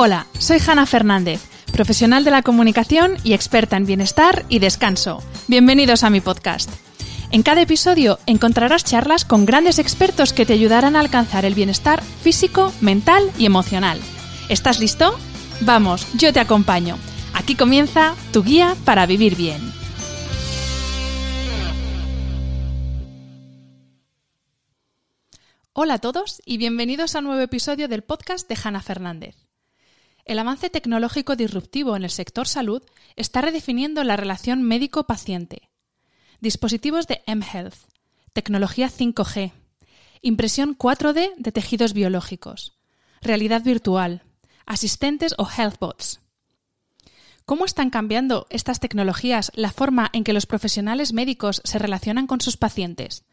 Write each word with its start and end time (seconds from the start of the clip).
Hola, 0.00 0.28
soy 0.38 0.58
Hanna 0.64 0.86
Fernández, 0.86 1.40
profesional 1.72 2.22
de 2.22 2.30
la 2.30 2.42
comunicación 2.42 3.16
y 3.24 3.32
experta 3.32 3.76
en 3.76 3.84
bienestar 3.84 4.44
y 4.48 4.60
descanso. 4.60 5.24
Bienvenidos 5.48 6.04
a 6.04 6.08
mi 6.08 6.20
podcast. 6.20 6.70
En 7.32 7.42
cada 7.42 7.62
episodio 7.62 8.20
encontrarás 8.24 8.84
charlas 8.84 9.24
con 9.24 9.44
grandes 9.44 9.80
expertos 9.80 10.32
que 10.32 10.46
te 10.46 10.52
ayudarán 10.52 10.94
a 10.94 11.00
alcanzar 11.00 11.44
el 11.44 11.56
bienestar 11.56 12.00
físico, 12.00 12.72
mental 12.80 13.28
y 13.38 13.46
emocional. 13.46 13.98
¿Estás 14.48 14.78
listo? 14.78 15.18
Vamos, 15.62 16.06
yo 16.16 16.32
te 16.32 16.38
acompaño. 16.38 16.96
Aquí 17.34 17.56
comienza 17.56 18.14
tu 18.32 18.44
guía 18.44 18.76
para 18.84 19.04
vivir 19.04 19.34
bien. 19.34 19.60
Hola 25.72 25.94
a 25.94 25.98
todos 25.98 26.40
y 26.46 26.56
bienvenidos 26.58 27.16
a 27.16 27.18
un 27.18 27.24
nuevo 27.24 27.42
episodio 27.42 27.88
del 27.88 28.02
podcast 28.02 28.48
de 28.48 28.56
Hanna 28.62 28.80
Fernández. 28.80 29.47
El 30.28 30.38
avance 30.38 30.68
tecnológico 30.68 31.36
disruptivo 31.36 31.96
en 31.96 32.04
el 32.04 32.10
sector 32.10 32.46
salud 32.46 32.82
está 33.16 33.40
redefiniendo 33.40 34.04
la 34.04 34.14
relación 34.14 34.62
médico-paciente 34.62 35.70
dispositivos 36.40 37.06
de 37.06 37.22
mHealth, 37.26 37.74
tecnología 38.34 38.90
5G, 38.90 39.52
impresión 40.20 40.76
4D 40.76 41.34
de 41.36 41.50
tejidos 41.50 41.94
biológicos, 41.94 42.78
realidad 43.22 43.64
virtual, 43.64 44.22
asistentes 44.66 45.34
o 45.38 45.48
healthbots. 45.48 46.20
¿Cómo 47.46 47.64
están 47.64 47.88
cambiando 47.88 48.46
estas 48.50 48.80
tecnologías 48.80 49.50
la 49.54 49.72
forma 49.72 50.10
en 50.12 50.24
que 50.24 50.34
los 50.34 50.44
profesionales 50.44 51.14
médicos 51.14 51.62
se 51.64 51.78
relacionan 51.78 52.26
con 52.26 52.42
sus 52.42 52.58
pacientes? 52.58 53.24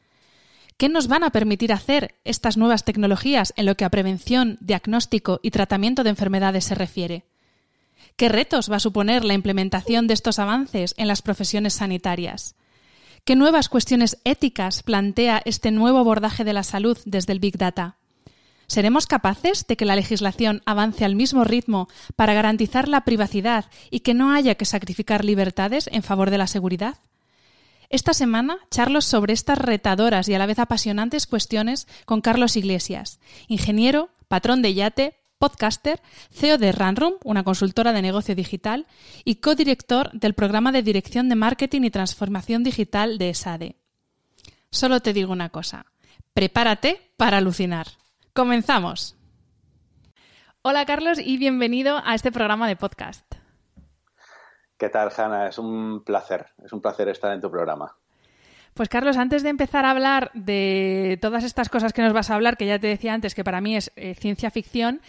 ¿Qué 0.77 0.89
nos 0.89 1.07
van 1.07 1.23
a 1.23 1.29
permitir 1.29 1.71
hacer 1.71 2.15
estas 2.25 2.57
nuevas 2.57 2.83
tecnologías 2.83 3.53
en 3.55 3.65
lo 3.65 3.75
que 3.75 3.85
a 3.85 3.89
prevención, 3.89 4.57
diagnóstico 4.59 5.39
y 5.41 5.51
tratamiento 5.51 6.03
de 6.03 6.09
enfermedades 6.09 6.65
se 6.65 6.75
refiere? 6.75 7.23
¿Qué 8.17 8.27
retos 8.27 8.69
va 8.69 8.75
a 8.75 8.81
suponer 8.81 9.23
la 9.23 9.33
implementación 9.33 10.07
de 10.07 10.13
estos 10.13 10.37
avances 10.37 10.93
en 10.97 11.07
las 11.07 11.21
profesiones 11.21 11.75
sanitarias? 11.75 12.55
¿Qué 13.23 13.37
nuevas 13.37 13.69
cuestiones 13.69 14.17
éticas 14.25 14.83
plantea 14.83 15.41
este 15.45 15.71
nuevo 15.71 15.97
abordaje 15.97 16.43
de 16.43 16.53
la 16.53 16.63
salud 16.63 16.97
desde 17.05 17.31
el 17.31 17.39
Big 17.39 17.57
Data? 17.57 17.95
¿Seremos 18.67 19.07
capaces 19.07 19.67
de 19.67 19.77
que 19.77 19.85
la 19.85 19.95
legislación 19.95 20.61
avance 20.65 21.05
al 21.05 21.15
mismo 21.15 21.45
ritmo 21.45 21.87
para 22.17 22.33
garantizar 22.33 22.89
la 22.89 23.05
privacidad 23.05 23.65
y 23.91 24.01
que 24.01 24.13
no 24.13 24.33
haya 24.33 24.55
que 24.55 24.65
sacrificar 24.65 25.23
libertades 25.23 25.89
en 25.93 26.03
favor 26.03 26.31
de 26.31 26.37
la 26.37 26.47
seguridad? 26.47 26.97
Esta 27.89 28.13
semana 28.13 28.57
charlo 28.71 29.01
sobre 29.01 29.33
estas 29.33 29.57
retadoras 29.57 30.27
y 30.27 30.33
a 30.33 30.39
la 30.39 30.45
vez 30.45 30.59
apasionantes 30.59 31.27
cuestiones 31.27 31.87
con 32.05 32.21
Carlos 32.21 32.55
Iglesias, 32.55 33.19
ingeniero, 33.47 34.09
patrón 34.27 34.61
de 34.61 34.73
yate, 34.73 35.19
podcaster, 35.37 36.01
CEO 36.31 36.57
de 36.57 36.71
Runroom, 36.71 37.15
una 37.23 37.43
consultora 37.43 37.93
de 37.93 38.01
negocio 38.01 38.35
digital, 38.35 38.87
y 39.23 39.35
codirector 39.35 40.11
del 40.11 40.33
programa 40.33 40.71
de 40.71 40.81
dirección 40.81 41.29
de 41.29 41.35
marketing 41.35 41.81
y 41.83 41.91
transformación 41.91 42.63
digital 42.63 43.17
de 43.17 43.29
ESADE. 43.29 43.75
Solo 44.71 45.01
te 45.01 45.13
digo 45.13 45.31
una 45.31 45.49
cosa, 45.49 45.85
prepárate 46.33 47.11
para 47.17 47.37
alucinar. 47.37 47.87
¡Comenzamos! 48.33 49.15
Hola 50.61 50.85
Carlos 50.85 51.19
y 51.19 51.37
bienvenido 51.37 52.01
a 52.03 52.15
este 52.15 52.31
programa 52.31 52.67
de 52.67 52.75
podcast. 52.75 53.44
¿Qué 54.77 54.89
tal, 54.89 55.09
Hanna? 55.15 55.47
Es 55.47 55.57
un 55.57 56.03
placer, 56.03 56.47
es 56.63 56.73
un 56.73 56.81
placer 56.81 57.07
estar 57.09 57.31
en 57.33 57.41
tu 57.41 57.49
programa. 57.49 57.95
Pues 58.73 58.89
Carlos, 58.89 59.15
antes 59.15 59.41
de 59.41 59.49
empezar 59.49 59.85
a 59.85 59.91
hablar 59.91 60.31
de 60.33 61.17
todas 61.21 61.45
estas 61.45 61.69
cosas 61.69 61.93
que 61.93 62.01
nos 62.01 62.11
vas 62.11 62.29
a 62.29 62.35
hablar, 62.35 62.57
que 62.57 62.65
ya 62.65 62.77
te 62.77 62.87
decía 62.87 63.13
antes 63.13 63.33
que 63.33 63.45
para 63.45 63.61
mí 63.61 63.77
es 63.77 63.89
eh, 63.95 64.15
ciencia 64.15 64.51
ficción, 64.51 64.99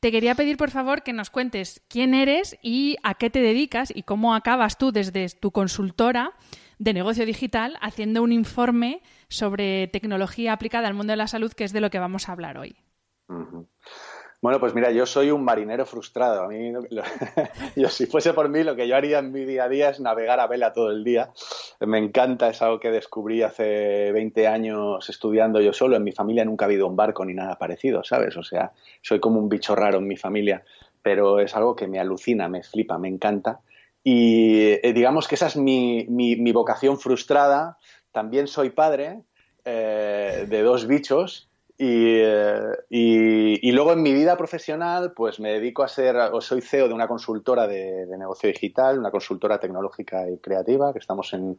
te 0.00 0.10
quería 0.10 0.34
pedir 0.34 0.56
por 0.56 0.70
favor 0.70 1.04
que 1.04 1.12
nos 1.12 1.30
cuentes 1.30 1.80
quién 1.86 2.14
eres 2.14 2.58
y 2.62 2.96
a 3.04 3.14
qué 3.14 3.30
te 3.30 3.40
dedicas 3.40 3.92
y 3.94 4.02
cómo 4.02 4.34
acabas 4.34 4.76
tú 4.76 4.90
desde 4.90 5.28
tu 5.28 5.52
consultora 5.52 6.32
de 6.80 6.92
negocio 6.92 7.24
digital 7.24 7.78
haciendo 7.80 8.24
un 8.24 8.32
informe 8.32 9.02
sobre 9.28 9.86
tecnología 9.86 10.52
aplicada 10.52 10.88
al 10.88 10.94
mundo 10.94 11.12
de 11.12 11.18
la 11.18 11.28
salud, 11.28 11.52
que 11.52 11.62
es 11.62 11.72
de 11.72 11.80
lo 11.80 11.90
que 11.90 12.00
vamos 12.00 12.28
a 12.28 12.32
hablar 12.32 12.58
hoy. 12.58 12.74
Bueno, 14.42 14.58
pues 14.58 14.74
mira, 14.74 14.90
yo 14.90 15.06
soy 15.06 15.30
un 15.30 15.44
marinero 15.44 15.86
frustrado. 15.86 16.42
A 16.42 16.48
mí, 16.48 16.72
yo 17.76 17.88
si 17.88 18.06
fuese 18.06 18.34
por 18.34 18.48
mí, 18.48 18.64
lo 18.64 18.74
que 18.74 18.88
yo 18.88 18.96
haría 18.96 19.20
en 19.20 19.30
mi 19.30 19.44
día 19.44 19.64
a 19.64 19.68
día 19.68 19.90
es 19.90 20.00
navegar 20.00 20.40
a 20.40 20.48
vela 20.48 20.72
todo 20.72 20.90
el 20.90 21.04
día. 21.04 21.30
Me 21.78 21.98
encanta, 21.98 22.48
es 22.48 22.60
algo 22.60 22.80
que 22.80 22.90
descubrí 22.90 23.44
hace 23.44 24.10
20 24.10 24.48
años 24.48 25.08
estudiando 25.08 25.60
yo 25.60 25.72
solo. 25.72 25.94
En 25.94 26.02
mi 26.02 26.10
familia 26.10 26.44
nunca 26.44 26.64
ha 26.64 26.66
habido 26.66 26.88
un 26.88 26.96
barco 26.96 27.24
ni 27.24 27.34
nada 27.34 27.56
parecido, 27.56 28.02
¿sabes? 28.02 28.36
O 28.36 28.42
sea, 28.42 28.72
soy 29.00 29.20
como 29.20 29.38
un 29.38 29.48
bicho 29.48 29.76
raro 29.76 29.98
en 29.98 30.08
mi 30.08 30.16
familia, 30.16 30.64
pero 31.02 31.38
es 31.38 31.54
algo 31.54 31.76
que 31.76 31.86
me 31.86 32.00
alucina, 32.00 32.48
me 32.48 32.64
flipa, 32.64 32.98
me 32.98 33.06
encanta. 33.06 33.60
Y 34.02 34.72
eh, 34.82 34.92
digamos 34.92 35.28
que 35.28 35.36
esa 35.36 35.46
es 35.46 35.56
mi, 35.56 36.04
mi, 36.08 36.50
vocación 36.50 36.98
frustrada. 36.98 37.78
También 38.10 38.48
soy 38.48 38.70
padre 38.70 39.20
eh, 39.64 40.46
de 40.48 40.62
dos 40.62 40.88
bichos 40.88 41.48
eh, 41.84 42.76
y, 42.90 43.68
y, 43.68 43.72
luego 43.72 43.92
en 43.92 44.02
mi 44.02 44.12
vida 44.12 44.36
profesional, 44.36 45.14
pues 45.16 45.40
me 45.40 45.52
dedico 45.52 45.82
a 45.82 45.88
ser, 45.88 46.14
o 46.16 46.40
soy 46.40 46.60
CEO 46.60 46.86
de 46.86 46.94
una 46.94 47.08
consultora 47.08 47.66
de, 47.66 48.06
negocio 48.16 48.48
digital, 48.48 49.00
una 49.00 49.10
consultora 49.10 49.58
tecnológica 49.58 50.30
y 50.30 50.38
creativa, 50.38 50.92
que 50.92 51.00
estamos 51.00 51.32
en, 51.32 51.58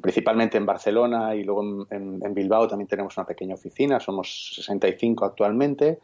principalmente 0.00 0.56
en 0.56 0.64
Barcelona 0.64 1.34
y 1.34 1.44
luego 1.44 1.86
en, 1.90 2.32
Bilbao 2.32 2.66
también 2.66 2.88
tenemos 2.88 3.14
una 3.18 3.26
pequeña 3.26 3.54
oficina, 3.54 4.00
somos 4.00 4.54
65 4.56 5.26
actualmente. 5.26 5.98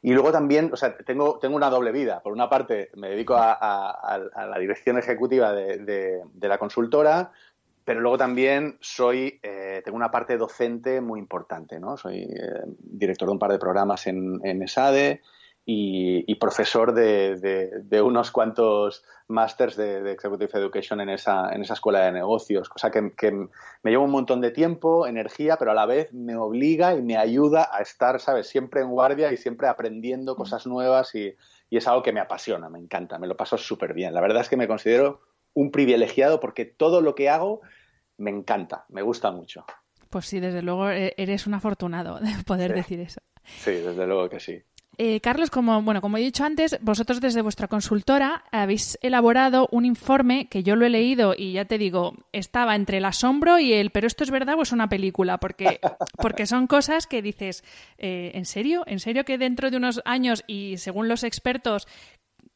Y 0.00 0.12
luego 0.12 0.32
también, 0.32 0.70
o 0.72 0.76
sea, 0.76 0.96
tengo, 0.96 1.38
tengo 1.38 1.56
una 1.56 1.68
doble 1.68 1.92
vida. 1.92 2.22
Por 2.22 2.32
una 2.32 2.48
parte, 2.48 2.90
me 2.94 3.10
dedico 3.10 3.34
a, 3.36 4.18
la 4.34 4.58
dirección 4.58 4.96
ejecutiva 4.96 5.52
de, 5.52 6.22
de 6.32 6.48
la 6.48 6.56
consultora, 6.56 7.32
pero 7.84 8.00
luego 8.00 8.16
también 8.16 8.78
soy, 8.80 9.38
eh, 9.42 9.82
tengo 9.84 9.96
una 9.96 10.10
parte 10.10 10.38
docente 10.38 11.00
muy 11.00 11.20
importante, 11.20 11.78
¿no? 11.78 11.96
Soy 11.96 12.22
eh, 12.22 12.62
director 12.78 13.28
de 13.28 13.32
un 13.32 13.38
par 13.38 13.52
de 13.52 13.58
programas 13.58 14.06
en, 14.06 14.40
ESADE 14.62 15.20
y, 15.66 16.34
profesor 16.36 16.92
de, 16.92 18.02
unos 18.02 18.30
cuantos 18.30 19.04
másters 19.28 19.76
de, 19.76 20.12
Executive 20.12 20.50
Education 20.54 21.00
en 21.00 21.10
esa, 21.10 21.50
en 21.52 21.62
esa 21.62 21.74
escuela 21.74 22.04
de 22.04 22.12
negocios, 22.12 22.68
cosa 22.68 22.90
que, 22.90 23.02
me 23.02 23.90
lleva 23.90 24.02
un 24.02 24.10
montón 24.10 24.40
de 24.40 24.50
tiempo, 24.50 25.06
energía, 25.06 25.56
pero 25.58 25.70
a 25.70 25.74
la 25.74 25.86
vez 25.86 26.12
me 26.12 26.36
obliga 26.36 26.94
y 26.94 27.02
me 27.02 27.16
ayuda 27.16 27.68
a 27.70 27.80
estar, 27.80 28.18
¿sabes?, 28.20 28.46
siempre 28.46 28.80
en 28.80 28.90
guardia 28.90 29.32
y 29.32 29.36
siempre 29.36 29.68
aprendiendo 29.68 30.36
cosas 30.36 30.66
nuevas 30.66 31.14
y, 31.14 31.34
y 31.68 31.76
es 31.76 31.86
algo 31.86 32.02
que 32.02 32.12
me 32.12 32.20
apasiona, 32.20 32.68
me 32.70 32.78
encanta, 32.78 33.18
me 33.18 33.26
lo 33.26 33.36
paso 33.36 33.58
súper 33.58 33.92
bien. 33.92 34.14
La 34.14 34.20
verdad 34.20 34.42
es 34.42 34.48
que 34.48 34.56
me 34.56 34.68
considero 34.68 35.33
un 35.54 35.70
privilegiado 35.70 36.40
porque 36.40 36.64
todo 36.64 37.00
lo 37.00 37.14
que 37.14 37.28
hago 37.28 37.62
me 38.18 38.30
encanta, 38.30 38.84
me 38.88 39.02
gusta 39.02 39.30
mucho. 39.30 39.64
Pues 40.10 40.26
sí, 40.26 40.40
desde 40.40 40.62
luego 40.62 40.90
e-, 40.90 41.14
eres 41.16 41.46
un 41.46 41.54
afortunado 41.54 42.20
de 42.20 42.30
poder 42.44 42.74
decir 42.74 43.00
eso. 43.00 43.20
Sí, 43.44 43.72
desde 43.72 44.06
luego 44.06 44.28
que 44.28 44.40
sí. 44.40 44.62
Eh, 44.96 45.20
Carlos, 45.20 45.50
como, 45.50 45.82
bueno, 45.82 46.00
como 46.00 46.18
he 46.18 46.20
dicho 46.20 46.44
antes, 46.44 46.78
vosotros 46.80 47.20
desde 47.20 47.42
vuestra 47.42 47.66
consultora 47.66 48.44
habéis 48.52 48.96
elaborado 49.02 49.68
un 49.72 49.84
informe 49.84 50.46
que 50.48 50.62
yo 50.62 50.76
lo 50.76 50.86
he 50.86 50.90
leído 50.90 51.34
y 51.36 51.52
ya 51.52 51.64
te 51.64 51.78
digo, 51.78 52.14
estaba 52.32 52.76
entre 52.76 52.98
el 52.98 53.04
asombro 53.04 53.58
y 53.58 53.72
el, 53.72 53.90
pero 53.90 54.06
esto 54.06 54.22
es 54.22 54.30
verdad 54.30 54.56
o 54.56 54.62
es 54.62 54.72
una 54.72 54.88
película, 54.88 55.38
porque, 55.38 55.80
porque 56.18 56.46
son 56.46 56.66
cosas 56.66 57.06
que 57.06 57.22
dices, 57.22 57.64
eh, 57.98 58.32
¿en 58.34 58.44
serio? 58.44 58.84
¿En 58.86 59.00
serio 59.00 59.24
que 59.24 59.38
dentro 59.38 59.70
de 59.70 59.78
unos 59.78 60.00
años 60.04 60.44
y 60.46 60.76
según 60.76 61.08
los 61.08 61.24
expertos 61.24 61.88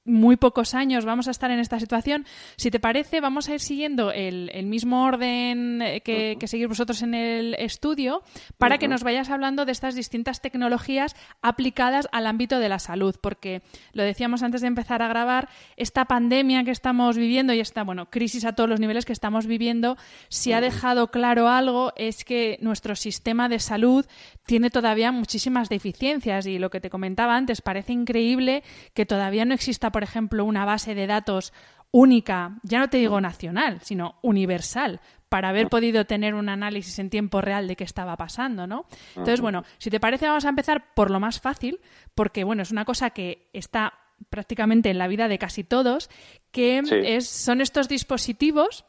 muy 0.08 0.36
pocos 0.36 0.74
años 0.74 1.04
vamos 1.04 1.28
a 1.28 1.30
estar 1.30 1.50
en 1.50 1.60
esta 1.60 1.78
situación. 1.78 2.26
Si 2.56 2.70
te 2.70 2.80
parece, 2.80 3.20
vamos 3.20 3.48
a 3.48 3.54
ir 3.54 3.60
siguiendo 3.60 4.10
el, 4.10 4.48
mismo 4.64 5.04
orden 5.04 5.82
eh, 5.82 6.00
que, 6.00 6.36
que, 6.38 6.48
seguir 6.48 6.68
vosotros 6.68 7.02
en 7.02 7.14
el 7.14 7.54
estudio 7.54 8.22
para 8.58 8.78
que 8.78 8.88
nos 8.88 9.02
vayas 9.02 9.30
hablando 9.30 9.64
de 9.64 9.72
estas 9.72 9.94
distintas 9.94 10.40
tecnologías 10.40 11.14
aplicadas 11.42 12.08
al 12.12 12.26
ámbito 12.26 12.58
de 12.58 12.68
la 12.68 12.78
salud, 12.78 13.14
porque 13.20 13.62
lo 13.92 14.02
decíamos 14.02 14.42
antes 14.42 14.60
de 14.60 14.66
empezar 14.66 15.02
a 15.02 15.08
grabar, 15.08 15.48
esta 15.76 16.06
pandemia 16.06 16.64
que 16.64 16.70
estamos 16.70 17.16
viviendo 17.16 17.52
y 17.52 17.60
esta, 17.60 17.84
bueno, 17.84 18.10
crisis 18.10 18.44
a 18.44 18.54
todos 18.54 18.68
los 18.68 18.80
niveles 18.80 19.04
que 19.04 19.12
estamos 19.12 19.46
viviendo, 19.46 19.96
si 20.28 20.52
ha 20.52 20.60
dejado 20.60 21.10
claro 21.10 21.48
algo 21.48 21.92
es 21.96 22.24
que 22.24 22.58
nuestro 22.60 22.96
sistema 22.96 23.48
de 23.48 23.58
salud 23.58 24.06
tiene 24.46 24.70
todavía 24.70 25.12
muchísimas 25.12 25.68
deficiencias 25.68 26.46
y 26.46 26.58
lo 26.58 26.70
que 26.70 26.80
te 26.80 26.90
comentaba 26.90 27.36
antes, 27.36 27.60
parece 27.60 27.92
increíble 27.92 28.62
que 28.94 29.06
todavía 29.06 29.44
no 29.44 29.54
exista, 29.54 29.90
por 29.90 29.97
ejemplo, 30.02 30.44
una 30.44 30.64
base 30.64 30.94
de 30.94 31.06
datos 31.06 31.52
única, 31.90 32.58
ya 32.62 32.78
no 32.78 32.88
te 32.88 32.98
digo 32.98 33.20
nacional, 33.20 33.80
sino 33.82 34.16
universal, 34.22 35.00
para 35.28 35.50
haber 35.50 35.68
podido 35.68 36.06
tener 36.06 36.34
un 36.34 36.48
análisis 36.48 36.98
en 36.98 37.10
tiempo 37.10 37.40
real 37.40 37.66
de 37.68 37.76
qué 37.76 37.84
estaba 37.84 38.16
pasando, 38.16 38.66
¿no? 38.66 38.86
Entonces, 39.10 39.40
bueno, 39.40 39.64
si 39.78 39.90
te 39.90 40.00
parece, 40.00 40.26
vamos 40.26 40.44
a 40.44 40.50
empezar 40.50 40.94
por 40.94 41.10
lo 41.10 41.20
más 41.20 41.40
fácil, 41.40 41.80
porque, 42.14 42.44
bueno, 42.44 42.62
es 42.62 42.70
una 42.70 42.84
cosa 42.84 43.10
que 43.10 43.48
está 43.52 43.94
prácticamente 44.30 44.90
en 44.90 44.98
la 44.98 45.06
vida 45.06 45.28
de 45.28 45.38
casi 45.38 45.64
todos, 45.64 46.10
que 46.50 46.82
es, 47.04 47.28
son 47.28 47.60
estos 47.60 47.88
dispositivos 47.88 48.84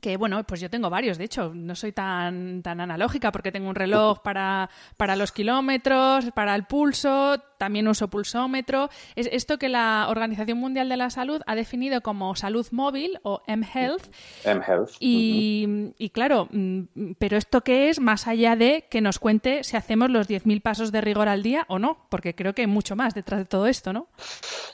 que 0.00 0.16
bueno, 0.16 0.44
pues 0.44 0.60
yo 0.60 0.70
tengo 0.70 0.90
varios, 0.90 1.18
de 1.18 1.24
hecho, 1.24 1.52
no 1.54 1.74
soy 1.74 1.92
tan, 1.92 2.62
tan 2.62 2.80
analógica 2.80 3.32
porque 3.32 3.50
tengo 3.50 3.68
un 3.68 3.74
reloj 3.74 4.20
para, 4.20 4.70
para 4.96 5.16
los 5.16 5.32
kilómetros, 5.32 6.30
para 6.34 6.54
el 6.54 6.64
pulso, 6.64 7.42
también 7.58 7.88
uso 7.88 8.08
pulsómetro. 8.08 8.88
Es 9.16 9.28
esto 9.32 9.58
que 9.58 9.68
la 9.68 10.06
Organización 10.08 10.58
Mundial 10.58 10.88
de 10.88 10.96
la 10.96 11.10
Salud 11.10 11.42
ha 11.46 11.54
definido 11.54 12.00
como 12.00 12.34
salud 12.36 12.66
móvil 12.70 13.18
o 13.22 13.42
mHealth. 13.46 14.06
mHealth. 14.44 14.90
Y, 15.00 15.92
y 15.98 16.10
claro, 16.10 16.48
mm, 16.50 17.12
pero 17.18 17.36
esto 17.36 17.60
qué 17.60 17.90
es 17.90 18.00
más 18.00 18.26
allá 18.26 18.56
de 18.56 18.86
que 18.88 19.00
nos 19.00 19.18
cuente 19.18 19.64
si 19.64 19.76
hacemos 19.76 20.10
los 20.10 20.28
10.000 20.28 20.62
pasos 20.62 20.92
de 20.92 21.00
rigor 21.00 21.28
al 21.28 21.42
día 21.42 21.66
o 21.68 21.78
no, 21.78 22.06
porque 22.08 22.34
creo 22.34 22.54
que 22.54 22.62
hay 22.62 22.68
mucho 22.68 22.96
más 22.96 23.14
detrás 23.14 23.40
de 23.40 23.46
todo 23.46 23.66
esto, 23.66 23.92
¿no? 23.92 24.08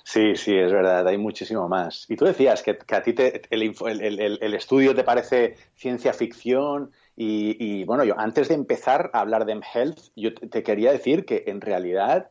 Sí, 0.04 0.36
sí, 0.36 0.54
es 0.54 0.70
verdad, 0.70 1.06
hay 1.08 1.18
muchísimo 1.18 1.68
más. 1.68 2.06
Y 2.08 2.16
tú 2.16 2.26
decías 2.26 2.62
que, 2.62 2.78
a 2.88 3.02
ti 3.02 3.14
te, 3.14 3.42
el, 3.50 3.74
el, 4.00 4.38
el 4.40 4.54
estudio 4.54 4.94
te 4.94 5.02
parece 5.02 5.56
ciencia 5.74 6.12
ficción 6.12 6.92
y, 7.16 7.84
bueno, 7.84 8.04
yo 8.04 8.18
antes 8.18 8.48
de 8.48 8.54
empezar 8.54 9.10
a 9.12 9.20
hablar 9.20 9.44
de 9.44 9.54
mHealth, 9.54 10.00
yo 10.16 10.34
te 10.34 10.62
quería 10.62 10.90
decir 10.90 11.24
que 11.24 11.44
en 11.46 11.60
realidad 11.60 12.30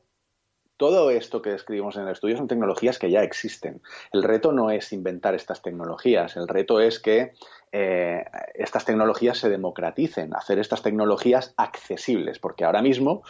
todo 0.84 1.12
esto 1.12 1.42
que 1.42 1.52
describimos 1.52 1.96
en 1.96 2.02
el 2.02 2.10
estudio 2.10 2.36
son 2.36 2.50
tecnologías 2.50 3.00
que 3.00 3.10
ya 3.10 3.24
existen. 3.24 3.82
El 4.12 4.22
reto 4.22 4.52
no 4.52 4.70
es 4.70 4.92
inventar 4.92 5.34
estas 5.34 5.62
tecnologías, 5.62 6.36
el 6.36 6.46
reto 6.46 6.82
es 6.82 7.00
que 7.00 7.32
eh, 7.72 8.26
estas 8.54 8.84
tecnologías 8.84 9.38
se 9.38 9.50
democraticen, 9.50 10.36
hacer 10.36 10.60
estas 10.60 10.82
tecnologías 10.82 11.54
accesibles, 11.56 12.38
porque 12.38 12.66
ahora 12.66 12.82
mismo 12.82 13.24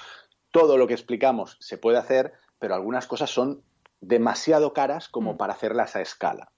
todo 0.50 0.80
lo 0.80 0.88
que 0.88 0.96
explicamos 0.96 1.58
se 1.60 1.78
puede 1.78 2.00
hacer, 2.00 2.34
pero 2.58 2.74
algunas 2.74 3.06
cosas 3.06 3.30
son 3.30 3.62
demasiado 4.02 4.74
caras 4.74 5.08
como 5.08 5.34
mm. 5.34 5.38
para 5.38 5.54
hacerlas 5.54 5.96
a 5.96 6.02
escala. 6.02 6.50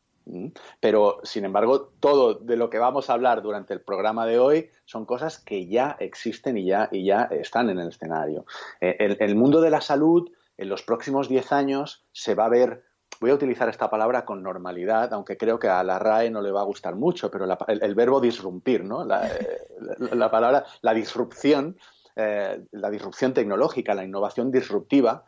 Pero, 0.80 1.20
sin 1.24 1.44
embargo, 1.46 1.92
todo 2.00 2.36
de 2.36 2.56
lo 2.56 2.70
que 2.70 2.80
vamos 2.80 3.10
a 3.10 3.14
hablar 3.14 3.42
durante 3.42 3.74
el 3.74 3.82
programa 3.82 4.26
de 4.26 4.40
hoy 4.40 4.70
son 4.86 5.06
cosas 5.06 5.38
que 5.40 5.68
ya 5.68 5.98
existen 6.00 6.58
y 6.58 6.66
ya, 6.66 6.90
y 6.92 7.06
ya 7.06 7.24
están 7.32 7.70
en 7.70 7.80
el 7.80 7.90
escenario. 7.90 8.46
Eh, 8.82 9.18
el, 9.20 9.36
mundo 9.36 9.62
de 9.62 9.70
la 9.70 9.82
salud 9.82 10.32
en 10.57 10.69
los 10.69 10.84
próximos 10.84 11.30
10 11.30 11.52
años 11.52 12.06
se 12.12 12.36
va 12.36 12.46
a 12.46 12.50
ver, 12.50 12.84
voy 13.19 13.31
a 13.31 13.36
utilizar 13.36 13.69
esta 13.69 13.90
palabra 13.90 14.25
con 14.25 14.44
normalidad, 14.44 15.13
aunque 15.13 15.38
creo 15.38 15.60
que 15.60 15.68
a 15.68 15.84
la 15.84 16.00
RAE 16.00 16.30
no 16.30 16.42
le 16.42 16.52
va 16.52 16.62
a 16.62 16.66
gustar 16.66 16.96
mucho, 16.96 17.30
pero 17.31 17.46
el, 17.68 17.96
verbo 17.96 18.22
disrumpir, 18.22 18.84
¿no? 18.84 19.06
la, 19.06 19.28
eh, 19.28 20.30
palabra, 20.31 20.66
la 20.81 20.94
disrupción, 20.94 21.78
eh, 22.16 22.66
la 22.72 22.90
disrupción 22.90 23.34
tecnológica, 23.34 23.94
la 23.96 24.04
innovación 24.04 24.52
disruptiva, 24.52 25.25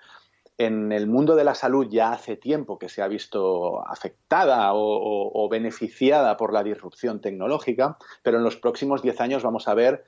en 0.58 0.92
el 0.92 1.08
mundo 1.08 1.36
de 1.36 1.44
la 1.44 1.54
salud 1.54 1.88
ya 1.90 2.12
hace 2.12 2.36
tiempo 2.36 2.80
que 2.80 2.90
se 2.90 3.02
ha 3.02 3.08
visto 3.08 3.88
afectada 3.88 4.72
o, 4.74 5.48
beneficiada 5.50 6.36
por 6.36 6.52
la 6.52 6.64
disrupción 6.64 7.22
tecnológica, 7.22 7.98
pero 8.24 8.38
en 8.38 8.44
los 8.44 8.58
próximos 8.58 9.02
10 9.04 9.22
años 9.22 9.44
vamos 9.44 9.68
a 9.68 9.76
ver 9.76 10.04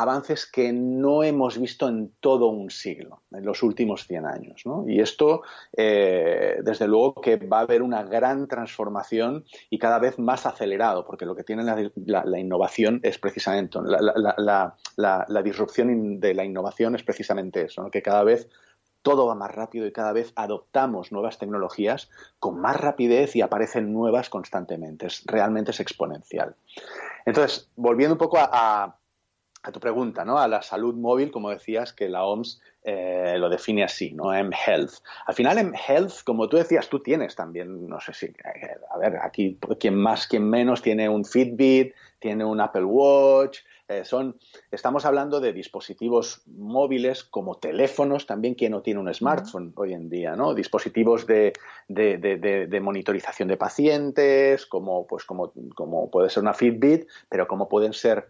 avances 0.00 0.46
que 0.46 0.72
no 0.72 1.22
hemos 1.22 1.58
visto 1.58 1.88
en 1.88 2.12
todo 2.20 2.46
un 2.46 2.70
siglo, 2.70 3.22
en 3.32 3.44
los 3.44 3.62
últimos 3.62 4.06
100 4.06 4.26
años. 4.26 4.62
Y 4.86 5.00
esto, 5.00 5.42
eh, 5.76 6.58
desde 6.62 6.86
luego, 6.86 7.20
que 7.20 7.36
va 7.36 7.58
a 7.58 7.62
haber 7.62 7.82
una 7.82 8.02
gran 8.04 8.46
transformación 8.46 9.44
y 9.70 9.78
cada 9.78 9.98
vez 9.98 10.18
más 10.18 10.46
acelerado, 10.46 11.04
porque 11.04 11.26
lo 11.26 11.34
que 11.34 11.44
tiene 11.44 11.64
la, 11.64 12.38
innovación 12.38 13.00
es 13.02 13.18
precisamente, 13.18 13.78
la, 13.82 14.76
la, 14.96 15.42
disrupción 15.42 16.20
de 16.20 16.34
la 16.34 16.44
innovación 16.44 16.94
es 16.94 17.02
precisamente 17.02 17.62
eso, 17.62 17.90
que 17.90 18.02
cada 18.02 18.22
vez 18.22 18.48
todo 19.02 19.26
va 19.26 19.34
más 19.34 19.54
rápido 19.54 19.86
y 19.86 19.92
cada 19.92 20.12
vez 20.12 20.32
adoptamos 20.36 21.12
nuevas 21.12 21.38
tecnologías 21.38 22.10
con 22.38 22.60
más 22.60 22.76
rapidez 22.76 23.34
y 23.36 23.40
aparecen 23.40 23.92
nuevas 23.92 24.28
constantemente. 24.28 25.08
Realmente 25.24 25.70
es 25.70 25.80
exponencial. 25.80 26.54
Entonces, 27.24 27.68
volviendo 27.76 28.14
un 28.14 28.18
poco 28.18 28.38
a, 28.38 28.96
tu 29.72 29.80
pregunta, 29.80 30.24
¿no? 30.24 30.38
A 30.38 30.48
la 30.48 30.62
salud 30.62 30.94
móvil, 30.94 31.30
como 31.30 31.50
decías, 31.50 31.92
que 31.92 32.08
la 32.08 32.24
OMS 32.24 32.60
eh, 32.84 33.36
lo 33.38 33.48
define 33.48 33.84
así, 33.84 34.12
¿no? 34.12 34.32
M-Health. 34.32 34.94
Al 35.26 35.34
final, 35.34 35.58
M-Health, 35.58 36.22
como 36.24 36.48
tú 36.48 36.56
decías, 36.56 36.88
tú 36.88 37.00
tienes 37.00 37.34
también, 37.34 37.88
no 37.88 38.00
sé 38.00 38.14
si, 38.14 38.26
eh, 38.26 38.76
a 38.90 38.98
ver, 38.98 39.16
aquí 39.22 39.58
quien 39.78 39.96
más, 39.96 40.26
quien 40.26 40.48
menos 40.48 40.80
tiene 40.80 41.08
un 41.08 41.24
Fitbit, 41.24 41.92
tiene 42.18 42.44
un 42.44 42.60
Apple 42.60 42.84
Watch, 42.84 43.58
eh, 43.88 44.04
son, 44.04 44.38
estamos 44.70 45.06
hablando 45.06 45.40
de 45.40 45.54
dispositivos 45.54 46.42
móviles 46.46 47.24
como 47.24 47.56
teléfonos, 47.56 48.26
también 48.26 48.54
quien 48.54 48.72
no 48.72 48.82
tiene 48.82 49.00
un 49.00 49.12
smartphone 49.12 49.72
hoy 49.76 49.94
en 49.94 50.10
día, 50.10 50.36
¿no? 50.36 50.54
Dispositivos 50.54 51.26
de, 51.26 51.54
de, 51.88 52.18
de, 52.18 52.66
de, 52.66 52.80
monitorización 52.80 53.48
de 53.48 53.56
pacientes, 53.56 54.66
como, 54.66 55.06
pues 55.06 55.24
como, 55.24 55.52
como 55.74 56.10
puede 56.10 56.28
ser 56.28 56.42
una 56.42 56.52
Fitbit, 56.52 57.08
pero 57.30 57.48
como 57.48 57.68
pueden 57.68 57.94
ser 57.94 58.28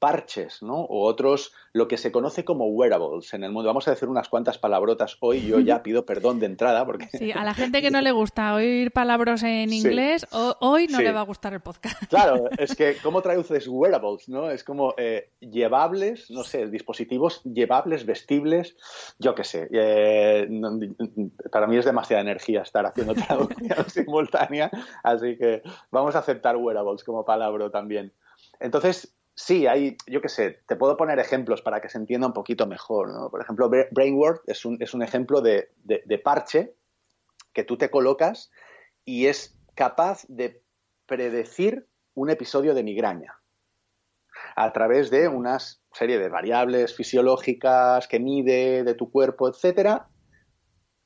parches, 0.00 0.62
¿no? 0.62 0.80
O 0.80 1.04
otros, 1.04 1.52
lo 1.72 1.86
que 1.86 1.98
se 1.98 2.10
conoce 2.10 2.44
como 2.44 2.66
wearables 2.66 3.32
en 3.34 3.44
el 3.44 3.52
mundo. 3.52 3.68
Vamos 3.68 3.86
a 3.86 3.92
decir 3.92 4.08
unas 4.08 4.28
cuantas 4.28 4.58
palabrotas 4.58 5.18
hoy. 5.20 5.46
Yo 5.46 5.60
ya 5.60 5.82
pido 5.84 6.04
perdón 6.04 6.40
de 6.40 6.46
entrada 6.46 6.84
porque... 6.84 7.06
Sí, 7.16 7.30
a 7.30 7.44
la 7.44 7.54
gente 7.54 7.82
que 7.82 7.90
no 7.90 8.00
le 8.00 8.10
gusta 8.10 8.54
oír 8.54 8.90
palabras 8.90 9.42
en 9.42 9.72
inglés, 9.72 10.26
hoy 10.32 10.88
no 10.88 11.00
le 11.00 11.12
va 11.12 11.20
a 11.20 11.24
gustar 11.24 11.52
el 11.52 11.60
podcast. 11.60 12.00
Claro, 12.10 12.48
es 12.58 12.74
que 12.74 12.96
¿cómo 13.02 13.22
traduces 13.22 13.68
wearables, 13.68 14.28
no? 14.28 14.50
Es 14.50 14.64
como 14.64 14.94
eh, 14.96 15.30
llevables, 15.38 16.30
no 16.30 16.42
sé, 16.42 16.66
dispositivos 16.66 17.42
llevables, 17.44 18.06
vestibles, 18.06 18.74
yo 19.18 19.34
qué 19.34 19.44
sé. 19.44 19.68
Eh, 19.70 20.48
para 21.52 21.66
mí 21.66 21.76
es 21.76 21.84
demasiada 21.84 22.22
energía 22.22 22.62
estar 22.62 22.86
haciendo 22.86 23.14
traducción 23.26 23.88
simultánea, 23.88 24.70
así 25.04 25.36
que 25.36 25.62
vamos 25.90 26.16
a 26.16 26.20
aceptar 26.20 26.56
wearables 26.56 27.04
como 27.04 27.24
palabra 27.24 27.70
también. 27.70 28.12
Entonces, 28.58 29.14
Sí, 29.42 29.66
hay, 29.66 29.96
yo 30.06 30.20
qué 30.20 30.28
sé, 30.28 30.60
te 30.66 30.76
puedo 30.76 30.98
poner 30.98 31.18
ejemplos 31.18 31.62
para 31.62 31.80
que 31.80 31.88
se 31.88 31.96
entienda 31.96 32.26
un 32.26 32.34
poquito 32.34 32.66
mejor. 32.66 33.30
Por 33.30 33.40
ejemplo, 33.40 33.70
Brainword 33.70 34.40
es 34.46 34.66
un, 34.66 34.76
es 34.82 34.92
un 34.92 35.02
ejemplo 35.02 35.40
de, 35.40 35.70
parche 36.22 36.74
que 37.54 37.64
tú 37.64 37.78
te 37.78 37.90
colocas 37.90 38.50
y 39.02 39.28
es 39.28 39.58
capaz 39.74 40.26
de 40.28 40.62
predecir 41.06 41.88
un 42.12 42.28
episodio 42.28 42.74
de 42.74 42.82
migraña 42.82 43.40
a 44.56 44.72
través 44.74 45.10
de 45.10 45.26
una 45.26 45.58
serie 45.58 46.18
de 46.18 46.28
variables 46.28 46.94
fisiológicas 46.94 48.08
que 48.08 48.20
mide 48.20 48.84
de 48.84 48.94
tu 48.94 49.10
cuerpo, 49.10 49.48
etcétera, 49.48 50.10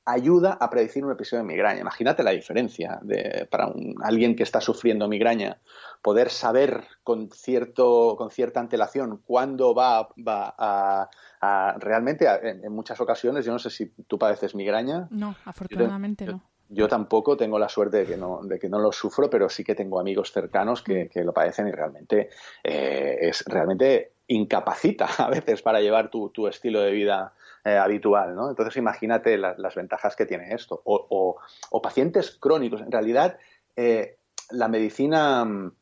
ayuda 0.04 0.58
a 0.60 0.70
predecir 0.70 1.04
un 1.04 1.12
episodio 1.12 1.44
de 1.44 1.48
migraña. 1.48 1.80
Imagínate 1.80 2.24
la 2.24 2.32
diferencia 2.32 2.98
de, 3.02 3.46
para 3.48 3.68
un, 3.68 3.94
alguien 4.02 4.34
que 4.34 4.42
está 4.42 4.60
sufriendo 4.60 5.08
migraña, 5.08 5.60
poder 6.04 6.28
saber 6.28 6.84
con, 7.02 7.30
cierto, 7.30 8.16
con 8.18 8.30
cierta 8.30 8.60
antelación 8.60 9.22
cuándo 9.24 9.74
va, 9.74 10.10
va 10.16 10.54
a, 10.58 11.76
realmente, 11.78 12.28
en, 12.42 12.70
muchas 12.70 13.00
ocasiones, 13.00 13.46
yo 13.46 13.52
no 13.52 13.58
sé 13.58 13.70
si 13.70 13.86
tú 14.06 14.18
padeces 14.18 14.54
migraña. 14.54 15.08
No, 15.10 15.34
afortunadamente 15.46 16.26
no. 16.26 16.42
Yo 16.68 16.88
tampoco 16.88 17.38
tengo 17.38 17.58
la 17.58 17.70
suerte 17.70 17.98
de 17.98 18.06
que 18.06 18.16
no, 18.18 18.40
de 18.42 18.58
que 18.58 18.68
no 18.68 18.78
lo 18.80 18.92
sufro, 18.92 19.30
pero 19.30 19.48
sí 19.48 19.64
que 19.64 19.74
tengo 19.74 19.98
amigos 19.98 20.30
cercanos 20.30 20.82
que, 20.82 21.10
mm. 21.14 21.20
lo 21.20 21.32
padecen 21.32 21.68
y 21.68 21.72
realmente 21.72 22.28
eh, 22.62 23.16
es 23.22 23.42
realmente 23.46 24.12
incapacita 24.26 25.06
a 25.18 25.30
veces 25.30 25.62
para 25.62 25.80
llevar 25.80 26.10
tu, 26.10 26.28
tu 26.28 26.48
estilo 26.48 26.80
de 26.80 26.90
vida 26.90 27.32
eh, 27.64 27.78
habitual, 27.78 28.34
¿no? 28.34 28.50
Entonces 28.50 28.76
imagínate 28.76 29.38
las 29.38 29.74
ventajas 29.74 30.16
que 30.16 30.26
tiene 30.26 30.52
esto. 30.52 30.82
O, 30.84 31.40
pacientes 31.82 32.36
crónicos. 32.38 32.82
En 32.82 32.92
realidad, 32.92 33.38
eh, 33.74 34.18
la 34.50 34.68
medicina 34.68 35.72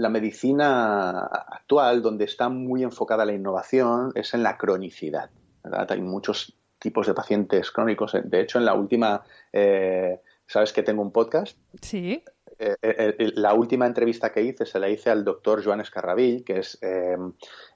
la 0.00 0.08
medicina 0.08 1.20
actual, 1.20 2.02
donde 2.02 2.24
está 2.24 2.48
muy 2.48 2.82
enfocada 2.82 3.24
la 3.24 3.32
innovación, 3.32 4.12
es 4.14 4.34
en 4.34 4.42
la 4.42 4.56
cronicidad. 4.56 5.30
Hay 5.88 6.00
muchos 6.00 6.56
tipos 6.78 7.06
de 7.06 7.14
pacientes 7.14 7.70
crónicos. 7.70 8.16
De 8.24 8.40
hecho, 8.40 8.58
en 8.58 8.64
la 8.64 8.74
última 8.74 9.22
eh, 9.52 10.20
¿Sabes 10.50 10.72
que 10.72 10.82
tengo 10.82 11.00
un 11.00 11.12
podcast? 11.12 11.56
Sí. 11.80 12.24
Eh, 12.62 12.76
eh, 12.82 13.14
eh, 13.18 13.32
la 13.36 13.54
última 13.54 13.86
entrevista 13.86 14.30
que 14.30 14.42
hice 14.42 14.66
se 14.66 14.78
la 14.78 14.90
hice 14.90 15.08
al 15.08 15.24
doctor 15.24 15.64
Joan 15.64 15.80
Escarrabil, 15.80 16.44
que 16.44 16.58
es, 16.58 16.78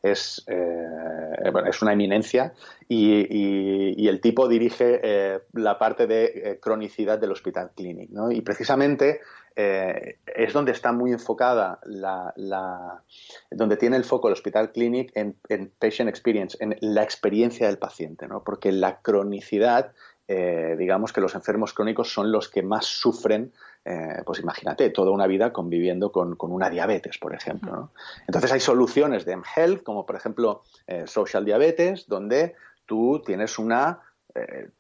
es, 0.02 0.44
es 0.46 1.82
una 1.82 1.92
eminencia, 1.94 2.52
y, 2.86 4.06
el 4.06 4.20
tipo 4.20 4.46
dirige 4.46 5.40
la 5.54 5.78
parte 5.78 6.06
de 6.06 6.58
cronicidad 6.60 7.18
del 7.18 7.32
Hospital 7.32 7.70
Clinic. 7.74 8.10
¿no? 8.10 8.30
Y 8.30 8.42
precisamente 8.42 9.22
es 9.56 10.52
donde 10.52 10.72
está 10.72 10.92
muy 10.92 11.12
enfocada 11.12 11.80
la, 11.84 13.02
donde 13.50 13.78
tiene 13.78 13.96
el 13.96 14.04
foco 14.04 14.28
el 14.28 14.34
Hospital 14.34 14.70
Clinic 14.70 15.12
en, 15.14 15.34
patient 15.78 16.10
experience, 16.10 16.58
en 16.60 16.76
la 16.80 17.02
experiencia 17.02 17.68
del 17.68 17.78
paciente, 17.78 18.28
¿no? 18.28 18.44
porque 18.44 18.70
la 18.70 19.00
cronicidad, 19.00 19.92
digamos 20.28 21.14
que 21.14 21.22
los 21.22 21.34
enfermos 21.34 21.72
crónicos 21.72 22.12
son 22.12 22.30
los 22.30 22.50
que 22.50 22.62
más 22.62 22.84
sufren 22.84 23.52
eh, 23.86 24.22
pues 24.24 24.40
imagínate, 24.40 24.88
toda 24.88 25.10
una 25.10 25.26
vida 25.26 25.52
conviviendo 25.52 26.10
con, 26.10 26.36
una 26.40 26.70
diabetes, 26.70 27.18
por 27.18 27.34
ejemplo. 27.34 27.90
Entonces 28.26 28.50
hay 28.50 28.60
soluciones 28.60 29.26
de 29.26 29.36
mHealth, 29.36 29.82
como 29.82 30.06
por 30.06 30.16
ejemplo 30.16 30.62
eh, 30.86 31.04
Social 31.06 31.44
Diabetes, 31.44 32.06
donde 32.08 32.54
tú 32.86 33.22
tienes 33.26 33.58
una, 33.58 34.00
eh, 34.34 34.70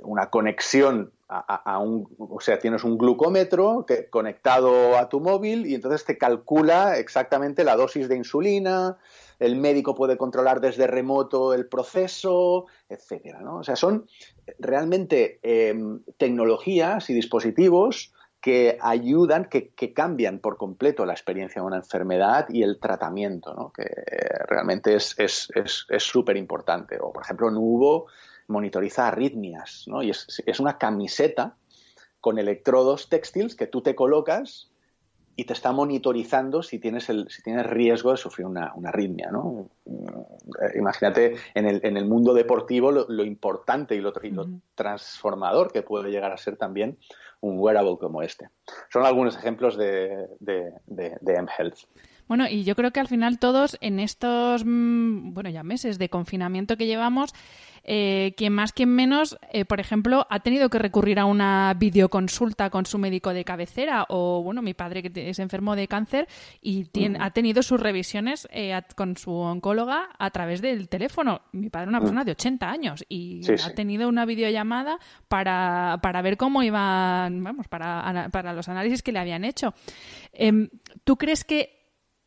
una 0.00 0.30
conexión 0.30 1.12
a, 1.28 1.78
un, 1.78 2.08
o 2.18 2.40
sea, 2.40 2.58
tienes 2.60 2.84
un 2.84 2.96
glucómetro 2.96 3.84
conectado 4.10 4.96
a 4.96 5.08
tu 5.08 5.20
móvil 5.20 5.66
y 5.66 5.74
entonces 5.74 6.04
te 6.04 6.16
calcula 6.16 6.96
exactamente 6.98 7.64
la 7.64 7.74
dosis 7.74 8.08
de 8.08 8.16
insulina, 8.16 8.98
el 9.40 9.56
médico 9.56 9.96
puede 9.96 10.16
controlar 10.16 10.60
desde 10.60 10.86
remoto 10.86 11.52
el 11.52 11.66
proceso, 11.66 12.66
etcétera. 12.88 13.40
O 13.52 13.64
sea, 13.64 13.74
son 13.74 14.06
realmente 14.60 15.40
tecnologías 16.18 17.10
y 17.10 17.14
dispositivos 17.14 18.12
que 18.44 18.76
ayudan, 18.78 19.46
que, 19.46 19.94
cambian 19.94 20.38
por 20.38 20.58
completo 20.58 21.06
la 21.06 21.14
experiencia 21.14 21.62
de 21.62 21.66
una 21.66 21.78
enfermedad 21.78 22.46
y 22.50 22.62
el 22.62 22.78
tratamiento, 22.78 23.54
¿no? 23.54 23.72
que 23.72 23.84
realmente 24.46 24.94
es 24.96 25.16
súper 25.96 26.36
es, 26.36 26.40
importante. 26.40 26.98
O, 27.00 27.10
por 27.10 27.22
ejemplo, 27.22 27.50
Nubo 27.50 28.08
monitoriza 28.48 29.08
arritmias, 29.08 29.84
¿no? 29.86 30.02
y 30.02 30.10
es, 30.10 30.42
es, 30.44 30.60
una 30.60 30.76
camiseta 30.76 31.56
con 32.20 32.38
electrodos 32.38 33.08
textiles 33.08 33.54
que 33.54 33.66
tú 33.66 33.80
te 33.80 33.94
colocas 33.94 34.70
y 35.36 35.44
te 35.44 35.54
está 35.54 35.72
monitorizando 35.72 36.62
si 36.62 36.78
tienes, 36.78 37.08
el, 37.08 37.30
si 37.30 37.42
tienes 37.42 37.64
riesgo 37.64 38.10
de 38.10 38.18
sufrir 38.18 38.46
una, 38.46 38.74
una 38.74 38.90
arritmia. 38.90 39.30
¿no? 39.30 39.70
Eh, 39.86 40.76
imagínate 40.78 41.36
en 41.54 41.64
el, 41.64 41.80
en 41.82 41.96
el 41.96 42.04
mundo 42.04 42.34
deportivo 42.34 42.92
lo, 42.92 43.24
importante 43.24 43.94
y 43.94 44.00
lo, 44.00 44.12
y 44.22 44.30
lo 44.32 44.48
transformador 44.74 45.72
que 45.72 45.80
puede 45.80 46.10
llegar 46.10 46.30
a 46.30 46.36
ser 46.36 46.58
también 46.58 46.98
un 47.44 47.58
wearable 47.58 47.98
como 47.98 48.22
este. 48.22 48.48
Son 48.90 49.04
algunos 49.04 49.36
ejemplos 49.36 49.76
de, 49.76 50.26
de, 50.40 50.72
de, 50.86 51.42
mHealth. 51.42 51.78
Bueno, 52.26 52.48
y 52.48 52.64
yo 52.64 52.74
creo 52.74 52.90
que 52.90 53.00
al 53.00 53.08
final 53.08 53.38
todos 53.38 53.76
en 53.82 54.00
estos, 54.00 54.64
mm, 54.64 55.34
bueno, 55.34 55.50
ya 55.50 55.62
meses 55.62 55.98
de 55.98 56.08
confinamiento 56.08 56.76
que 56.76 56.86
llevamos, 56.86 57.34
eh, 57.84 58.32
quien 58.36 58.52
más, 58.54 58.72
quien 58.72 58.88
menos, 58.88 59.38
eh, 59.52 59.64
por 59.66 59.78
ejemplo, 59.78 60.26
ha 60.30 60.40
tenido 60.40 60.70
que 60.70 60.78
recurrir 60.78 61.18
a 61.18 61.26
una 61.26 61.74
videoconsulta 61.74 62.70
con 62.70 62.86
su 62.86 62.98
médico 62.98 63.34
de 63.34 63.44
cabecera 63.44 64.06
o, 64.08 64.42
bueno, 64.42 64.62
mi 64.62 64.72
padre 64.72 65.02
que 65.02 65.28
es 65.28 65.38
enfermo 65.38 65.76
de 65.76 65.86
cáncer 65.86 66.26
y 66.62 66.84
tiene, 66.86 67.18
ha 67.20 67.30
tenido 67.30 67.62
sus 67.62 67.78
revisiones 67.78 68.48
eh, 68.50 68.80
con 68.96 69.16
su 69.18 69.32
oncóloga 69.32 70.08
a 70.18 70.30
través 70.30 70.62
del 70.62 70.88
teléfono. 70.88 71.42
Mi 71.52 71.68
padre 71.68 71.84
es 71.84 71.88
una 71.90 72.00
persona 72.00 72.24
de 72.24 72.32
80 72.32 72.70
años 72.70 73.04
y 73.08 73.42
ha 73.62 73.74
tenido 73.74 74.08
una 74.08 74.24
videollamada 74.24 74.98
para, 75.28 75.98
para 76.02 76.22
ver 76.22 76.38
cómo 76.38 76.62
iban, 76.62 77.44
vamos, 77.44 77.68
para, 77.68 78.30
para 78.32 78.54
los 78.54 78.68
análisis 78.68 79.02
que 79.02 79.12
le 79.12 79.18
habían 79.18 79.44
hecho. 79.44 79.74
Em, 80.32 80.70
¿Tú 81.04 81.16
crees 81.16 81.44
que 81.44 81.73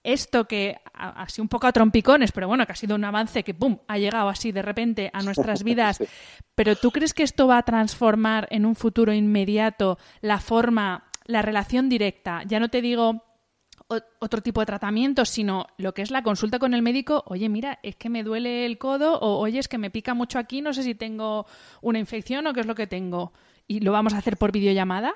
esto 0.07 0.45
que 0.45 0.77
así 0.93 1.41
un 1.41 1.49
poco 1.49 1.67
a 1.67 1.73
trompicones, 1.73 2.31
pero 2.31 2.47
bueno, 2.47 2.65
que 2.65 2.71
ha 2.71 2.75
sido 2.75 2.95
un 2.95 3.03
avance 3.03 3.43
que 3.43 3.53
¡pum! 3.53 3.79
ha 3.87 3.97
llegado 3.97 4.29
así 4.29 4.53
de 4.53 4.61
repente 4.61 5.09
a 5.13 5.21
nuestras 5.21 5.63
vidas. 5.65 6.01
Pero 6.55 6.77
¿tú 6.77 6.91
crees 6.91 7.13
que 7.13 7.23
esto 7.23 7.45
va 7.45 7.57
a 7.57 7.63
transformar 7.63 8.47
en 8.49 8.65
un 8.65 8.75
futuro 8.75 9.13
inmediato 9.13 9.99
la 10.21 10.39
forma, 10.39 11.09
la 11.25 11.41
relación 11.41 11.89
directa? 11.89 12.43
Ya 12.47 12.59
no 12.61 12.69
te 12.69 12.81
digo 12.81 13.21
otro 14.19 14.41
tipo 14.41 14.61
de 14.61 14.65
tratamiento, 14.65 15.25
sino 15.25 15.67
lo 15.77 15.93
que 15.93 16.01
es 16.01 16.11
la 16.11 16.23
consulta 16.23 16.59
con 16.59 16.73
el 16.73 16.81
médico, 16.81 17.23
oye, 17.27 17.47
mira, 17.49 17.79
es 17.83 17.95
que 17.95 18.09
me 18.09 18.23
duele 18.23 18.65
el 18.65 18.77
codo 18.77 19.19
o 19.19 19.39
oye, 19.39 19.59
es 19.59 19.67
que 19.67 19.77
me 19.77 19.91
pica 19.91 20.13
mucho 20.13 20.39
aquí, 20.39 20.61
no 20.61 20.73
sé 20.73 20.83
si 20.83 20.95
tengo 20.95 21.45
una 21.81 21.99
infección 21.99 22.47
o 22.47 22.53
qué 22.53 22.61
es 22.61 22.65
lo 22.65 22.75
que 22.75 22.87
tengo. 22.87 23.33
¿Y 23.67 23.81
lo 23.81 23.91
vamos 23.91 24.13
a 24.13 24.19
hacer 24.19 24.37
por 24.37 24.51
videollamada? 24.51 25.13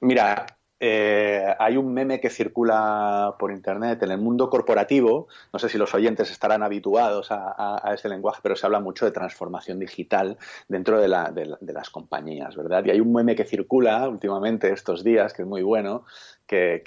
Mira, 0.00 0.46
eh, 0.80 1.54
hay 1.58 1.76
un 1.76 1.94
meme 1.94 2.20
que 2.20 2.30
circula 2.30 3.36
por 3.38 3.52
internet 3.52 4.02
en 4.02 4.10
el 4.10 4.18
mundo 4.18 4.50
corporativo, 4.50 5.28
no 5.52 5.58
sé 5.58 5.68
si 5.68 5.78
los 5.78 5.94
oyentes 5.94 6.30
estarán 6.30 6.62
habituados 6.62 7.28
a, 7.30 7.92
ese 7.94 8.08
lenguaje, 8.08 8.40
pero 8.42 8.56
se 8.56 8.66
habla 8.66 8.80
mucho 8.80 9.04
de 9.04 9.12
transformación 9.12 9.78
digital 9.78 10.36
dentro 10.68 11.00
de, 11.00 11.08
las 11.08 11.90
compañías, 11.90 12.56
¿verdad? 12.56 12.84
Y 12.84 12.90
hay 12.90 13.00
un 13.00 13.12
meme 13.12 13.36
que 13.36 13.44
circula 13.44 14.08
últimamente 14.08 14.72
estos 14.72 15.04
días, 15.04 15.32
que 15.32 15.42
es 15.42 15.48
muy 15.48 15.62
bueno, 15.62 16.04
que, 16.46 16.82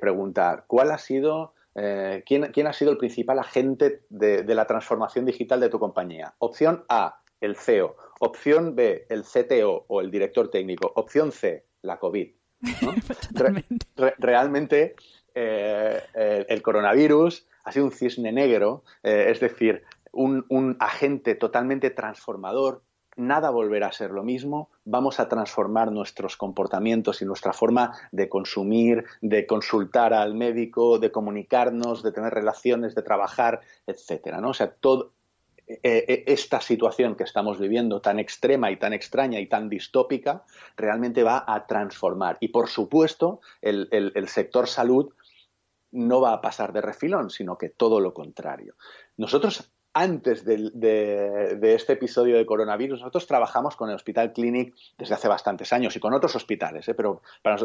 pregunta, 0.00 0.64
¿cuál 0.66 0.90
ha 0.90 0.98
sido... 0.98 1.54
Eh, 1.76 2.24
¿quién, 2.26 2.50
¿quién, 2.52 2.66
ha 2.66 2.72
sido 2.72 2.90
el 2.90 2.98
principal 2.98 3.38
agente 3.38 4.02
de 4.08 4.54
la 4.54 4.66
transformación 4.66 5.24
digital 5.24 5.60
de 5.60 5.68
tu 5.68 5.78
compañía? 5.78 6.34
Opción 6.38 6.84
A, 6.88 7.20
el 7.40 7.56
CEO. 7.56 7.96
Opción 8.18 8.74
B, 8.74 9.06
el 9.08 9.22
CTO 9.22 9.84
o 9.88 10.00
el 10.00 10.10
director 10.10 10.50
técnico. 10.50 10.92
Opción 10.94 11.32
C, 11.32 11.64
la 11.82 11.98
COVID. 11.98 12.39
realmente 14.18 14.94
eh, 15.34 16.46
el 16.48 16.62
coronavirus 16.62 17.46
ha 17.64 17.72
sido 17.72 17.86
un 17.86 17.92
cisne 17.92 18.32
negro, 18.32 18.84
eh, 19.02 19.26
es 19.28 19.40
decir, 19.40 19.84
un, 20.12 20.76
agente 20.80 21.34
totalmente 21.34 21.90
transformador. 21.90 22.82
Nada 23.16 23.50
volverá 23.50 23.88
a 23.88 23.92
ser 23.92 24.12
lo 24.12 24.22
mismo. 24.22 24.70
Vamos 24.84 25.20
a 25.20 25.28
transformar 25.28 25.92
nuestros 25.92 26.36
comportamientos 26.36 27.20
y 27.20 27.26
nuestra 27.26 27.52
forma 27.52 27.92
de 28.12 28.28
consumir, 28.28 29.04
de 29.20 29.46
consultar 29.46 30.14
al 30.14 30.34
médico, 30.34 30.98
de 30.98 31.10
comunicarnos, 31.10 32.02
de 32.02 32.12
tener 32.12 32.32
relaciones, 32.32 32.94
de 32.94 33.02
trabajar, 33.02 33.60
etcétera. 33.86 34.40
¿no? 34.40 34.50
O 34.50 34.54
sea, 34.54 34.70
todo, 34.70 35.12
eh, 35.82 36.04
eh, 36.08 36.24
esta 36.26 36.60
situación 36.60 37.14
que 37.14 37.24
estamos 37.24 37.58
viviendo 37.58 38.00
tan 38.00 38.18
extrema 38.18 38.70
y 38.70 38.76
tan 38.76 38.92
extraña 38.92 39.38
y 39.38 39.46
tan 39.46 39.68
distópica 39.68 40.44
realmente 40.76 41.22
va 41.22 41.44
a 41.46 41.66
transformar. 41.66 42.38
Y 42.40 42.48
por 42.48 42.68
supuesto, 42.68 43.40
el, 43.62 43.88
el 43.90 44.28
sector 44.28 44.66
salud 44.66 45.12
no 45.92 46.20
va 46.20 46.32
a 46.32 46.40
pasar 46.40 46.72
de 46.72 46.80
refilón, 46.80 47.30
sino 47.30 47.56
que 47.56 47.68
todo 47.68 48.00
lo 48.00 48.14
contrario. 48.14 48.74
Nosotros 49.16 49.70
antes 49.92 50.44
de, 50.44 51.58
este 51.74 51.94
episodio 51.94 52.36
de 52.36 52.46
coronavirus, 52.46 53.00
nosotros 53.00 53.26
trabajamos 53.26 53.74
con 53.74 53.88
el 53.90 53.96
Hospital 53.96 54.32
Clinic 54.32 54.74
desde 54.96 55.14
hace 55.14 55.26
bastantes 55.26 55.72
años 55.72 55.96
y 55.96 56.00
con 56.00 56.14
otros 56.14 56.36
hospitales, 56.36 56.88
¿eh? 56.88 56.94
pero 56.94 57.22
para 57.42 57.56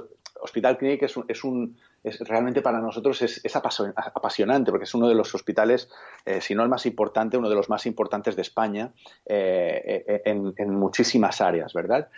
Hospital 0.41 0.77
Clinic 0.77 1.03
es, 1.03 2.19
realmente 2.21 2.63
para 2.63 2.79
nosotros 2.79 3.21
es, 3.21 3.55
apasionante 3.55 4.71
porque 4.71 4.85
es 4.85 4.95
uno 4.95 5.07
de 5.07 5.13
los 5.13 5.35
hospitales, 5.35 5.89
eh, 6.25 6.41
si 6.41 6.55
no 6.55 6.63
el 6.63 6.69
más 6.69 6.87
importante, 6.87 7.37
uno 7.37 7.49
de 7.49 7.55
los 7.55 7.69
más 7.69 7.85
importantes 7.85 8.35
de 8.35 8.41
España 8.41 8.91
eh, 9.25 10.21
en, 10.25 10.53
en, 10.57 10.69
muchísimas 10.73 11.41
áreas, 11.41 11.73
¿verdad? 11.73 12.09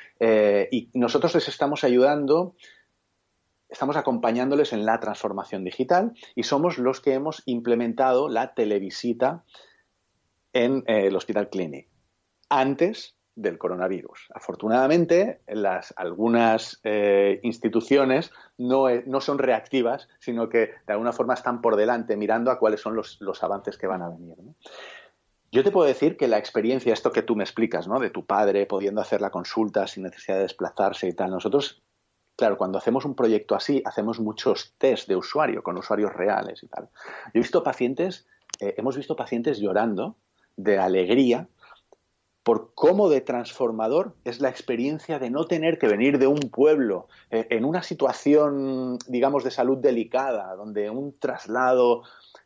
y 0.71 0.89
nosotros 0.93 1.35
les 1.35 1.47
estamos 1.47 1.83
ayudando 1.83 2.55
estamos 3.69 3.97
acompañándoles 3.97 4.71
en 4.71 4.85
la 4.85 4.99
transformación 5.01 5.65
digital 5.65 6.13
y 6.35 6.43
somos 6.43 6.77
los 6.77 7.01
que 7.01 7.13
hemos 7.13 7.43
implementado 7.45 8.29
la 8.29 8.53
televisita 8.53 9.43
en 10.53 10.83
eh, 10.87 11.07
el 11.07 11.15
Hospital 11.15 11.49
Clinic 11.49 11.89
antes 12.49 13.15
del 13.35 13.59
coronavirus. 13.59 14.29
Afortunadamente, 14.33 15.41
las, 15.47 15.93
algunas 15.95 16.79
eh, 16.83 17.39
instituciones 17.43 18.31
no, 18.57 18.89
eh, 18.89 19.03
no, 19.05 19.21
son 19.21 19.37
reactivas, 19.37 20.09
sino 20.19 20.49
que 20.49 20.71
de 20.87 20.93
alguna 20.93 21.13
forma 21.13 21.35
están 21.35 21.61
por 21.61 21.75
delante 21.75 22.17
mirando 22.17 22.49
a 22.49 22.57
cuáles 22.57 22.81
son 22.81 22.95
los, 22.95 23.43
avances 23.43 23.77
que 23.77 23.85
van 23.85 24.01
a 24.01 24.09
venir. 24.09 24.35
Yo 25.51 25.63
te 25.63 25.71
puedo 25.71 25.87
decir 25.87 26.17
que 26.17 26.27
la 26.27 26.39
experiencia, 26.39 26.91
esto 26.91 27.11
que 27.11 27.21
tú 27.21 27.35
me 27.35 27.43
explicas, 27.43 27.87
¿no? 27.87 27.99
de 27.99 28.09
tu 28.09 28.25
padre 28.25 28.65
pudiendo 28.65 29.01
hacer 29.01 29.21
la 29.21 29.29
consulta 29.29 29.85
sin 29.85 30.03
necesidad 30.03 30.37
de 30.37 30.43
desplazarse 30.43 31.07
y 31.07 31.13
tal, 31.13 31.29
nosotros, 31.29 31.83
claro, 32.35 32.57
cuando 32.57 32.79
hacemos 32.79 33.05
un 33.05 33.15
proyecto 33.15 33.53
así, 33.55 33.83
hacemos 33.85 34.19
muchos 34.19 34.73
test 34.79 35.07
de 35.07 35.15
usuario 35.15 35.61
con 35.61 35.77
usuarios 35.77 36.11
reales 36.11 36.63
y 36.63 36.67
tal. 36.67 36.89
Yo 37.25 37.31
he 37.35 37.39
visto 37.39 37.63
pacientes, 37.63 38.27
hemos 38.59 38.97
visto 38.97 39.15
pacientes 39.15 39.59
llorando 39.59 40.17
de 40.57 40.77
alegría 40.77 41.47
por 42.43 42.73
cómo 42.75 43.09
de 43.09 43.19
transformador 43.21 44.15
es 44.23 44.39
la 44.39 44.47
experiencia 44.47 45.19
de 45.19 45.29
no 45.29 45.47
tener 45.47 45.77
que 45.77 45.87
venir 45.87 46.17
de 46.17 46.27
un 46.27 46.39
pueblo 46.39 47.07
eh, 47.29 47.45
en 47.49 47.65
una 47.65 47.83
situación, 47.83 48.97
digamos, 49.07 49.43
de 49.43 49.51
salud 49.51 49.77
delicada, 49.79 50.55
donde 50.55 50.89
un 50.89 51.17
traslado, 51.19 52.03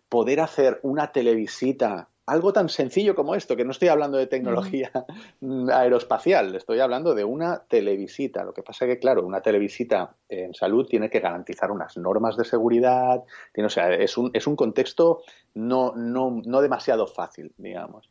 poder 0.09 0.39
hacer 0.39 0.79
una 0.81 1.11
televisita 1.11 2.09
algo 2.25 2.53
tan 2.53 2.69
sencillo 2.69 3.15
como 3.15 3.35
esto, 3.35 3.55
que 3.55 3.65
no 3.65 3.71
estoy 3.71 3.89
hablando 3.89 4.17
de 4.17 4.27
tecnología 4.27 4.91
aeroespacial, 5.73 6.55
estoy 6.55 6.79
hablando 6.79 7.15
de 7.15 7.23
una 7.23 7.63
televisita. 7.67 8.43
Lo 8.43 8.53
que 8.53 8.63
pasa 8.63 8.85
es 8.85 8.91
que, 8.91 8.99
claro, 8.99 9.25
una 9.25 9.41
televisita 9.41 10.15
en 10.29 10.53
salud 10.53 10.87
tiene 10.87 11.09
que 11.09 11.19
garantizar 11.19 11.71
unas 11.71 11.97
normas 11.97 12.37
de 12.37 12.45
seguridad, 12.45 13.23
tiene, 13.53 13.67
o 13.67 13.69
sea, 13.69 13.93
es 13.93 14.17
un, 14.17 14.31
es 14.33 14.47
un 14.47 14.55
contexto 14.55 15.23
no, 15.53 15.93
no, 15.95 16.41
no 16.45 16.61
demasiado 16.61 17.07
fácil, 17.07 17.53
digamos 17.57 18.07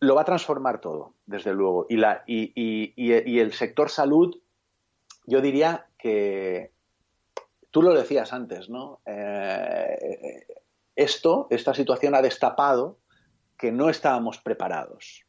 lo 0.00 0.14
va 0.14 0.22
a 0.22 0.24
transformar 0.24 0.80
todo, 0.80 1.14
desde 1.26 1.52
luego. 1.52 1.86
Y, 1.88 1.96
la, 1.96 2.24
y, 2.26 2.52
y, 2.56 3.38
el 3.38 3.52
sector 3.52 3.90
salud, 3.90 4.34
yo 5.26 5.40
diría 5.42 5.86
que, 5.98 6.72
tú 7.70 7.82
lo 7.82 7.94
decías 7.94 8.32
antes, 8.32 8.68
¿no? 8.70 9.00
Eh, 9.04 10.46
esto, 10.96 11.46
esta 11.50 11.74
situación 11.74 12.14
ha 12.14 12.22
destapado 12.22 12.98
que 13.58 13.72
no 13.72 13.90
estábamos 13.90 14.38
preparados. 14.38 15.24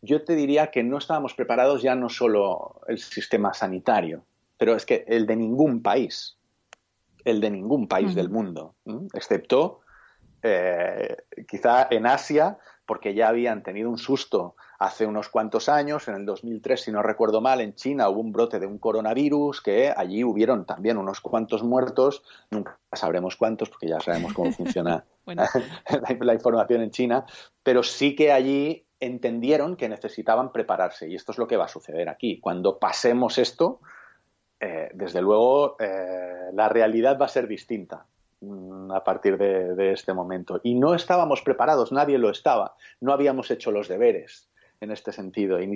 Yo 0.00 0.24
te 0.24 0.34
diría 0.34 0.70
que 0.70 0.82
no 0.82 0.98
estábamos 0.98 1.34
preparados 1.34 1.82
ya 1.82 1.94
no 1.94 2.08
solo 2.08 2.80
el 2.88 2.98
sistema 2.98 3.54
sanitario, 3.54 4.24
pero 4.58 4.76
es 4.76 4.86
que 4.86 5.04
el 5.08 5.26
de 5.26 5.36
ningún 5.36 5.82
país, 5.82 6.36
el 7.24 7.40
de 7.40 7.50
ningún 7.50 7.88
país 7.88 8.14
del 8.14 8.28
mundo, 8.28 8.76
excepto 9.12 9.80
eh, 10.42 11.16
quizá 11.48 11.88
en 11.90 12.06
Asia, 12.06 12.58
porque 12.86 13.14
ya 13.14 13.28
habían 13.28 13.62
tenido 13.62 13.88
un 13.88 13.98
susto 13.98 14.56
hace 14.84 15.06
unos 15.06 15.30
cuantos 15.30 15.68
años, 15.70 16.08
en 16.08 16.14
el 16.14 16.26
2003, 16.26 16.80
si 16.80 16.92
no 16.92 17.02
recuerdo 17.02 17.40
mal, 17.40 17.60
en 17.62 17.74
China 17.74 18.08
hubo 18.10 18.20
un 18.20 18.32
brote 18.32 18.60
de 18.60 18.66
un 18.66 18.78
coronavirus, 18.78 19.62
que 19.62 19.92
allí 19.96 20.22
hubieron 20.22 20.66
también 20.66 20.98
unos 20.98 21.20
cuantos 21.20 21.62
muertos, 21.62 22.22
nunca 22.50 22.78
sabremos 22.92 23.36
cuántos, 23.36 23.70
porque 23.70 23.88
ya 23.88 24.00
sabemos 24.00 24.34
cómo 24.34 24.52
funciona 24.52 25.04
la, 26.20 26.34
información 26.34 26.82
en 26.82 26.90
China, 26.90 27.24
pero 27.62 27.82
sí 27.82 28.14
que 28.14 28.30
allí 28.30 28.86
entendieron 29.00 29.76
que 29.76 29.88
necesitaban 29.88 30.52
prepararse, 30.52 31.08
y 31.08 31.14
esto 31.14 31.32
es 31.32 31.38
lo 31.38 31.46
que 31.46 31.56
va 31.56 31.64
a 31.64 31.68
suceder 31.68 32.10
aquí. 32.10 32.38
Cuando 32.38 32.78
pasemos 32.78 33.38
esto, 33.38 33.80
eh, 34.60 34.90
desde 34.92 35.22
luego, 35.22 35.76
eh, 35.80 36.50
la 36.52 36.68
realidad 36.68 37.18
va 37.18 37.24
a 37.24 37.28
ser 37.28 37.48
distinta. 37.48 38.06
Mm, 38.40 38.92
a 38.92 39.02
partir 39.02 39.38
de, 39.38 39.92
este 39.92 40.12
momento. 40.12 40.60
Y 40.62 40.74
no 40.74 40.94
estábamos 40.94 41.40
preparados, 41.40 41.92
nadie 41.92 42.18
lo 42.18 42.28
estaba, 42.28 42.74
no 43.00 43.12
habíamos 43.12 43.50
hecho 43.50 43.70
los 43.70 43.88
deberes 43.88 44.50
en 44.84 44.92
este 44.92 45.12
sentido. 45.12 45.60
Y, 45.60 45.74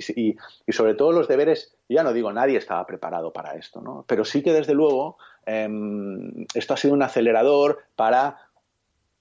y, 0.66 0.72
sobre 0.72 0.94
todo 0.94 1.12
los 1.12 1.28
deberes, 1.28 1.76
ya 1.88 2.02
no 2.02 2.12
digo 2.12 2.32
nadie 2.32 2.58
estaba 2.58 2.86
preparado 2.86 3.32
para 3.32 3.54
esto, 3.54 3.80
¿no? 3.80 4.04
pero 4.06 4.24
sí 4.24 4.42
que 4.42 4.52
desde 4.52 4.74
luego 4.74 5.18
em, 5.46 6.46
esto 6.54 6.74
ha 6.74 6.76
sido 6.76 6.94
un 6.94 7.02
acelerador 7.02 7.80
para 7.96 8.48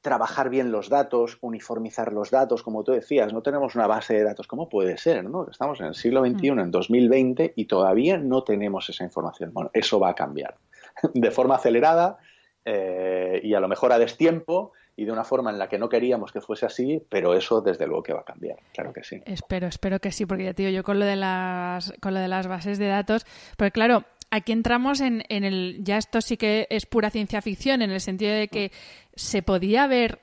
trabajar 0.01 0.49
bien 0.49 0.71
los 0.71 0.87
datos, 0.87 1.37
uniformizar 1.41 2.13
los 2.13 2.31
datos, 2.31 2.63
como 2.63 2.83
tú 2.83 2.93
decías, 2.93 3.33
no 3.33 3.41
tenemos 3.41 3.75
una 3.75 3.87
base 3.87 4.13
de 4.13 4.23
datos. 4.23 4.47
¿Cómo 4.47 4.69
puede 4.69 4.97
ser? 4.97 5.23
¿no? 5.25 5.47
Estamos 5.49 5.81
en 5.81 5.87
el 5.87 5.95
siglo 5.95 6.25
XXI, 6.25 6.51
mm. 6.51 6.59
en 6.59 6.71
2020, 6.71 7.53
y 7.55 7.65
todavía 7.65 8.17
no 8.17 8.43
tenemos 8.43 8.87
esa 8.89 9.03
información. 9.03 9.51
Bueno, 9.53 9.69
eso 9.73 9.99
va 9.99 10.11
a 10.11 10.15
cambiar 10.15 10.55
de 11.13 11.31
forma 11.31 11.55
acelerada 11.55 12.19
eh, 12.63 13.41
y 13.43 13.53
a 13.53 13.59
lo 13.59 13.67
mejor 13.67 13.91
a 13.91 13.99
destiempo 13.99 14.71
y 14.99 15.05
de 15.05 15.11
una 15.11 15.23
forma 15.23 15.51
en 15.51 15.59
la 15.59 15.69
que 15.69 15.77
no 15.77 15.87
queríamos 15.87 16.31
que 16.31 16.41
fuese 16.41 16.65
así, 16.65 17.01
pero 17.07 17.35
eso 17.35 17.61
desde 17.61 17.85
luego 17.85 18.01
que 18.01 18.13
va 18.13 18.21
a 18.21 18.25
cambiar, 18.25 18.57
claro 18.73 18.91
que 18.91 19.03
sí. 19.03 19.21
Espero, 19.25 19.67
espero 19.67 19.99
que 19.99 20.11
sí, 20.11 20.25
porque 20.25 20.45
ya 20.45 20.53
digo, 20.53 20.71
yo 20.71 20.83
con 20.83 20.97
lo 20.97 21.05
de 21.05 21.15
las, 21.15 21.93
con 22.01 22.15
lo 22.15 22.19
de 22.19 22.27
las 22.27 22.47
bases 22.47 22.79
de 22.79 22.87
datos, 22.87 23.23
porque 23.57 23.71
claro, 23.71 24.05
aquí 24.31 24.51
entramos 24.53 24.99
en, 24.99 25.23
en 25.29 25.43
el, 25.43 25.83
ya 25.83 25.97
esto 25.97 26.19
sí 26.19 26.35
que 26.35 26.65
es 26.71 26.87
pura 26.87 27.11
ciencia 27.11 27.43
ficción, 27.43 27.83
en 27.83 27.91
el 27.91 28.01
sentido 28.01 28.33
de 28.33 28.47
que 28.47 28.71
se 29.15 29.43
podía 29.43 29.83
haber, 29.83 30.19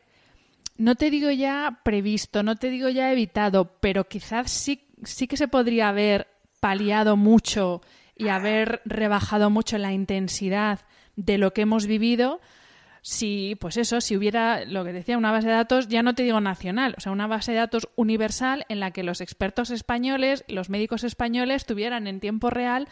no 0.77 0.97
te 0.97 1.09
digo 1.09 1.31
ya 1.31 1.79
previsto, 1.85 2.43
no 2.43 2.57
te 2.57 2.69
digo 2.69 2.89
ya 2.89 3.13
evitado, 3.13 3.77
pero 3.79 4.09
quizás 4.09 4.51
sí, 4.51 4.89
sí 5.05 5.29
que 5.29 5.37
se 5.37 5.47
podría 5.47 5.91
haber 5.91 6.27
paliado 6.59 7.17
mucho 7.17 7.81
y 8.17 8.27
haber 8.27 8.83
rebajado 8.85 9.51
mucho 9.51 9.79
la 9.79 9.93
intensidad 9.93 10.81
de 11.15 11.39
lo 11.39 11.53
que 11.53 11.63
hemos 11.63 11.87
vivido 11.87 12.41
si, 13.07 13.55
pues 13.61 13.77
eso, 13.77 14.01
si 14.01 14.17
hubiera, 14.17 14.65
lo 14.65 14.83
que 14.83 14.95
decía, 14.95 15.19
una 15.19 15.31
base 15.31 15.49
de 15.49 15.53
datos, 15.53 15.89
ya 15.89 16.03
no 16.03 16.15
te 16.15 16.23
digo 16.23 16.41
nacional, 16.41 16.95
o 16.97 17.03
sea, 17.03 17.13
una 17.13 17.27
base 17.27 17.53
de 17.53 17.59
datos 17.59 17.87
universal 17.97 18.65
en 18.71 18.81
la 18.81 18.93
que 18.93 19.03
los 19.03 19.21
expertos 19.21 19.71
españoles, 19.71 20.43
los 20.49 20.71
médicos 20.71 21.05
españoles 21.05 21.67
tuvieran 21.67 22.07
en 22.07 22.19
tiempo 22.19 22.49
real 22.49 22.89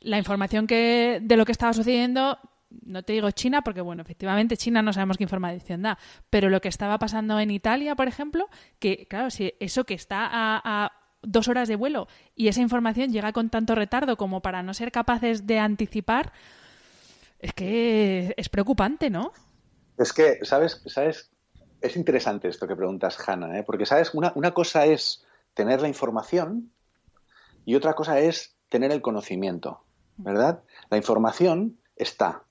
la 0.00 0.16
información 0.16 0.66
que, 0.66 1.20
de 1.22 1.36
lo 1.36 1.44
que 1.44 1.52
estaba 1.52 1.74
sucediendo 1.74 2.38
no 2.86 3.02
te 3.02 3.12
digo 3.12 3.30
China, 3.32 3.60
porque 3.62 3.82
bueno, 3.82 4.00
efectivamente 4.02 4.56
China 4.56 4.80
no 4.80 4.94
sabemos 4.94 5.18
qué 5.18 5.24
información 5.24 5.82
da, 5.82 5.98
pero 6.30 6.48
lo 6.48 6.62
que 6.62 6.68
estaba 6.68 6.98
pasando 6.98 7.38
en 7.38 7.50
Italia, 7.50 7.94
por 7.94 8.08
ejemplo, 8.08 8.48
que 8.78 9.06
claro, 9.08 9.28
si 9.28 9.52
eso 9.60 9.84
que 9.84 9.94
está 9.94 10.28
a, 10.32 10.90
dos 11.22 11.48
horas 11.48 11.68
de 11.68 11.76
vuelo 11.76 12.08
y 12.34 12.48
esa 12.48 12.62
información 12.62 13.12
llega 13.12 13.32
con 13.32 13.50
tanto 13.50 13.74
retardo 13.74 14.16
como 14.16 14.40
para 14.42 14.62
no 14.62 14.74
ser 14.74 14.90
capaces 14.90 15.46
de 15.46 15.58
anticipar, 15.58 16.32
es 17.44 17.52
que 17.52 18.32
es 18.38 18.48
preocupante, 18.48 19.10
¿no? 19.10 19.30
Es 19.98 20.14
que, 20.14 20.38
¿sabes? 20.44 20.80
¿sabes? 20.86 21.30
Es 21.82 21.94
interesante 21.94 22.48
esto 22.48 22.66
que 22.66 22.74
preguntas, 22.74 23.18
Hanna, 23.28 23.58
¿eh? 23.58 23.62
porque, 23.62 23.84
¿sabes? 23.84 24.14
Una, 24.14 24.32
una 24.34 24.54
cosa 24.54 24.86
es 24.86 25.26
tener 25.52 25.82
la 25.82 25.88
información 25.88 26.72
y 27.66 27.74
otra 27.74 27.92
cosa 27.92 28.18
es 28.18 28.56
tener 28.70 28.92
el 28.92 29.02
conocimiento, 29.02 29.84
¿verdad? 30.16 30.62
La 30.88 30.96
información 30.96 31.78
está. 31.96 32.44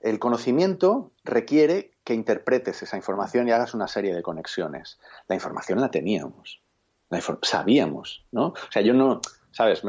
El 0.00 0.18
conocimiento 0.18 1.12
requiere 1.22 1.92
que 2.02 2.14
interpretes 2.14 2.82
esa 2.82 2.96
información 2.96 3.46
y 3.46 3.52
hagas 3.52 3.72
una 3.72 3.86
serie 3.86 4.16
de 4.16 4.22
conexiones. 4.22 4.98
La 5.28 5.36
información 5.36 5.80
la 5.80 5.92
teníamos, 5.92 6.60
la 7.08 7.22
sabíamos, 7.42 8.26
¿no? 8.32 8.46
O 8.48 8.72
sea, 8.72 8.82
yo 8.82 8.94
no, 8.94 9.20
sabes, 9.56 9.82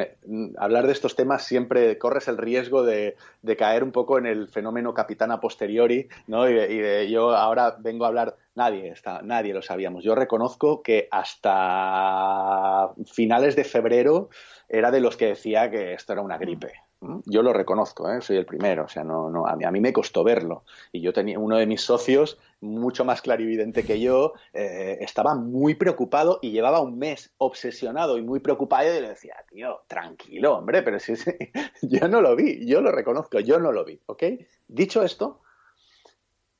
hablar 0.58 0.88
de 0.88 0.94
estos 0.94 1.18
temas 1.18 1.44
siempre 1.44 1.98
corres 1.98 2.30
el 2.30 2.38
riesgo 2.38 2.84
de, 2.84 3.18
caer 3.58 3.84
un 3.84 3.92
poco 3.92 4.18
en 4.18 4.26
el 4.26 4.48
fenómeno 4.48 4.94
capitana 4.94 5.42
posteriori, 5.42 6.08
¿no? 6.28 6.48
Y 6.48 6.54
de, 6.54 7.10
yo 7.12 7.36
ahora 7.36 7.76
vengo 7.78 8.06
a 8.06 8.08
hablar, 8.08 8.38
nadie 8.56 8.88
está, 8.88 9.22
nadie 9.24 9.54
lo 9.54 9.62
sabíamos. 9.62 10.06
Yo 10.06 10.16
reconozco 10.16 10.82
que 10.82 11.10
hasta 11.12 12.92
finales 13.12 13.58
de 13.58 13.66
febrero 13.66 14.30
era 14.70 14.90
de 14.90 15.02
los 15.02 15.18
que 15.18 15.28
decía 15.28 15.70
que 15.70 15.92
esto 15.92 16.14
era 16.14 16.22
una 16.22 16.38
gripe. 16.38 16.72
Yo 17.00 17.44
lo 17.44 17.54
reconozco, 17.54 18.12
¿eh? 18.12 18.22
soy 18.22 18.38
el 18.38 18.46
primero, 18.46 18.86
o 18.86 18.88
sea, 18.88 19.04
no, 19.04 19.30
no, 19.30 19.46
a, 19.46 19.56
mí, 19.56 19.66
a 19.66 19.72
mí 19.72 19.80
me 19.80 19.94
costó 19.94 20.24
verlo. 20.24 20.64
Y 20.92 21.02
yo 21.02 21.14
tenía 21.14 21.38
uno 21.38 21.58
de 21.58 21.68
mis 21.68 21.82
socios, 21.82 22.40
mucho 22.60 23.06
más 23.06 23.22
clarividente 23.22 23.84
que 23.84 24.00
yo, 24.00 24.34
eh, 24.52 24.98
estaba 25.02 25.36
muy 25.36 25.76
preocupado 25.76 26.40
y 26.42 26.52
llevaba 26.52 26.82
un 26.82 26.98
mes 26.98 27.32
obsesionado 27.38 28.18
y 28.18 28.24
muy 28.24 28.40
preocupado 28.40 28.98
y 28.98 29.02
le 29.02 29.10
decía, 29.10 29.36
tío, 29.48 29.82
tranquilo, 29.88 30.58
hombre, 30.58 30.82
pero 30.82 31.00
si, 31.00 31.14
yo 31.84 32.08
no 32.08 32.20
lo 32.20 32.36
vi, 32.36 32.66
yo 32.66 32.82
lo 32.82 32.92
reconozco, 32.92 33.40
yo 33.42 33.60
no 33.60 33.72
lo 33.72 33.86
vi, 33.86 34.02
¿ok? 34.08 34.24
Dicho 34.68 35.04
esto, 35.04 35.42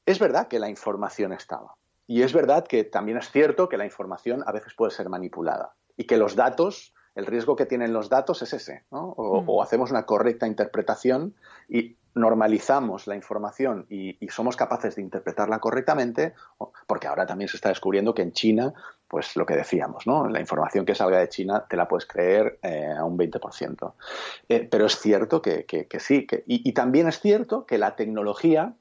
es 0.06 0.20
verdad 0.20 0.48
que 0.48 0.60
la 0.60 0.70
información 0.70 1.34
estaba. 1.34 1.76
Y 2.06 2.22
es 2.22 2.32
verdad 2.32 2.66
que 2.66 2.84
también 2.84 3.18
es 3.18 3.32
cierto 3.32 3.68
que 3.68 3.78
la 3.78 3.86
información 3.86 4.44
a 4.46 4.52
veces 4.52 4.74
puede 4.76 4.92
ser 4.92 5.10
manipulada 5.10 5.76
y 5.98 6.06
que 6.06 6.18
los 6.18 6.36
datos 6.36 6.94
el 7.18 7.26
riesgo 7.26 7.56
que 7.56 7.66
tienen 7.66 7.94
los 7.94 8.10
datos 8.10 8.44
es 8.44 8.54
ese, 8.54 8.84
¿no? 8.92 9.10
o, 9.18 9.42
mm. 9.42 9.64
hacemos 9.64 9.90
una 9.90 10.06
correcta 10.06 10.46
interpretación 10.48 11.34
y 11.68 11.98
normalizamos 12.14 13.08
la 13.08 13.16
información 13.16 13.88
y, 13.90 14.18
somos 14.30 14.56
capaces 14.56 14.96
de 14.96 15.02
interpretarla 15.02 15.60
correctamente, 15.60 16.34
porque 16.86 17.08
ahora 17.08 17.26
también 17.26 17.48
se 17.48 17.58
está 17.58 17.70
descubriendo 17.70 18.14
que 18.14 18.22
en 18.22 18.34
China, 18.34 18.74
pues 19.08 19.36
lo 19.36 19.46
que 19.46 19.56
decíamos, 19.56 20.06
¿no? 20.06 20.28
La 20.28 20.40
información 20.40 20.86
que 20.86 20.94
salga 20.94 21.20
de 21.20 21.30
China 21.30 21.66
te 21.68 21.76
la 21.76 21.88
puedes 21.88 22.06
creer 22.06 22.60
eh, 22.62 22.94
a 22.96 23.04
un 23.04 23.18
20%. 23.18 23.94
Eh, 24.50 24.68
pero 24.70 24.86
es 24.86 25.00
cierto 25.00 25.42
que, 25.42 25.66
sí, 26.00 26.28
y, 26.46 26.70
y 26.70 26.74
también 26.74 27.08
es 27.08 27.20
cierto 27.20 27.66
que 27.66 27.78
la 27.78 27.96
tecnología 27.96 28.76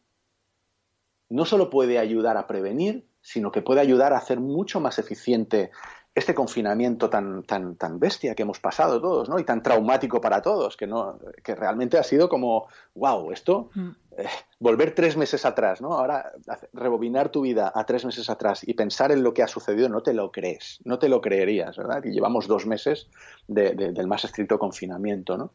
no 1.28 1.44
solo 1.44 1.70
puede 1.70 1.98
ayudar 1.98 2.36
a 2.36 2.46
prevenir, 2.46 3.06
sino 3.20 3.50
que 3.50 3.62
puede 3.62 3.80
ayudar 3.80 4.12
a 4.12 4.18
hacer 4.18 4.40
mucho 4.40 4.80
más 4.80 4.98
eficiente 4.98 5.70
este 6.16 6.34
confinamiento 6.34 7.10
tan, 7.10 7.42
tan, 7.42 7.76
tan 7.76 8.00
bestia 8.00 8.34
que 8.34 8.42
hemos 8.42 8.58
pasado 8.58 9.02
todos, 9.02 9.28
¿no? 9.28 9.38
Y 9.38 9.44
tan 9.44 9.62
traumático 9.62 10.18
para 10.18 10.40
todos, 10.40 10.74
que 10.74 10.86
no, 10.86 11.18
que 11.44 11.54
realmente 11.54 11.98
ha 11.98 12.02
sido 12.02 12.30
como, 12.30 12.68
wow, 12.94 13.30
esto, 13.32 13.68
mm. 13.74 13.88
eh, 14.16 14.26
volver 14.58 14.94
tres 14.94 15.18
meses 15.18 15.44
atrás, 15.44 15.82
¿no? 15.82 15.92
Ahora, 15.92 16.32
rebobinar 16.72 17.28
tu 17.28 17.42
vida 17.42 17.70
a 17.74 17.84
tres 17.84 18.06
meses 18.06 18.30
atrás 18.30 18.66
y 18.66 18.72
pensar 18.72 19.12
en 19.12 19.22
lo 19.22 19.34
que 19.34 19.42
ha 19.42 19.46
sucedido, 19.46 19.90
no 19.90 20.02
te 20.02 20.14
lo 20.14 20.32
crees, 20.32 20.80
no 20.84 20.98
te 20.98 21.10
lo 21.10 21.20
creerías, 21.20 21.76
¿verdad? 21.76 22.02
Y 22.02 22.12
llevamos 22.12 22.48
dos 22.48 22.64
meses 22.64 23.08
del 23.46 24.06
más 24.06 24.24
estricto 24.24 24.58
confinamiento, 24.58 25.36
¿no? 25.36 25.52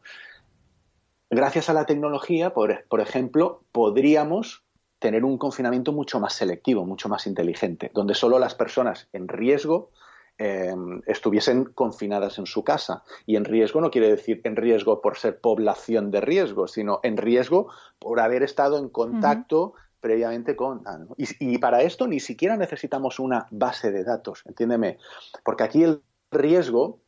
Gracias 1.28 1.70
a 1.70 1.72
la 1.72 1.86
tecnología, 1.86 2.54
por, 2.54 2.84
por 2.88 3.00
ejemplo, 3.00 3.64
podríamos 3.72 4.62
tener 5.00 5.24
un 5.24 5.38
confinamiento 5.38 5.90
mucho 5.90 6.20
más 6.20 6.34
selectivo, 6.34 6.86
mucho 6.86 7.08
más 7.08 7.26
inteligente, 7.26 7.90
donde 7.92 8.14
solo 8.14 8.38
las 8.38 8.54
personas 8.54 9.08
en 9.12 9.26
riesgo 9.26 9.90
eh, 10.38 10.74
estuviesen 11.06 11.64
confinadas 11.64 12.38
en 12.38 12.46
su 12.46 12.64
casa. 12.64 13.02
Y 13.26 13.36
en 13.36 13.44
riesgo 13.44 13.80
no 13.80 13.90
quiere 13.90 14.08
decir 14.08 14.40
en 14.44 14.56
riesgo 14.56 15.00
por 15.00 15.16
ser 15.16 15.40
población 15.40 16.10
de 16.10 16.20
riesgo, 16.20 16.66
sino 16.68 17.00
en 17.02 17.16
riesgo 17.16 17.68
por 17.98 18.20
haber 18.20 18.42
estado 18.42 18.78
en 18.78 18.88
contacto 18.88 19.74
previamente 20.00 20.56
con... 20.56 20.82
y, 21.16 21.58
para 21.58 21.82
esto 21.82 22.08
ni 22.08 22.18
siquiera 22.18 22.56
necesitamos 22.56 23.20
una 23.20 23.46
base 23.52 23.92
de 23.92 24.02
datos, 24.02 24.42
entiéndeme, 24.46 24.98
porque 25.44 25.62
aquí 25.62 25.84
el 25.84 26.02
riesgo, 26.32 26.98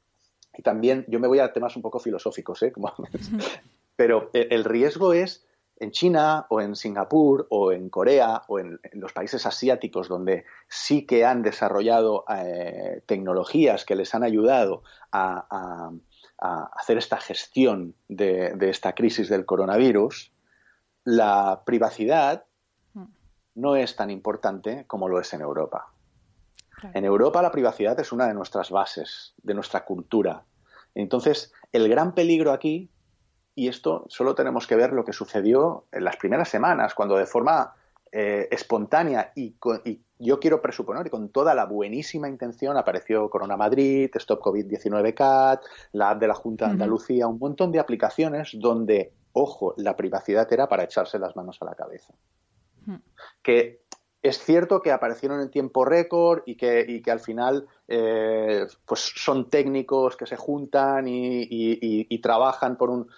y 0.56 0.62
también 0.62 1.04
yo 1.08 1.18
me 1.18 1.26
voy 1.26 1.40
a 1.40 1.52
temas 1.52 1.74
un 1.74 1.82
poco 1.82 1.98
filosóficos, 1.98 2.62
¿eh? 2.62 2.72
pero 3.96 4.30
el 4.32 4.62
riesgo 4.62 5.12
es 5.12 5.44
en 5.76 5.90
China 5.90 6.46
o 6.50 6.60
en 6.60 6.76
Singapur 6.76 7.46
o 7.50 7.72
en 7.72 7.88
Corea 7.90 8.42
o 8.48 8.58
en, 8.58 8.80
los 8.92 9.12
países 9.12 9.44
asiáticos 9.46 10.08
donde 10.08 10.44
sí 10.68 11.06
que 11.06 11.24
han 11.24 11.42
desarrollado 11.42 12.24
eh, 12.28 13.02
tecnologías 13.06 13.84
que 13.84 13.96
les 13.96 14.14
han 14.14 14.22
ayudado 14.22 14.82
a, 15.12 15.90
hacer 16.76 16.98
esta 16.98 17.18
gestión 17.18 17.94
de, 18.08 18.54
esta 18.60 18.94
crisis 18.94 19.30
del 19.30 19.46
coronavirus, 19.46 20.32
la 21.04 21.62
privacidad 21.64 22.44
mm. 22.92 23.04
no 23.54 23.76
es 23.76 23.96
tan 23.96 24.10
importante 24.10 24.84
como 24.86 25.08
lo 25.08 25.20
es 25.20 25.32
en 25.32 25.40
Europa. 25.40 25.94
En 26.92 27.06
Europa 27.06 27.40
la 27.40 27.52
privacidad 27.52 27.98
es 27.98 28.12
una 28.12 28.26
de 28.26 28.34
nuestras 28.34 28.70
bases, 28.70 29.32
de 29.42 29.54
nuestra 29.54 29.86
cultura. 29.86 30.44
Entonces, 30.94 31.52
el 31.72 31.88
gran 31.88 32.14
peligro 32.14 32.52
aquí 32.52 32.90
y 33.54 33.68
esto 33.68 34.04
solo 34.08 34.34
tenemos 34.34 34.66
que 34.66 34.76
ver 34.76 34.92
lo 34.92 35.04
que 35.04 35.12
sucedió 35.12 35.84
en 35.92 36.04
las 36.04 36.16
primeras 36.16 36.48
semanas, 36.48 36.94
cuando 36.94 37.16
de 37.16 37.26
forma 37.26 37.74
eh, 38.10 38.48
espontánea 38.50 39.32
y, 39.34 39.56
yo 40.20 40.38
quiero 40.38 40.62
presuponer 40.62 41.06
y 41.06 41.10
con 41.10 41.30
toda 41.30 41.54
la 41.54 41.66
buenísima 41.66 42.28
intención 42.28 42.76
apareció 42.76 43.28
Corona 43.28 43.56
Madrid, 43.56 44.08
Stop 44.14 44.40
COVID-19 44.40 45.12
CAT, 45.12 45.64
la 45.92 46.10
app 46.10 46.20
de 46.20 46.28
la 46.28 46.34
Junta 46.34 46.66
de 46.66 46.70
Andalucía, 46.70 47.26
un 47.26 47.38
montón 47.40 47.72
de 47.72 47.80
aplicaciones 47.80 48.52
donde, 48.54 49.12
ojo, 49.32 49.74
la 49.76 49.96
privacidad 49.96 50.50
era 50.52 50.68
para 50.68 50.84
echarse 50.84 51.18
las 51.18 51.34
manos 51.34 51.58
a 51.60 51.64
la 51.64 51.74
cabeza. 51.74 52.14
Que 53.42 53.82
es 54.22 54.38
cierto 54.38 54.80
que 54.80 54.92
aparecieron 54.92 55.40
en 55.40 55.50
tiempo 55.50 55.84
récord 55.84 56.42
y 56.46 56.56
que, 56.56 57.02
que 57.04 57.10
al 57.10 57.20
final 57.20 57.66
eh, 57.88 58.66
pues 58.86 59.12
son 59.16 59.50
técnicos 59.50 60.16
que 60.16 60.26
se 60.26 60.36
juntan 60.36 61.06
y 61.08 62.18
trabajan 62.20 62.76
por 62.76 62.90
un, 62.90 63.08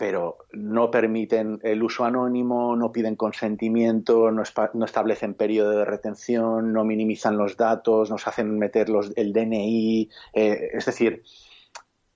pero 0.00 0.38
no 0.52 0.90
permiten 0.90 1.60
el 1.62 1.82
uso 1.82 2.06
anónimo, 2.06 2.74
no 2.74 2.90
piden 2.90 3.16
consentimiento, 3.16 4.30
no, 4.30 4.42
establecen 4.42 5.34
periodo 5.34 5.72
de 5.72 5.84
retención, 5.84 6.72
no 6.72 6.86
minimizan 6.86 7.36
los 7.36 7.58
datos, 7.58 8.08
nos 8.08 8.26
hacen 8.26 8.58
meter 8.58 8.88
los, 8.88 9.12
el 9.16 9.34
DNI, 9.34 10.08
eh, 10.32 10.70
es 10.72 10.86
decir, 10.86 11.22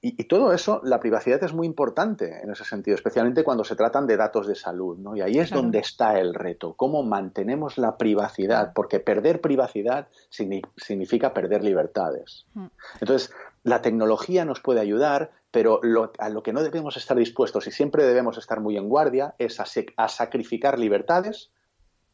y, 0.00 0.24
todo 0.24 0.54
eso, 0.54 0.80
la 0.82 0.98
privacidad 0.98 1.44
es 1.44 1.52
muy 1.52 1.66
importante 1.66 2.40
en 2.42 2.50
ese 2.50 2.64
sentido, 2.64 2.94
especialmente 2.94 3.44
cuando 3.44 3.64
se 3.64 3.76
tratan 3.76 4.06
de 4.06 4.16
datos 4.16 4.46
de 4.46 4.54
salud, 4.54 4.96
¿no? 4.96 5.14
Y 5.14 5.20
ahí 5.20 5.36
es 5.38 5.50
donde 5.50 5.80
está 5.80 6.18
el 6.18 6.32
reto, 6.32 6.72
cómo 6.74 7.02
mantenemos 7.02 7.76
la 7.76 7.98
privacidad, 7.98 8.72
porque 8.74 8.98
perder 8.98 9.42
privacidad 9.42 10.08
significa 10.30 11.34
perder 11.34 11.62
libertades. 11.62 12.46
Mm. 12.54 12.66
Entonces, 13.00 13.30
la 13.62 13.82
tecnología 13.82 14.46
nos 14.46 14.60
puede 14.60 14.80
ayudar, 14.80 15.32
pero 15.54 15.80
a 16.18 16.28
lo 16.30 16.42
que 16.42 16.52
no 16.52 16.64
debemos 16.64 16.96
estar 16.96 17.16
dispuestos 17.16 17.68
y 17.68 17.70
siempre 17.70 18.02
debemos 18.02 18.36
estar 18.38 18.58
muy 18.58 18.76
en 18.76 18.88
guardia 18.88 19.36
es 19.38 19.60
a, 19.60 20.08
sacrificar 20.08 20.80
libertades 20.80 21.52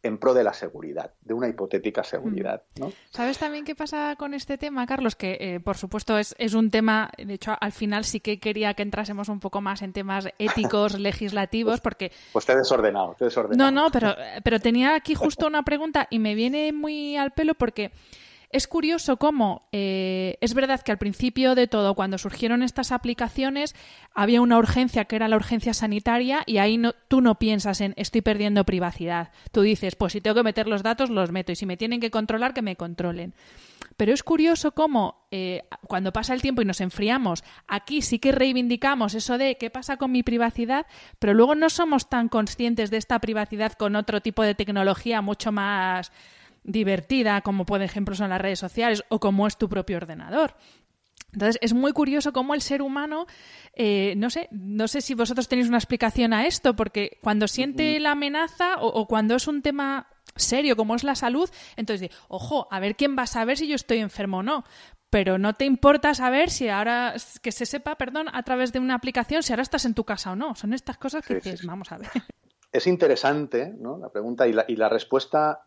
en 0.02 0.18
pro 0.18 0.34
de 0.34 0.44
la 0.44 0.52
seguridad, 0.52 1.14
de 1.22 1.32
una 1.32 1.48
hipotética 1.48 2.04
seguridad. 2.04 2.62
Mm. 2.76 2.80
¿no? 2.80 2.92
¿Sabes 3.08 3.38
también 3.38 3.64
qué 3.64 3.74
pasa 3.74 4.14
con 4.18 4.34
este 4.34 4.58
tema, 4.58 4.86
Carlos? 4.86 5.16
Que, 5.16 5.38
eh, 5.40 5.60
por 5.60 5.78
supuesto, 5.78 6.18
es, 6.18 6.34
un 6.52 6.70
tema, 6.70 7.10
de 7.16 7.32
hecho, 7.32 7.52
al 7.58 7.72
final 7.72 8.04
sí 8.04 8.20
que 8.20 8.38
quería 8.38 8.74
que 8.74 8.82
entrásemos 8.82 9.30
un 9.30 9.40
poco 9.40 9.62
más 9.62 9.80
en 9.80 9.94
temas 9.94 10.28
éticos, 10.38 10.98
legislativos, 11.00 11.80
porque... 11.80 12.12
Pues 12.34 12.44
te 12.44 12.52
he 12.52 12.56
desordenado, 12.56 13.14
te 13.18 13.24
he 13.24 13.28
desordenado. 13.28 13.70
No, 13.70 13.84
no, 13.84 13.90
pero, 13.90 14.14
pero 14.44 14.60
tenía 14.60 14.94
aquí 14.94 15.14
justo 15.14 15.46
una 15.46 15.62
pregunta 15.62 16.08
y 16.10 16.18
me 16.18 16.34
viene 16.34 16.74
muy 16.74 17.16
al 17.16 17.30
pelo 17.30 17.54
porque... 17.54 17.90
Es 18.50 18.66
curioso 18.66 19.16
cómo 19.16 19.68
eh, 19.70 20.36
es 20.40 20.54
verdad 20.54 20.80
que 20.80 20.90
al 20.90 20.98
principio 20.98 21.54
de 21.54 21.68
todo, 21.68 21.94
cuando 21.94 22.18
surgieron 22.18 22.64
estas 22.64 22.90
aplicaciones, 22.90 23.76
había 24.12 24.40
una 24.40 24.58
urgencia 24.58 25.04
que 25.04 25.14
era 25.14 25.28
la 25.28 25.36
urgencia 25.36 25.72
sanitaria 25.72 26.42
y 26.46 26.58
ahí 26.58 26.76
no, 26.76 26.92
tú 27.06 27.20
no 27.20 27.38
piensas 27.38 27.80
en 27.80 27.94
estoy 27.96 28.22
perdiendo 28.22 28.64
privacidad. 28.64 29.30
Tú 29.52 29.62
dices, 29.62 29.94
pues 29.94 30.14
si 30.14 30.20
tengo 30.20 30.34
que 30.34 30.42
meter 30.42 30.66
los 30.66 30.82
datos, 30.82 31.10
los 31.10 31.30
meto 31.30 31.52
y 31.52 31.56
si 31.56 31.64
me 31.64 31.76
tienen 31.76 32.00
que 32.00 32.10
controlar, 32.10 32.52
que 32.52 32.60
me 32.60 32.74
controlen. 32.74 33.34
Pero 33.96 34.12
es 34.12 34.24
curioso 34.24 34.72
cómo 34.72 35.28
eh, 35.30 35.62
cuando 35.86 36.12
pasa 36.12 36.34
el 36.34 36.42
tiempo 36.42 36.60
y 36.60 36.64
nos 36.64 36.80
enfriamos, 36.80 37.44
aquí 37.68 38.02
sí 38.02 38.18
que 38.18 38.32
reivindicamos 38.32 39.14
eso 39.14 39.38
de 39.38 39.58
qué 39.58 39.70
pasa 39.70 39.96
con 39.96 40.10
mi 40.10 40.24
privacidad, 40.24 40.86
pero 41.20 41.34
luego 41.34 41.54
no 41.54 41.70
somos 41.70 42.08
tan 42.08 42.28
conscientes 42.28 42.90
de 42.90 42.96
esta 42.96 43.20
privacidad 43.20 43.74
con 43.74 43.94
otro 43.94 44.20
tipo 44.20 44.42
de 44.42 44.56
tecnología 44.56 45.20
mucho 45.20 45.52
más 45.52 46.10
divertida, 46.64 47.40
como 47.40 47.64
por 47.66 47.82
ejemplo 47.82 48.14
son 48.14 48.30
las 48.30 48.40
redes 48.40 48.58
sociales 48.58 49.04
o 49.08 49.20
como 49.20 49.46
es 49.46 49.56
tu 49.56 49.68
propio 49.68 49.96
ordenador. 49.96 50.54
Entonces 51.32 51.58
es 51.60 51.74
muy 51.74 51.92
curioso 51.92 52.32
cómo 52.32 52.54
el 52.54 52.60
ser 52.60 52.82
humano, 52.82 53.26
eh, 53.74 54.14
no 54.16 54.30
sé, 54.30 54.48
no 54.50 54.88
sé 54.88 55.00
si 55.00 55.14
vosotros 55.14 55.48
tenéis 55.48 55.68
una 55.68 55.78
explicación 55.78 56.32
a 56.32 56.46
esto, 56.46 56.74
porque 56.74 57.18
cuando 57.22 57.46
siente 57.46 57.98
la 58.00 58.12
amenaza 58.12 58.76
o, 58.80 59.06
cuando 59.06 59.36
es 59.36 59.46
un 59.46 59.62
tema 59.62 60.08
serio 60.34 60.76
como 60.76 60.94
es 60.94 61.04
la 61.04 61.14
salud, 61.14 61.48
entonces, 61.76 62.10
ojo, 62.28 62.66
a 62.70 62.80
ver 62.80 62.96
quién 62.96 63.16
va 63.16 63.22
a 63.22 63.26
saber 63.26 63.56
si 63.58 63.68
yo 63.68 63.76
estoy 63.76 63.98
enfermo 63.98 64.38
o 64.38 64.42
no. 64.42 64.64
Pero 65.08 65.38
no 65.38 65.54
te 65.54 65.64
importa 65.64 66.14
saber 66.14 66.50
si 66.50 66.68
ahora, 66.68 67.14
que 67.42 67.50
se 67.50 67.66
sepa, 67.66 67.96
perdón, 67.96 68.28
a 68.32 68.42
través 68.44 68.72
de 68.72 68.78
una 68.78 68.94
aplicación, 68.94 69.42
si 69.42 69.52
ahora 69.52 69.62
estás 69.62 69.84
en 69.84 69.94
tu 69.94 70.04
casa 70.04 70.32
o 70.32 70.36
no. 70.36 70.54
Son 70.54 70.72
estas 70.72 70.98
cosas 70.98 71.26
que 71.26 71.34
dices, 71.34 71.66
vamos 71.66 71.90
a 71.90 71.98
ver. 71.98 72.10
Es 72.72 72.86
interesante, 72.86 73.74
¿no? 73.76 73.98
La 73.98 74.10
pregunta 74.10 74.46
y 74.46 74.52
la, 74.52 74.64
y 74.68 74.76
la 74.76 74.88
respuesta 74.88 75.66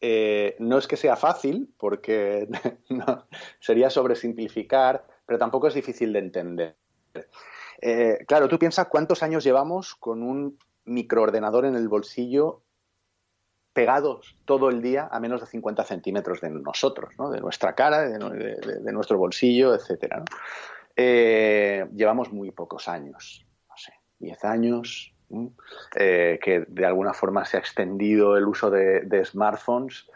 eh, 0.00 0.56
no 0.58 0.78
es 0.78 0.86
que 0.86 0.96
sea 0.96 1.16
fácil, 1.16 1.72
porque 1.76 2.48
sería 3.60 3.90
sobresimplificar, 3.90 5.06
pero 5.26 5.38
tampoco 5.38 5.68
es 5.68 5.74
difícil 5.74 6.12
de 6.12 6.18
entender. 6.18 6.76
Eh, 7.82 8.24
claro, 8.26 8.48
tú 8.48 8.58
piensas 8.58 8.88
cuántos 8.88 9.22
años 9.22 9.44
llevamos 9.44 9.94
con 9.94 10.22
un 10.22 10.58
microordenador 10.84 11.66
en 11.66 11.76
el 11.76 11.88
bolsillo 11.88 12.62
pegados 13.72 14.36
todo 14.44 14.68
el 14.68 14.82
día 14.82 15.08
a 15.10 15.20
menos 15.20 15.40
de 15.40 15.46
50 15.46 15.84
centímetros 15.84 16.40
de 16.40 16.50
nosotros, 16.50 17.14
de 17.32 17.40
nuestra 17.40 17.74
cara, 17.74 18.00
de, 18.00 18.92
nuestro 18.92 19.16
bolsillo, 19.18 19.74
etcétera. 19.74 20.24
Eh, 20.96 21.86
llevamos 21.94 22.32
muy 22.32 22.50
pocos 22.50 22.88
años, 22.88 23.46
no 23.68 23.76
sé, 23.76 23.92
10 24.18 24.44
años, 24.44 25.14
eh, 25.94 26.40
que 26.42 26.64
de 26.66 26.86
alguna 26.86 27.14
forma 27.14 27.44
se 27.44 27.56
ha 27.56 27.60
extendido 27.60 28.36
el 28.36 28.46
uso 28.46 28.70
de, 28.70 29.24
smartphones. 29.24 30.08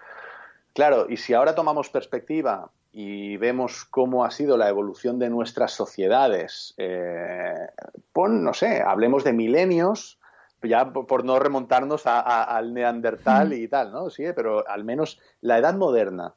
Claro, 0.73 1.07
y 1.09 1.17
si 1.17 1.35
ahora 1.35 1.55
tomamos 1.55 1.89
perspectiva 1.89 2.71
y 2.91 3.37
vemos 3.37 3.85
cómo 3.85 4.25
ha 4.25 4.31
sido 4.31 4.57
la 4.57 4.69
evolución 4.69 5.19
de 5.19 5.31
nuestras 5.31 5.73
sociedades, 5.73 6.75
eh, 6.79 7.69
pon, 8.13 8.43
no 8.43 8.55
sé, 8.55 8.83
hablemos 8.83 9.23
de 9.23 9.33
milenios, 9.33 10.19
ya 10.63 10.93
por 10.93 11.25
no 11.25 11.39
remontarnos 11.39 12.07
al 12.07 12.73
neandertal 12.73 13.53
y 13.53 13.69
tal, 13.69 13.93
¿no? 13.93 14.11
Sí, 14.11 14.25
pero 14.35 14.69
al 14.69 14.83
menos 14.83 15.21
la 15.41 15.59
edad 15.59 15.75
moderna. 15.75 16.35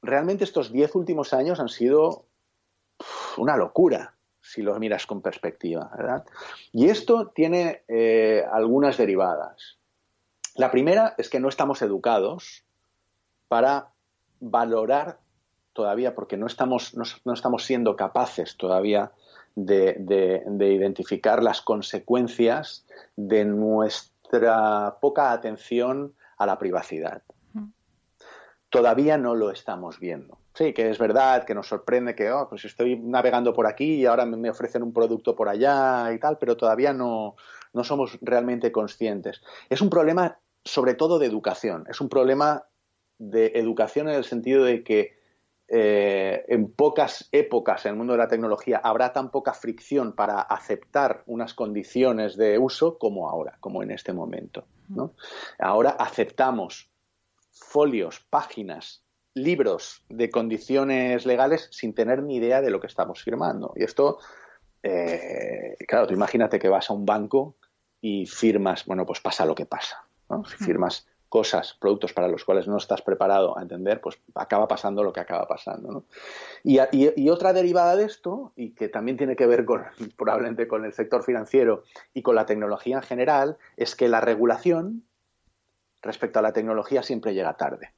Realmente 0.00 0.44
estos 0.44 0.72
diez 0.72 0.94
últimos 0.94 1.34
años 1.34 1.58
han 1.58 1.68
sido 1.68 2.26
una 3.36 3.56
locura 3.56 4.15
si 4.46 4.62
lo 4.62 4.78
miras 4.78 5.06
con 5.06 5.20
perspectiva, 5.20 5.90
¿verdad? 5.96 6.24
Y 6.72 6.88
esto 6.88 7.28
tiene 7.34 7.82
eh, 7.88 8.44
algunas 8.50 8.96
derivadas. 8.96 9.78
La 10.54 10.70
primera 10.70 11.14
es 11.18 11.28
que 11.28 11.40
no 11.40 11.48
estamos 11.48 11.82
educados 11.82 12.64
para 13.48 13.92
valorar 14.40 15.18
todavía, 15.72 16.14
porque 16.14 16.36
no 16.36 16.46
estamos, 16.46 16.94
no, 16.94 17.32
estamos 17.32 17.64
siendo 17.64 17.96
capaces 17.96 18.56
todavía 18.56 19.12
de, 19.54 20.42
identificar 20.58 21.42
las 21.42 21.60
consecuencias 21.60 22.86
de 23.16 23.44
nuestra 23.44 24.96
poca 25.00 25.32
atención 25.32 26.14
a 26.38 26.46
la 26.46 26.58
privacidad. 26.58 27.22
Todavía 28.70 29.18
no 29.18 29.34
lo 29.34 29.50
estamos 29.50 29.98
viendo. 30.00 30.38
Sí, 30.56 30.72
que 30.72 30.88
es 30.88 30.98
verdad, 30.98 31.44
que 31.44 31.54
nos 31.54 31.68
sorprende 31.68 32.14
que, 32.14 32.32
oh, 32.32 32.48
pues 32.48 32.64
estoy 32.64 32.96
navegando 32.98 33.52
por 33.52 33.66
aquí 33.66 33.96
y 33.96 34.06
ahora 34.06 34.24
me 34.24 34.48
ofrecen 34.48 34.82
un 34.82 34.90
producto 34.90 35.36
por 35.36 35.50
allá 35.50 36.10
y 36.14 36.18
tal, 36.18 36.38
pero 36.38 36.56
todavía 36.56 36.94
no, 36.94 37.36
no 37.74 37.84
somos 37.84 38.16
realmente 38.22 38.72
conscientes. 38.72 39.42
Es 39.68 39.82
un 39.82 39.90
problema 39.90 40.38
sobre 40.64 40.94
todo 40.94 41.18
de 41.18 41.26
educación, 41.26 41.84
es 41.90 42.00
un 42.00 42.08
problema 42.08 42.64
de 43.18 43.52
educación 43.56 44.08
en 44.08 44.14
el 44.14 44.24
sentido 44.24 44.64
de 44.64 44.82
que 44.82 45.18
eh, 45.68 46.46
en 46.48 46.72
pocas 46.72 47.28
épocas 47.32 47.84
en 47.84 47.90
el 47.90 47.98
mundo 47.98 48.14
de 48.14 48.20
la 48.20 48.28
tecnología 48.28 48.80
habrá 48.82 49.12
tan 49.12 49.30
poca 49.30 49.52
fricción 49.52 50.14
para 50.14 50.40
aceptar 50.40 51.22
unas 51.26 51.52
condiciones 51.52 52.34
de 52.34 52.58
uso 52.58 52.96
como 52.96 53.28
ahora, 53.28 53.58
como 53.60 53.82
en 53.82 53.90
este 53.90 54.14
momento. 54.14 54.64
¿no? 54.88 55.12
Ahora 55.58 55.90
aceptamos 55.90 56.90
folios, 57.52 58.20
páginas 58.30 59.05
libros 59.36 60.02
de 60.08 60.30
condiciones 60.30 61.26
legales 61.26 61.68
sin 61.70 61.94
tener 61.94 62.22
ni 62.22 62.36
idea 62.36 62.62
de 62.62 62.70
lo 62.70 62.80
que 62.80 62.86
estamos 62.86 63.22
firmando. 63.22 63.74
Y 63.76 63.84
esto, 63.84 64.18
eh, 64.82 65.76
claro, 65.86 66.06
tú 66.06 66.14
imagínate 66.14 66.58
que 66.58 66.70
vas 66.70 66.88
a 66.88 66.94
un 66.94 67.04
banco 67.04 67.54
y 68.00 68.24
firmas, 68.26 68.86
bueno, 68.86 69.04
pues 69.04 69.20
pasa 69.20 69.44
lo 69.44 69.54
que 69.54 69.66
pasa. 69.66 70.06
Si 70.46 70.64
firmas 70.64 71.06
cosas, 71.28 71.76
productos 71.78 72.14
para 72.14 72.28
los 72.28 72.44
cuales 72.44 72.66
no 72.66 72.78
estás 72.78 73.02
preparado 73.02 73.58
a 73.58 73.62
entender, 73.62 74.00
pues 74.00 74.18
acaba 74.34 74.66
pasando 74.66 75.02
lo 75.02 75.12
que 75.12 75.20
acaba 75.20 75.46
pasando. 75.46 76.04
Y, 76.64 76.78
otra 77.28 77.52
derivada 77.52 77.94
de 77.94 78.04
esto, 78.04 78.54
y 78.56 78.70
que 78.70 78.88
también 78.88 79.18
tiene 79.18 79.36
que 79.36 79.46
ver 79.46 79.66
con, 79.66 79.84
probablemente 80.16 80.66
con 80.66 80.86
el 80.86 80.94
sector 80.94 81.22
financiero 81.22 81.84
y 82.14 82.22
con 82.22 82.36
la 82.36 82.46
tecnología 82.46 82.96
en 82.96 83.02
general, 83.02 83.58
es 83.76 83.94
que 83.94 84.08
la 84.08 84.22
regulación 84.22 85.04
respecto 86.00 86.38
a 86.38 86.42
la 86.42 86.54
tecnología 86.54 87.02
siempre 87.02 87.34
llega 87.34 87.58
tarde. 87.58 87.92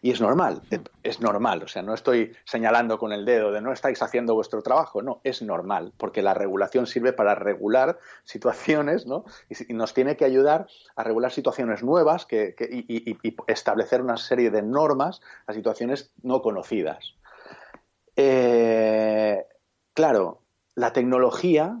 Y 0.00 0.10
es 0.10 0.20
normal, 0.20 0.62
es 1.04 1.20
normal, 1.20 1.62
o 1.62 1.68
sea, 1.68 1.82
no 1.82 1.94
estoy 1.94 2.34
señalando 2.44 2.98
con 2.98 3.12
el 3.12 3.24
dedo 3.24 3.52
de 3.52 3.60
no 3.60 3.72
estáis 3.72 4.02
haciendo 4.02 4.34
vuestro 4.34 4.60
trabajo, 4.60 5.00
no, 5.00 5.20
es 5.22 5.42
normal, 5.42 5.92
porque 5.96 6.22
la 6.22 6.34
regulación 6.34 6.88
sirve 6.88 7.12
para 7.12 7.36
regular 7.36 8.00
situaciones, 8.24 9.06
¿no? 9.06 9.24
Y, 9.48 9.72
nos 9.74 9.94
tiene 9.94 10.16
que 10.16 10.24
ayudar 10.24 10.66
a 10.96 11.04
regular 11.04 11.30
situaciones 11.30 11.84
nuevas 11.84 12.26
que, 12.26 12.54
y, 12.58 13.16
establecer 13.46 14.02
una 14.02 14.16
serie 14.16 14.50
de 14.50 14.62
normas 14.62 15.20
a 15.46 15.52
situaciones 15.52 16.12
no 16.22 16.42
conocidas. 16.42 17.14
Eh, 18.16 19.46
claro, 19.94 20.42
la 20.74 20.92
tecnología, 20.92 21.80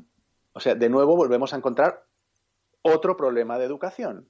o 0.52 0.60
sea, 0.60 0.76
de 0.76 0.88
nuevo 0.88 1.16
volvemos 1.16 1.52
a 1.52 1.56
encontrar 1.56 2.04
otro 2.82 3.16
problema 3.16 3.58
de 3.58 3.64
educación. 3.64 4.28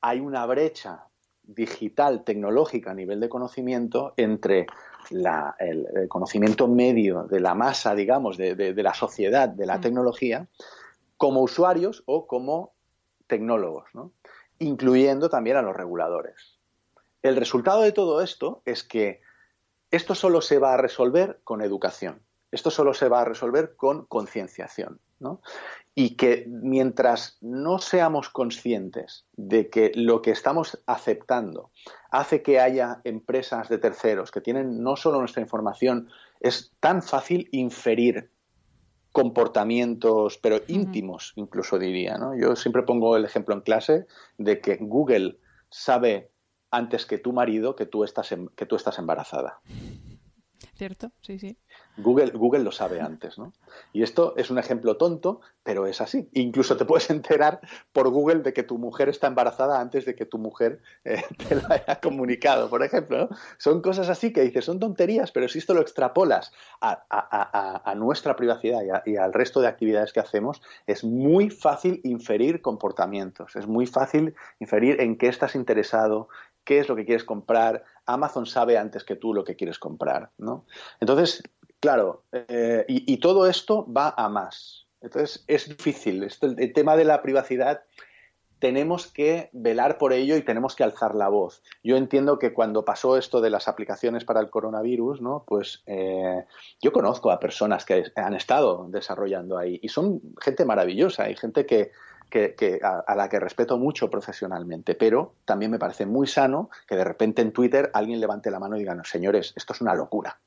Hay 0.00 0.20
una 0.20 0.46
brecha 0.46 1.08
digital, 1.46 2.24
tecnológica 2.24 2.90
a 2.90 2.94
nivel 2.94 3.20
de 3.20 3.28
conocimiento 3.28 4.14
entre 4.16 4.66
el, 5.10 6.08
conocimiento 6.08 6.68
medio 6.68 7.24
de 7.24 7.40
la 7.40 7.54
masa, 7.54 7.94
digamos, 7.94 8.36
de, 8.36 8.74
la 8.76 8.94
sociedad, 8.94 9.48
de 9.48 9.66
la 9.66 9.78
mm. 9.78 9.80
tecnología, 9.80 10.48
como 11.16 11.42
usuarios 11.42 12.02
o 12.06 12.26
como 12.26 12.74
tecnólogos, 13.26 13.84
incluyendo 14.58 15.28
también 15.28 15.56
a 15.56 15.62
los 15.62 15.76
reguladores. 15.76 16.58
El 17.22 17.36
resultado 17.36 17.82
de 17.82 17.92
todo 17.92 18.20
esto 18.20 18.62
es 18.64 18.84
que 18.84 19.20
esto 19.90 20.14
solo 20.14 20.40
se 20.40 20.58
va 20.58 20.74
a 20.74 20.76
resolver 20.76 21.40
con 21.44 21.62
educación, 21.62 22.22
esto 22.50 22.70
solo 22.70 22.94
se 22.94 23.08
va 23.08 23.22
a 23.22 23.24
resolver 23.24 23.76
con 23.76 24.06
concienciación. 24.06 25.00
¿no? 25.20 25.40
Y 25.94 26.16
que 26.16 26.46
mientras 26.48 27.38
no 27.40 27.78
seamos 27.78 28.28
conscientes 28.28 29.26
de 29.36 29.70
que 29.70 29.92
lo 29.94 30.22
que 30.22 30.32
estamos 30.32 30.82
aceptando 30.86 31.70
hace 32.10 32.42
que 32.42 32.58
haya 32.58 33.00
empresas 33.04 33.68
de 33.68 33.78
terceros 33.78 34.32
que 34.32 34.40
tienen 34.40 34.82
no 34.82 34.96
solo 34.96 35.20
nuestra 35.20 35.42
información, 35.42 36.08
es 36.40 36.72
tan 36.80 37.02
fácil 37.02 37.48
inferir 37.52 38.30
comportamientos, 39.12 40.38
pero 40.38 40.60
íntimos, 40.66 41.32
incluso 41.36 41.78
diría. 41.78 42.18
¿no? 42.18 42.36
Yo 42.36 42.56
siempre 42.56 42.82
pongo 42.82 43.16
el 43.16 43.24
ejemplo 43.24 43.54
en 43.54 43.60
clase 43.60 44.06
de 44.38 44.60
que 44.60 44.76
Google 44.80 45.38
sabe 45.70 46.32
antes 46.72 47.06
que 47.06 47.18
tu 47.18 47.32
marido 47.32 47.76
que 47.76 47.86
tú 47.86 48.02
estás, 48.02 48.34
que 48.56 48.66
tú 48.66 48.74
estás 48.74 48.98
embarazada. 48.98 49.60
¿Cierto? 50.74 51.12
Sí, 51.20 51.38
sí. 51.38 51.56
Google, 51.96 52.32
Google 52.32 52.64
lo 52.64 52.72
sabe 52.72 53.00
antes, 53.00 53.38
¿no? 53.38 53.52
Y 53.92 54.02
esto 54.02 54.34
es 54.36 54.50
un 54.50 54.58
ejemplo 54.58 54.96
tonto, 54.96 55.40
pero 55.62 55.86
es 55.86 56.00
así. 56.00 56.28
Incluso 56.32 56.76
te 56.76 56.84
puedes 56.84 57.08
enterar 57.10 57.60
por 57.92 58.08
Google 58.10 58.42
de 58.42 58.52
que 58.52 58.62
tu 58.62 58.78
mujer 58.78 59.08
está 59.08 59.28
embarazada 59.28 59.80
antes 59.80 60.04
de 60.04 60.14
que 60.14 60.26
tu 60.26 60.38
mujer 60.38 60.80
eh, 61.04 61.22
te 61.48 61.54
lo 61.54 61.62
haya 61.70 62.00
comunicado, 62.00 62.68
por 62.68 62.82
ejemplo. 62.82 63.28
Son 63.58 63.80
cosas 63.80 64.08
así 64.08 64.32
que 64.32 64.42
dices, 64.42 64.64
son 64.64 64.80
tonterías, 64.80 65.30
pero 65.30 65.48
si 65.48 65.58
esto 65.58 65.74
lo 65.74 65.80
extrapolas 65.80 66.52
a, 66.80 67.94
nuestra 67.96 68.34
privacidad 68.34 68.80
y, 69.06 69.16
al 69.16 69.32
resto 69.32 69.60
de 69.60 69.68
actividades 69.68 70.12
que 70.12 70.20
hacemos, 70.20 70.62
es 70.86 71.04
muy 71.04 71.48
fácil 71.48 72.00
inferir 72.02 72.60
comportamientos, 72.60 73.54
es 73.56 73.66
muy 73.66 73.86
fácil 73.86 74.34
inferir 74.58 75.00
en 75.00 75.16
qué 75.16 75.28
estás 75.28 75.54
interesado, 75.54 76.28
qué 76.64 76.80
es 76.80 76.88
lo 76.88 76.96
que 76.96 77.04
quieres 77.04 77.24
comprar. 77.24 77.84
Amazon 78.06 78.46
sabe 78.46 78.76
antes 78.78 79.04
que 79.04 79.16
tú 79.16 79.32
lo 79.32 79.44
que 79.44 79.54
quieres 79.56 79.78
comprar, 79.78 80.30
¿no? 80.38 80.64
Entonces, 81.00 81.42
claro, 81.84 82.24
eh, 82.32 82.86
y, 82.88 83.18
todo 83.18 83.46
esto 83.46 83.86
va 83.92 84.14
a 84.16 84.30
más. 84.30 84.86
Entonces, 85.02 85.44
es 85.48 85.68
difícil. 85.68 86.26
el, 86.40 86.72
tema 86.72 86.96
de 86.96 87.04
la 87.04 87.20
privacidad 87.20 87.82
tenemos 88.58 89.08
que 89.12 89.50
velar 89.52 89.98
por 89.98 90.14
ello 90.14 90.34
y 90.38 90.42
tenemos 90.42 90.74
que 90.74 90.82
alzar 90.82 91.14
la 91.14 91.28
voz. 91.28 91.62
Yo 91.82 91.98
entiendo 91.98 92.38
que 92.38 92.54
cuando 92.54 92.86
pasó 92.86 93.18
esto 93.18 93.42
de 93.42 93.50
las 93.50 93.68
aplicaciones 93.68 94.24
para 94.24 94.40
el 94.40 94.48
coronavirus, 94.48 95.20
¿no? 95.20 95.44
Pues 95.46 95.82
eh, 95.84 96.46
yo 96.80 96.90
conozco 96.90 97.30
a 97.30 97.38
personas 97.38 97.84
que 97.84 98.02
han 98.16 98.34
estado 98.34 98.86
desarrollando 98.88 99.58
ahí 99.58 99.78
y 99.82 99.90
son 99.90 100.22
gente 100.40 100.64
maravillosa 100.64 101.28
y 101.28 101.36
gente 101.36 101.66
que, 101.66 101.90
que, 102.30 102.80
a, 102.82 103.14
la 103.14 103.28
que 103.28 103.40
respeto 103.40 103.76
mucho 103.76 104.08
profesionalmente, 104.08 104.94
pero 104.94 105.34
también 105.44 105.70
me 105.70 105.78
parece 105.78 106.06
muy 106.06 106.26
sano 106.26 106.70
que 106.88 106.96
de 106.96 107.04
repente 107.04 107.42
en 107.42 107.52
Twitter 107.52 107.90
alguien 107.92 108.20
levante 108.20 108.50
la 108.50 108.58
mano 108.58 108.76
y 108.76 108.78
diga, 108.78 108.94
no, 108.94 109.04
señores, 109.04 109.52
esto 109.54 109.74
es 109.74 109.82
una 109.82 109.94
locura. 109.94 110.38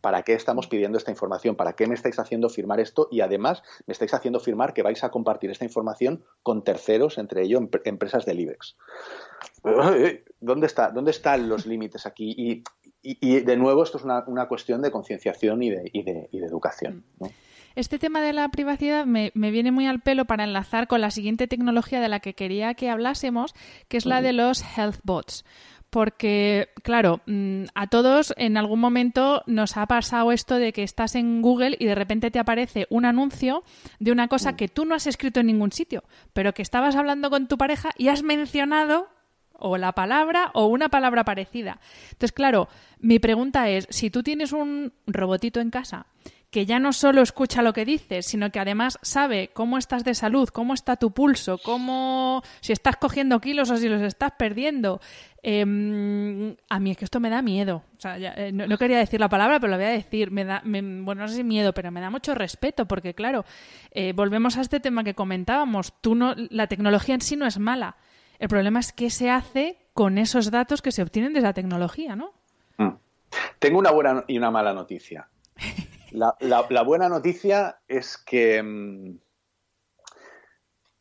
¿Para 0.00 0.22
qué 0.22 0.34
estamos 0.34 0.66
pidiendo 0.66 0.98
esta 0.98 1.10
información? 1.10 1.56
¿Para 1.56 1.72
qué 1.74 1.86
me 1.86 1.94
estáis 1.94 2.18
haciendo 2.18 2.48
firmar 2.48 2.80
esto? 2.80 3.08
Y 3.10 3.20
además 3.20 3.62
me 3.86 3.92
estáis 3.92 4.14
haciendo 4.14 4.40
firmar 4.40 4.74
que 4.74 4.82
vais 4.82 5.02
a 5.04 5.10
compartir 5.10 5.50
esta 5.50 5.64
información 5.64 6.24
con 6.42 6.62
terceros, 6.64 7.18
entre 7.18 7.42
ellos 7.42 7.62
empresas 7.84 8.24
del 8.26 8.40
IBEX. 8.40 8.76
¿Dónde, 10.40 10.66
está, 10.66 10.90
¿Dónde 10.90 11.10
están 11.10 11.48
los 11.48 11.66
límites 11.66 12.06
aquí? 12.06 12.64
Y, 13.02 13.40
de 13.40 13.56
nuevo, 13.56 13.82
esto 13.82 13.98
es 13.98 14.04
una, 14.04 14.46
cuestión 14.46 14.82
de 14.82 14.90
concienciación 14.90 15.62
y 15.62 15.70
de, 15.70 15.90
y 15.92 16.02
de, 16.02 16.28
educación. 16.32 17.04
¿no? 17.18 17.28
Este 17.74 17.98
tema 17.98 18.20
de 18.20 18.32
la 18.32 18.48
privacidad 18.50 19.06
me, 19.06 19.32
viene 19.34 19.72
muy 19.72 19.86
al 19.86 20.00
pelo 20.00 20.26
para 20.26 20.44
enlazar 20.44 20.86
con 20.88 21.00
la 21.00 21.10
siguiente 21.10 21.46
tecnología 21.46 22.00
de 22.00 22.08
la 22.08 22.20
que 22.20 22.34
quería 22.34 22.74
que 22.74 22.90
hablásemos, 22.90 23.54
que 23.88 23.96
es 23.96 24.04
la 24.04 24.20
de 24.20 24.32
los 24.32 24.62
health 24.76 24.98
bots 25.04 25.44
porque, 25.92 26.70
claro, 26.82 27.20
mm, 27.26 27.64
a 27.74 27.86
todos 27.86 28.32
en 28.38 28.56
algún 28.56 28.80
momento 28.80 29.42
nos 29.46 29.76
ha 29.76 29.84
pasado 29.84 30.32
esto 30.32 30.54
de 30.54 30.72
que 30.72 30.82
estás 30.82 31.14
en 31.16 31.42
Google 31.42 31.76
y 31.78 31.84
de 31.84 31.94
repente 31.94 32.30
te 32.30 32.38
aparece 32.38 32.86
un 32.88 33.04
anuncio 33.04 33.62
de 33.98 34.10
una 34.10 34.26
cosa 34.26 34.56
que 34.56 34.68
tú 34.68 34.86
no 34.86 34.94
has 34.94 35.06
escrito 35.06 35.40
en 35.40 35.48
ningún 35.48 35.70
sitio, 35.70 36.02
pero 36.32 36.54
que 36.54 36.62
estabas 36.62 36.96
hablando 36.96 37.28
con 37.28 37.46
tu 37.46 37.58
pareja 37.58 37.90
y 37.98 38.08
has 38.08 38.22
mencionado 38.22 39.10
o 39.52 39.76
la 39.76 39.92
palabra 39.92 40.50
o 40.54 40.64
una 40.64 40.88
palabra 40.88 41.24
parecida. 41.24 41.78
Entonces, 42.04 42.32
claro, 42.32 42.68
mi 42.98 43.18
pregunta 43.18 43.68
es, 43.68 43.86
si 43.90 44.08
tú 44.08 44.22
tienes 44.22 44.52
un 44.52 44.94
robotito 45.06 45.60
en 45.60 45.68
casa 45.68 46.06
que 46.52 46.66
ya 46.66 46.78
no 46.78 46.92
solo 46.92 47.22
escucha 47.22 47.62
lo 47.62 47.72
que 47.72 47.86
dices, 47.86 48.26
sino 48.26 48.50
que 48.52 48.60
además 48.60 48.98
sabe 49.00 49.48
cómo 49.54 49.78
estás 49.78 50.04
de 50.04 50.14
salud, 50.14 50.50
cómo 50.50 50.74
está 50.74 50.96
tu 50.96 51.10
pulso, 51.10 51.56
cómo 51.56 52.42
si 52.60 52.74
estás 52.74 52.98
cogiendo 52.98 53.40
kilos 53.40 53.70
o 53.70 53.78
si 53.78 53.88
los 53.88 54.02
estás 54.02 54.32
perdiendo. 54.32 55.00
Em, 55.42 56.54
a 56.68 56.78
mí 56.78 56.90
es 56.90 56.98
que 56.98 57.06
esto 57.06 57.20
me 57.20 57.30
da 57.30 57.40
miedo. 57.40 57.84
O 57.96 58.00
sea, 58.00 58.18
eh, 58.18 58.52
no, 58.52 58.76
quería 58.76 58.98
decir 58.98 59.18
la 59.18 59.30
palabra, 59.30 59.60
pero 59.60 59.70
lo 59.70 59.78
voy 59.78 59.86
a 59.86 59.90
decir. 59.92 60.30
Me 60.30 60.44
da, 60.44 60.62
bueno, 60.62 61.22
no 61.22 61.28
sé 61.28 61.36
si 61.36 61.42
miedo, 61.42 61.72
pero 61.72 61.90
me 61.90 62.02
da 62.02 62.10
mucho 62.10 62.34
respeto, 62.34 62.86
porque 62.86 63.14
claro, 63.14 63.46
eh, 63.90 64.12
volvemos 64.12 64.58
a 64.58 64.60
este 64.60 64.78
tema 64.78 65.04
que 65.04 65.14
comentábamos. 65.14 65.94
Tú 66.02 66.14
no, 66.14 66.34
la 66.36 66.66
tecnología 66.66 67.14
en 67.14 67.22
sí 67.22 67.34
no 67.34 67.46
es 67.46 67.58
mala. 67.58 67.96
El 68.38 68.48
problema 68.48 68.78
es 68.78 68.92
qué 68.92 69.08
se 69.08 69.30
hace 69.30 69.78
con 69.94 70.18
esos 70.18 70.50
datos 70.50 70.82
que 70.82 70.92
se 70.92 71.02
obtienen 71.02 71.32
de 71.32 71.38
esa 71.38 71.54
tecnología, 71.54 72.14
¿no? 72.14 72.34
Mm. 72.76 72.96
Tengo 73.58 73.78
una 73.78 73.90
buena 73.90 74.24
y 74.28 74.36
una 74.36 74.50
mala 74.50 74.74
noticia. 74.74 75.28
La, 76.12 76.82
buena 76.82 77.08
noticia 77.08 77.80
es 77.88 78.18
que 78.18 78.62
mm, 78.62 79.18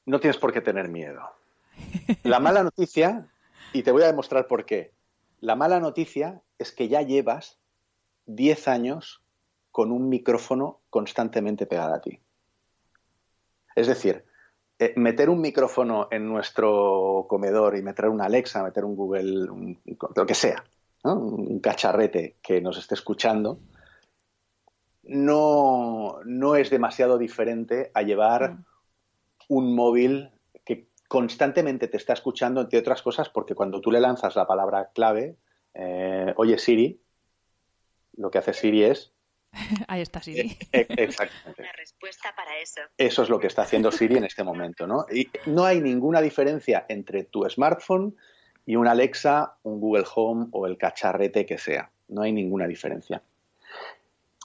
no 0.05 0.19
tienes 0.19 0.37
por 0.37 0.53
qué 0.53 0.61
tener 0.61 0.87
miedo. 0.87 1.21
La 2.23 2.39
mala 2.39 2.63
noticia, 2.71 3.29
y 3.73 3.83
te 3.83 3.91
voy 3.91 4.03
a 4.03 4.07
demostrar 4.07 4.47
por 4.47 4.65
qué, 4.65 4.93
la 5.41 5.55
mala 5.55 5.79
noticia 5.79 6.41
es 6.57 6.71
que 6.71 6.87
ya 6.87 7.01
llevas 7.01 7.59
10 8.27 8.67
años 8.67 9.23
con 9.71 9.91
un 9.91 10.07
micrófono 10.07 10.79
constantemente 10.89 11.65
pegado 11.65 11.95
a 11.95 12.01
ti. 12.01 12.19
Es 13.75 13.87
decir, 13.87 14.25
eh, 14.79 14.93
meter 14.95 15.29
un 15.29 15.41
micrófono 15.41 16.07
en 16.11 16.27
nuestro 16.27 17.25
comedor 17.27 17.75
y 17.75 17.81
meter 17.81 18.07
una 18.09 18.25
Alexa, 18.25 18.63
meter 18.63 18.85
un 18.85 18.95
Google, 18.95 19.47
lo 20.15 20.25
que 20.25 20.35
sea, 20.35 20.63
un 21.03 21.59
cacharrete 21.59 22.37
que 22.41 22.61
nos 22.61 22.77
esté 22.77 22.95
escuchando, 22.95 23.59
no, 25.11 26.21
no 26.23 26.55
es 26.55 26.69
demasiado 26.69 27.17
diferente 27.17 27.91
a 27.93 28.01
llevar 28.01 28.53
mm. 28.53 28.65
un 29.49 29.75
móvil 29.75 30.31
que 30.63 30.87
constantemente 31.09 31.89
te 31.89 31.97
está 31.97 32.13
escuchando, 32.13 32.61
entre 32.61 32.79
otras 32.79 33.01
cosas, 33.01 33.27
porque 33.27 33.53
cuando 33.53 33.81
tú 33.81 33.91
le 33.91 33.99
lanzas 33.99 34.37
la 34.37 34.47
palabra 34.47 34.91
clave, 34.95 35.35
eh, 35.73 36.33
oye 36.37 36.57
Siri, 36.57 37.01
lo 38.13 38.31
que 38.31 38.37
hace 38.37 38.53
Siri 38.53 38.85
es... 38.85 39.13
Ahí 39.89 40.01
está 40.01 40.21
Siri. 40.21 40.57
Eh, 40.71 40.87
eh, 40.87 40.95
exactamente. 40.97 41.69
respuesta 41.77 42.33
para 42.33 42.57
eso. 42.59 42.79
Eso 42.97 43.23
es 43.23 43.29
lo 43.29 43.37
que 43.37 43.47
está 43.47 43.63
haciendo 43.63 43.91
Siri 43.91 44.15
en 44.15 44.23
este 44.23 44.45
momento, 44.45 44.87
¿no? 44.87 45.05
Y 45.11 45.29
no 45.45 45.65
hay 45.65 45.81
ninguna 45.81 46.21
diferencia 46.21 46.85
entre 46.87 47.25
tu 47.25 47.43
smartphone 47.49 48.15
y 48.65 48.77
un 48.77 48.87
Alexa, 48.87 49.57
un 49.63 49.81
Google 49.81 50.05
Home 50.15 50.47
o 50.51 50.67
el 50.67 50.77
cacharrete 50.77 51.45
que 51.45 51.57
sea. 51.57 51.91
No 52.07 52.21
hay 52.21 52.31
ninguna 52.31 52.65
diferencia 52.65 53.21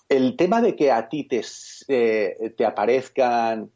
el 0.09 0.37
tema 0.37 0.61
de 0.61 0.77
que 0.77 0.93
a 0.93 1.09
ti 1.09 1.25
te, 1.25 1.43
eh, 1.89 2.55
te 2.57 2.65
aparezcan 2.65 3.73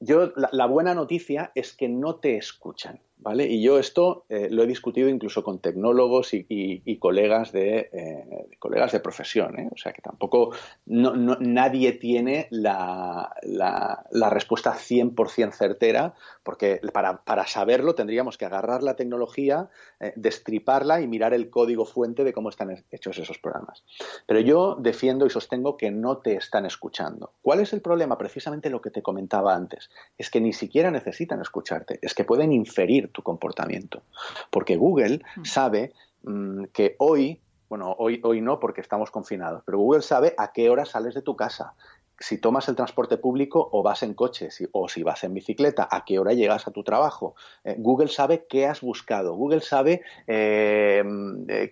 yo, 0.00 0.32
la, 0.36 0.66
buena 0.66 0.94
noticia 0.94 1.52
es 1.54 1.72
que 1.72 1.88
no 1.88 2.16
te 2.16 2.36
escuchan, 2.36 3.00
Y 3.24 3.62
yo 3.62 3.78
esto 3.78 4.24
eh, 4.28 4.48
lo 4.50 4.62
he 4.62 4.66
discutido 4.66 5.08
incluso 5.08 5.42
con 5.42 5.58
tecnólogos 5.58 6.30
y, 6.32 6.98
colegas, 6.98 7.50
de, 7.50 7.90
eh, 7.92 8.56
colegas 8.58 8.92
de 8.92 9.00
profesión, 9.00 9.58
¿eh? 9.58 9.68
O 9.72 9.76
sea 9.76 9.92
que 9.92 10.02
tampoco 10.02 10.52
nadie 10.86 11.92
tiene 11.92 12.46
la, 12.50 13.34
la, 13.42 14.30
respuesta 14.30 14.74
100% 14.74 15.52
certera, 15.52 16.14
porque 16.44 16.80
para, 16.92 17.24
para, 17.24 17.46
saberlo 17.46 17.94
tendríamos 17.94 18.38
que 18.38 18.44
agarrar 18.44 18.82
la 18.82 18.94
tecnología, 18.94 19.70
destriparla 20.14 21.00
y 21.00 21.08
mirar 21.08 21.34
el 21.34 21.50
código 21.50 21.84
fuente 21.84 22.22
de 22.22 22.32
cómo 22.32 22.50
están 22.50 22.84
hechos 22.90 23.18
esos 23.18 23.38
programas. 23.38 23.82
Pero 24.26 24.40
yo 24.40 24.76
defiendo 24.78 25.26
y 25.26 25.30
sostengo 25.30 25.76
que 25.76 25.90
no 25.90 26.18
te 26.18 26.36
están 26.36 26.66
escuchando. 26.66 27.32
¿Cuál 27.42 27.60
es 27.60 27.72
el 27.72 27.80
problema? 27.80 28.18
Precisamente 28.18 28.70
lo 28.70 28.80
que 28.80 28.90
te 28.90 29.02
comentaba 29.02 29.54
antes 29.54 29.90
es 30.16 30.30
que 30.30 30.40
ni 30.40 30.52
siquiera 30.52 30.90
necesitan 30.90 31.40
escucharte, 31.40 31.98
es 32.02 32.14
que 32.14 32.24
pueden 32.24 32.52
inferir 32.52 33.05
tu 33.08 33.22
comportamiento. 33.22 34.02
Porque 34.50 34.76
Google 34.76 35.22
mm. 35.36 35.44
sabe 35.44 35.92
mm, 36.22 36.64
que 36.72 36.96
hoy, 36.98 37.40
bueno, 37.68 37.94
hoy, 37.98 38.20
hoy 38.24 38.40
no 38.40 38.60
porque 38.60 38.80
estamos 38.80 39.10
confinados, 39.10 39.62
pero 39.64 39.78
Google 39.78 40.02
sabe 40.02 40.34
a 40.38 40.52
qué 40.52 40.70
hora 40.70 40.84
sales 40.84 41.14
de 41.14 41.22
tu 41.22 41.36
casa, 41.36 41.74
si 42.18 42.38
tomas 42.38 42.68
el 42.68 42.76
transporte 42.76 43.18
público 43.18 43.68
o 43.72 43.82
vas 43.82 44.02
en 44.02 44.14
coche 44.14 44.48
o 44.72 44.88
si 44.88 45.02
vas 45.02 45.24
en 45.24 45.34
bicicleta, 45.34 45.86
a 45.90 46.04
qué 46.04 46.18
hora 46.18 46.32
llegas 46.32 46.66
a 46.66 46.70
tu 46.70 46.82
trabajo. 46.82 47.34
Eh, 47.64 47.76
Google 47.78 48.08
sabe 48.08 48.46
qué 48.48 48.66
has 48.66 48.80
buscado, 48.80 49.34
Google 49.34 49.60
sabe 49.60 50.02
eh, 50.26 51.04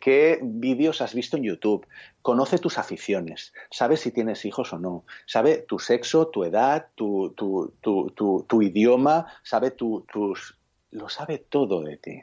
qué 0.01 0.39
vídeos 0.43 1.01
has 1.01 1.15
visto 1.15 1.37
en 1.37 1.45
YouTube, 1.45 1.87
conoce 2.23 2.59
tus 2.59 2.79
aficiones, 2.79 3.53
sabe 3.71 3.97
si 3.97 4.11
tienes 4.11 4.45
hijos 4.45 4.73
o 4.73 4.79
no, 4.79 5.05
sabe 5.27 5.59
tu 5.59 5.79
sexo, 5.79 6.29
tu 6.29 6.45
edad, 6.45 6.89
tu, 6.95 7.31
tu, 7.35 8.63
idioma, 8.63 9.27
sabe 9.43 9.71
tus... 9.71 10.59
lo 10.95 11.09
sabe 11.09 11.39
todo 11.39 11.83
de 11.83 11.97
ti. 11.97 12.23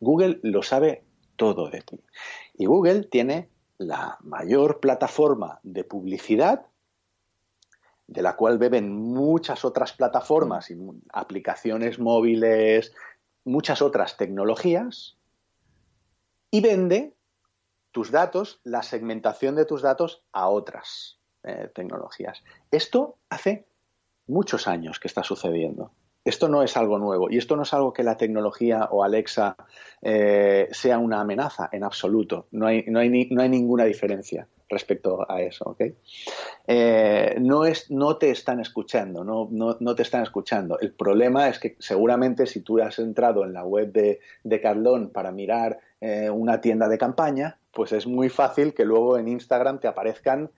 Google 0.00 0.38
lo 0.42 0.62
sabe 0.62 1.04
todo 1.36 1.68
de 1.68 1.80
ti. 1.80 2.00
Y 2.54 2.66
Google 2.66 3.04
tiene 3.04 3.50
la 3.78 4.16
mayor 4.20 4.80
plataforma 4.80 5.58
de 5.62 5.84
publicidad 5.84 6.66
de 8.06 8.22
la 8.22 8.36
cual 8.36 8.58
beben 8.58 8.92
muchas 8.92 9.64
otras 9.64 9.92
plataformas 9.92 10.70
y 10.70 10.76
aplicaciones 11.12 11.98
móviles, 11.98 12.92
muchas 13.44 13.80
otras 13.80 14.16
tecnologías, 14.16 15.16
y 16.50 16.60
vende 16.60 17.14
tus 17.90 18.10
datos, 18.10 18.60
la 18.64 18.82
segmentación 18.82 19.56
de 19.56 19.64
tus 19.64 19.82
datos 19.82 20.22
a 20.32 20.48
otras 20.48 21.18
eh, 21.42 21.70
tecnologías. 21.74 22.42
Esto 22.70 23.16
hace 23.30 23.66
muchos 24.26 24.68
años 24.68 25.00
que 25.00 25.08
está 25.08 25.22
sucediendo. 25.22 25.92
Esto 26.24 26.48
no 26.48 26.62
es 26.62 26.76
algo 26.76 26.98
nuevo 26.98 27.28
y 27.30 27.38
esto 27.38 27.56
no 27.56 27.62
es 27.62 27.74
algo 27.74 27.92
que 27.92 28.04
la 28.04 28.16
tecnología 28.16 28.88
o 28.90 29.02
Alexa 29.02 29.56
eh, 30.00 30.68
sea 30.70 30.98
una 30.98 31.20
amenaza 31.20 31.68
en 31.72 31.82
absoluto. 31.82 32.46
No 32.52 32.66
hay, 32.66 32.84
no, 32.86 33.00
hay 33.00 33.28
no 33.30 33.42
hay 33.42 33.48
ninguna 33.48 33.84
diferencia 33.84 34.46
respecto 34.72 35.30
a 35.30 35.42
eso. 35.42 35.76
Eh, 36.66 37.36
no, 37.40 37.64
es, 37.64 37.90
no 37.90 38.16
te 38.16 38.30
están 38.30 38.58
escuchando, 38.58 39.22
no, 39.22 39.48
no, 39.50 39.94
te 39.94 40.02
están 40.02 40.22
escuchando. 40.22 40.78
El 40.80 40.92
problema 40.92 41.48
es 41.48 41.58
que 41.58 41.76
seguramente 41.78 42.46
si 42.46 42.60
tú 42.62 42.80
has 42.80 42.98
entrado 42.98 43.44
en 43.44 43.52
la 43.52 43.64
web 43.64 43.92
de, 43.92 44.20
de 44.42 44.60
Carlón 44.60 45.10
para 45.10 45.30
mirar 45.30 45.78
eh, 46.00 46.30
una 46.30 46.60
tienda 46.60 46.88
de 46.88 46.98
campaña, 46.98 47.58
pues 47.70 47.92
es 47.92 48.06
muy 48.06 48.30
fácil 48.30 48.74
que 48.74 48.84
luego 48.84 49.18
en 49.18 49.28
Instagram 49.28 49.78
te 49.78 49.88
aparezcan 49.88 50.50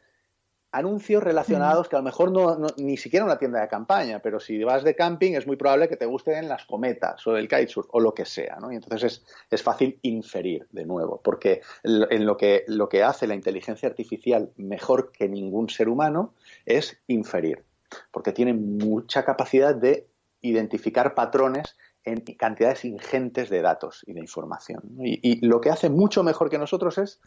anuncios 0.75 1.23
relacionados 1.23 1.89
que 1.89 1.95
a 1.95 2.01
lo 2.01 2.05
mejor 2.05 2.33
no, 2.33 2.57
ni 2.77 2.97
siquiera 2.97 3.25
una 3.25 3.39
tienda 3.39 3.61
de 3.61 3.69
campaña, 3.69 4.19
pero 4.19 4.41
si 4.41 4.63
vas 4.65 4.83
de 4.83 4.97
camping 4.97 5.35
es 5.35 5.47
muy 5.47 5.57
probable 5.57 5.89
que 5.89 5.97
te 5.97 6.05
gusten 6.05 6.49
las 6.49 6.65
cometas 6.65 7.25
o 7.29 7.37
el 7.37 7.49
kitesurf 7.49 7.87
o 7.93 8.01
lo 8.01 8.13
que 8.13 8.25
sea, 8.25 8.57
¿no? 8.61 8.73
Y 8.73 8.77
entonces 8.77 9.25
es, 9.51 9.63
fácil 9.63 10.01
inferir 10.03 10.67
de 10.73 10.85
nuevo, 10.85 11.21
porque 11.23 11.63
en 11.85 12.27
lo 12.27 12.37
que, 12.37 12.65
lo 12.67 12.89
que 12.89 13.05
hace 13.05 13.29
la 13.29 13.37
inteligencia 13.37 13.89
artificial 13.89 14.51
mejor 14.57 15.13
que 15.13 15.29
ningún 15.29 15.71
ser 15.71 15.89
humano 15.89 16.35
es 16.67 16.99
inferir, 17.07 17.63
porque 18.11 18.33
tiene 18.33 18.53
mucha 18.53 19.25
capacidad 19.25 19.77
de 19.77 20.09
identificar 20.41 21.15
patrones 21.15 21.77
en 22.03 22.21
cantidades 22.37 22.85
ingentes 22.85 23.49
de 23.49 23.63
datos 23.63 24.03
y 24.07 24.13
de 24.13 24.21
información. 24.21 24.83
y 24.99 25.47
lo 25.47 25.61
que 25.61 25.71
hace 25.71 25.89
mucho 25.89 26.25
mejor 26.25 26.51
que 26.51 26.59
nosotros 26.59 26.99
es 26.99 27.21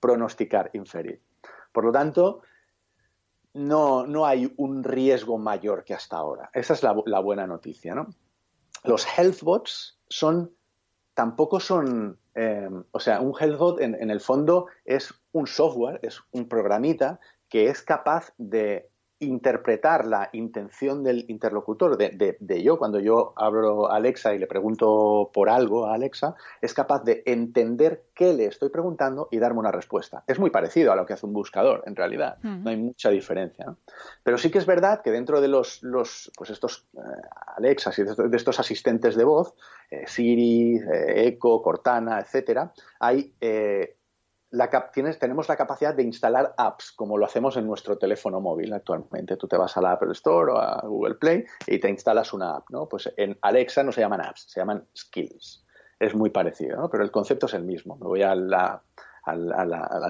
pronosticar, 0.00 0.70
inferir. 0.72 1.20
Por 1.72 1.84
lo 1.84 1.92
tanto, 1.92 2.42
no, 3.54 4.06
no 4.06 4.26
hay 4.26 4.52
un 4.56 4.84
riesgo 4.84 5.38
mayor 5.38 5.84
que 5.84 5.94
hasta 5.94 6.16
ahora. 6.16 6.50
Esa 6.54 6.74
es 6.74 6.82
la, 6.82 7.20
buena 7.20 7.46
noticia, 7.46 7.94
¿no? 7.94 8.08
Los 8.84 9.06
healthbots 9.06 9.98
son, 10.08 10.54
tampoco 11.14 11.60
son, 11.60 12.18
eh, 12.34 12.68
o 12.90 13.00
sea, 13.00 13.20
un 13.20 13.34
healthbot 13.38 13.80
en, 13.80 13.94
en 13.94 14.10
el 14.10 14.20
fondo 14.20 14.66
es 14.84 15.14
un 15.32 15.46
software, 15.46 16.00
es 16.02 16.20
un 16.32 16.48
programita 16.48 17.20
que 17.48 17.68
es 17.68 17.82
capaz 17.82 18.32
de 18.38 18.91
interpretar 19.22 20.06
la 20.06 20.28
intención 20.32 21.02
del 21.02 21.24
interlocutor, 21.28 21.96
de, 21.96 22.62
yo, 22.62 22.78
cuando 22.78 22.98
yo 22.98 23.32
abro 23.36 23.90
a 23.90 23.96
Alexa 23.96 24.34
y 24.34 24.38
le 24.38 24.46
pregunto 24.46 25.30
por 25.32 25.48
algo 25.48 25.86
a 25.86 25.94
Alexa, 25.94 26.34
es 26.60 26.74
capaz 26.74 27.04
de 27.04 27.22
entender 27.24 28.04
qué 28.14 28.34
le 28.34 28.46
estoy 28.46 28.68
preguntando 28.68 29.28
y 29.30 29.38
darme 29.38 29.60
una 29.60 29.70
respuesta. 29.70 30.24
Es 30.26 30.38
muy 30.38 30.50
parecido 30.50 30.92
a 30.92 30.96
lo 30.96 31.06
que 31.06 31.12
hace 31.12 31.26
un 31.26 31.32
buscador, 31.32 31.82
en 31.86 31.96
realidad. 31.96 32.38
No 32.42 32.70
hay 32.70 32.76
mucha 32.76 33.10
diferencia. 33.10 33.74
Pero 34.22 34.38
sí 34.38 34.50
que 34.50 34.58
es 34.58 34.66
verdad 34.66 35.02
que 35.02 35.10
dentro 35.10 35.40
de 35.40 35.48
los, 35.48 35.82
los 35.82 36.30
pues 36.36 36.50
estos 36.50 36.86
eh, 36.94 37.00
Alexas 37.56 37.98
y 37.98 38.02
de 38.02 38.36
estos 38.36 38.58
asistentes 38.58 39.14
de 39.14 39.24
voz, 39.24 39.54
eh, 39.90 40.04
Siri, 40.06 40.76
eh, 40.76 41.28
Echo, 41.28 41.62
Cortana, 41.62 42.20
etcétera, 42.20 42.72
hay 42.98 43.32
tenemos 45.18 45.48
la 45.48 45.56
capacidad 45.56 45.94
de 45.94 46.02
instalar 46.02 46.54
apps, 46.56 46.92
como 46.92 47.16
lo 47.16 47.24
hacemos 47.24 47.56
en 47.56 47.66
nuestro 47.66 47.96
teléfono 47.96 48.40
móvil 48.40 48.72
actualmente. 48.72 49.36
Tú 49.36 49.48
te 49.48 49.56
vas 49.56 49.76
a 49.76 49.80
la 49.80 49.92
Apple 49.92 50.12
Store 50.12 50.52
o 50.52 50.58
a 50.58 50.82
Google 50.86 51.14
Play 51.14 51.44
y 51.66 51.78
te 51.78 51.88
instalas 51.88 52.32
una 52.32 52.56
app, 52.56 52.68
¿no? 52.70 52.88
Pues 52.88 53.10
en 53.16 53.38
Alexa 53.40 53.82
no 53.82 53.92
se 53.92 54.02
llaman 54.02 54.20
apps, 54.20 54.46
se 54.48 54.60
llaman 54.60 54.86
skills. 54.96 55.64
Es 55.98 56.14
muy 56.14 56.30
parecido, 56.30 56.76
¿no? 56.76 56.90
Pero 56.90 57.02
el 57.02 57.10
concepto 57.10 57.46
es 57.46 57.54
el 57.54 57.64
mismo. 57.64 57.96
Me 57.96 58.06
voy 58.06 58.22
a 58.22 58.34
la, 58.34 58.82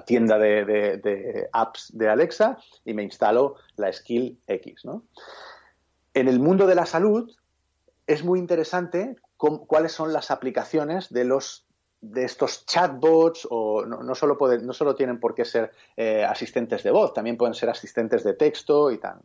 tienda 0.07 0.39
de, 0.39 1.49
apps 1.53 1.97
de 1.97 2.09
Alexa 2.09 2.59
y 2.85 2.95
me 2.95 3.03
instalo 3.03 3.57
la 3.77 3.93
skill 3.93 4.41
X, 4.47 4.85
¿no? 4.85 5.05
En 6.15 6.29
el 6.29 6.41
mundo 6.41 6.67
de 6.67 6.75
la 6.75 6.87
salud 6.87 7.31
es 8.07 8.25
muy 8.25 8.39
interesante 8.39 9.17
cuáles 9.37 9.93
son 9.93 10.13
las 10.13 10.31
aplicaciones 10.31 11.13
de 11.13 11.25
los 11.25 11.67
de 12.03 12.25
estos 12.25 12.67
chatbots, 12.67 13.47
o 13.49 13.87
no, 13.87 14.15
solo, 14.17 14.37
no 14.61 14.73
solo 14.73 14.95
tienen 14.97 15.21
por 15.21 15.35
qué 15.35 15.45
ser 15.45 15.71
eh, 15.97 16.25
asistentes 16.25 16.83
de 16.83 16.91
voz, 16.91 17.15
también 17.15 17.37
pueden 17.37 17.55
ser 17.55 17.71
asistentes 17.71 18.25
de 18.25 18.35
texto 18.35 18.91
y 18.91 18.99
tal. 18.99 19.21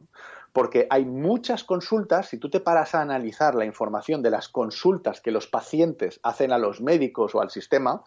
Porque 0.53 0.85
hay 0.89 1.03
muchas 1.03 1.63
consultas, 1.63 2.29
si 2.29 2.37
tú 2.37 2.49
te 2.51 2.59
paras 2.59 2.93
a 2.93 3.01
analizar 3.01 3.55
la 3.55 3.65
información 3.65 4.21
de 4.21 4.29
las 4.29 4.47
consultas 4.47 5.21
que 5.21 5.31
los 5.31 5.47
pacientes 5.47 6.19
hacen 6.21 6.51
a 6.51 6.59
los 6.59 6.79
médicos 6.79 7.33
o 7.33 7.41
al 7.41 7.49
sistema, 7.49 8.03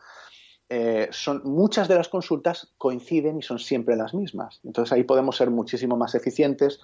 eh, 0.69 1.09
son, 1.11 1.43
muchas 1.45 1.89
de 1.89 1.97
las 1.97 2.09
consultas 2.09 2.73
coinciden 2.79 3.39
y 3.39 3.43
son 3.43 3.59
siempre 3.59 3.97
las 3.97 4.15
mismas. 4.15 4.61
Entonces 4.63 4.93
ahí 4.93 5.03
podemos 5.03 5.37
ser 5.37 5.51
muchísimo 5.51 5.97
más 5.97 6.15
eficientes, 6.15 6.81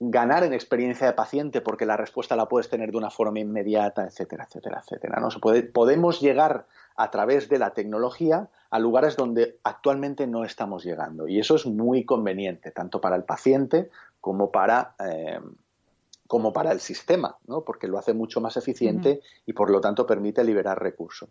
ganar 0.00 0.44
en 0.44 0.54
experiencia 0.54 1.06
de 1.06 1.12
paciente 1.12 1.60
porque 1.60 1.84
la 1.84 1.96
respuesta 1.96 2.34
la 2.34 2.48
puedes 2.48 2.70
tener 2.70 2.90
de 2.90 2.96
una 2.96 3.10
forma 3.10 3.38
inmediata, 3.38 4.04
etcétera, 4.04 4.46
etcétera, 4.48 4.80
etcétera. 4.82 5.20
¿no? 5.20 5.30
Se 5.30 5.38
puede, 5.38 5.62
podemos 5.62 6.20
llegar 6.20 6.66
a 6.96 7.10
través 7.10 7.50
de 7.50 7.58
la 7.58 7.74
tecnología 7.74 8.48
a 8.70 8.78
lugares 8.78 9.16
donde 9.16 9.58
actualmente 9.62 10.26
no 10.26 10.44
estamos 10.44 10.84
llegando. 10.84 11.28
Y 11.28 11.38
eso 11.38 11.54
es 11.54 11.66
muy 11.66 12.06
conveniente, 12.06 12.70
tanto 12.70 13.00
para 13.00 13.14
el 13.14 13.24
paciente 13.24 13.90
como 14.22 14.50
para, 14.50 14.94
eh, 15.06 15.38
como 16.26 16.54
para 16.54 16.72
el 16.72 16.80
sistema, 16.80 17.36
¿no? 17.46 17.62
porque 17.62 17.86
lo 17.86 17.98
hace 17.98 18.14
mucho 18.14 18.40
más 18.40 18.56
eficiente 18.56 19.20
y 19.44 19.52
por 19.52 19.70
lo 19.70 19.82
tanto 19.82 20.06
permite 20.06 20.42
liberar 20.44 20.82
recursos. 20.82 21.28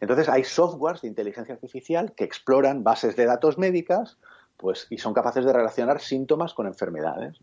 Entonces 0.00 0.28
hay 0.28 0.44
softwares 0.44 1.00
de 1.00 1.08
inteligencia 1.08 1.54
artificial 1.54 2.12
que 2.12 2.24
exploran 2.24 2.84
bases 2.84 3.16
de 3.16 3.24
datos 3.24 3.56
médicas 3.56 4.18
pues, 4.62 4.86
y 4.90 4.98
son 4.98 5.12
capaces 5.12 5.44
de 5.44 5.52
relacionar 5.52 6.00
síntomas 6.00 6.54
con 6.54 6.68
enfermedades. 6.68 7.36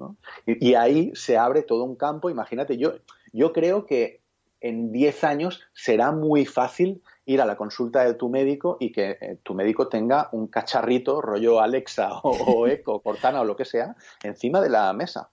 Y, 0.46 0.70
y, 0.70 0.76
ahí 0.76 1.12
se 1.14 1.38
abre 1.38 1.64
todo 1.64 1.84
un 1.84 1.98
campo. 1.98 2.30
Imagínate, 2.30 2.78
yo, 2.78 2.94
yo 3.34 3.52
creo 3.52 3.86
que 3.86 4.22
en 4.62 4.94
10 4.94 5.24
años 5.26 5.62
será 5.74 6.14
muy 6.14 6.46
fácil 6.46 7.04
ir 7.26 7.42
a 7.42 7.46
la 7.46 7.58
consulta 7.58 8.06
de 8.06 8.14
tu 8.14 8.30
médico 8.30 8.78
y 8.80 8.94
que 8.94 9.18
eh, 9.20 9.38
tu 9.44 9.54
médico 9.54 9.90
tenga 9.90 10.30
un 10.32 10.48
cacharrito, 10.48 11.22
rollo 11.22 11.60
Alexa 11.60 12.22
o, 12.24 12.68
Echo, 12.68 13.00
Cortana 13.00 13.42
o 13.42 13.46
lo 13.46 13.58
que 13.58 13.66
sea, 13.66 13.96
encima 14.24 14.62
de 14.62 14.70
la 14.70 14.92
mesa. 14.94 15.30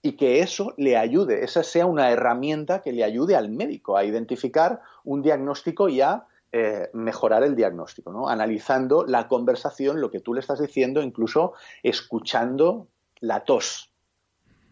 Y 0.00 0.12
que 0.12 0.40
eso 0.40 0.72
le 0.78 0.96
ayude, 0.96 1.44
esa 1.44 1.62
sea 1.62 1.84
una 1.84 2.10
herramienta 2.10 2.80
que 2.80 2.92
le 2.92 3.04
ayude 3.04 3.36
al 3.36 3.50
médico 3.50 3.98
a 3.98 4.04
identificar 4.04 4.80
un 5.04 5.20
diagnóstico 5.20 5.90
y 5.90 6.00
a 6.00 6.24
eh, 6.52 6.90
mejorar 6.92 7.42
el 7.42 7.56
diagnóstico, 7.56 8.12
¿no? 8.12 8.28
analizando 8.28 9.04
la 9.06 9.26
conversación, 9.26 10.00
lo 10.00 10.10
que 10.10 10.20
tú 10.20 10.34
le 10.34 10.40
estás 10.40 10.60
diciendo, 10.60 11.02
incluso 11.02 11.54
escuchando 11.82 12.88
la 13.20 13.44
tos 13.44 13.92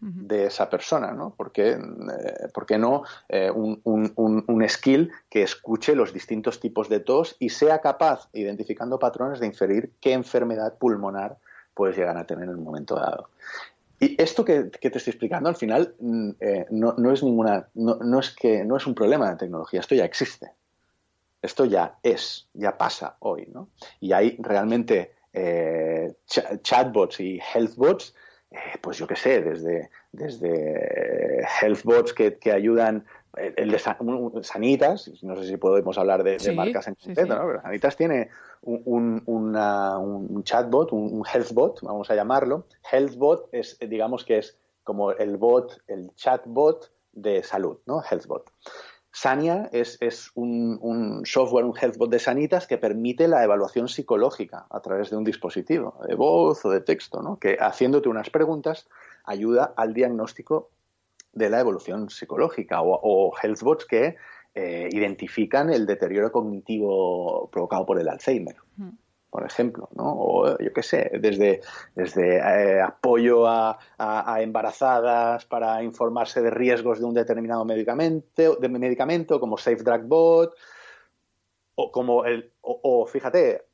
de 0.01 0.47
esa 0.47 0.67
persona, 0.67 1.11
¿no? 1.11 1.35
¿Por 1.35 1.51
qué, 1.51 1.73
eh, 1.73 2.77
no 2.79 3.03
eh, 3.29 3.51
un, 3.51 3.79
un, 3.83 4.67
skill 4.67 5.11
que 5.29 5.43
escuche 5.43 5.93
los 5.93 6.11
distintos 6.11 6.59
tipos 6.59 6.89
de 6.89 7.01
tos 7.01 7.35
y 7.37 7.49
sea 7.49 7.81
capaz, 7.81 8.27
identificando 8.33 8.97
patrones, 8.97 9.39
de 9.39 9.45
inferir 9.45 9.91
qué 10.01 10.13
enfermedad 10.13 10.75
pulmonar 10.79 11.37
puedes 11.75 11.95
llegar 11.95 12.17
a 12.17 12.25
tener 12.25 12.45
en 12.45 12.55
un 12.55 12.63
momento 12.63 12.95
dado? 12.95 13.29
Y 13.99 14.19
esto 14.19 14.43
que, 14.43 14.63
te 14.63 14.87
estoy 14.87 15.11
explicando 15.11 15.47
al 15.47 15.55
final 15.55 15.93
mm, 15.99 16.29
eh, 16.39 16.65
no, 16.71 17.11
es 17.11 17.21
ninguna, 17.21 17.67
no, 17.75 18.19
es 18.19 18.31
que 18.31 18.65
no 18.65 18.77
es 18.77 18.87
un 18.87 18.95
problema 18.95 19.29
de 19.29 19.35
tecnología, 19.35 19.81
esto 19.81 19.93
ya 19.93 20.05
existe. 20.05 20.51
Esto 21.41 21.65
ya 21.65 21.97
es, 22.03 22.47
ya 22.53 22.77
pasa 22.77 23.17
hoy, 23.19 23.47
¿no? 23.51 23.69
Y 23.99 24.13
hay 24.13 24.37
realmente 24.39 25.13
eh, 25.33 26.13
chatbots 26.27 27.19
y 27.19 27.39
healthbots, 27.39 28.13
eh, 28.51 28.57
pues 28.81 28.97
yo 28.97 29.07
qué 29.07 29.15
sé, 29.15 29.41
desde, 29.41 29.89
desde 30.11 31.45
healthbots 31.61 32.13
que, 32.13 32.37
que 32.37 32.51
ayudan 32.51 33.05
el 33.37 33.71
de 33.71 33.79
Sanitas, 34.43 35.09
no 35.23 35.37
sé 35.37 35.47
si 35.47 35.57
podemos 35.57 35.97
hablar 35.97 36.23
de, 36.23 36.37
marcas 36.53 36.87
en 36.87 36.95
concreto, 36.95 37.35
¿no? 37.35 37.47
Pero 37.47 37.61
Sanitas 37.61 37.95
tiene 37.95 38.29
un, 38.61 39.23
un 39.25 40.43
chatbot, 40.43 40.91
un 40.91 41.23
healthbot, 41.25 41.81
vamos 41.81 42.11
a 42.11 42.15
llamarlo. 42.15 42.65
Healthbot 42.91 43.49
es, 43.53 43.77
digamos 43.79 44.25
que 44.25 44.39
es 44.39 44.57
como 44.83 45.11
el 45.11 45.37
bot, 45.37 45.81
el 45.87 46.13
chatbot 46.15 46.91
de 47.13 47.43
salud, 47.43 47.77
¿no? 47.85 48.01
Healthbot. 48.01 48.51
Sania 49.13 49.69
es, 49.73 50.31
un, 50.35 51.21
software, 51.25 51.65
un 51.65 51.73
healthbot 51.77 52.09
de 52.09 52.19
Sanitas 52.19 52.65
que 52.65 52.77
permite 52.77 53.27
la 53.27 53.43
evaluación 53.43 53.89
psicológica 53.89 54.67
a 54.69 54.79
través 54.81 55.09
de 55.09 55.17
un 55.17 55.23
dispositivo, 55.23 55.99
de 56.07 56.15
voz 56.15 56.63
o 56.63 56.69
de 56.69 56.81
texto, 56.81 57.21
¿no? 57.21 57.37
que 57.37 57.57
haciéndote 57.59 58.07
unas 58.07 58.29
preguntas 58.29 58.87
ayuda 59.25 59.73
al 59.75 59.93
diagnóstico 59.93 60.69
de 61.33 61.49
la 61.49 61.59
evolución 61.59 62.09
psicológica 62.09 62.81
o, 62.81 63.33
healthbots 63.41 63.85
que 63.85 64.15
eh, 64.53 64.89
identifican 64.91 65.69
el 65.69 65.85
deterioro 65.85 66.31
cognitivo 66.31 67.49
provocado 67.51 67.85
por 67.85 67.99
el 67.99 68.09
Alzheimer. 68.09 68.55
Por 69.31 69.45
ejemplo, 69.45 69.87
¿no? 69.95 70.13
O 70.13 70.57
yo 70.59 70.73
qué 70.73 70.83
sé, 70.83 71.09
desde, 71.19 71.61
desde 71.95 72.35
eh, 72.37 72.81
apoyo 72.81 73.47
a, 73.47 73.79
embarazadas 74.41 75.45
para 75.45 75.81
informarse 75.81 76.41
de 76.41 76.51
riesgos 76.51 76.99
de 76.99 77.05
un 77.05 77.13
determinado 77.13 77.63
medicamento, 77.63 78.57
de 78.57 78.69
medicamento 78.69 79.39
como 79.39 79.57
Safe 79.57 79.83
Drug 79.83 80.01
Bot, 80.03 80.53
o 81.75 81.91
como 81.93 82.25
el, 82.25 82.51
o, 82.61 83.07
fíjate, 83.07 83.65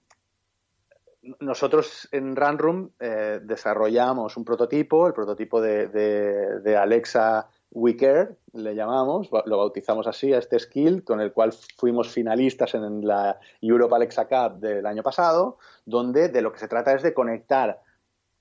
nosotros 1.39 2.07
en 2.11 2.35
Runroom 2.35 2.91
eh, 2.99 3.39
desarrollamos 3.43 4.37
un 4.37 4.45
prototipo, 4.45 5.07
el 5.07 5.13
prototipo 5.13 5.59
de, 5.59 5.87
de, 5.87 6.77
Alexa 6.77 7.47
We 7.71 7.95
Care, 7.95 8.35
le 8.53 8.75
llamamos, 8.75 9.29
lo 9.45 9.57
bautizamos 9.57 10.07
así 10.07 10.33
a 10.33 10.39
este 10.39 10.57
skill, 10.59 11.03
con 11.03 11.21
el 11.21 11.33
cual 11.33 11.53
fuimos 11.77 12.09
finalistas 12.09 12.73
en 12.75 13.05
la 13.05 13.39
Europe 13.61 13.93
Alexa 13.93 14.27
Cup 14.27 14.59
del 14.59 14.85
año 14.85 15.03
pasado, 15.03 15.57
donde 15.85 16.29
de 16.29 16.41
lo 16.41 16.51
que 16.51 16.59
se 16.59 16.67
trata 16.67 16.93
es 16.93 17.03
de 17.03 17.13
conectar 17.13 17.81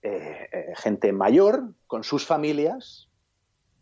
eh, 0.03 0.49
eh, 0.53 0.73
gente 0.77 1.13
mayor 1.13 1.73
con 1.87 2.05
sus 2.05 2.25
familias 2.25 3.09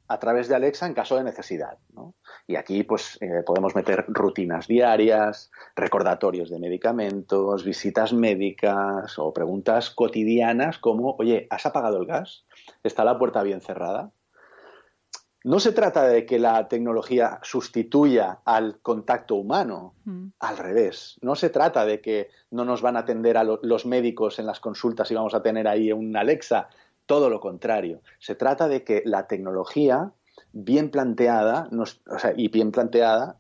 a 0.08 0.18
través 0.18 0.48
de 0.48 0.54
Alexa 0.54 0.86
en 0.86 0.94
caso 0.94 1.16
de 1.16 1.24
necesidad. 1.24 1.78
Y 2.46 2.56
aquí 2.56 2.82
pues 2.82 3.18
eh, 3.20 3.42
podemos 3.44 3.74
meter 3.74 4.04
rutinas 4.08 4.66
diarias, 4.66 5.50
recordatorios 5.76 6.50
de 6.50 6.58
medicamentos, 6.58 7.64
visitas 7.64 8.12
médicas 8.12 9.18
o 9.18 9.32
preguntas 9.32 9.90
cotidianas 9.90 10.78
como, 10.78 11.16
oye, 11.18 11.46
¿has 11.50 11.66
apagado 11.66 11.98
el 11.98 12.06
gas? 12.06 12.44
¿Está 12.82 13.04
la 13.04 13.18
puerta 13.18 13.42
bien 13.42 13.60
cerrada? 13.60 14.10
No 15.44 15.60
se 15.60 15.72
trata 15.72 16.08
de 16.08 16.24
que 16.24 16.38
la 16.38 16.68
tecnología 16.68 17.38
sustituya 17.42 18.40
al 18.46 18.80
contacto 18.80 19.34
humano, 19.34 19.94
mm. 20.06 20.28
al 20.40 20.56
revés. 20.56 21.18
No 21.20 21.34
se 21.34 21.50
trata 21.50 21.84
de 21.84 22.00
que 22.00 22.30
no 22.50 22.64
nos 22.64 22.80
van 22.80 22.96
a 22.96 23.00
atender 23.00 23.36
a 23.36 23.44
los 23.44 23.84
médicos 23.84 24.38
en 24.38 24.46
las 24.46 24.58
consultas 24.58 25.10
y 25.10 25.14
vamos 25.14 25.34
a 25.34 25.42
tener 25.42 25.68
ahí 25.68 25.92
un 25.92 26.16
Alexa 26.16 26.68
todo 27.04 27.28
lo 27.28 27.40
contrario. 27.40 28.00
Se 28.18 28.34
trata 28.34 28.68
de 28.68 28.84
que 28.84 29.02
la 29.04 29.26
tecnología 29.26 30.12
bien 30.52 30.90
planteada 30.90 31.68
y 32.36 32.48
bien 32.48 32.72
planteada 32.72 33.36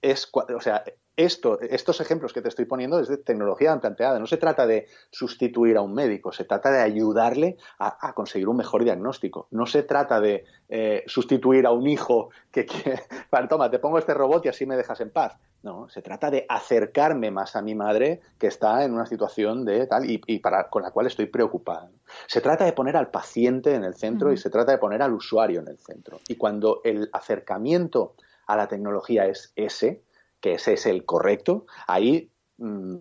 es, 0.00 0.30
o 0.32 0.60
sea, 0.60 0.82
esto, 1.16 1.60
estos 1.60 2.00
ejemplos 2.00 2.32
que 2.32 2.42
te 2.42 2.48
estoy 2.48 2.64
poniendo 2.64 2.98
es 2.98 3.08
de 3.08 3.18
tecnología 3.18 3.78
planteada. 3.78 4.18
No 4.18 4.26
se 4.26 4.36
trata 4.36 4.66
de 4.66 4.88
sustituir 5.10 5.76
a 5.76 5.82
un 5.82 5.94
médico, 5.94 6.32
se 6.32 6.44
trata 6.44 6.70
de 6.70 6.80
ayudarle 6.80 7.56
a, 7.78 8.12
conseguir 8.14 8.48
un 8.48 8.56
mejor 8.56 8.84
diagnóstico. 8.84 9.48
No 9.50 9.66
se 9.66 9.82
trata 9.82 10.20
de 10.20 10.44
eh, 10.68 11.04
sustituir 11.06 11.66
a 11.66 11.72
un 11.72 11.86
hijo 11.86 12.30
que, 12.50 12.66
quiere, 12.66 13.02
toma, 13.48 13.70
te 13.70 13.78
pongo 13.78 13.98
este 13.98 14.14
robot 14.14 14.44
y 14.46 14.48
así 14.48 14.66
me 14.66 14.76
dejas 14.76 15.00
en 15.00 15.10
paz. 15.10 15.36
No, 15.62 15.88
se 15.88 16.02
trata 16.02 16.30
de 16.30 16.44
acercarme 16.46 17.30
más 17.30 17.56
a 17.56 17.62
mi 17.62 17.74
madre 17.74 18.20
que 18.38 18.48
está 18.48 18.84
en 18.84 18.92
una 18.92 19.06
situación 19.06 19.64
de 19.64 19.86
tal 19.86 20.04
y, 20.06 20.38
para, 20.40 20.68
con 20.68 20.82
la 20.82 20.90
cual 20.90 21.06
estoy 21.06 21.26
preocupada. 21.26 21.88
Se 22.26 22.42
trata 22.42 22.66
de 22.66 22.74
poner 22.74 22.98
al 22.98 23.10
paciente 23.10 23.74
en 23.74 23.82
el 23.82 23.94
centro 23.94 24.30
y 24.30 24.36
se 24.36 24.50
trata 24.50 24.72
de 24.72 24.78
poner 24.78 25.00
al 25.00 25.14
usuario 25.14 25.60
en 25.60 25.68
el 25.68 25.78
centro. 25.78 26.20
Y 26.28 26.34
cuando 26.34 26.82
el 26.84 27.08
acercamiento 27.14 28.14
a 28.46 28.56
la 28.56 28.68
tecnología 28.68 29.24
es 29.24 29.54
ese, 29.56 30.02
que 30.44 30.52
ese 30.52 30.74
es 30.74 30.84
el 30.84 31.06
correcto, 31.06 31.64
ahí 31.86 32.30
mm, 32.58 32.96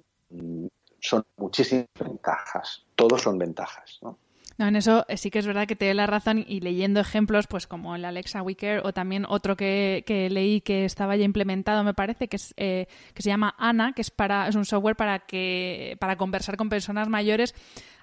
son 1.01 1.25
muchísimas 1.35 1.89
ventajas. 1.99 2.85
Todos 2.95 3.21
son 3.21 3.37
ventajas. 3.37 3.99
¿no? 4.01 4.17
No, 4.57 4.67
en 4.67 4.75
eso 4.75 5.05
sí 5.15 5.31
que 5.31 5.39
es 5.39 5.47
verdad 5.47 5.67
que 5.67 5.75
te 5.75 5.85
doy 5.85 5.95
la 5.95 6.05
razón 6.05 6.45
y 6.47 6.59
leyendo 6.59 6.99
ejemplos, 6.99 7.47
pues 7.47 7.65
como 7.65 7.95
el 7.95 8.05
Alexa 8.05 8.43
Wicker 8.43 8.81
o 8.83 8.93
también 8.93 9.25
otro 9.27 9.57
que, 9.57 10.03
leí 10.29 10.61
que 10.61 10.85
estaba 10.85 11.15
ya 11.15 11.25
implementado, 11.25 11.83
me 11.83 11.95
parece, 11.95 12.27
que 12.27 12.35
es 12.35 12.53
eh, 12.57 12.87
que 13.15 13.23
se 13.23 13.29
llama 13.29 13.55
Ana, 13.57 13.93
que 13.93 14.01
es 14.01 14.11
para 14.11 14.47
es 14.47 14.55
un 14.55 14.65
software 14.65 14.95
para 14.95 15.19
que 15.19 15.97
para 15.99 16.17
conversar 16.17 16.55
con 16.55 16.69
personas 16.69 17.09
mayores. 17.09 17.55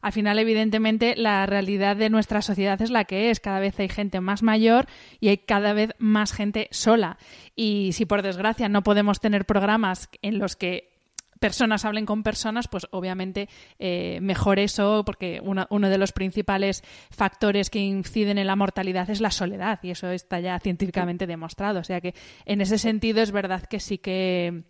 Al 0.02 0.12
final, 0.12 0.38
evidentemente, 0.38 1.14
la 1.14 1.44
realidad 1.46 1.94
de 1.94 2.08
nuestra 2.08 2.40
sociedad 2.42 2.80
es 2.80 2.90
la 2.90 3.04
que 3.04 3.30
es. 3.30 3.38
Cada 3.38 3.60
vez 3.60 3.78
hay 3.78 3.88
gente 3.88 4.20
más 4.20 4.42
mayor 4.42 4.86
y 5.20 5.28
hay 5.28 5.38
cada 5.38 5.72
vez 5.74 5.90
más 5.98 6.32
gente 6.32 6.68
sola. 6.70 7.18
Y 7.54 7.92
si 7.92 8.06
por 8.06 8.22
desgracia 8.22 8.68
no 8.68 8.82
podemos 8.82 9.20
tener 9.20 9.44
programas 9.44 10.08
en 10.22 10.38
los 10.38 10.56
que 10.56 10.89
personas 11.40 11.84
hablen 11.84 12.06
con 12.06 12.22
personas, 12.22 12.68
pues 12.68 12.86
obviamente 12.90 13.48
eh, 13.78 14.20
mejor 14.20 14.60
eso, 14.60 15.02
porque 15.04 15.40
uno, 15.42 15.88
de 15.88 15.98
los 15.98 16.12
principales 16.12 16.84
factores 17.10 17.70
que 17.70 17.80
inciden 17.80 18.38
en 18.38 18.46
la 18.46 18.56
mortalidad 18.56 19.10
es 19.10 19.20
la 19.20 19.30
soledad, 19.30 19.80
y 19.82 19.90
eso 19.90 20.10
está 20.10 20.38
ya 20.38 20.60
científicamente 20.60 21.26
demostrado. 21.26 21.80
O 21.80 21.84
sea 21.84 22.00
que 22.00 22.14
en 22.44 22.60
ese 22.60 22.78
sentido 22.78 23.22
es 23.22 23.32
verdad 23.32 23.64
que 23.64 23.80
sí 23.80 23.98
que. 23.98 24.62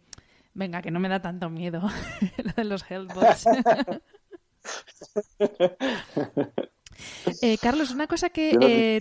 Venga, 0.52 0.82
que 0.82 0.90
no 0.90 0.98
me 0.98 1.08
da 1.08 1.20
tanto 1.20 1.48
miedo 1.48 1.80
lo 2.38 2.52
de 2.52 2.64
los 2.64 2.90
healthbots. 2.90 3.44
Eh, 7.40 7.56
Carlos, 7.56 7.92
una 7.92 8.06
cosa 8.06 8.28
que 8.28 8.50
eh, 8.60 9.00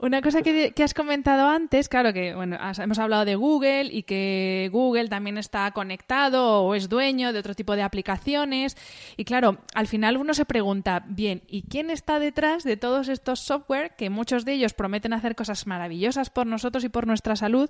una 0.00 0.22
cosa 0.22 0.40
que, 0.40 0.72
has 0.82 0.94
comentado 0.94 1.46
antes, 1.48 1.88
claro 1.88 2.12
que 2.12 2.34
bueno, 2.34 2.56
hemos 2.78 2.98
hablado 2.98 3.26
de 3.26 3.34
Google 3.34 3.84
y 3.84 4.02
que 4.04 4.70
Google 4.72 5.08
también 5.08 5.36
está 5.36 5.70
conectado 5.72 6.62
o 6.62 6.74
es 6.74 6.88
dueño 6.88 7.32
de 7.32 7.38
otro 7.38 7.54
tipo 7.54 7.76
de 7.76 7.82
aplicaciones. 7.82 8.78
Y 9.18 9.24
claro, 9.24 9.58
al 9.74 9.86
final 9.86 10.16
uno 10.16 10.32
se 10.32 10.46
pregunta, 10.46 11.04
bien, 11.06 11.42
¿y 11.46 11.62
quién 11.62 11.90
está 11.90 12.18
detrás 12.18 12.64
de 12.64 12.78
todos 12.78 13.08
estos 13.08 13.40
software 13.40 13.94
que 13.96 14.08
muchos 14.08 14.46
de 14.46 14.54
ellos 14.54 14.72
prometen 14.72 15.12
hacer 15.12 15.34
cosas 15.34 15.66
maravillosas 15.66 16.30
por 16.30 16.46
nosotros 16.46 16.82
y 16.84 16.88
por 16.88 17.06
nuestra 17.06 17.36
salud? 17.36 17.68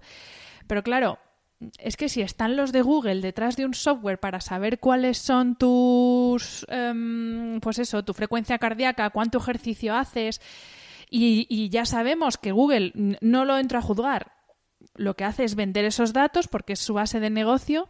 Pero 0.69 0.85
claro, 0.85 1.19
es 1.79 1.97
que 1.97 2.09
si 2.09 2.23
están 2.23 2.57
los 2.57 2.73
de 2.73 2.83
Google 2.83 3.21
detrás 3.21 3.57
de 3.57 3.67
un 3.67 3.75
software 3.75 4.19
para 4.19 4.41
saber 4.41 4.79
cuáles 4.79 5.19
son 5.19 5.57
tus, 5.57 6.65
em, 6.69 7.61
pues 7.61 7.79
eso, 7.79 8.05
tu 8.05 8.15
frecuencia 8.15 8.59
cardíaca, 8.59 9.11
cuánto 9.11 9.39
ejercicio 9.39 9.95
haces, 9.97 10.41
y, 11.11 11.69
ya 11.71 11.85
sabemos 11.85 12.39
que 12.39 12.53
Google 12.53 12.93
no 12.95 13.45
lo 13.45 13.59
entra 13.59 13.81
a 13.81 13.83
juzgar. 13.83 14.33
Lo 14.95 15.15
que 15.15 15.25
hace 15.25 15.45
es 15.45 15.55
vender 15.55 15.85
esos 15.85 16.13
datos 16.13 16.49
porque 16.49 16.75
es 16.75 16.81
su 16.81 16.95
base 16.95 17.21
de 17.21 17.31
negocio. 17.31 17.89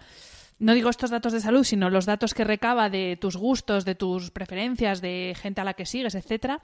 No 0.58 0.74
digo 0.74 0.90
estos 0.90 1.10
datos 1.10 1.32
de 1.32 1.40
salud, 1.40 1.64
sino 1.64 1.90
los 1.90 2.06
datos 2.06 2.34
que 2.34 2.44
recaba 2.44 2.90
de 2.90 3.16
tus 3.20 3.36
gustos, 3.36 3.84
de 3.84 3.94
tus 3.94 4.30
preferencias, 4.30 5.00
de 5.00 5.34
gente 5.40 5.60
a 5.60 5.64
la 5.64 5.74
que 5.74 5.86
sigues, 5.86 6.14
etcétera 6.14 6.60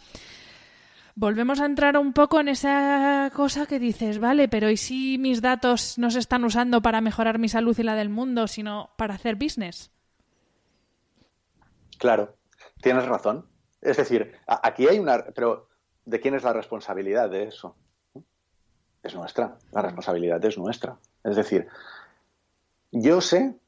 volvemos 1.16 1.60
a 1.60 1.66
entrar 1.66 1.96
un 1.96 2.12
poco 2.12 2.38
en 2.40 2.48
esa 2.48 3.30
cosa 3.34 3.66
que 3.66 3.80
dices, 3.80 4.20
vale, 4.20 4.48
pero 4.48 4.70
¿y 4.70 4.76
si 4.76 5.18
mis 5.18 5.42
datos 5.42 5.98
no 5.98 6.10
se 6.10 6.20
están 6.20 6.44
usando 6.44 6.82
para 6.82 7.00
mejorar 7.00 7.38
mi 7.38 7.48
salud 7.48 7.76
y 7.76 7.82
la 7.82 7.96
del 7.96 8.10
mundo, 8.10 8.46
sino 8.46 8.90
para 8.96 9.14
hacer 9.14 9.34
business? 9.34 9.90
Claro, 11.98 12.36
tienes 12.82 13.06
razón. 13.06 13.48
Es 13.80 13.96
decir, 13.96 14.36
aquí 14.46 14.86
hay 14.86 14.98
una... 14.98 15.24
Pero 15.34 15.68
¿de 16.06 16.20
quién 16.20 16.34
es 16.34 16.44
la 16.44 16.54
responsabilidad 16.54 17.28
de 17.28 17.44
eso? 17.44 17.76
Es 19.02 19.14
nuestra, 19.14 19.58
la 19.72 19.82
responsabilidad 19.82 20.42
es 20.44 20.56
nuestra. 20.56 20.98
Es 21.22 21.36
decir, 21.36 21.68
yo 22.90 23.20
sé 23.20 23.58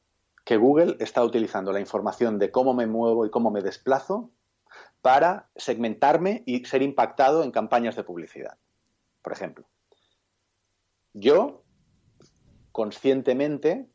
que 0.43 0.57
Google 0.57 0.95
está 0.99 1.23
utilizando 1.23 1.71
la 1.71 1.79
información 1.79 2.39
de 2.39 2.51
cómo 2.51 2.73
me 2.73 2.87
muevo 2.87 3.25
y 3.25 3.29
cómo 3.29 3.51
me 3.51 3.61
desplazo 3.61 4.31
para 5.01 5.49
segmentarme 5.55 6.43
y 6.45 6.65
ser 6.65 6.81
impactado 6.81 7.43
en 7.43 7.51
campañas 7.51 7.95
de 7.95 8.03
publicidad. 8.03 8.57
Por 9.21 9.33
ejemplo, 9.33 9.65
yo 11.13 11.63
conscientemente 12.71 13.87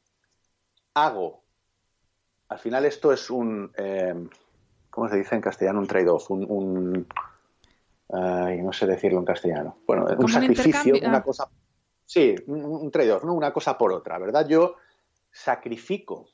hago, 0.94 1.42
al 2.48 2.58
final 2.58 2.84
esto 2.84 3.12
es 3.12 3.30
un, 3.30 3.72
eh, 3.76 4.14
¿cómo 4.90 5.08
se 5.08 5.16
dice 5.16 5.34
en 5.34 5.40
castellano? 5.40 5.80
Un 5.80 5.86
trade-off, 5.86 6.30
un, 6.30 7.06
no 8.08 8.72
sé 8.72 8.86
decirlo 8.86 9.18
en 9.18 9.24
castellano. 9.24 9.78
Bueno, 9.86 10.06
un 10.18 10.28
sacrificio, 10.28 10.94
una 11.02 11.18
ah. 11.18 11.22
cosa, 11.22 11.48
sí, 12.04 12.34
un, 12.46 12.90
trade-off, 12.90 13.24
¿no? 13.24 13.34
una 13.34 13.52
cosa 13.52 13.76
por 13.76 13.92
otra, 13.92 14.18
¿verdad? 14.18 14.46
Yo 14.48 14.76
sacrifico. 15.30 16.28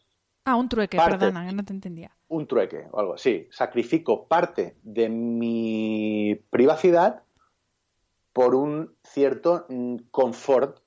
Ah, 0.45 0.57
un 0.57 0.69
trueque, 0.69 0.97
perdona, 0.97 1.51
no 1.53 1.65
te 1.65 1.73
entendía. 1.73 2.11
Un 2.29 2.47
trueque 2.47 2.89
o 2.91 2.99
algo 2.99 3.15
así. 3.15 3.49
Sacrifico 3.51 4.27
parte 4.27 4.77
de 4.83 5.09
mi 5.09 6.41
privacidad 6.51 7.23
por 8.33 8.55
un 8.55 8.95
cierto 9.03 9.67
mm, 9.69 9.97
confort 10.11 10.81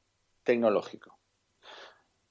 tecnológico. 0.43 1.17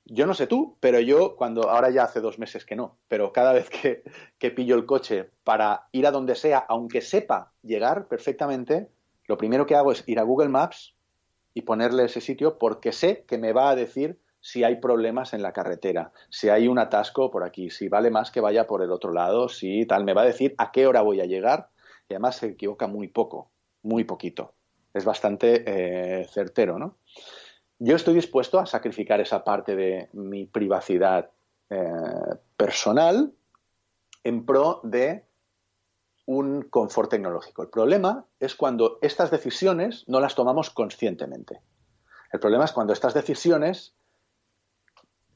Yo 0.05 0.27
no 0.27 0.35
sé 0.35 0.47
tú, 0.47 0.77
pero 0.81 0.99
yo 0.99 1.37
cuando, 1.37 1.71
ahora 1.71 1.91
ya 1.91 2.05
hace 2.05 2.21
dos 2.21 2.39
meses 2.39 2.65
que 2.65 2.75
no, 2.75 2.99
pero 3.09 3.33
cada 3.33 3.53
vez 3.53 3.71
que, 3.71 4.51
pillo 4.51 4.75
el 4.75 4.85
coche 4.85 5.31
para 5.45 5.89
ir 5.93 6.07
a 6.07 6.11
donde 6.11 6.35
sea, 6.35 6.59
aunque 6.59 7.01
sepa 7.01 7.53
llegar 7.63 8.09
perfectamente, 8.09 8.91
lo 9.29 9.39
primero 9.39 9.65
que 9.65 9.77
hago 9.77 9.93
es 9.93 10.03
ir 10.09 10.19
a 10.19 10.25
Google 10.25 10.49
Maps 10.49 10.95
y 11.55 11.63
ponerle 11.63 12.05
ese 12.05 12.21
sitio 12.21 12.59
porque 12.59 12.93
sé 12.93 13.25
que 13.27 13.39
me 13.39 13.53
va 13.53 13.71
a 13.71 13.77
decir 13.77 14.19
si 14.41 14.65
hay 14.65 14.81
problemas 14.81 15.35
en 15.35 15.43
la 15.43 15.53
carretera, 15.53 16.13
si 16.29 16.49
hay 16.49 16.67
un 16.67 16.81
atasco 16.81 17.31
por 17.31 17.45
aquí, 17.45 17.71
si 17.71 17.89
vale 17.89 18.11
más 18.11 18.33
que 18.33 18.41
vaya 18.41 18.67
por 18.67 18.83
el 18.83 18.91
otro 18.91 19.13
lado, 19.13 19.49
si 19.49 19.87
tal, 19.87 20.05
me 20.05 20.15
va 20.15 20.23
a 20.23 20.27
decir 20.27 20.55
a 20.59 20.73
qué 20.73 20.89
hora 20.89 21.03
voy 21.03 21.21
a 21.21 21.27
llegar 21.27 21.69
y 22.09 22.15
además 22.15 22.37
se 22.37 22.47
equivoca 22.49 22.89
muy 22.89 23.07
poco, 23.07 23.53
muy 23.83 24.03
poquito. 24.03 24.55
Es 24.93 25.05
bastante 25.05 25.63
eh, 25.65 26.27
certero, 26.27 26.79
¿no? 26.79 26.99
Yo 27.85 27.97
estoy 27.97 28.15
dispuesto 28.15 28.61
a 28.61 28.67
sacrificar 28.67 29.21
esa 29.21 29.43
parte 29.43 29.75
de 29.75 30.09
mi 30.13 30.47
privacidad 30.47 31.31
eh, 31.69 31.77
personal 32.57 33.33
en 34.23 34.47
pro 34.47 34.79
de 34.85 35.25
un 36.27 36.63
confort 36.63 37.11
tecnológico. 37.11 37.65
El 37.65 37.71
problema 37.71 38.25
es 38.39 38.55
cuando 38.55 39.01
estas 39.03 39.33
decisiones 39.33 40.05
no 40.07 40.21
las 40.21 40.37
tomamos 40.37 40.71
conscientemente. 40.71 41.59
El 42.33 42.39
problema 42.39 42.67
es 42.67 42.73
cuando 42.73 42.93
estas 42.93 43.15
decisiones 43.15 43.97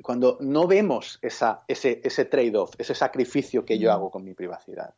cuando 0.01 0.39
no 0.41 0.69
vemos 0.69 1.19
esa, 1.23 1.65
ese, 1.67 2.01
ese 2.05 2.27
trade-off, 2.27 2.75
ese 2.79 2.95
sacrificio 2.95 3.65
que 3.65 3.81
yo 3.81 3.91
hago 3.91 4.13
con 4.13 4.23
mi 4.23 4.35
privacidad. 4.35 4.95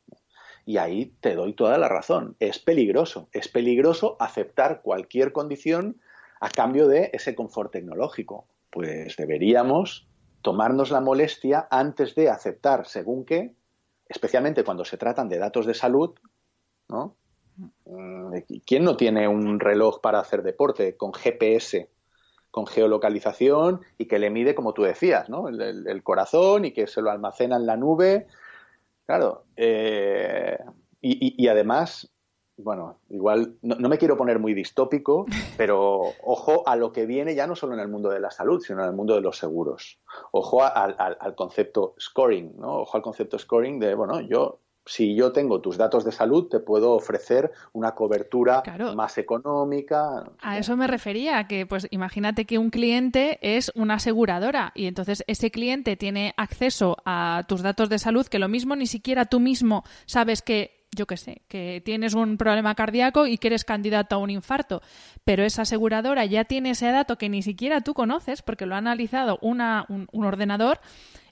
Y 0.67 0.77
ahí 0.77 1.15
te 1.23 1.35
doy 1.35 1.55
toda 1.55 1.79
la 1.79 1.89
razón. 1.89 2.37
Es 2.41 2.59
peligroso. 2.59 3.31
Es 3.33 3.49
peligroso 3.49 4.19
aceptar 4.21 4.83
cualquier 4.83 5.33
condición 5.33 5.99
a 6.41 6.49
cambio 6.51 6.89
de 6.89 7.11
ese 7.13 7.35
confort 7.35 7.73
tecnológico. 7.73 8.47
Pues 8.71 9.17
deberíamos 9.17 10.09
tomarnos 10.43 10.91
la 10.91 11.01
molestia 11.01 11.67
antes 11.71 12.15
de 12.15 12.29
aceptar 12.31 12.87
según 12.87 13.25
qué, 13.25 13.55
especialmente 14.09 14.65
cuando 14.65 14.85
se 14.85 14.97
tratan 14.97 15.29
de 15.29 15.39
datos 15.39 15.67
de 15.67 15.75
salud, 15.75 16.15
¿no? 16.89 17.17
Mm, 17.87 18.35
¿Quién 18.65 18.85
no 18.85 18.97
tiene 18.97 19.27
un 19.27 19.59
reloj 19.59 20.01
para 20.01 20.21
hacer 20.21 20.43
deporte 20.43 20.97
con 20.97 21.13
GPS 21.13 21.89
con 22.51 22.67
geolocalización 22.67 23.83
y 23.99 24.07
que 24.07 24.19
le 24.19 24.31
mide, 24.31 24.55
como 24.55 24.73
tú 24.73 24.83
decías, 24.83 25.29
¿no? 25.29 25.49
el, 25.49 26.03
corazón 26.03 26.65
y 26.65 26.73
que 26.73 26.87
se 26.87 27.03
lo 27.03 27.11
almacena 27.11 27.57
en 27.57 27.67
la 27.67 27.77
nube. 27.77 28.27
Claro, 29.07 29.45
eh, 29.57 30.59
y, 31.01 31.47
además, 31.49 32.11
bueno, 32.59 32.99
igual 33.09 33.55
no, 33.63 33.89
me 33.89 33.99
quiero 33.99 34.17
poner 34.17 34.39
muy 34.39 34.55
distópico, 34.55 35.27
pero 35.57 36.03
ojo 36.23 36.63
a 36.67 36.77
lo 36.77 36.93
que 36.93 37.07
viene 37.07 37.35
ya 37.35 37.47
no 37.47 37.57
solo 37.57 37.75
en 37.75 37.81
el 37.81 37.89
mundo 37.89 38.11
de 38.11 38.21
la 38.21 38.31
salud, 38.31 38.61
sino 38.61 38.83
en 38.83 38.89
el 38.89 38.95
mundo 38.95 39.15
de 39.15 39.21
los 39.21 39.39
seguros. 39.39 39.99
Ojo 40.33 40.63
al, 40.65 40.97
al 40.99 41.35
concepto 41.35 41.95
scoring, 42.01 42.57
¿no? 42.59 42.81
Ojo 42.81 42.97
al 42.97 43.03
concepto 43.03 43.39
scoring 43.39 43.79
de, 43.79 43.95
bueno, 43.95 44.21
yo 44.21 44.61
si 44.89 45.15
yo 45.15 45.33
tengo 45.33 45.61
tus 45.61 45.77
datos 45.77 46.03
de 46.05 46.13
salud, 46.13 46.49
te 46.49 46.61
puedo 46.61 46.93
ofrecer 46.93 47.53
una 47.73 47.95
cobertura 47.95 48.63
más 48.97 49.19
económica. 49.19 50.25
A 50.41 50.57
eso 50.57 50.77
me 50.79 50.87
refería, 50.87 51.47
que 51.47 51.67
pues 51.67 51.87
imagínate 51.91 52.47
que 52.47 52.57
un 52.57 52.71
cliente 52.71 53.39
es 53.43 53.71
una 53.75 53.95
aseguradora 53.95 54.73
y 54.75 54.87
entonces 54.87 55.25
ese 55.27 55.51
cliente 55.51 55.97
tiene 55.97 56.33
acceso 56.39 56.97
a 57.05 57.45
tus 57.47 57.63
datos 57.63 57.91
de 57.91 57.99
salud 57.99 58.27
que 58.27 58.39
lo 58.39 58.49
mismo 58.49 58.77
ni 58.77 58.87
siquiera 58.87 59.27
tú 59.27 59.41
mismo 59.41 59.85
sabes 60.07 60.41
que 60.41 60.78
yo 60.99 61.07
qué 61.07 61.17
sé, 61.17 61.43
que 61.49 61.81
tienes 61.85 62.15
un 62.15 62.37
problema 62.37 62.75
cardíaco 62.75 63.27
y 63.27 63.39
que 63.39 63.47
eres 63.49 63.65
candidato 63.65 64.17
a 64.17 64.19
un 64.19 64.31
infarto, 64.31 64.83
pero 65.25 65.45
esa 65.45 65.63
aseguradora 65.63 66.25
ya 66.25 66.45
tiene 66.45 66.71
ese 66.71 66.91
dato 66.91 67.17
que 67.17 67.29
ni 67.29 67.43
siquiera 67.43 67.81
tú 67.81 67.95
conoces 67.95 68.43
porque 68.43 68.67
lo 68.67 68.75
ha 68.75 68.79
analizado 68.79 69.39
una, 69.41 69.87
un 69.89 70.25
ordenador 70.25 70.81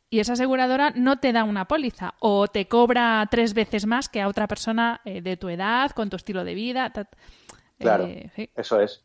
y 0.09 0.21
esa 0.21 0.35
aseguradora 0.35 0.91
no 0.91 1.19
te 1.19 1.33
da 1.33 1.45
una 1.45 1.67
póliza 1.67 2.15
o 2.21 2.47
te 2.47 2.69
cobra 2.69 3.27
tres 3.31 3.55
veces 3.55 3.87
más 3.87 4.09
que 4.09 4.21
a 4.21 4.29
otra 4.29 4.47
persona 4.47 5.01
eh, 5.05 5.21
de 5.21 5.37
tu 5.37 5.49
edad, 5.49 5.91
con 5.91 6.11
tu 6.11 6.17
estilo 6.17 6.45
de 6.45 6.55
vida. 6.55 6.93
Claro, 7.79 8.05
eh, 8.05 8.51
eso 8.55 8.81
es. 8.81 9.05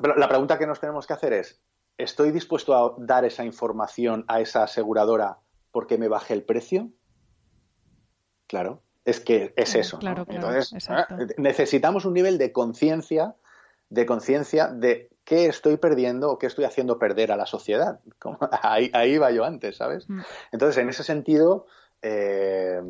Pero 0.00 0.16
la 0.16 0.28
pregunta 0.28 0.58
que 0.58 0.66
nos 0.66 0.80
tenemos 0.80 1.06
que 1.06 1.12
hacer 1.12 1.34
es, 1.34 1.60
¿estoy 1.98 2.30
dispuesto 2.30 2.74
a 2.74 2.94
dar 2.98 3.24
esa 3.24 3.44
información 3.44 4.24
a 4.26 4.40
esa 4.40 4.62
aseguradora 4.62 5.38
porque 5.70 5.98
me 5.98 6.08
baje 6.08 6.32
el 6.32 6.44
precio? 6.44 6.90
Claro, 8.46 8.82
es 9.08 9.20
que 9.20 9.54
es 9.56 9.74
eso. 9.74 9.98
Claro, 9.98 10.26
Entonces, 10.28 10.88
¿eh? 10.90 11.26
necesitamos 11.38 12.04
un 12.04 12.12
nivel 12.12 12.36
de 12.36 12.52
conciencia, 12.52 13.34
de 13.88 14.04
conciencia 14.04 14.66
de 14.66 15.08
¿qué 15.24 15.46
estoy 15.46 15.78
perdiendo 15.78 16.30
o 16.30 16.38
qué 16.38 16.46
estoy 16.46 16.64
haciendo 16.64 16.98
perder 16.98 17.32
a 17.32 17.36
la 17.36 17.46
sociedad? 17.46 18.00
ahí, 18.62 18.90
ahí 18.92 19.16
va 19.16 19.30
yo 19.30 19.44
antes, 19.44 19.76
¿sabes? 19.78 20.08
Mm. 20.08 20.20
Entonces, 20.52 20.78
en 20.78 20.90
ese 20.90 21.04
sentido, 21.04 21.66
eh, 22.02 22.80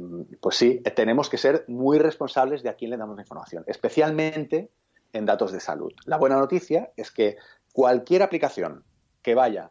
pues 0.40 0.56
sí, 0.56 0.80
tenemos 0.96 1.28
que 1.30 1.38
ser 1.38 1.64
muy 1.68 1.98
responsables 1.98 2.62
de 2.62 2.70
a 2.70 2.74
quién 2.74 2.90
le 2.90 2.96
damos 2.96 3.16
la 3.16 3.22
información, 3.22 3.64
especialmente 3.66 4.70
en 5.12 5.24
datos 5.24 5.52
de 5.52 5.60
salud. 5.60 5.92
La 6.04 6.16
buena 6.16 6.36
noticia 6.36 6.90
es 6.96 7.10
que 7.10 7.36
cualquier 7.72 8.22
aplicación 8.22 8.82
que 9.22 9.34
vaya, 9.34 9.70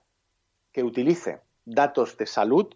que 0.72 0.84
utilice 0.84 1.42
datos 1.66 2.18
de 2.18 2.26
salud, 2.26 2.74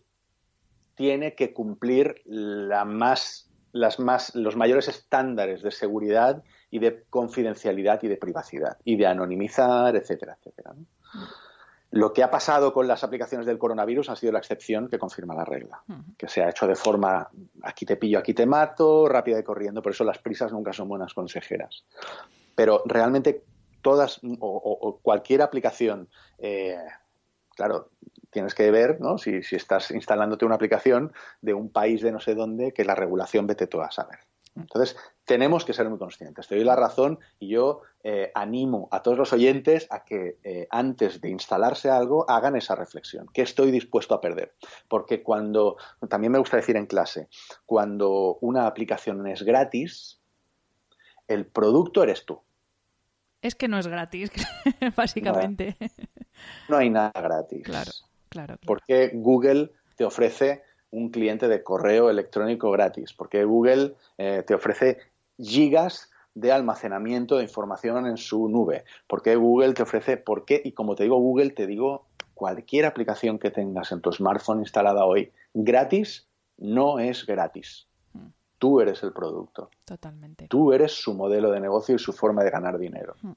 tiene 0.96 1.36
que 1.36 1.54
cumplir 1.54 2.22
la 2.26 2.86
más, 2.86 3.51
las 3.72 4.00
más, 4.00 4.36
los 4.36 4.56
mayores 4.56 4.88
estándares 4.88 5.62
de 5.62 5.72
seguridad 5.72 6.44
y 6.70 6.80
de 6.80 7.04
confidencialidad 7.10 8.02
y 8.04 8.08
de 8.08 8.18
privacidad 8.18 8.78
y 8.84 8.96
de 8.96 9.08
anonimizar, 9.08 9.96
etcétera, 9.96 10.38
etcétera. 10.40 10.74
Lo 11.92 12.14
que 12.14 12.24
ha 12.24 12.32
pasado 12.32 12.72
con 12.74 12.88
las 12.88 13.04
aplicaciones 13.04 13.46
del 13.46 13.58
coronavirus 13.58 14.10
ha 14.10 14.16
sido 14.16 14.32
la 14.32 14.40
excepción 14.40 14.88
que 14.88 14.98
confirma 14.98 15.36
la 15.36 15.44
regla, 15.44 15.84
que 16.18 16.30
se 16.30 16.42
ha 16.42 16.50
hecho 16.50 16.66
de 16.66 16.76
forma 16.76 17.30
aquí 17.64 17.86
te 17.86 17.98
pillo, 17.98 18.20
aquí 18.20 18.34
te 18.34 18.46
mato, 18.46 19.10
rápida 19.10 19.40
y 19.40 19.44
corriendo, 19.44 19.82
por 19.82 19.92
eso 19.92 20.06
las 20.06 20.18
prisas 20.18 20.54
nunca 20.54 20.72
son 20.72 20.88
buenas 20.88 21.14
consejeras. 21.14 21.84
Pero 22.56 22.82
realmente 22.86 23.44
todas 23.82 24.22
o, 24.40 25.00
cualquier 25.02 25.42
aplicación, 25.42 26.08
eh, 26.38 26.78
claro, 27.62 27.92
tienes 28.32 28.56
que 28.56 28.72
ver, 28.72 29.00
¿no? 29.00 29.20
Si, 29.20 29.36
estás 29.52 29.92
instalándote 29.92 30.46
una 30.46 30.56
aplicación 30.56 31.14
de 31.42 31.54
un 31.54 31.70
país 31.70 32.02
de 32.02 32.12
no 32.12 32.20
sé 32.20 32.34
dónde, 32.34 32.74
que 32.74 32.86
la 32.86 32.96
regulación 32.96 33.46
vete 33.46 33.68
tú 33.68 33.82
a 33.82 33.92
saber. 33.92 34.18
Entonces, 34.56 34.98
tenemos 35.26 35.64
que 35.64 35.74
ser 35.74 35.88
muy 35.88 36.00
conscientes. 36.00 36.48
Te 36.48 36.56
doy 36.56 36.64
la 36.64 36.76
razón 36.76 37.20
y 37.40 37.50
yo 37.50 37.82
eh, 38.04 38.32
animo 38.34 38.90
a 38.92 39.04
todos 39.04 39.18
los 39.18 39.32
oyentes 39.32 39.86
a 39.92 40.04
que 40.04 40.40
eh, 40.44 40.68
antes 40.72 41.22
de 41.22 41.30
instalarse 41.30 41.92
algo 41.92 42.28
hagan 42.28 42.56
esa 42.56 42.74
reflexión. 42.74 43.28
¿Qué 43.32 43.44
estoy 43.44 43.70
dispuesto 43.70 44.16
a 44.16 44.22
perder? 44.22 44.56
Porque 44.90 45.22
cuando, 45.22 45.78
también 46.10 46.32
me 46.32 46.40
gusta 46.40 46.58
decir 46.58 46.78
en 46.78 46.88
clase, 46.88 47.30
cuando 47.68 48.40
una 48.42 48.66
aplicación 48.66 49.28
es 49.28 49.44
gratis, 49.44 50.20
el 51.28 51.46
producto 51.46 52.02
eres 52.02 52.26
tú. 52.26 52.42
Es 53.42 53.56
que 53.56 53.68
no 53.68 53.80
es 53.80 53.88
gratis, 53.88 54.32
básicamente. 54.96 55.76
No, 56.70 56.78
hay 56.78 56.90
nada 56.90 57.12
gratis. 57.14 57.64
Claro, 57.64 57.92
claro. 58.30 58.56
Porque 58.66 59.12
Google 59.14 59.72
te 59.96 60.06
ofrece 60.06 60.64
un 60.92 61.10
cliente 61.10 61.48
de 61.48 61.64
correo 61.64 62.10
electrónico 62.10 62.70
gratis, 62.72 63.14
porque 63.14 63.44
Google 63.46 63.96
eh, 64.18 64.44
te 64.46 64.54
ofrece 64.54 65.00
gigas 65.40 66.12
de 66.34 66.52
almacenamiento 66.52 67.38
de 67.38 67.44
información 67.44 68.06
en 68.06 68.18
su 68.18 68.48
nube, 68.48 68.84
porque 69.08 69.36
Google 69.36 69.74
te 69.74 69.84
ofrece, 69.84 70.18
¿por 70.18 70.46
qué? 70.46 70.62
Y 70.64 70.74
como 70.74 70.96
te 70.96 71.04
digo 71.04 71.18
Google, 71.18 71.52
te 71.52 71.68
digo 71.68 72.06
cualquier 72.34 72.86
aplicación 72.86 73.38
que 73.38 73.52
tengas 73.52 73.92
en 73.92 74.02
tu 74.02 74.12
smartphone 74.12 74.60
instalada 74.60 75.06
hoy 75.06 75.32
gratis 75.54 76.28
no 76.58 77.00
es 77.00 77.26
gratis. 77.26 77.88
Tú 78.62 78.80
eres 78.80 79.02
el 79.02 79.12
producto. 79.12 79.72
Totalmente. 79.86 80.48
Tú 80.48 80.72
eres 80.72 80.92
su 80.92 81.16
modelo 81.16 81.50
de 81.50 81.60
negocio 81.60 81.96
y 81.96 81.98
su 81.98 82.14
forma 82.14 82.44
de 82.44 82.52
ganar 82.52 82.78
dinero. 82.78 83.16
Mm. 83.24 83.32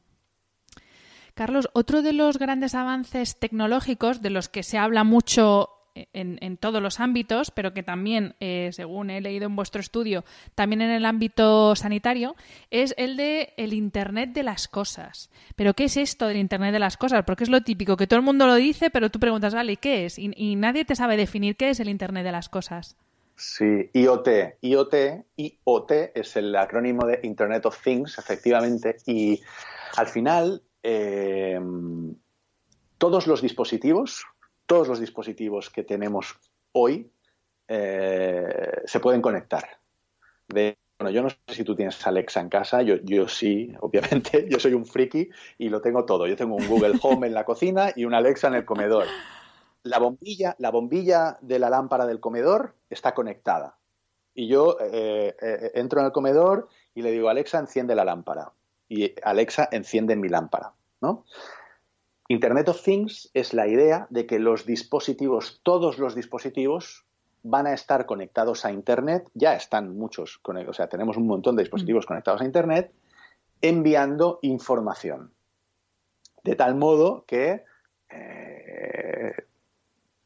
Carlos, 1.33 1.71
otro 1.73 2.03
de 2.03 2.13
los 2.13 2.39
grandes 2.39 2.75
avances 2.75 3.39
tecnológicos 3.39 4.21
de 4.21 4.29
los 4.29 4.51
que 4.51 4.63
se 4.63 4.77
habla 4.77 5.03
mucho 5.03 5.71
en, 5.95 6.59
todos 6.59 6.83
los 6.83 7.01
ámbitos, 7.01 7.51
pero 7.51 7.73
que 7.73 7.83
también, 7.83 8.35
eh, 8.39 8.69
según 8.73 9.09
he 9.09 9.23
leído 9.23 9.47
en 9.47 9.57
vuestro 9.57 9.81
estudio, 9.81 10.27
también 10.55 10.83
en 10.83 10.91
el 10.91 11.07
ámbito 11.07 11.75
sanitario, 11.75 12.37
es 12.71 12.95
el 12.99 13.17
de 13.17 13.55
el 13.57 13.73
Internet 13.73 14.35
de 14.35 14.43
las 14.43 14.69
cosas. 14.69 15.31
Pero 15.57 15.73
¿qué 15.73 15.85
es 15.85 15.97
esto 15.97 16.27
del 16.27 16.37
Internet 16.37 16.75
de 16.75 16.81
las 16.81 16.99
cosas? 16.99 17.25
Porque 17.25 17.45
es 17.45 17.51
lo 17.51 17.63
típico, 17.63 17.97
que 17.97 18.07
todo 18.07 18.19
el 18.19 18.27
mundo 18.27 18.47
lo 18.47 18.57
dice, 18.57 18.91
pero 18.91 19.09
tú 19.09 19.19
preguntas, 19.19 19.55
vale, 19.55 19.79
¿qué 19.79 20.05
es? 20.05 20.19
Y, 20.19 20.57
nadie 20.57 20.85
te 20.85 20.97
sabe 20.97 21.17
definir 21.17 21.57
qué 21.57 21.71
es 21.71 21.81
el 21.81 21.89
Internet 21.89 22.25
de 22.25 22.33
las 22.33 22.51
cosas. 22.51 22.99
Sí, 23.37 23.91
IoT. 23.93 24.59
IoT, 24.61 24.95
IoT 25.37 25.91
es 26.15 26.37
el 26.37 26.55
acrónimo 26.55 27.07
de 27.07 27.21
Internet 27.25 27.67
of 27.67 27.83
Things, 27.83 28.19
efectivamente, 28.19 28.97
y 29.07 29.41
al 29.97 30.07
final 30.07 30.63
eh, 30.83 31.61
todos 32.99 33.27
los 33.27 33.43
dispositivos, 33.43 34.25
todos 34.67 34.87
los 34.89 35.01
dispositivos 35.01 35.71
que 35.71 35.83
tenemos 35.83 36.39
hoy 36.73 37.11
eh, 37.67 38.83
se 38.85 39.01
pueden 39.01 39.21
conectar. 39.21 39.65
bueno, 40.49 41.11
yo 41.11 41.23
no 41.23 41.31
sé 41.31 41.37
si 41.49 41.65
tú 41.65 41.75
tienes 41.75 42.07
Alexa 42.07 42.41
en 42.41 42.49
casa, 42.49 42.83
yo, 42.83 42.97
yo 43.03 43.27
sí, 43.27 43.73
obviamente, 43.81 44.47
yo 44.51 44.61
soy 44.61 44.75
un 44.75 44.87
friki 44.87 45.29
y 45.59 45.69
lo 45.71 45.81
tengo 45.81 46.05
todo. 46.05 46.27
Yo 46.27 46.37
tengo 46.37 46.55
un 46.55 46.69
Google 46.69 46.99
Home 47.03 47.27
en 47.27 47.35
la 47.35 47.45
cocina 47.45 47.93
y 47.97 48.05
una 48.05 48.19
Alexa 48.19 48.49
en 48.49 48.55
el 48.55 48.65
comedor. 48.65 49.07
La 49.85 49.99
bombilla, 49.99 50.57
la 50.59 50.71
bombilla 50.71 51.39
de 51.41 51.59
la 51.59 51.71
lámpara 51.71 52.07
del 52.07 52.19
comedor 52.19 52.75
está 52.91 53.15
conectada. 53.15 53.77
Y 54.35 54.49
yo 54.49 54.79
eh, 54.81 55.37
eh, 55.41 55.71
entro 55.75 56.01
en 56.01 56.07
el 56.07 56.13
comedor 56.13 56.69
y 56.95 57.03
le 57.03 57.13
digo, 57.13 57.29
Alexa, 57.29 57.61
enciende 57.61 57.95
la 57.95 58.05
lámpara. 58.05 58.53
Y 58.89 59.15
Alexa, 59.23 59.69
enciende 59.71 60.17
mi 60.17 60.29
lámpara. 60.29 60.73
¿no? 61.01 61.25
Internet 62.29 62.69
of 62.69 62.83
Things 62.83 63.31
es 63.35 63.53
la 63.53 63.69
idea 63.69 64.07
de 64.11 64.27
que 64.27 64.39
los 64.39 64.67
dispositivos, 64.67 65.61
todos 65.63 65.99
los 65.99 66.15
dispositivos, 66.15 67.05
van 67.43 67.67
a 67.67 67.75
estar 67.75 68.07
conectados 68.07 68.65
a 68.65 68.73
Internet, 68.73 69.31
ya 69.35 69.55
están 69.55 69.97
muchos, 69.97 70.41
o 70.43 70.73
sea, 70.73 70.89
tenemos 70.89 71.19
un 71.19 71.27
montón 71.27 71.57
de 71.57 71.63
dispositivos 71.63 72.07
mm. 72.07 72.09
conectados 72.09 72.41
a 72.41 72.47
Internet, 72.47 72.91
enviando 73.61 74.39
información. 74.41 75.33
De 76.43 76.57
tal 76.57 76.75
modo 76.75 77.25
que 77.27 77.65
eh, 78.09 79.35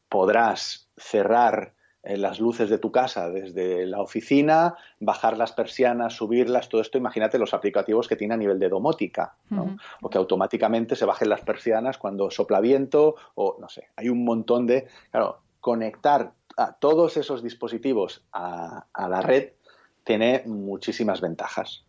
podrás 0.09 0.89
cerrar 0.97 1.73
eh, 2.01 2.17
las 2.17 2.39
luces 2.39 2.69
de 2.69 2.77
tu 2.77 2.91
casa 2.91 3.29
desde 3.29 3.85
la 3.85 4.01
oficina, 4.01 4.75
bajar 4.99 5.37
las 5.37 5.51
persianas, 5.51 6.13
subirlas, 6.13 6.69
todo 6.69 6.81
esto, 6.81 6.97
imagínate 6.97 7.37
los 7.37 7.53
aplicativos 7.53 8.07
que 8.07 8.15
tiene 8.15 8.33
a 8.33 8.37
nivel 8.37 8.59
de 8.59 8.69
domótica, 8.69 9.35
o 10.01 10.09
que 10.09 10.17
automáticamente 10.17 10.95
se 10.95 11.05
bajen 11.05 11.29
las 11.29 11.41
persianas 11.41 11.97
cuando 11.97 12.31
sopla 12.31 12.61
viento, 12.61 13.15
o 13.35 13.57
no 13.59 13.67
sé, 13.69 13.89
hay 13.95 14.09
un 14.09 14.23
montón 14.23 14.65
de, 14.65 14.87
claro, 15.11 15.41
conectar 15.59 16.33
a 16.57 16.73
todos 16.73 17.17
esos 17.17 17.43
dispositivos 17.43 18.25
a, 18.31 18.85
a 18.93 19.09
la 19.09 19.21
red 19.21 19.51
tiene 20.03 20.43
muchísimas 20.45 21.21
ventajas. 21.21 21.85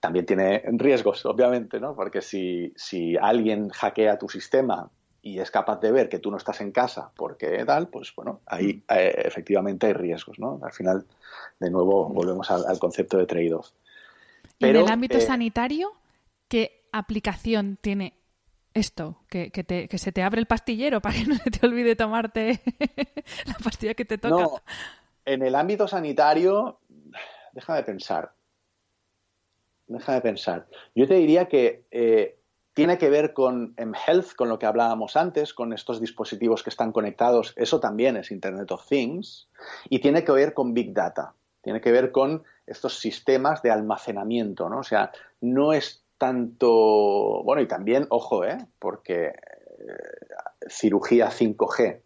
También 0.00 0.26
tiene 0.26 0.62
riesgos, 0.72 1.26
obviamente, 1.26 1.80
¿no? 1.80 1.94
Porque 1.94 2.22
si, 2.22 2.72
si 2.76 3.16
alguien 3.16 3.68
hackea 3.68 4.18
tu 4.18 4.28
sistema 4.28 4.90
y 5.28 5.40
es 5.40 5.50
capaz 5.50 5.80
de 5.80 5.92
ver 5.92 6.08
que 6.08 6.18
tú 6.18 6.30
no 6.30 6.38
estás 6.38 6.60
en 6.60 6.72
casa 6.72 7.10
porque 7.14 7.64
tal, 7.66 7.88
pues 7.88 8.14
bueno, 8.14 8.40
ahí 8.46 8.74
mm. 8.74 8.92
eh, 8.94 9.22
efectivamente 9.26 9.86
hay 9.86 9.92
riesgos, 9.92 10.38
¿no? 10.38 10.58
Al 10.62 10.72
final, 10.72 11.06
de 11.60 11.70
nuevo, 11.70 12.08
volvemos 12.08 12.50
al, 12.50 12.78
concepto 12.78 13.18
de 13.18 13.26
trade-off. 13.26 13.70
en 14.60 14.76
el 14.76 14.88
ámbito 14.88 15.18
eh, 15.18 15.20
sanitario, 15.20 15.92
¿qué 16.48 16.88
aplicación 16.92 17.78
tiene 17.80 18.14
esto? 18.72 19.18
Que, 19.28 19.50
que, 19.50 19.98
se 19.98 20.12
te 20.12 20.22
abre 20.22 20.40
el 20.40 20.46
pastillero 20.46 21.02
para 21.02 21.16
que 21.16 21.26
no 21.26 21.36
se 21.36 21.50
te 21.50 21.66
olvide 21.66 21.94
tomarte 21.94 22.60
la 23.46 23.54
pastilla 23.62 23.94
que 23.94 24.06
te 24.06 24.16
toca. 24.16 24.44
No, 24.44 24.62
en 25.26 25.42
el 25.42 25.54
ámbito 25.54 25.86
sanitario, 25.86 26.80
déjame 27.52 27.82
pensar. 27.82 28.32
Déjame 29.86 30.20
pensar. 30.20 30.66
Yo 30.94 31.06
te 31.06 31.14
diría 31.14 31.46
que 31.48 31.84
eh, 31.90 32.37
tiene 32.78 32.96
que 32.96 33.10
ver 33.10 33.32
con 33.32 33.74
Health, 33.76 34.36
con 34.36 34.48
lo 34.48 34.60
que 34.60 34.66
hablábamos 34.66 35.16
antes, 35.16 35.52
con 35.52 35.72
estos 35.72 36.00
dispositivos 36.00 36.62
que 36.62 36.70
están 36.70 36.92
conectados, 36.92 37.52
eso 37.56 37.80
también 37.80 38.16
es 38.16 38.30
Internet 38.30 38.70
of 38.70 38.86
Things, 38.86 39.48
y 39.88 39.98
tiene 39.98 40.22
que 40.22 40.30
ver 40.30 40.54
con 40.54 40.74
Big 40.74 40.94
Data, 40.94 41.34
tiene 41.60 41.80
que 41.80 41.90
ver 41.90 42.12
con 42.12 42.44
estos 42.66 43.00
sistemas 43.00 43.62
de 43.62 43.72
almacenamiento, 43.72 44.68
¿no? 44.68 44.78
O 44.78 44.82
sea, 44.84 45.10
no 45.40 45.72
es 45.72 46.04
tanto, 46.18 47.42
bueno, 47.42 47.62
y 47.62 47.66
también, 47.66 48.06
ojo, 48.10 48.44
¿eh? 48.44 48.58
Porque 48.78 49.26
eh, 49.26 49.34
cirugía 50.68 51.30
5G, 51.30 52.00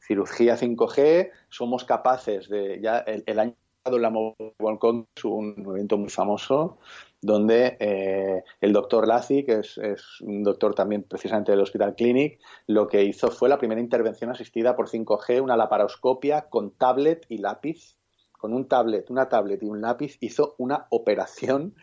cirugía 0.00 0.56
5G, 0.56 1.32
somos 1.50 1.84
capaces 1.84 2.48
de, 2.48 2.80
ya 2.80 3.00
el 3.00 3.38
año 3.38 3.54
la 3.92 4.10
Mobile 4.10 4.54
World 4.58 5.06
un 5.24 5.64
evento 5.66 5.96
muy 5.98 6.10
famoso 6.10 6.78
donde 7.20 7.76
eh, 7.80 8.44
el 8.60 8.72
doctor 8.72 9.06
Lazi, 9.06 9.44
que 9.44 9.60
es, 9.60 9.78
un 10.20 10.42
doctor 10.42 10.74
también 10.74 11.02
precisamente 11.02 11.52
del 11.52 11.60
Hospital 11.60 11.94
Clinic, 11.94 12.38
lo 12.66 12.86
que 12.86 13.02
hizo 13.02 13.30
fue 13.30 13.48
la 13.48 13.58
primera 13.58 13.80
intervención 13.80 14.30
asistida 14.30 14.76
por 14.76 14.88
5G, 14.88 15.42
una 15.42 15.56
laparoscopia 15.56 16.42
con 16.42 16.72
tablet 16.72 17.26
y 17.28 17.38
lápiz. 17.38 17.96
Con 18.32 18.52
un 18.52 18.68
tablet, 18.68 19.10
una 19.10 19.28
tablet 19.28 19.62
y 19.62 19.66
un 19.66 19.80
lápiz 19.80 20.18
hizo 20.20 20.54
una 20.58 20.86
operación 20.90 21.74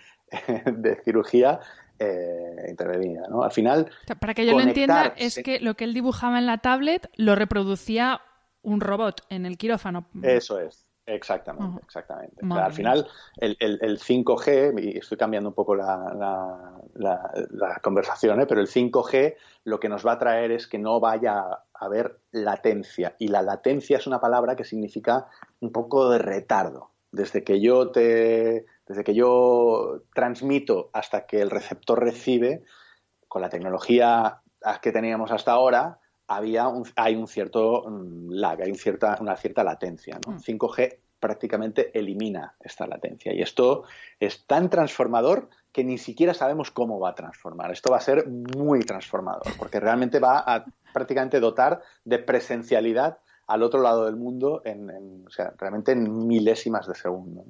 de 0.65 0.95
cirugía 1.03 1.59
eh, 1.99 2.67
intervenida. 2.69 3.23
¿no? 3.27 3.43
Al 3.43 3.51
final. 3.51 3.89
Para 4.19 4.33
que 4.33 4.45
yo 4.45 4.53
lo 4.53 4.61
entienda, 4.61 5.13
es 5.17 5.41
que 5.43 5.59
lo 5.59 5.73
que 5.73 5.83
él 5.83 5.93
dibujaba 5.93 6.37
en 6.37 6.45
la 6.45 6.59
tablet 6.59 7.09
lo 7.17 7.35
reproducía 7.35 8.21
un 8.61 8.81
robot 8.81 9.21
en 9.29 9.45
el 9.45 9.57
quirófano. 9.57 10.07
Eso 10.21 10.59
es. 10.59 10.85
Exactamente, 11.05 11.81
exactamente. 11.83 12.41
al 12.49 12.71
final, 12.71 13.07
el, 13.35 13.57
el, 13.59 13.99
5G, 13.99 14.81
y 14.81 14.97
estoy 14.97 15.17
cambiando 15.17 15.49
un 15.49 15.55
poco 15.55 15.75
la, 15.75 16.79
la, 16.95 17.79
conversación, 17.81 18.39
¿eh? 18.39 18.45
pero 18.47 18.61
el 18.61 18.67
5G 18.67 19.35
lo 19.65 19.81
que 19.81 19.89
nos 19.89 20.05
va 20.05 20.13
a 20.13 20.19
traer 20.19 20.51
es 20.51 20.65
que 20.65 20.79
no 20.79 21.01
vaya 21.01 21.39
a 21.39 21.65
haber 21.73 22.19
latencia. 22.31 23.15
Y 23.19 23.27
la 23.27 23.41
latencia 23.41 23.97
es 23.97 24.07
una 24.07 24.21
palabra 24.21 24.55
que 24.55 24.63
significa 24.63 25.27
un 25.59 25.73
poco 25.73 26.09
de 26.09 26.19
retardo. 26.19 26.91
Desde 27.11 27.43
que 27.43 27.59
yo 27.59 27.91
te, 27.91 28.65
desde 28.87 29.03
que 29.03 29.13
yo 29.13 30.03
transmito 30.13 30.89
hasta 30.93 31.25
que 31.25 31.41
el 31.41 31.49
receptor 31.49 31.99
recibe, 31.99 32.63
con 33.27 33.41
la 33.41 33.49
tecnología 33.49 34.41
que 34.81 34.91
teníamos 34.93 35.31
hasta 35.31 35.51
ahora, 35.51 35.99
había 36.27 36.67
hay 36.95 37.15
un 37.15 37.27
cierto 37.27 37.83
mm, 37.87 38.31
lag, 38.31 38.61
hay 38.61 38.71
un 38.71 38.77
cierta, 38.77 39.17
una 39.19 39.35
cierta 39.35 39.63
latencia. 39.63 40.19
¿no? 40.25 40.39
5G 40.39 40.93
mm. 40.93 40.99
prácticamente 41.19 41.97
elimina 41.97 42.55
esta 42.59 42.87
latencia. 42.87 43.33
Y 43.33 43.41
esto 43.41 43.83
es 44.19 44.45
tan 44.45 44.69
transformador 44.69 45.49
que 45.71 45.83
ni 45.83 45.97
siquiera 45.97 46.33
sabemos 46.33 46.71
cómo 46.71 46.99
va 46.99 47.09
a 47.09 47.15
transformar. 47.15 47.71
Esto 47.71 47.91
va 47.91 47.97
a 47.97 48.01
ser 48.01 48.27
muy 48.27 48.81
transformador, 48.81 49.57
porque 49.57 49.79
realmente 49.79 50.19
va 50.19 50.37
a 50.39 50.65
prácticamente 50.93 51.39
dotar 51.39 51.81
de 52.05 52.19
presencialidad 52.19 53.17
al 53.47 53.63
otro 53.63 53.81
lado 53.81 54.05
del 54.05 54.15
mundo 54.15 54.61
en, 54.63 55.25
o 55.25 55.29
sea, 55.29 55.53
realmente 55.57 55.91
en 55.91 56.27
milésimas 56.27 56.87
de 56.87 56.95
segundo. 56.95 57.43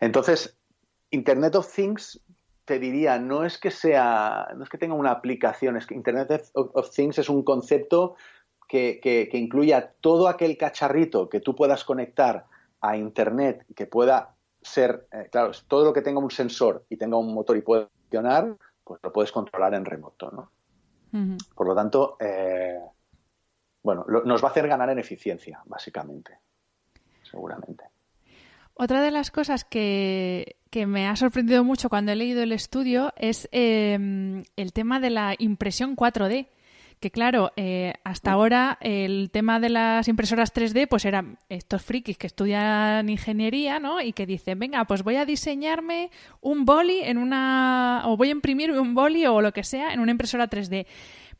Entonces, 0.00 0.56
Internet 1.10 1.54
of 1.54 1.72
Things 1.72 2.20
te 2.66 2.80
diría, 2.80 3.18
no 3.18 3.44
es 3.44 3.58
que 3.58 3.70
sea, 3.70 4.48
no 4.56 4.64
es 4.64 4.68
que 4.68 4.76
tenga 4.76 4.94
una 4.94 5.12
aplicación, 5.12 5.76
es 5.76 5.86
que 5.86 5.94
Internet 5.94 6.50
of, 6.52 6.90
Things 6.90 7.18
es 7.18 7.28
un 7.28 7.44
concepto 7.44 8.16
que, 8.68 8.98
que, 9.00 9.38
incluya 9.38 9.92
todo 10.00 10.26
aquel 10.26 10.58
cacharrito 10.58 11.28
que 11.28 11.40
tú 11.40 11.54
puedas 11.54 11.84
conectar 11.84 12.46
a 12.80 12.96
Internet, 12.96 13.64
que 13.76 13.86
pueda 13.86 14.34
ser, 14.60 15.06
eh, 15.12 15.28
claro, 15.30 15.52
todo 15.68 15.84
lo 15.84 15.92
que 15.92 16.02
tenga 16.02 16.18
un 16.18 16.30
sensor 16.32 16.84
y 16.88 16.96
tenga 16.96 17.16
un 17.16 17.32
motor 17.32 17.56
y 17.56 17.62
pueda 17.62 17.88
funcionar, 18.02 18.56
pues 18.82 19.00
lo 19.00 19.12
puedes 19.12 19.30
controlar 19.30 19.72
en 19.74 19.84
remoto, 19.84 20.30
¿no? 20.32 20.50
Por 21.54 21.66
lo 21.66 21.74
tanto, 21.74 22.18
eh, 22.20 22.78
bueno, 23.82 24.04
nos 24.06 24.44
va 24.44 24.48
a 24.48 24.50
hacer 24.50 24.68
ganar 24.68 24.90
en 24.90 24.98
eficiencia, 24.98 25.62
básicamente, 25.64 26.40
seguramente. 27.22 27.84
Otra 28.78 29.00
de 29.00 29.10
las 29.10 29.30
cosas 29.30 29.64
que, 29.64 30.56
me 30.86 31.08
ha 31.08 31.16
sorprendido 31.16 31.64
mucho 31.64 31.88
cuando 31.88 32.12
he 32.12 32.16
leído 32.16 32.42
el 32.42 32.52
estudio 32.52 33.14
es 33.16 33.48
em, 33.50 34.44
el 34.56 34.74
tema 34.74 35.00
de 35.00 35.08
la 35.08 35.34
impresión 35.38 35.96
4D. 35.96 36.48
Que 37.00 37.10
claro, 37.10 37.52
eh, 37.56 37.94
hasta 38.04 38.32
ahora 38.32 38.78
el 38.82 39.30
tema 39.30 39.60
de 39.60 39.70
las 39.70 40.08
impresoras 40.08 40.54
3D 40.54 40.88
pues 40.88 41.06
eran 41.06 41.38
estos 41.48 41.82
frikis 41.82 42.18
que 42.18 42.26
estudian 42.26 43.08
ingeniería, 43.08 43.78
¿no? 43.78 44.02
Y 44.02 44.12
que 44.12 44.26
dicen, 44.26 44.58
venga, 44.58 44.84
pues 44.84 45.02
voy 45.02 45.16
a 45.16 45.24
diseñarme 45.24 46.10
un 46.42 46.66
boli 46.66 47.00
en 47.00 47.16
una... 47.16 48.02
o 48.04 48.18
voy 48.18 48.28
a 48.28 48.32
imprimir 48.32 48.72
un 48.72 48.94
boli 48.94 49.24
o 49.26 49.40
lo 49.40 49.52
que 49.52 49.64
sea 49.64 49.94
en 49.94 50.00
una 50.00 50.10
impresora 50.10 50.50
3D. 50.50 50.86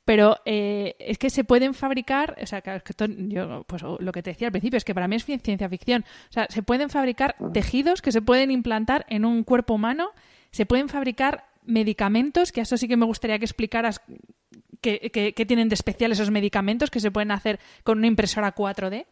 Pero 0.07 0.39
eh, 0.45 0.95
es 1.01 1.19
que 1.19 1.31
se 1.31 1.43
pueden 1.43 1.75
fabricar, 1.75 2.39
o 2.41 2.47
sea, 2.47 2.63
que 2.63 2.81
yo, 3.29 3.65
pues 3.67 3.83
lo 3.83 4.13
que 4.13 4.23
te 4.23 4.31
decía 4.31 4.47
al 4.47 4.53
principio 4.53 4.77
es 4.77 4.85
que 4.85 4.95
para 4.95 5.09
mí 5.09 5.17
es 5.17 5.25
ciencia 5.25 5.69
ficción. 5.69 6.05
O 6.31 6.33
sea, 6.33 6.47
se 6.49 6.63
pueden 6.63 6.91
fabricar 6.91 7.35
tejidos 7.53 8.01
que 8.03 8.13
se 8.13 8.23
pueden 8.23 8.53
implantar 8.53 9.05
en 9.09 9.25
un 9.25 9.43
cuerpo 9.43 9.75
humano, 9.75 10.13
se 10.53 10.65
pueden 10.65 10.89
fabricar 10.89 11.47
medicamentos, 11.65 12.53
que 12.53 12.61
eso 12.61 12.77
sí 12.77 12.87
que 12.87 12.97
me 12.97 13.05
gustaría 13.05 13.41
que 13.41 13.47
explicaras 13.47 14.01
que, 14.81 15.45
tienen 15.47 15.69
de 15.69 15.75
especial 15.75 16.13
esos 16.13 16.31
medicamentos 16.31 16.89
que 16.89 17.01
se 17.01 17.11
pueden 17.11 17.33
hacer 17.33 17.59
con 17.83 17.99
una 17.99 18.07
impresora 18.07 18.55
4D? 18.55 19.07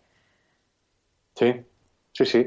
Sí, 1.35 1.53
sí, 2.13 2.25
sí. 2.25 2.47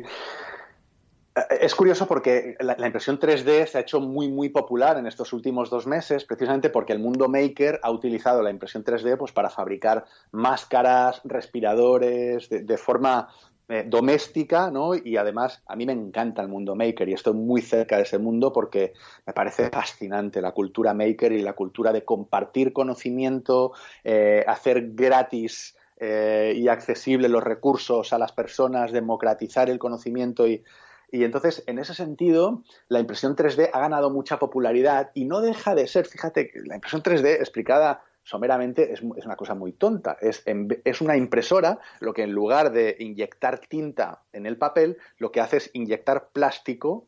Eh, 1.38 1.58
es 1.62 1.76
curioso 1.76 2.08
porque 2.08 2.56
la, 2.60 2.86
impresión 2.86 3.20
3D 3.20 3.68
se 3.68 3.78
ha 3.78 3.82
hecho 3.82 4.00
muy, 4.00 4.28
muy 4.28 4.50
popular 4.50 4.98
en 4.98 5.06
estos 5.06 5.34
últimos 5.34 5.70
dos 5.70 5.86
meses, 5.86 6.26
precisamente 6.26 6.70
porque 6.70 6.94
el 6.94 7.00
mundo 7.00 7.28
maker 7.30 7.80
ha 7.84 7.92
utilizado 7.92 8.42
la 8.42 8.50
impresión 8.50 8.84
3D 8.84 9.18
pues, 9.18 9.32
para 9.32 9.50
fabricar 9.50 10.06
máscaras, 10.32 11.22
respiradores, 11.24 12.50
de, 12.50 12.78
forma 12.78 13.28
eh, 13.70 13.84
doméstica, 13.86 14.72
¿no? 14.72 14.96
Y 14.96 15.18
además 15.18 15.62
a 15.68 15.76
mí 15.76 15.86
me 15.86 15.94
encanta 15.94 16.42
el 16.42 16.48
mundo 16.48 16.76
maker 16.76 17.08
y 17.10 17.14
estoy 17.14 17.34
muy 17.34 17.62
cerca 17.62 17.98
de 17.98 18.04
ese 18.04 18.18
mundo 18.18 18.52
porque 18.52 18.94
me 19.26 19.34
parece 19.34 19.70
fascinante 19.70 20.42
la 20.42 20.54
cultura 20.54 20.94
maker 20.94 21.34
y 21.34 21.42
la 21.42 21.54
cultura 21.54 21.92
de 21.92 22.04
compartir 22.04 22.74
conocimiento, 22.74 23.74
eh, 24.04 24.44
hacer 24.48 24.94
gratis 24.94 25.76
y 26.00 26.68
accesible 26.68 27.28
los 27.28 27.44
recursos 27.44 28.14
a 28.14 28.20
las 28.20 28.32
personas, 28.32 28.92
democratizar 28.92 29.68
el 29.68 29.80
conocimiento 29.80 30.48
y 30.48 30.64
y 31.10 31.24
entonces, 31.24 31.64
en 31.68 31.80
ese 31.80 31.94
sentido, 31.94 32.64
la 32.90 33.00
impresión 33.00 33.36
3D 33.36 33.70
ha 33.72 33.80
ganado 33.80 34.10
mucha 34.10 34.40
popularidad 34.40 35.12
y 35.14 35.26
no 35.26 35.40
deja 35.42 35.74
de 35.74 35.88
ser, 35.88 36.06
fíjate, 36.06 36.52
la 36.66 36.76
impresión 36.76 37.02
3D 37.02 37.36
explicada 37.36 38.04
someramente 38.24 38.92
es, 38.92 39.02
una 39.02 39.38
cosa 39.38 39.56
muy 39.56 39.72
tonta. 39.72 40.18
Es, 40.20 40.44
es, 40.46 41.02
una 41.02 41.16
impresora 41.16 41.80
lo 42.02 42.14
que 42.14 42.24
en 42.24 42.34
lugar 42.34 42.74
de 42.74 42.98
inyectar 43.00 43.60
tinta 43.60 44.24
en 44.34 44.46
el 44.46 44.58
papel, 44.58 44.98
lo 45.18 45.32
que 45.32 45.40
hace 45.40 45.58
es 45.58 45.70
inyectar 45.74 46.30
plástico 46.34 47.08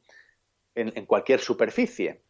en 0.76 1.06
cualquier 1.06 1.41
superficie. 1.41 2.22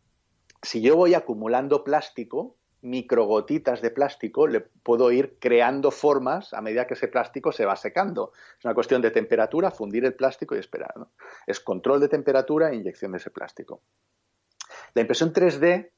Si 0.63 0.81
yo 0.81 0.95
voy 0.95 1.13
acumulando 1.13 1.83
plástico, 1.83 2.55
microgotitas 2.81 3.81
de 3.81 3.91
plástico, 3.91 4.47
le 4.47 4.61
puedo 4.61 5.11
ir 5.11 5.37
creando 5.39 5.91
formas 5.91 6.53
a 6.53 6.61
medida 6.61 6.87
que 6.87 6.93
ese 6.93 7.07
plástico 7.07 7.51
se 7.51 7.65
va 7.65 7.75
secando. 7.75 8.31
Es 8.57 8.65
una 8.65 8.73
cuestión 8.73 9.01
de 9.01 9.11
temperatura, 9.11 9.71
fundir 9.71 10.05
el 10.05 10.13
plástico 10.13 10.55
y 10.55 10.59
esperar. 10.59 10.93
Es 11.45 11.59
control 11.59 11.99
de 11.99 12.09
temperatura 12.09 12.71
e 12.71 12.75
inyección 12.75 13.11
de 13.11 13.17
ese 13.17 13.31
plástico. 13.31 13.81
La 14.93 15.01
impresión 15.01 15.33
3D, 15.33 15.91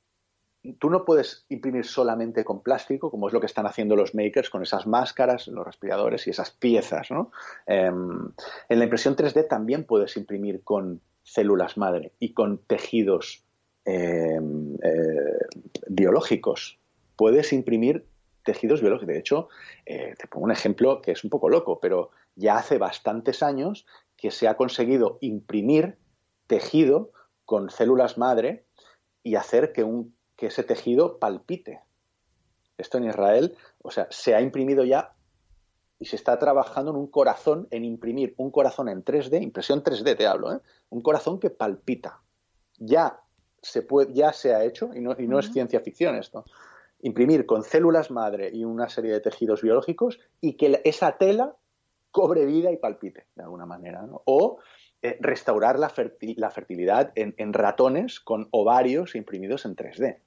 tú 0.80 0.90
no 0.90 1.06
puedes 1.06 1.46
imprimir 1.50 1.86
solamente 1.86 2.44
con 2.44 2.62
plástico, 2.62 3.10
como 3.12 3.28
es 3.28 3.34
lo 3.34 3.40
que 3.40 3.46
están 3.46 3.66
haciendo 3.66 3.96
los 3.96 4.16
makers 4.16 4.50
con 4.50 4.64
esas 4.64 4.88
máscaras, 4.88 5.48
los 5.48 5.66
respiradores 5.66 6.28
y 6.28 6.32
esas 6.32 6.52
piezas. 6.52 7.10
Em, 7.66 8.32
en 8.70 8.80
la 8.80 8.84
impresión 8.84 9.16
3D 9.16 9.48
también 9.48 9.86
puedes 9.86 10.18
imprimir 10.18 10.64
con 10.64 11.02
células 11.24 11.78
madre 11.78 12.14
y 12.20 12.34
con 12.34 12.58
tejidos 12.66 13.46
eh, 13.86 14.40
biológicos. 15.88 16.80
Puedes 17.16 17.54
imprimir 17.54 18.06
tejidos 18.44 18.82
biológicos. 18.82 19.14
De 19.14 19.20
hecho, 19.20 19.50
eh, 19.86 20.16
te 20.18 20.28
pongo 20.28 20.46
un 20.46 20.52
ejemplo 20.52 21.02
que 21.02 21.12
es 21.12 21.24
un 21.24 21.30
poco 21.30 21.50
loco, 21.50 21.80
pero 21.80 22.12
ya 22.36 22.58
hace 22.58 22.78
bastantes 22.78 23.44
años 23.44 23.86
que 24.18 24.32
se 24.32 24.48
ha 24.48 24.56
conseguido 24.56 25.18
imprimir 25.22 25.98
tejido 26.48 27.12
con 27.46 27.70
células 27.70 28.18
madre 28.18 28.66
y 29.24 29.36
hacer 29.36 29.74
que, 29.74 29.84
un, 29.84 30.16
ese 30.38 30.64
tejido 30.64 31.20
palpite. 31.20 31.82
Esto 32.78 32.98
en 32.98 33.06
Israel, 33.06 33.56
o 33.82 33.92
sea, 33.92 34.08
se 34.10 34.34
ha 34.34 34.42
imprimido 34.42 34.84
ya 34.84 35.14
y 36.00 36.06
se 36.06 36.16
está 36.16 36.40
trabajando 36.40 36.92
en 36.92 36.98
un 36.98 37.08
corazón, 37.08 37.68
en 37.70 37.86
imprimir 37.86 38.34
un 38.38 38.50
corazón 38.50 38.90
en 38.90 39.06
3D, 39.06 39.42
impresión 39.42 39.84
3D 39.84 40.18
te 40.18 40.26
hablo, 40.26 40.52
¿eh? 40.52 40.60
un 40.90 41.02
corazón 41.02 41.40
que 41.40 41.52
palpita. 41.52 42.22
Ya 42.80 43.22
se 43.62 43.82
puede, 43.82 44.14
ya 44.14 44.34
se 44.34 44.54
ha 44.54 44.64
hecho, 44.64 44.92
y 44.94 45.02
no, 45.02 45.16
y 45.18 45.28
no 45.28 45.40
es 45.40 45.52
ciencia 45.52 45.80
ficción 45.80 46.16
esto, 46.16 46.46
imprimir 47.02 47.46
con 47.46 47.64
células 47.64 48.12
madre 48.12 48.50
y 48.52 48.64
una 48.64 48.90
serie 48.90 49.12
de 49.12 49.20
tejidos 49.20 49.62
biológicos 49.62 50.20
y 50.40 50.54
que 50.54 50.82
esa 50.84 51.18
tela 51.18 51.56
cobre 52.12 52.46
vida 52.46 52.72
y 52.72 52.78
palpite 52.78 53.28
de 53.36 53.44
alguna 53.44 53.66
manera. 53.66 54.06
O 54.26 54.60
eh, 55.02 55.18
restaurar 55.20 55.80
la, 55.80 55.90
fertilidad 55.90 57.12
en, 57.16 57.54
ratones 57.54 58.20
con 58.20 58.48
ovarios 58.52 59.16
imprimidos 59.16 59.66
en 59.66 59.76
3D. 59.76 60.20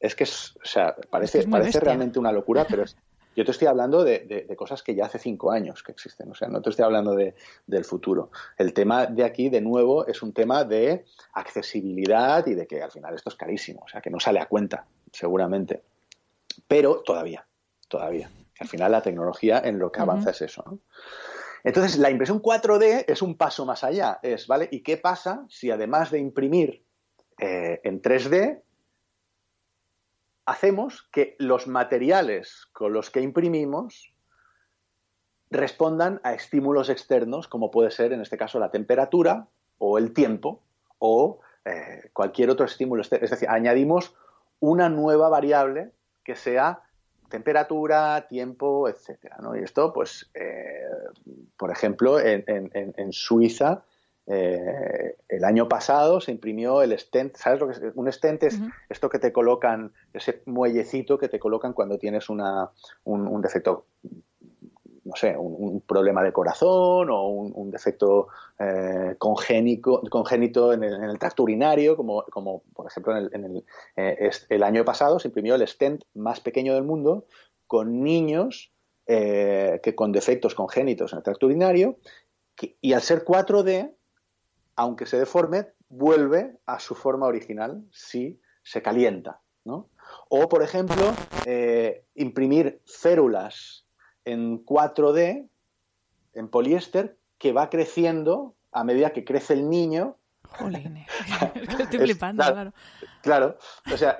Es 0.00 0.14
que 0.16 0.24
es, 0.24 0.56
o 0.56 0.64
sea, 0.64 0.96
parece, 1.08 1.46
parece 1.46 1.80
realmente 1.80 2.18
una 2.18 2.32
locura, 2.32 2.66
pero 2.68 2.82
es, 2.82 2.96
yo 3.36 3.44
te 3.44 3.50
estoy 3.50 3.68
hablando 3.68 4.04
de, 4.04 4.46
cosas 4.56 4.82
que 4.82 4.94
ya 4.94 5.06
hace 5.06 5.18
cinco 5.18 5.50
años 5.50 5.82
que 5.82 5.92
existen, 5.92 6.30
o 6.30 6.34
sea, 6.34 6.48
no 6.48 6.62
te 6.62 6.70
estoy 6.70 6.84
hablando 6.84 7.14
del 7.14 7.84
futuro. 7.84 8.30
El 8.56 8.72
tema 8.72 9.06
de 9.06 9.24
aquí, 9.24 9.48
de 9.48 9.60
nuevo, 9.60 10.06
es 10.06 10.22
un 10.22 10.32
tema 10.32 10.64
de 10.64 11.04
accesibilidad 11.32 12.46
y 12.46 12.54
de 12.54 12.66
que 12.66 12.82
al 12.82 12.90
final 12.90 13.14
esto 13.14 13.30
es 13.30 13.36
carísimo, 13.36 13.82
o 13.84 13.88
sea, 13.88 14.00
que 14.00 14.10
no 14.10 14.20
sale 14.20 14.40
a 14.40 14.46
cuenta, 14.46 14.86
seguramente. 15.12 15.82
Pero 16.68 17.02
todavía, 17.02 17.46
todavía. 17.88 18.30
Al 18.60 18.68
final 18.68 18.92
la 18.92 19.02
tecnología 19.02 19.60
en 19.64 19.78
lo 19.78 19.90
que 19.90 20.00
avanza 20.00 20.30
es 20.30 20.42
eso. 20.42 20.80
Entonces, 21.64 21.98
la 21.98 22.10
impresión 22.10 22.42
4D 22.42 23.06
es 23.08 23.22
un 23.22 23.36
paso 23.36 23.64
más 23.64 23.82
allá. 23.84 24.20
Es, 24.22 24.46
¿vale? 24.46 24.68
¿Y 24.70 24.82
qué 24.82 24.98
pasa 24.98 25.46
si 25.48 25.70
además 25.70 26.10
de 26.10 26.18
imprimir 26.18 26.84
eh, 27.38 27.80
en 27.82 28.00
3D, 28.00 28.60
hacemos 30.46 31.02
que 31.12 31.36
los 31.38 31.66
materiales 31.66 32.66
con 32.72 32.92
los 32.92 33.10
que 33.10 33.20
imprimimos 33.20 34.14
respondan 35.50 36.20
a 36.24 36.34
estímulos 36.34 36.88
externos, 36.88 37.48
como 37.48 37.70
puede 37.70 37.90
ser 37.90 38.12
en 38.12 38.20
este 38.20 38.36
caso 38.36 38.58
la 38.58 38.70
temperatura 38.70 39.46
o 39.78 39.98
el 39.98 40.12
tiempo 40.12 40.62
o 40.98 41.40
eh, 41.64 42.10
cualquier 42.12 42.50
otro 42.50 42.66
estímulo. 42.66 43.02
Es 43.02 43.10
decir, 43.10 43.48
añadimos 43.48 44.14
una 44.60 44.88
nueva 44.88 45.28
variable 45.28 45.92
que 46.24 46.36
sea 46.36 46.82
temperatura, 47.28 48.26
tiempo, 48.28 48.88
etcétera. 48.88 49.38
Y 49.58 49.62
esto, 49.62 49.92
pues, 49.92 50.30
eh, 50.34 50.84
por 51.56 51.70
ejemplo, 51.70 52.18
en 52.20 53.12
Suiza 53.12 53.84
eh, 54.26 55.16
el 55.28 55.44
año 55.44 55.68
pasado 55.68 56.20
se 56.20 56.30
imprimió 56.30 56.82
el 56.82 56.98
stent, 56.98 57.36
¿sabes 57.36 57.60
lo 57.60 57.66
que 57.66 57.72
es? 57.74 57.82
Un 57.94 58.10
stent 58.10 58.42
es 58.44 58.58
esto 58.88 59.10
que 59.10 59.18
te 59.18 59.32
colocan, 59.32 59.92
ese 60.12 60.42
muellecito 60.46 61.18
que 61.18 61.28
te 61.28 61.38
colocan 61.38 61.74
cuando 61.74 61.98
tienes 61.98 62.30
una, 62.30 62.70
un, 63.04 63.42
defecto, 63.42 63.86
no 65.04 65.14
sé, 65.14 65.36
un, 65.36 65.82
problema 65.82 66.22
de 66.22 66.32
corazón 66.32 67.10
o 67.10 67.28
un, 67.28 67.70
defecto 67.70 68.28
eh, 68.58 69.14
congénico, 69.18 70.00
congénito 70.08 70.72
en 70.72 70.84
el, 70.84 71.18
tracto 71.18 71.42
urinario, 71.42 71.94
como, 71.94 72.22
como 72.24 72.62
por 72.72 72.86
ejemplo 72.86 73.16
en, 73.18 73.44
el, 73.44 73.64
eh, 73.96 74.30
el, 74.48 74.62
año 74.62 74.86
pasado 74.86 75.18
se 75.18 75.28
imprimió 75.28 75.54
el 75.54 75.68
stent 75.68 76.02
más 76.14 76.40
pequeño 76.40 76.74
del 76.74 76.84
mundo 76.84 77.26
con 77.66 78.02
niños 78.02 78.70
que 79.06 79.94
con 79.94 80.12
defectos 80.12 80.54
congénitos 80.54 81.12
en 81.12 81.18
el 81.18 81.22
tracto 81.22 81.44
urinario 81.44 81.98
y 82.80 82.94
al 82.94 83.02
ser 83.02 83.22
4D 83.22 83.92
aunque 84.76 85.06
se 85.06 85.18
deforme, 85.18 85.68
vuelve 85.88 86.58
a 86.66 86.80
su 86.80 86.94
forma 86.94 87.26
original 87.26 87.84
si 87.90 88.40
se 88.62 88.82
calienta. 88.82 89.40
¿no? 89.64 89.88
O, 90.28 90.48
por 90.48 90.62
ejemplo, 90.62 91.14
eh, 91.46 92.04
imprimir 92.14 92.82
férulas 92.84 93.86
en 94.24 94.64
4D, 94.64 95.48
en 96.34 96.48
poliéster, 96.48 97.18
que 97.38 97.52
va 97.52 97.70
creciendo 97.70 98.54
a 98.72 98.84
medida 98.84 99.12
que 99.12 99.24
crece 99.24 99.54
el 99.54 99.68
niño. 99.68 100.16
Jolín, 100.48 101.04
estoy 101.78 101.98
flipando, 102.00 102.42
claro, 102.44 102.72
claro. 103.22 103.58
o 103.92 103.96
sea, 103.96 104.16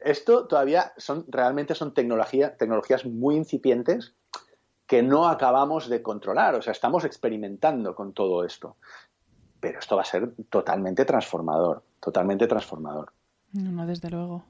esto 0.00 0.46
todavía 0.46 0.92
son 0.96 1.24
realmente 1.28 1.74
son 1.74 1.94
tecnología, 1.94 2.56
tecnologías 2.56 3.04
muy 3.04 3.36
incipientes 3.36 4.14
que 4.86 5.02
no 5.02 5.28
acabamos 5.28 5.88
de 5.88 6.02
controlar. 6.02 6.54
O 6.54 6.62
sea, 6.62 6.72
estamos 6.72 7.04
experimentando 7.04 7.94
con 7.94 8.12
todo 8.12 8.44
esto 8.44 8.76
pero 9.60 9.78
esto 9.78 9.96
va 9.96 10.02
a 10.02 10.06
ser 10.06 10.32
totalmente 10.48 11.04
transformador, 11.04 11.82
totalmente 12.00 12.46
transformador. 12.46 13.12
No, 13.52 13.72
no, 13.72 13.86
desde 13.86 14.10
luego, 14.10 14.44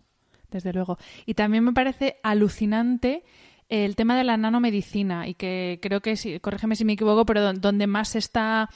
desde 0.50 0.72
luego. 0.72 0.98
Y 1.26 1.34
también 1.34 1.64
me 1.64 1.72
parece 1.72 2.18
alucinante 2.22 3.24
el 3.68 3.96
tema 3.96 4.16
de 4.16 4.24
la 4.24 4.36
nanomedicina 4.36 5.28
y 5.28 5.34
que 5.34 5.78
creo 5.82 6.00
que, 6.00 6.40
corrígeme 6.40 6.76
si 6.76 6.84
me 6.84 6.94
equivoco, 6.94 7.26
pero 7.26 7.52
donde 7.52 7.86
más 7.86 8.16
está 8.16 8.70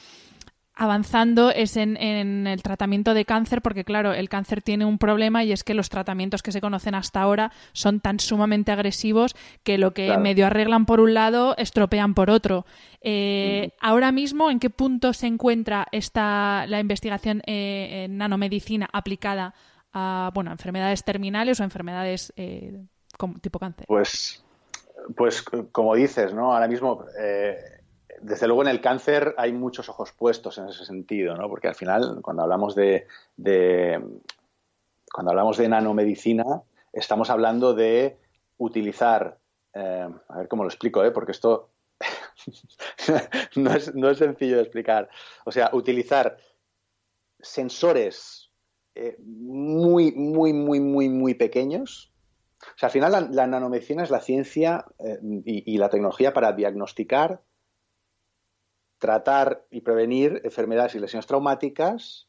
avanzando 0.75 1.51
es 1.51 1.77
en, 1.77 1.97
el 2.47 2.63
tratamiento 2.63 3.15
de 3.15 3.25
cáncer, 3.25 3.61
porque 3.61 3.85
claro, 3.85 4.13
el 4.13 4.29
cáncer 4.29 4.63
tiene 4.63 4.85
un 4.85 4.99
problema 4.99 5.45
y 5.45 5.53
es 5.53 5.65
que 5.65 5.75
los 5.75 5.91
tratamientos 5.91 6.43
que 6.43 6.53
se 6.53 6.61
conocen 6.61 6.95
hasta 6.95 7.21
ahora 7.21 7.53
son 7.73 8.01
tan 8.01 8.21
sumamente 8.21 8.73
agresivos 8.73 9.37
que 9.65 9.77
lo 9.77 9.93
que 9.93 10.17
medio 10.19 10.47
arreglan 10.47 10.87
por 10.87 11.01
un 11.01 11.15
lado, 11.15 11.55
estropean 11.59 12.15
por 12.15 12.31
otro. 12.31 12.65
Eh, 13.03 13.73
ahora 13.81 14.13
mismo, 14.13 14.51
¿en 14.51 14.61
qué 14.61 14.71
punto 14.71 15.13
se 15.13 15.27
encuentra 15.27 15.87
esta, 15.93 16.67
la 16.67 16.81
investigación 16.81 17.43
eh, 17.47 18.05
en 18.05 18.17
nanomedicina 18.17 18.89
aplicada 18.93 19.55
a 19.93 20.31
bueno, 20.33 20.53
enfermedades 20.53 21.05
terminales 21.05 21.61
o 21.61 21.65
enfermedades 21.65 22.33
eh, 22.37 22.81
tipo 23.43 23.59
cáncer? 23.59 23.87
Pues, 23.87 24.43
pues 25.17 25.43
como 25.71 25.95
dices, 25.95 26.33
¿no? 26.33 26.55
Ahora 26.55 26.67
mismo 26.67 27.05
desde 28.23 28.47
luego 28.47 28.63
en 28.63 28.69
el 28.69 28.81
cáncer 28.81 29.35
hay 29.37 29.53
muchos 29.53 29.89
ojos 29.89 30.13
puestos 30.13 30.59
en 30.59 30.69
ese 30.69 30.85
sentido, 30.85 31.37
¿no? 31.37 31.49
Porque 31.49 31.69
al 31.69 31.75
final, 31.75 32.21
cuando 32.23 32.43
hablamos 32.43 32.75
de, 32.75 33.07
cuando 35.13 35.31
hablamos 35.31 35.57
de 35.59 35.69
nanomedicina, 35.69 36.63
estamos 36.93 37.31
hablando 37.31 37.75
de 37.75 38.19
utilizar, 38.59 39.39
eh, 39.75 40.09
a 40.29 40.39
ver 40.39 40.49
cómo 40.49 40.63
lo 40.63 40.69
explico, 40.69 41.05
¿eh? 41.05 41.11
porque 41.11 41.33
esto 41.33 41.71
no, 43.57 43.75
es, 43.75 43.95
no, 43.95 44.11
es, 44.11 44.19
sencillo 44.19 44.57
de 44.57 44.63
explicar. 44.63 45.09
O 45.45 45.53
sea, 45.53 45.71
utilizar 45.73 46.39
sensores 47.41 48.51
eh, 48.95 49.17
muy, 49.19 50.13
muy, 50.13 50.53
muy, 50.53 50.81
muy, 50.81 51.09
muy 51.09 51.35
pequeños. 51.35 52.13
O 52.63 52.79
sea, 52.79 52.89
al 52.89 52.93
final 52.93 53.29
la, 53.33 53.47
nanomedicina 53.47 54.05
es 54.05 54.11
la 54.11 54.21
ciencia 54.21 54.85
eh, 54.99 55.19
y, 55.45 55.77
la 55.79 55.89
tecnología 55.89 56.33
para 56.33 56.53
diagnosticar, 56.53 57.43
tratar 59.03 59.67
y 59.69 59.81
prevenir 59.81 60.41
enfermedades 60.45 60.95
y 60.95 61.01
lesiones 61.01 61.27
traumáticas 61.27 62.29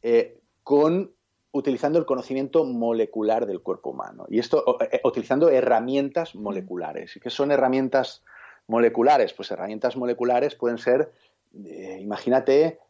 eh, 0.00 0.40
con 0.62 1.12
utilizando 1.52 1.98
el 1.98 2.06
conocimiento 2.06 2.64
molecular 2.64 3.44
del 3.44 3.60
cuerpo 3.60 3.90
humano. 3.90 4.24
Y 4.30 4.38
esto 4.38 4.64
utilizando 5.04 5.50
herramientas 5.50 6.34
moleculares. 6.34 7.14
¿Y 7.14 7.20
qué 7.20 7.28
son 7.28 7.52
herramientas 7.52 8.24
moleculares? 8.66 9.34
Pues 9.34 9.50
herramientas 9.50 9.96
moleculares 9.96 10.56
pueden 10.56 10.78
ser, 10.78 11.12
imagínate, 11.52 12.80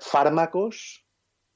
fármacos 0.00 1.04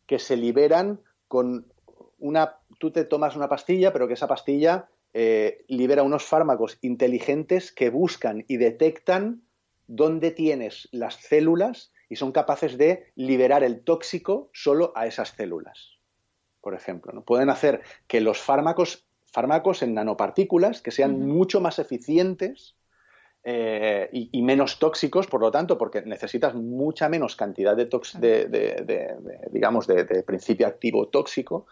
que 0.06 0.18
se 0.18 0.36
liberan 0.36 1.00
con 1.28 1.72
una... 2.18 2.58
Tú 2.78 2.90
te 2.90 3.06
tomas 3.06 3.36
una 3.36 3.48
pastilla, 3.48 3.90
pero 3.94 4.06
que 4.06 4.12
esa 4.12 4.28
pastilla 4.28 4.90
eh, 5.16 5.64
libera 5.68 6.02
unos 6.02 6.24
fármacos 6.24 6.76
inteligentes 6.82 7.70
que 7.70 7.88
buscan 7.88 8.44
y 8.48 8.56
detectan 8.56 9.43
dónde 9.86 10.30
tienes 10.30 10.88
las 10.92 11.16
células 11.16 11.92
y 12.08 12.16
son 12.16 12.32
capaces 12.32 12.78
de 12.78 13.12
liberar 13.14 13.62
el 13.64 13.82
tóxico 13.82 14.50
solo 14.52 14.92
a 14.94 15.06
esas 15.06 15.30
células. 15.30 15.98
Por 16.60 16.74
ejemplo, 16.74 17.12
¿no? 17.12 17.24
pueden 17.24 17.50
hacer 17.50 17.82
que 18.06 18.20
los 18.20 18.40
fármacos, 18.40 19.06
fármacos 19.26 19.82
en 19.82 19.94
nanopartículas 19.94 20.80
que 20.80 20.90
sean 20.90 21.20
mucho 21.20 21.60
más 21.60 21.78
eficientes 21.78 22.76
eh, 23.46 24.08
y, 24.10 24.40
menos 24.40 24.78
tóxicos, 24.78 25.26
por 25.26 25.42
lo 25.42 25.50
tanto, 25.50 25.76
porque 25.76 26.00
necesitas 26.00 26.54
mucha 26.54 27.10
menos 27.10 27.36
cantidad 27.36 27.76
de, 27.76 27.84
de, 27.84 29.16
digamos, 29.50 29.86
de, 29.86 30.22
principio 30.22 30.66
activo 30.66 31.08
tóxico. 31.08 31.66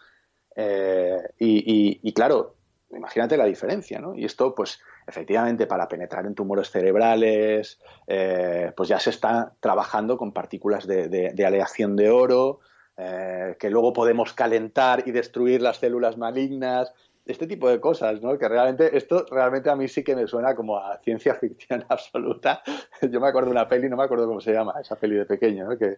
Eh, 0.55 1.17
y, 1.39 2.13
claro, 2.13 2.57
imagínate 2.91 3.37
la 3.37 3.45
diferencia, 3.45 3.99
¿no? 3.99 4.13
Y 4.13 4.23
esto, 4.23 4.53
pues, 4.53 4.79
efectivamente, 5.07 5.67
para 5.67 5.87
penetrar 5.87 6.25
en 6.25 6.35
tumores 6.35 6.69
cerebrales, 6.69 7.79
eh, 8.07 8.71
pues 8.75 8.89
ya 8.89 8.99
se 8.99 9.09
está 9.09 9.53
trabajando 9.59 10.17
con 10.17 10.31
partículas 10.31 10.87
de, 10.87 11.33
aleación 11.45 11.95
de 11.95 12.09
oro, 12.09 12.59
que 12.95 13.69
luego 13.69 13.91
podemos 13.91 14.33
calentar 14.33 15.03
y 15.07 15.11
destruir 15.11 15.61
las 15.61 15.77
células 15.77 16.17
malignas 16.17 16.93
este 17.25 17.47
tipo 17.47 17.69
de 17.69 17.79
cosas, 17.79 18.21
¿no? 18.21 18.37
Que 18.37 18.49
realmente, 18.49 18.97
esto 18.97 19.25
realmente 19.29 19.69
a 19.69 19.75
mí 19.75 19.87
sí 19.87 20.03
que 20.03 20.15
me 20.15 20.27
suena 20.27 20.55
como 20.55 20.77
a 20.77 20.97
ciencia 20.99 21.35
ficción 21.39 21.85
absoluta. 21.89 22.61
Yo 23.01 23.19
me 23.19 23.27
acuerdo 23.27 23.49
de 23.49 23.55
una 23.55 23.67
peli, 23.67 23.89
no 23.89 23.97
me 23.97 24.03
acuerdo 24.03 24.27
cómo 24.27 24.41
se 24.41 24.53
llama, 24.53 24.73
esa 24.81 24.95
peli 24.95 25.15
de 25.15 25.25
pequeño, 25.25 25.67
¿no? 25.69 25.77
Que, 25.77 25.97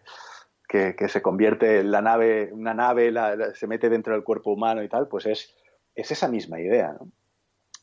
que, 0.68 1.08
se 1.08 1.22
convierte 1.22 1.80
en 1.80 1.92
la 1.92 2.02
nave, 2.02 2.52
una 2.52 2.74
nave, 2.74 3.14
se 3.54 3.68
mete 3.68 3.90
dentro 3.90 4.14
del 4.14 4.24
cuerpo 4.24 4.52
humano 4.52 4.84
y 4.84 4.90
tal, 4.90 5.08
pues 5.08 5.26
es, 5.26 5.56
es 5.96 6.12
esa 6.12 6.28
misma 6.28 6.60
idea, 6.60 6.94
¿no? 7.00 7.10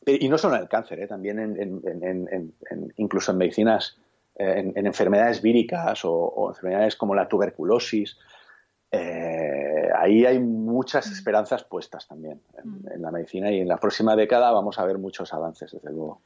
Y 0.05 0.27
no 0.29 0.37
solo 0.37 0.55
en 0.55 0.61
el 0.61 0.69
cáncer, 0.69 0.99
¿eh? 0.99 1.07
también 1.07 1.39
en, 1.39 1.57
en, 1.59 2.27
en, 2.31 2.93
incluso 2.97 3.31
en 3.31 3.37
medicinas, 3.37 3.97
eh, 4.35 4.71
en, 4.75 4.85
enfermedades 4.85 5.41
víricas 5.41 6.03
o, 6.05 6.11
o 6.13 6.49
enfermedades 6.49 6.95
como 6.95 7.15
la 7.15 7.27
tuberculosis, 7.27 8.17
eh, 8.95 9.89
ahí 9.97 10.23
hay 10.23 10.37
muchas 10.39 11.09
mm. 11.09 11.13
esperanzas 11.13 11.63
puestas 11.63 12.07
también 12.07 12.41
mm. 12.63 12.91
en, 12.93 13.01
la 13.01 13.09
medicina 13.09 13.51
y 13.51 13.59
en 13.59 13.67
la 13.67 13.77
próxima 13.77 14.15
década 14.15 14.51
vamos 14.51 14.77
a 14.77 14.85
ver 14.85 14.99
muchos 14.99 15.33
avances, 15.33 15.71
desde 15.71 15.89
luego. 15.89 16.21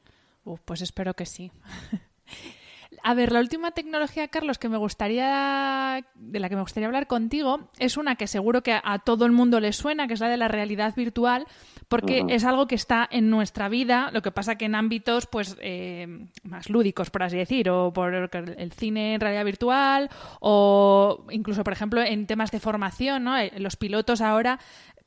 pues 0.66 0.82
espero 0.82 1.14
que 1.14 1.26
sí. 1.26 1.50
A 3.04 3.14
ver, 3.14 3.32
la 3.32 3.40
última 3.40 3.72
tecnología, 3.72 4.28
Carlos, 4.28 4.58
que 4.58 4.70
me 4.70 4.78
gustaría, 4.78 6.06
de 6.16 6.40
la 6.40 6.50
que 6.50 6.56
me 6.56 6.62
gustaría 6.62 6.88
hablar 6.88 7.08
contigo, 7.08 7.70
es 7.80 7.98
una 7.98 8.16
que 8.16 8.28
seguro 8.28 8.64
que 8.64 8.80
a 8.84 9.00
todo 9.00 9.26
el 9.26 9.32
mundo 9.32 9.60
le 9.60 9.74
suena, 9.74 10.08
que 10.08 10.14
es 10.14 10.20
la 10.20 10.30
de 10.30 10.38
la 10.38 10.48
realidad 10.48 10.96
virtual, 10.96 11.46
porque 11.88 12.26
es 12.28 12.44
algo 12.44 12.68
que 12.68 12.76
está 12.76 13.08
en 13.10 13.30
nuestra 13.30 13.70
vida, 13.70 14.10
lo 14.12 14.22
que 14.22 14.32
pasa 14.32 14.56
que 14.56 14.66
en 14.66 14.76
ámbitos 14.76 15.26
pues 15.26 15.56
eh, 15.62 16.28
más 16.44 16.70
lúdicos, 16.70 17.10
por 17.10 17.24
así 17.24 17.38
decir, 17.38 17.70
o 17.70 17.94
por 17.94 18.14
el 18.14 18.72
cine 18.74 19.14
en 19.14 19.22
realidad 19.22 19.46
virtual, 19.46 20.10
o 20.40 21.26
incluso, 21.30 21.64
por 21.64 21.74
ejemplo, 21.74 22.02
en 22.02 22.28
temas 22.28 22.52
de 22.52 22.60
formación, 22.60 23.24
¿no? 23.24 23.38
Eh, 23.38 23.54
los 23.58 23.78
pilotos 23.78 24.22
ahora 24.22 24.60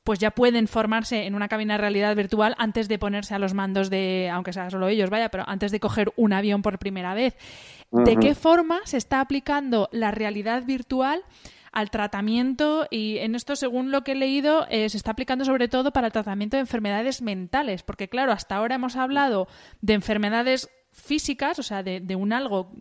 pues 0.04 0.18
ya 0.18 0.30
pueden 0.30 0.68
formarse 0.68 1.26
en 1.26 1.34
una 1.34 1.48
cabina 1.48 1.74
de 1.74 1.78
realidad 1.78 2.16
virtual 2.16 2.54
antes 2.58 2.88
de 2.88 2.98
ponerse 2.98 3.34
a 3.34 3.38
los 3.38 3.54
mandos 3.54 3.90
de, 3.90 4.30
aunque 4.32 4.52
sea 4.52 4.70
solo 4.70 4.88
ellos, 4.88 5.10
vaya, 5.10 5.28
pero 5.28 5.44
antes 5.46 5.72
de 5.72 5.80
coger 5.80 6.12
un 6.16 6.32
avión 6.32 6.62
por 6.62 6.78
primera 6.78 7.14
vez. 7.14 7.36
¿De 7.90 8.16
qué 8.16 8.34
forma 8.34 8.80
se 8.84 8.96
está 8.96 9.20
aplicando 9.20 9.88
la 9.92 10.10
realidad 10.10 10.64
virtual? 10.64 11.24
al 11.72 11.90
tratamiento 11.90 12.88
y 12.90 13.18
en 13.18 13.36
esto, 13.36 13.54
según 13.54 13.92
lo 13.92 14.02
que 14.02 14.12
he 14.12 14.16
leído, 14.16 14.66
eh, 14.70 14.88
se 14.88 14.96
está 14.96 15.12
aplicando 15.12 15.44
sobre 15.44 15.68
todo 15.68 15.92
para 15.92 16.08
el 16.08 16.12
tratamiento 16.12 16.56
de 16.56 16.62
enfermedades 16.62 17.22
mentales, 17.22 17.84
porque 17.84 18.08
claro, 18.08 18.32
hasta 18.32 18.56
ahora 18.56 18.74
hemos 18.74 18.96
hablado 18.96 19.46
de 19.80 19.94
enfermedades 19.94 20.68
físicas, 20.92 21.58
o 21.58 21.62
sea, 21.62 21.82
de, 21.84 22.16
un 22.16 22.32
algo 22.32 22.72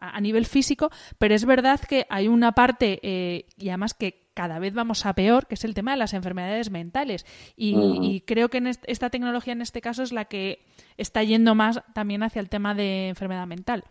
a 0.00 0.20
nivel 0.20 0.46
físico, 0.46 0.90
pero 1.18 1.34
es 1.34 1.44
verdad 1.44 1.80
que 1.80 2.06
hay 2.10 2.26
una 2.26 2.52
parte, 2.52 2.98
eh, 3.02 3.46
y 3.56 3.68
además 3.68 3.94
que 3.94 4.29
cada 4.34 4.58
vez 4.58 4.74
vamos 4.74 5.06
a 5.06 5.14
peor, 5.14 5.46
que 5.46 5.54
es 5.54 5.64
el 5.64 5.74
tema 5.74 5.92
de 5.92 5.98
las 5.98 6.14
enfermedades 6.14 6.70
mentales. 6.70 7.26
Y, 7.56 8.22
creo 8.26 8.48
que 8.48 8.58
en 8.58 8.68
esta 8.68 9.10
tecnología 9.10 9.52
en 9.52 9.62
este 9.62 9.80
caso 9.80 10.02
es 10.02 10.12
la 10.12 10.26
que 10.26 10.64
está 10.96 11.22
yendo 11.22 11.54
más 11.54 11.82
también 11.94 12.22
hacia 12.22 12.40
el 12.40 12.48
tema 12.48 12.74
de 12.74 13.08
enfermedad 13.08 13.46
mental. 13.46 13.84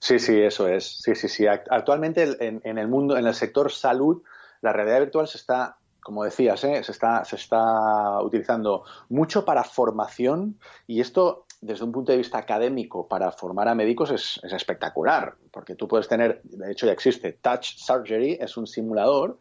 Sí, 0.00 0.18
sí, 0.18 0.40
eso 0.40 0.68
es. 0.68 1.00
Sí, 1.02 1.14
sí, 1.14 1.28
sí. 1.28 1.46
Actualmente 1.46 2.36
en, 2.40 2.78
el 2.78 2.88
mundo, 2.88 3.16
en 3.16 3.26
el 3.26 3.34
sector 3.34 3.70
salud, 3.70 4.22
la 4.60 4.72
realidad 4.72 5.00
virtual 5.00 5.26
se 5.26 5.38
está, 5.38 5.76
como 6.00 6.24
decías, 6.24 6.62
¿eh? 6.64 6.82
se, 6.82 6.92
está, 6.92 7.24
se 7.24 7.36
está 7.36 8.20
utilizando 8.22 8.84
mucho 9.08 9.44
para 9.44 9.64
formación 9.64 10.58
y 10.86 11.00
esto 11.00 11.46
desde 11.60 11.84
un 11.84 11.92
punto 11.92 12.12
de 12.12 12.18
vista 12.18 12.38
académico 12.38 13.08
para 13.08 13.32
formar 13.32 13.68
a 13.68 13.74
médicos 13.74 14.10
es, 14.10 14.40
espectacular, 14.44 15.34
porque 15.50 15.74
tú 15.74 15.88
puedes 15.88 16.08
tener, 16.08 16.40
de 16.44 16.70
hecho 16.70 16.86
ya 16.86 16.92
existe, 16.92 17.32
Touch 17.32 17.76
Surgery, 17.76 18.38
es 18.40 18.56
un 18.56 18.66
simulador 18.66 19.38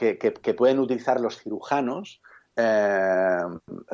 que, 0.00 0.54
pueden 0.54 0.78
utilizar 0.78 1.20
los 1.20 1.38
cirujanos 1.38 2.22
eh, 2.56 3.42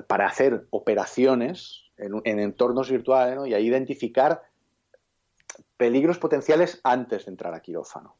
para 0.06 0.26
hacer 0.26 0.66
operaciones 0.70 1.82
en, 1.96 2.38
entornos 2.38 2.90
virtuales 2.90 3.38
y 3.46 3.54
ahí 3.54 3.66
identificar 3.66 4.42
peligros 5.76 6.18
potenciales 6.18 6.80
antes 6.84 7.24
de 7.24 7.30
entrar 7.32 7.54
a 7.54 7.60
quirófano. 7.60 8.14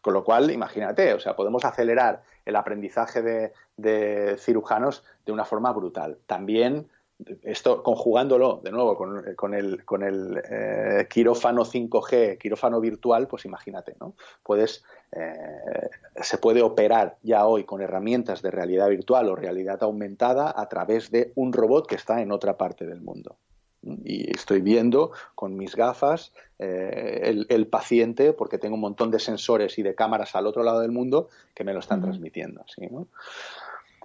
Con 0.00 0.14
lo 0.14 0.24
cual, 0.24 0.50
imagínate, 0.50 1.12
o 1.12 1.20
sea, 1.20 1.36
podemos 1.36 1.64
acelerar 1.64 2.22
el 2.44 2.56
aprendizaje 2.56 3.52
de, 3.76 4.36
cirujanos 4.38 5.04
de 5.26 5.32
una 5.32 5.44
forma 5.44 5.72
brutal. 5.72 6.18
También 6.26 6.88
esto 7.42 7.82
conjugándolo 7.82 8.60
de 8.62 8.70
nuevo 8.70 8.96
con, 8.96 9.54
el, 9.54 9.84
con 9.84 10.02
el 10.02 10.42
eh, 10.50 11.06
quirófano 11.10 11.64
5G, 11.64 12.38
quirófano 12.38 12.80
virtual, 12.80 13.28
pues 13.28 13.44
imagínate, 13.44 13.94
¿no? 14.00 14.14
Puedes, 14.42 14.84
eh, 15.12 15.34
se 16.20 16.38
puede 16.38 16.62
operar 16.62 17.16
ya 17.22 17.46
hoy 17.46 17.64
con 17.64 17.80
herramientas 17.80 18.42
de 18.42 18.50
realidad 18.50 18.88
virtual 18.88 19.28
o 19.28 19.36
realidad 19.36 19.82
aumentada 19.82 20.52
a 20.54 20.68
través 20.68 21.10
de 21.10 21.32
un 21.34 21.52
robot 21.52 21.86
que 21.86 21.96
está 21.96 22.20
en 22.20 22.32
otra 22.32 22.56
parte 22.56 22.86
del 22.86 23.00
mundo 23.00 23.36
y 23.82 24.30
estoy 24.30 24.60
viendo 24.60 25.12
con 25.34 25.56
mis 25.56 25.74
gafas 25.74 26.32
eh, 26.58 27.44
el, 27.48 27.66
paciente 27.66 28.32
porque 28.32 28.58
tengo 28.58 28.76
un 28.76 28.80
montón 28.80 29.10
de 29.10 29.18
sensores 29.18 29.78
y 29.78 29.82
de 29.82 29.94
cámaras 29.94 30.36
al 30.36 30.46
otro 30.46 30.62
lado 30.62 30.80
del 30.80 30.92
mundo 30.92 31.28
que 31.54 31.64
me 31.64 31.72
lo 31.72 31.80
están 31.80 32.00
transmitiendo. 32.00 32.64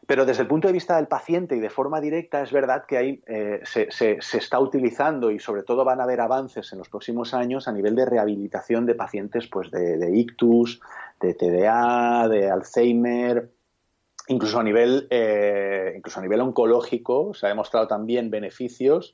Pero 0.08 0.26
desde 0.26 0.44
el 0.44 0.48
punto 0.48 0.70
de 0.70 0.74
vista 0.74 0.96
del 0.96 1.08
paciente 1.08 1.58
y 1.58 1.60
de 1.60 1.70
forma 1.70 2.00
directa 2.00 2.42
es 2.42 2.54
verdad 2.54 2.86
que 2.86 2.98
ahí 2.98 3.22
eh, 3.28 3.60
se, 3.66 3.92
se, 3.92 4.18
está 4.38 4.58
utilizando 4.58 5.30
y 5.32 5.40
sobre 5.40 5.64
todo 5.64 5.84
van 5.84 6.00
a 6.00 6.04
haber 6.04 6.22
avances 6.22 6.72
en 6.72 6.80
los 6.80 6.88
próximos 6.88 7.34
años 7.34 7.68
a 7.68 7.74
nivel 7.74 7.94
de 7.94 8.06
rehabilitación 8.06 8.86
de 8.86 8.96
pacientes 8.96 9.48
pues 9.48 9.70
de, 9.70 10.10
ictus, 10.18 10.80
de 11.20 11.34
TDA, 11.34 12.30
de 12.30 12.50
Alzheimer, 12.50 13.52
incluso 14.30 14.60
a 14.60 14.64
nivel 14.64 15.08
eh, 15.10 15.94
incluso 15.98 16.20
a 16.20 16.24
nivel 16.24 16.40
oncológico 16.40 17.34
se 17.34 17.46
ha 17.46 17.50
demostrado 17.50 17.88
también 17.90 18.32
beneficios 18.32 19.14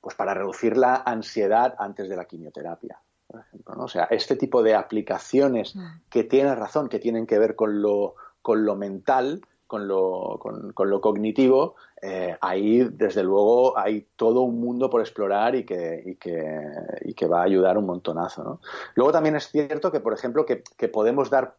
pues 0.00 0.16
para 0.16 0.32
reducir 0.32 0.78
la 0.78 1.02
ansiedad 1.04 1.74
antes 1.78 2.08
de 2.08 2.16
la 2.16 2.24
quimioterapia. 2.24 2.98
Por 3.26 3.40
ejemplo, 3.40 3.74
¿no? 3.74 3.84
O 3.84 3.88
sea, 3.88 4.04
este 4.04 4.36
tipo 4.36 4.62
de 4.62 4.74
aplicaciones 4.74 5.76
mm. 5.76 5.86
que 6.08 6.24
tienen 6.24 6.56
razón, 6.56 6.88
que 6.88 6.98
tienen 6.98 7.26
que 7.26 7.38
ver 7.38 7.54
con 7.54 7.82
lo, 7.82 8.14
con 8.40 8.64
lo 8.64 8.74
mental, 8.74 9.42
con 9.70 9.86
lo, 9.86 10.40
con, 10.74 10.90
lo 10.90 11.00
cognitivo, 11.00 11.76
eh, 12.02 12.36
ahí 12.40 12.82
desde 12.90 13.22
luego 13.22 13.78
hay 13.78 14.08
todo 14.16 14.40
un 14.40 14.60
mundo 14.60 14.90
por 14.90 15.00
explorar 15.00 15.54
y 15.54 15.64
que, 15.64 16.02
y 16.04 16.16
que, 16.16 16.60
y 17.02 17.14
que 17.14 17.28
va 17.28 17.42
a 17.42 17.44
ayudar 17.44 17.78
un 17.78 17.86
montonazo. 17.86 18.42
¿no? 18.42 18.60
Luego 18.96 19.12
también 19.12 19.36
es 19.36 19.48
cierto 19.48 19.92
que, 19.92 20.00
por 20.00 20.12
ejemplo, 20.12 20.44
que, 20.44 20.64
que 20.76 20.88
podemos 20.88 21.30
dar 21.30 21.54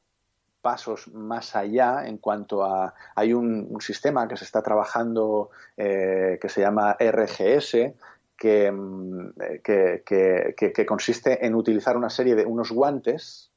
pasos 0.62 1.08
más 1.14 1.56
allá 1.56 2.06
en 2.06 2.18
cuanto 2.18 2.66
a... 2.66 2.94
Hay 3.16 3.32
un, 3.32 3.80
sistema 3.80 4.28
que 4.28 4.36
se 4.36 4.44
está 4.44 4.62
trabajando 4.62 5.52
eh, 5.78 6.38
que 6.42 6.50
se 6.50 6.60
llama 6.60 6.98
RGS, 7.00 7.94
mm, 8.44 9.28
que, 9.64 10.04
que, 10.04 10.86
consiste 10.86 11.46
en 11.46 11.56
utilizar 11.56 11.96
una 11.96 12.10
serie 12.10 12.36
de 12.36 12.46
unos 12.46 12.74
guantes 12.74 13.51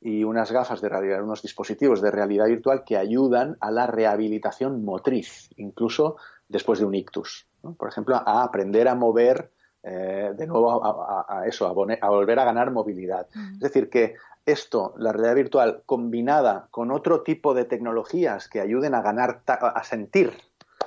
y 0.00 0.24
unas 0.24 0.52
gafas 0.52 0.80
de 0.80 0.88
realidad, 0.88 1.22
unos 1.22 1.42
dispositivos 1.42 2.00
de 2.00 2.10
realidad 2.10 2.46
virtual 2.46 2.84
que 2.84 2.96
ayudan 2.96 3.56
a 3.60 3.70
la 3.70 3.86
rehabilitación 3.86 4.84
motriz, 4.84 5.50
incluso 5.56 6.16
después 6.48 6.78
de 6.78 6.84
un 6.84 6.94
ictus. 6.94 7.46
Por 7.76 7.88
ejemplo, 7.88 8.16
a 8.16 8.42
aprender 8.42 8.88
a 8.88 8.94
mover 8.94 9.50
eh, 9.82 10.32
de 10.36 10.46
nuevo 10.46 10.84
a, 10.84 11.46
eso, 11.46 11.66
a, 11.66 11.72
volver 11.72 12.38
a 12.38 12.44
ganar 12.44 12.70
movilidad. 12.70 13.28
Es 13.54 13.60
decir, 13.60 13.88
que 13.88 14.14
esto, 14.44 14.94
la 14.98 15.12
realidad 15.12 15.34
virtual, 15.36 15.82
combinada 15.86 16.68
con 16.70 16.90
otro 16.90 17.22
tipo 17.22 17.54
de 17.54 17.64
tecnologías 17.64 18.48
que 18.48 18.60
ayuden 18.60 18.94
a 18.94 19.02
ganar, 19.02 19.42
a 19.46 19.84
sentir 19.84 20.32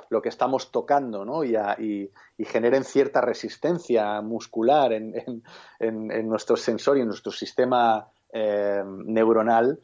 lo 0.10 0.22
que 0.22 0.30
estamos 0.30 0.72
tocando 0.72 1.24
¿no? 1.24 1.44
y, 1.44 1.56
y, 2.38 2.46
generen 2.46 2.84
cierta 2.84 3.22
resistencia 3.22 4.22
muscular 4.22 4.92
en, 4.92 5.16
en, 5.16 5.44
en, 5.80 6.12
en 6.12 6.28
nuestro 6.28 6.58
sensor 6.58 6.98
y 6.98 7.02
en 7.02 7.08
nuestro 7.08 7.32
sistema 7.32 8.08
eh, 8.32 8.84
neuronal, 8.86 9.80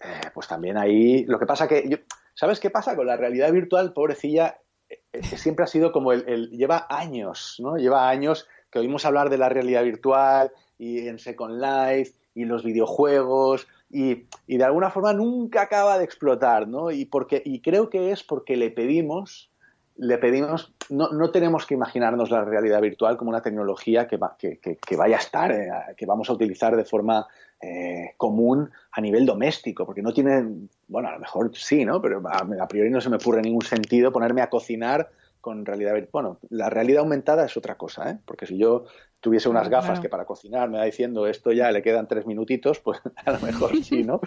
eh, 0.00 0.30
pues 0.34 0.48
también 0.48 0.76
ahí. 0.76 1.24
Lo 1.24 1.38
que 1.38 1.46
pasa 1.46 1.68
que. 1.68 2.04
¿Sabes 2.34 2.60
qué 2.60 2.70
pasa 2.70 2.94
con 2.94 3.06
la 3.06 3.16
realidad 3.16 3.52
virtual, 3.52 3.92
pobrecilla? 3.92 4.58
Eh, 4.88 5.22
siempre 5.22 5.64
ha 5.64 5.68
sido 5.68 5.90
como 5.92 6.12
el, 6.12 6.50
lleva 6.50 6.86
años, 6.88 7.56
¿no? 7.58 7.76
Lleva 7.76 8.08
años 8.08 8.46
que 8.70 8.78
oímos 8.78 9.04
hablar 9.04 9.30
de 9.30 9.38
la 9.38 9.48
realidad 9.48 9.82
virtual 9.82 10.52
y 10.78 11.08
en 11.08 11.18
Second 11.18 11.60
Life 11.60 12.12
y 12.34 12.44
los 12.44 12.62
videojuegos 12.62 13.66
y, 13.90 14.26
y, 14.46 14.58
de 14.58 14.64
alguna 14.64 14.90
forma 14.90 15.12
nunca 15.14 15.62
acaba 15.62 15.98
de 15.98 16.04
explotar, 16.04 16.68
¿no? 16.68 16.90
Y, 16.90 17.06
porque, 17.06 17.42
y 17.44 17.60
creo 17.60 17.90
que 17.90 18.12
es 18.12 18.22
porque 18.22 18.56
le 18.56 18.70
pedimos, 18.70 19.50
le 19.98 20.16
pedimos, 20.18 20.72
no, 20.90 21.10
no 21.10 21.30
tenemos 21.30 21.66
que 21.66 21.74
imaginarnos 21.74 22.30
la 22.30 22.44
realidad 22.44 22.80
virtual 22.80 23.16
como 23.16 23.30
una 23.30 23.42
tecnología 23.42 24.06
que, 24.06 24.16
va, 24.16 24.36
que, 24.38 24.58
que, 24.58 24.96
vaya 24.96 25.16
a 25.16 25.20
estar, 25.20 25.96
que 25.96 26.06
vamos 26.06 26.30
a 26.30 26.32
utilizar 26.32 26.76
de 26.76 26.84
forma 26.84 27.26
eh, 27.60 28.12
común 28.16 28.70
a 28.92 29.00
nivel 29.00 29.26
doméstico, 29.26 29.84
porque 29.84 30.00
no 30.00 30.12
tiene, 30.12 30.68
bueno, 30.86 31.08
a 31.08 31.12
lo 31.12 31.18
mejor 31.18 31.50
sí, 31.56 31.84
¿no? 31.84 32.00
Pero 32.00 32.22
a, 32.24 32.68
priori 32.68 32.90
no 32.90 33.00
se 33.00 33.10
me 33.10 33.16
ocurre 33.16 33.42
ningún 33.42 33.62
sentido 33.62 34.12
ponerme 34.12 34.42
a 34.42 34.50
cocinar 34.50 35.10
con 35.40 35.66
realidad. 35.66 35.94
Bueno, 36.12 36.38
la 36.50 36.70
realidad 36.70 37.00
aumentada 37.00 37.44
es 37.44 37.56
otra 37.56 37.76
cosa, 37.76 38.10
¿eh? 38.10 38.18
Porque 38.24 38.46
si 38.46 38.56
yo 38.56 38.84
tuviese 39.18 39.48
unas 39.48 39.68
gafas 39.68 39.98
que 39.98 40.08
para 40.08 40.24
cocinar 40.24 40.70
me 40.70 40.78
va 40.78 40.84
diciendo 40.84 41.26
esto 41.26 41.50
ya 41.50 41.72
le 41.72 41.82
quedan 41.82 42.06
tres 42.06 42.24
minutitos, 42.24 42.78
pues 42.78 43.00
a 43.26 43.32
lo 43.32 43.40
mejor 43.40 43.82
sí, 43.82 44.04
¿no? 44.04 44.20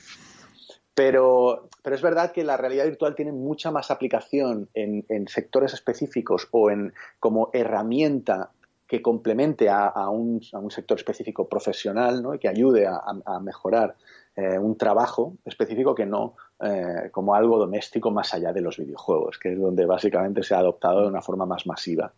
Pero, 0.93 1.69
pero 1.81 1.95
es 1.95 2.01
verdad 2.01 2.31
que 2.31 2.43
la 2.43 2.57
realidad 2.57 2.85
virtual 2.85 3.15
tiene 3.15 3.31
mucha 3.31 3.71
más 3.71 3.91
aplicación 3.91 4.69
en, 4.73 5.27
sectores 5.27 5.73
específicos 5.73 6.47
o 6.51 6.69
en 6.69 6.93
como 7.19 7.49
herramienta 7.53 8.51
que 8.87 9.01
complemente 9.01 9.69
a, 9.69 10.09
un, 10.09 10.41
sector 10.69 10.97
específico 10.97 11.47
profesional 11.47 12.21
¿no? 12.21 12.35
y 12.35 12.39
que 12.39 12.49
ayude 12.49 12.85
a, 12.87 13.39
mejorar 13.39 13.95
eh, 14.35 14.59
un 14.59 14.77
trabajo 14.77 15.35
específico 15.45 15.95
que 15.95 16.05
no 16.05 16.35
eh, 16.59 17.09
como 17.11 17.33
algo 17.35 17.57
doméstico 17.57 18.11
más 18.11 18.33
allá 18.33 18.51
de 18.51 18.61
los 18.61 18.77
videojuegos, 18.77 19.39
que 19.39 19.53
es 19.53 19.59
donde 19.59 19.85
básicamente 19.85 20.43
se 20.43 20.53
ha 20.53 20.59
adoptado 20.59 21.01
de 21.03 21.07
una 21.07 21.21
forma 21.21 21.45
más 21.45 21.65
masiva. 21.65 22.11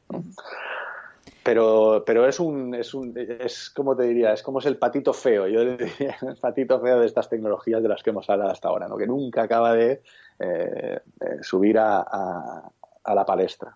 Pero, 1.44 2.04
pero 2.06 2.28
es 2.28 2.40
un, 2.40 2.74
es 2.74 2.94
un, 2.94 3.14
es 3.18 3.70
como 3.70 3.96
te 3.96 4.04
diría, 4.04 4.34
es 4.34 4.42
como 4.42 4.60
es 4.60 4.66
el 4.66 4.78
patito 4.78 5.14
feo, 5.14 5.48
yo 5.48 5.66
diría, 5.78 6.16
el 6.22 6.38
patito 6.38 6.80
feo 6.80 7.00
de 7.00 7.06
estas 7.06 7.30
tecnologías 7.30 7.84
de 7.84 7.90
las 7.90 8.02
que 8.02 8.12
hemos 8.12 8.30
hablado 8.30 8.52
hasta 8.52 8.70
ahora, 8.70 8.88
¿no? 8.88 8.98
que 8.98 9.08
nunca 9.08 9.44
acaba 9.44 9.74
de 9.74 10.02
eh, 10.40 11.00
subir 11.42 11.78
a, 11.80 12.72
la 13.06 13.26
palestra. 13.26 13.76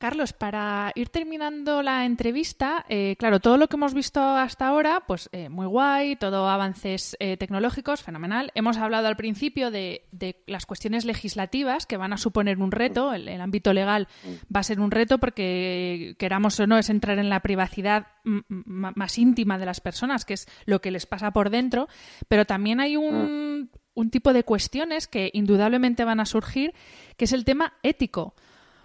Carlos, 0.00 0.32
para 0.32 0.92
ir 0.94 1.10
terminando 1.10 1.82
la 1.82 2.06
entrevista, 2.06 2.86
eh, 2.88 3.16
claro, 3.18 3.38
todo 3.38 3.58
lo 3.58 3.68
que 3.68 3.76
hemos 3.76 3.92
visto 3.92 4.18
hasta 4.18 4.66
ahora, 4.66 5.04
pues 5.06 5.28
eh, 5.30 5.50
muy 5.50 5.66
guay, 5.66 6.16
todo 6.16 6.48
avances 6.48 7.18
eh, 7.20 7.36
tecnológicos, 7.36 8.02
fenomenal. 8.02 8.50
Hemos 8.54 8.78
hablado 8.78 9.08
al 9.08 9.16
principio 9.16 9.70
de, 9.70 10.06
las 10.46 10.64
cuestiones 10.64 11.04
legislativas 11.04 11.84
que 11.84 11.98
van 11.98 12.14
a 12.14 12.16
suponer 12.16 12.56
un 12.60 12.72
reto, 12.72 13.12
el, 13.12 13.28
ámbito 13.42 13.74
legal 13.74 14.08
va 14.44 14.60
a 14.60 14.62
ser 14.62 14.80
un 14.80 14.90
reto 14.90 15.18
porque 15.18 16.16
queramos 16.18 16.58
o 16.60 16.66
no 16.66 16.78
es 16.78 16.88
entrar 16.88 17.18
en 17.18 17.28
la 17.28 17.40
privacidad 17.40 18.06
más 18.24 19.18
íntima 19.18 19.58
de 19.58 19.66
las 19.66 19.82
personas, 19.82 20.24
que 20.24 20.32
es 20.32 20.48
lo 20.64 20.80
que 20.80 20.92
les 20.92 21.04
pasa 21.04 21.30
por 21.32 21.50
dentro, 21.50 21.88
pero 22.26 22.46
también 22.46 22.80
hay 22.80 22.96
un, 22.96 23.70
un 23.92 24.10
tipo 24.10 24.32
de 24.32 24.44
cuestiones 24.44 25.08
que 25.08 25.30
indudablemente 25.34 26.06
van 26.06 26.20
a 26.20 26.24
surgir, 26.24 26.72
que 27.18 27.26
es 27.26 27.34
el 27.34 27.44
tema 27.44 27.74
ético. 27.82 28.34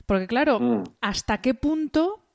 Porque 0.06 0.28
claro, 0.28 0.60
mm. 0.60 0.84
¿hasta 1.02 1.42
qué 1.42 1.54
punto 1.54 2.26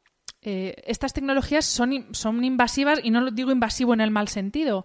eh, 0.42 0.74
estas 0.86 1.12
tecnologías 1.12 1.64
son, 1.64 2.06
son 2.12 2.44
invasivas? 2.44 3.00
Y 3.02 3.10
no 3.10 3.20
lo 3.20 3.30
digo 3.30 3.50
invasivo 3.50 3.94
en 3.94 4.00
el 4.00 4.10
mal 4.10 4.28
sentido, 4.28 4.84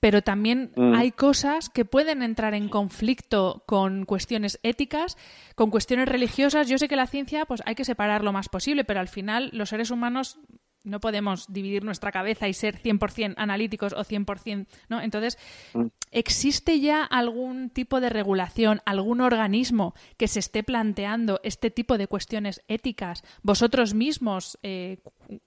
pero 0.00 0.22
también 0.22 0.72
mm. 0.74 0.94
hay 0.94 1.12
cosas 1.12 1.68
que 1.68 1.84
pueden 1.84 2.22
entrar 2.22 2.54
en 2.54 2.68
conflicto 2.68 3.62
con 3.66 4.04
cuestiones 4.04 4.58
éticas, 4.64 5.16
con 5.54 5.70
cuestiones 5.70 6.08
religiosas. 6.08 6.68
Yo 6.68 6.76
sé 6.78 6.88
que 6.88 6.96
la 6.96 7.06
ciencia 7.06 7.44
pues 7.44 7.62
hay 7.66 7.74
que 7.76 7.84
separar 7.84 8.24
lo 8.24 8.32
más 8.32 8.48
posible, 8.48 8.84
pero 8.84 8.98
al 8.98 9.08
final 9.08 9.50
los 9.52 9.68
seres 9.68 9.90
humanos 9.92 10.40
no 10.84 11.00
podemos 11.00 11.52
dividir 11.52 11.84
nuestra 11.84 12.12
cabeza 12.12 12.48
y 12.48 12.54
ser 12.54 12.80
100% 12.80 13.34
analíticos 13.36 13.92
o 13.92 14.04
100%, 14.04 14.66
¿no? 14.88 15.00
Entonces, 15.00 15.38
mm. 15.74 15.86
¿existe 16.10 16.80
ya 16.80 17.04
algún 17.04 17.70
tipo 17.70 18.00
de 18.00 18.10
regulación, 18.10 18.80
algún 18.84 19.20
organismo 19.20 19.94
que 20.16 20.28
se 20.28 20.40
esté 20.40 20.62
planteando 20.62 21.40
este 21.42 21.70
tipo 21.70 21.98
de 21.98 22.06
cuestiones 22.06 22.62
éticas? 22.68 23.22
¿Vosotros 23.42 23.94
mismos, 23.94 24.58
eh, 24.62 24.98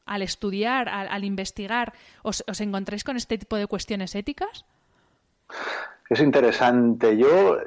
al 0.05 0.21
estudiar, 0.21 0.89
al, 0.89 1.23
investigar, 1.23 1.93
os, 2.23 2.43
os 2.47 2.61
encontráis 2.61 3.03
con 3.03 3.17
este 3.17 3.37
tipo 3.37 3.57
de 3.57 3.67
cuestiones 3.67 4.15
éticas? 4.15 4.65
Es 6.09 6.19
interesante. 6.19 7.17
Yo 7.17 7.57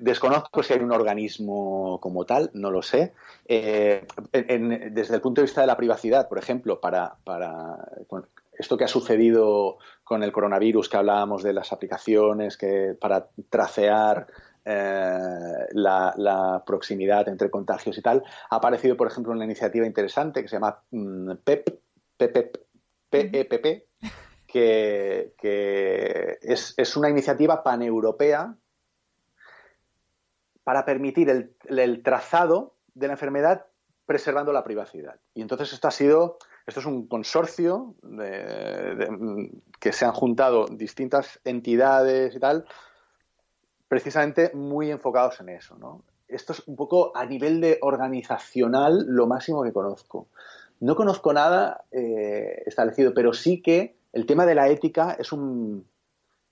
Desconozco 0.00 0.62
si 0.62 0.72
hay 0.72 0.80
un 0.80 0.92
organismo 0.92 2.00
como 2.00 2.24
tal, 2.24 2.50
no 2.54 2.70
lo 2.70 2.82
sé. 2.82 3.12
Eh, 3.46 4.06
desde 4.32 5.14
el 5.14 5.20
punto 5.20 5.40
de 5.40 5.46
vista 5.46 5.60
de 5.60 5.66
la 5.66 5.76
privacidad, 5.76 6.28
por 6.28 6.38
ejemplo, 6.38 6.80
para, 6.80 7.16
esto 8.58 8.76
que 8.76 8.84
ha 8.84 8.88
sucedido 8.88 9.78
con 10.02 10.22
el 10.22 10.32
coronavirus, 10.32 10.88
que 10.88 10.96
hablábamos 10.96 11.42
de 11.42 11.52
las 11.52 11.72
aplicaciones 11.72 12.56
que 12.56 12.96
para 13.00 13.28
tracear 13.48 14.26
eh, 14.64 15.18
la, 15.72 16.62
proximidad 16.66 17.28
entre 17.28 17.50
contagios 17.50 17.96
y 17.98 18.02
tal, 18.02 18.22
ha 18.50 18.56
aparecido, 18.56 18.96
por 18.96 19.06
ejemplo, 19.06 19.32
una 19.32 19.44
iniciativa 19.44 19.86
interesante 19.86 20.42
que 20.42 20.48
se 20.48 20.56
llama 20.56 20.82
PEP, 21.44 21.68
PEP, 22.16 22.56
PEPP, 23.10 23.86
que, 24.46 25.34
que 25.38 26.38
es, 26.40 26.74
es, 26.76 26.96
una 26.96 27.10
iniciativa 27.10 27.62
paneuropea 27.62 28.56
para 30.64 30.84
permitir 30.84 31.30
el, 31.68 32.02
trazado 32.02 32.74
de 32.94 33.06
la 33.06 33.12
enfermedad 33.12 33.66
preservando 34.06 34.52
la 34.52 34.64
privacidad. 34.64 35.16
Y 35.34 35.42
entonces 35.42 35.72
esto 35.72 35.88
ha 35.88 35.90
sido, 35.90 36.38
esto 36.66 36.80
es 36.80 36.86
un 36.86 37.06
consorcio 37.06 37.94
que 39.78 39.92
se 39.92 40.04
han 40.04 40.12
juntado 40.12 40.66
distintas 40.66 41.40
entidades 41.44 42.34
y 42.34 42.40
tal, 42.40 42.66
precisamente 43.88 44.50
muy 44.54 44.90
enfocados 44.90 45.40
en 45.40 45.50
eso. 45.50 45.76
¿no? 45.78 46.02
Esto 46.28 46.52
es 46.52 46.62
un 46.66 46.76
poco 46.76 47.16
a 47.16 47.24
nivel 47.26 47.60
de 47.60 47.78
organizacional 47.82 49.04
lo 49.06 49.26
máximo 49.26 49.62
que 49.62 49.72
conozco. 49.72 50.28
No 50.80 50.96
conozco 50.96 51.32
nada 51.32 51.84
eh, 51.92 52.62
establecido, 52.66 53.14
pero 53.14 53.32
sí 53.32 53.62
que 53.62 53.96
el 54.12 54.26
tema 54.26 54.44
de 54.44 54.54
la 54.54 54.68
ética 54.68 55.16
es 55.18 55.32
un, 55.32 55.86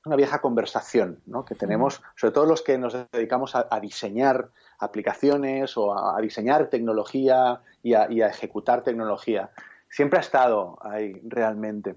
una 0.04 0.16
vieja 0.16 0.40
conversación 0.40 1.20
¿no? 1.26 1.44
que 1.44 1.54
tenemos, 1.54 2.02
sobre 2.16 2.32
todo 2.32 2.46
los 2.46 2.62
que 2.62 2.78
nos 2.78 2.96
dedicamos 3.12 3.54
a, 3.54 3.80
diseñar 3.80 4.50
aplicaciones 4.78 5.76
o 5.76 5.96
a, 5.96 6.20
diseñar 6.20 6.68
tecnología 6.68 7.60
y 7.82 7.94
a, 7.94 8.06
ejecutar 8.06 8.82
tecnología. 8.82 9.50
Siempre 9.88 10.18
ha 10.18 10.22
estado 10.22 10.78
ahí 10.80 11.20
realmente. 11.24 11.96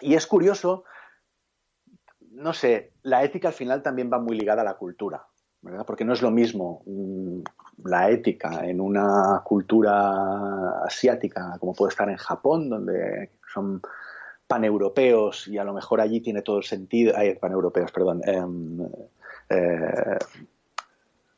Y 0.00 0.14
es 0.14 0.26
curioso, 0.26 0.84
no 2.30 2.52
sé, 2.52 2.92
la 3.02 3.24
ética 3.24 3.48
al 3.48 3.54
final 3.54 3.82
también 3.82 4.10
va 4.12 4.18
muy 4.18 4.38
ligada 4.38 4.62
a 4.62 4.64
la 4.64 4.74
cultura, 4.74 5.26
¿verdad? 5.62 5.86
Porque 5.86 6.04
no 6.04 6.12
es 6.12 6.22
lo 6.22 6.30
mismo 6.30 6.82
mm, 6.86 7.40
la 7.84 8.10
ética 8.10 8.64
en 8.66 8.80
una 8.80 9.42
cultura 9.44 10.84
asiática 10.84 11.56
como 11.58 11.74
puede 11.74 11.90
estar 11.90 12.08
en 12.08 12.16
Japón, 12.16 12.68
donde 12.68 13.30
son 13.52 13.80
paneuropeos 14.48 15.46
y 15.46 15.58
a 15.58 15.64
lo 15.64 15.74
mejor 15.74 16.00
allí 16.00 16.20
tiene 16.20 16.42
todo 16.42 16.58
el 16.58 16.64
sentido, 16.64 17.12
ay, 17.16 17.34
paneuropeos, 17.36 17.92
perdón, 17.92 18.22
em, 18.24 18.80
eh, 19.50 20.18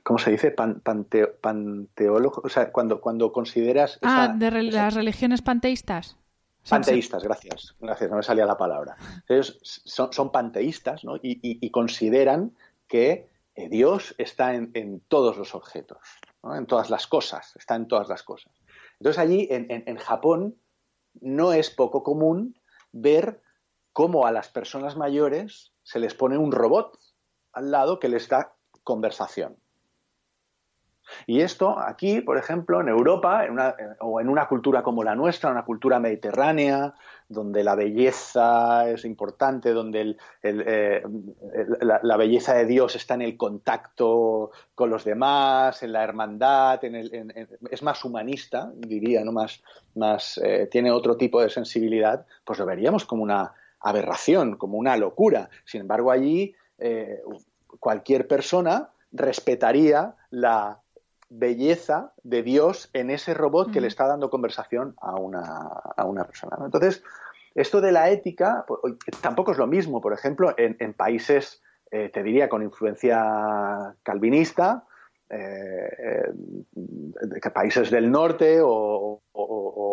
¿cómo 0.02 0.18
se 0.18 0.30
dice? 0.30 0.52
Pan, 0.52 0.80
panteólogo, 0.80 2.40
o 2.44 2.48
sea, 2.48 2.72
cuando, 2.72 3.00
cuando 3.00 3.32
consideras... 3.32 3.98
Ah, 4.00 4.32
de 4.34 4.62
las 4.62 4.94
religiones 4.94 5.42
panteístas. 5.42 6.16
Panteístas, 6.68 7.24
gracias. 7.24 7.74
Gracias, 7.80 8.10
no 8.10 8.16
me 8.16 8.22
salía 8.22 8.46
la 8.46 8.56
palabra. 8.56 8.96
Ellos 9.28 9.58
son, 9.62 10.30
panteístas 10.30 11.04
¿no? 11.04 11.16
y, 11.22 11.70
consideran 11.70 12.52
que 12.86 13.28
eh, 13.56 13.68
Dios 13.68 14.14
está 14.18 14.54
en, 14.54 15.02
todos 15.08 15.36
los 15.36 15.54
objetos, 15.54 15.98
en 16.44 16.66
todas 16.66 16.90
las 16.90 17.06
cosas, 17.06 17.56
está 17.56 17.74
en 17.74 17.88
todas 17.88 18.08
las 18.08 18.22
cosas. 18.22 18.52
Entonces 19.00 19.18
allí, 19.18 19.48
en, 19.50 19.96
Japón, 19.96 20.54
no 21.20 21.52
es 21.52 21.70
poco 21.70 22.02
común 22.02 22.54
ver 22.92 23.42
cómo 23.92 24.26
a 24.26 24.32
las 24.32 24.48
personas 24.48 24.96
mayores 24.96 25.72
se 25.82 25.98
les 25.98 26.14
pone 26.14 26.38
un 26.38 26.52
robot 26.52 26.98
al 27.52 27.70
lado 27.70 27.98
que 27.98 28.08
les 28.08 28.28
da 28.28 28.56
conversación. 28.84 29.59
Y 31.26 31.40
esto 31.40 31.78
aquí, 31.78 32.20
por 32.20 32.38
ejemplo, 32.38 32.80
en 32.80 32.88
Europa, 32.88 33.44
o 34.00 34.20
en 34.20 34.28
una 34.28 34.46
cultura 34.46 34.82
como 34.82 35.04
la 35.04 35.14
nuestra, 35.14 35.50
una 35.50 35.64
cultura 35.64 35.98
mediterránea, 36.00 36.94
donde 37.28 37.62
la 37.62 37.76
belleza 37.76 38.90
es 38.90 39.04
importante, 39.04 39.72
donde 39.72 40.16
eh, 40.42 41.02
la, 41.80 42.16
belleza 42.16 42.54
de 42.54 42.66
Dios 42.66 42.96
está 42.96 43.14
en 43.14 43.22
el 43.22 43.36
contacto 43.36 44.50
con 44.74 44.90
los 44.90 45.04
demás, 45.04 45.82
en 45.84 45.92
la 45.92 46.02
hermandad, 46.02 46.80
es 46.82 47.82
más 47.82 48.04
humanista, 48.04 48.72
diría, 48.74 49.24
¿no? 49.24 49.30
más, 49.30 49.62
más 49.94 50.38
eh, 50.42 50.68
tiene 50.70 50.90
otro 50.90 51.16
tipo 51.16 51.40
de 51.40 51.50
sensibilidad, 51.50 52.26
pues 52.44 52.58
lo 52.58 52.66
veríamos 52.66 53.04
como 53.04 53.22
una 53.22 53.54
aberración, 53.78 54.56
como 54.56 54.76
una 54.76 54.96
locura. 54.96 55.50
Sin 55.64 55.82
embargo, 55.82 56.10
allí 56.10 56.54
eh, 56.78 57.22
cualquier 57.78 58.26
persona 58.26 58.90
respetaría 59.12 60.16
la 60.30 60.79
belleza 61.30 62.12
de 62.22 62.42
Dios 62.42 62.90
en 62.92 63.10
ese 63.10 63.34
robot 63.34 63.72
que 63.72 63.80
le 63.80 63.86
está 63.86 64.06
dando 64.06 64.30
conversación 64.30 64.94
a 65.00 65.14
una, 65.14 66.24
persona. 66.24 66.58
Entonces, 66.62 67.02
esto 67.54 67.80
de 67.80 67.92
la 67.92 68.10
ética 68.10 68.64
pues, 68.66 68.96
tampoco 69.22 69.52
es 69.52 69.58
lo 69.58 69.66
mismo. 69.66 70.00
Por 70.00 70.12
ejemplo, 70.12 70.54
en, 70.58 70.92
países, 70.94 71.62
eh, 71.90 72.10
te 72.12 72.22
diría, 72.22 72.48
con 72.48 72.62
influencia 72.62 73.94
calvinista, 74.02 74.84
eh, 75.30 76.26
eh, 76.26 77.50
países 77.54 77.90
del 77.90 78.10
norte 78.10 78.58
o, 78.60 79.22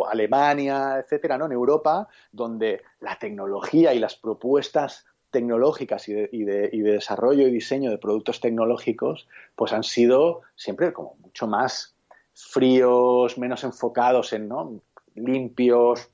Alemania, 0.10 1.00
etcétera, 1.00 1.38
¿no? 1.38 1.46
En 1.46 1.52
Europa, 1.52 2.08
donde 2.32 2.82
la 3.02 3.20
tecnología 3.20 3.94
y 3.94 4.00
las 4.00 4.16
propuestas 4.16 5.06
tecnológicas 5.32 6.08
y 6.08 6.14
de, 6.14 6.70
desarrollo 6.72 7.48
y 7.48 7.52
diseño 7.52 7.92
de 7.92 7.98
productos 7.98 8.40
tecnológicos, 8.40 9.28
pues 9.56 9.74
han 9.74 9.84
sido 9.84 10.42
siempre 10.56 10.94
como 10.94 11.16
mucho 11.20 11.48
más 11.48 11.96
fríos, 12.34 13.38
menos 13.38 13.64
enfocados 13.64 14.34
en, 14.34 14.48
¿no? 14.48 14.82
Limpios. 15.16 16.10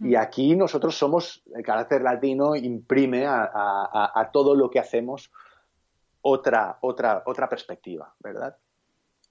Y 0.00 0.14
aquí 0.14 0.56
nosotros 0.56 0.96
somos, 0.96 1.42
el 1.54 1.62
carácter 1.62 2.02
latino 2.02 2.56
imprime 2.56 3.26
a, 3.26 4.30
todo 4.32 4.54
lo 4.54 4.70
que 4.70 4.78
hacemos 4.78 5.30
otra, 6.22 6.78
otra, 6.82 7.22
otra 7.26 7.48
perspectiva, 7.48 8.14
¿verdad? 8.20 8.56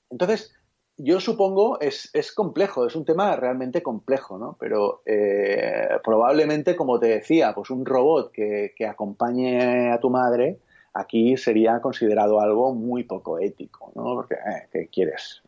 Entonces, 0.10 0.59
yo 1.02 1.22
supongo 1.22 1.80
es, 1.80 2.10
es 2.14 2.34
complejo, 2.34 2.86
es 2.86 2.94
un 2.94 3.06
tema 3.06 3.34
realmente 3.38 3.82
complejo, 3.82 4.38
¿no? 4.38 4.58
Pero 4.60 5.02
eh, 5.06 5.88
probablemente, 6.04 6.76
como 6.76 7.00
te 7.00 7.08
decía, 7.08 7.54
pues 7.56 7.70
un 7.70 7.86
robot 7.86 8.34
que, 8.34 8.74
acompañe 8.86 9.92
a 9.94 10.00
tu 10.00 10.10
madre 10.10 10.60
aquí 10.94 11.38
sería 11.38 11.80
considerado 11.80 12.42
algo 12.42 12.74
muy 12.74 13.06
poco 13.06 13.40
ético, 13.40 13.94
¿no? 13.96 14.16
Porque, 14.16 14.36
eh, 14.36 14.68
¿qué 14.74 14.90
quieres? 14.90 15.42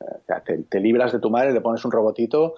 te, 0.69 0.79
libras 0.79 1.11
de 1.11 1.19
tu 1.19 1.29
madre, 1.29 1.51
le 1.51 1.59
pones 1.59 1.83
un 1.83 1.91
robotito, 1.91 2.55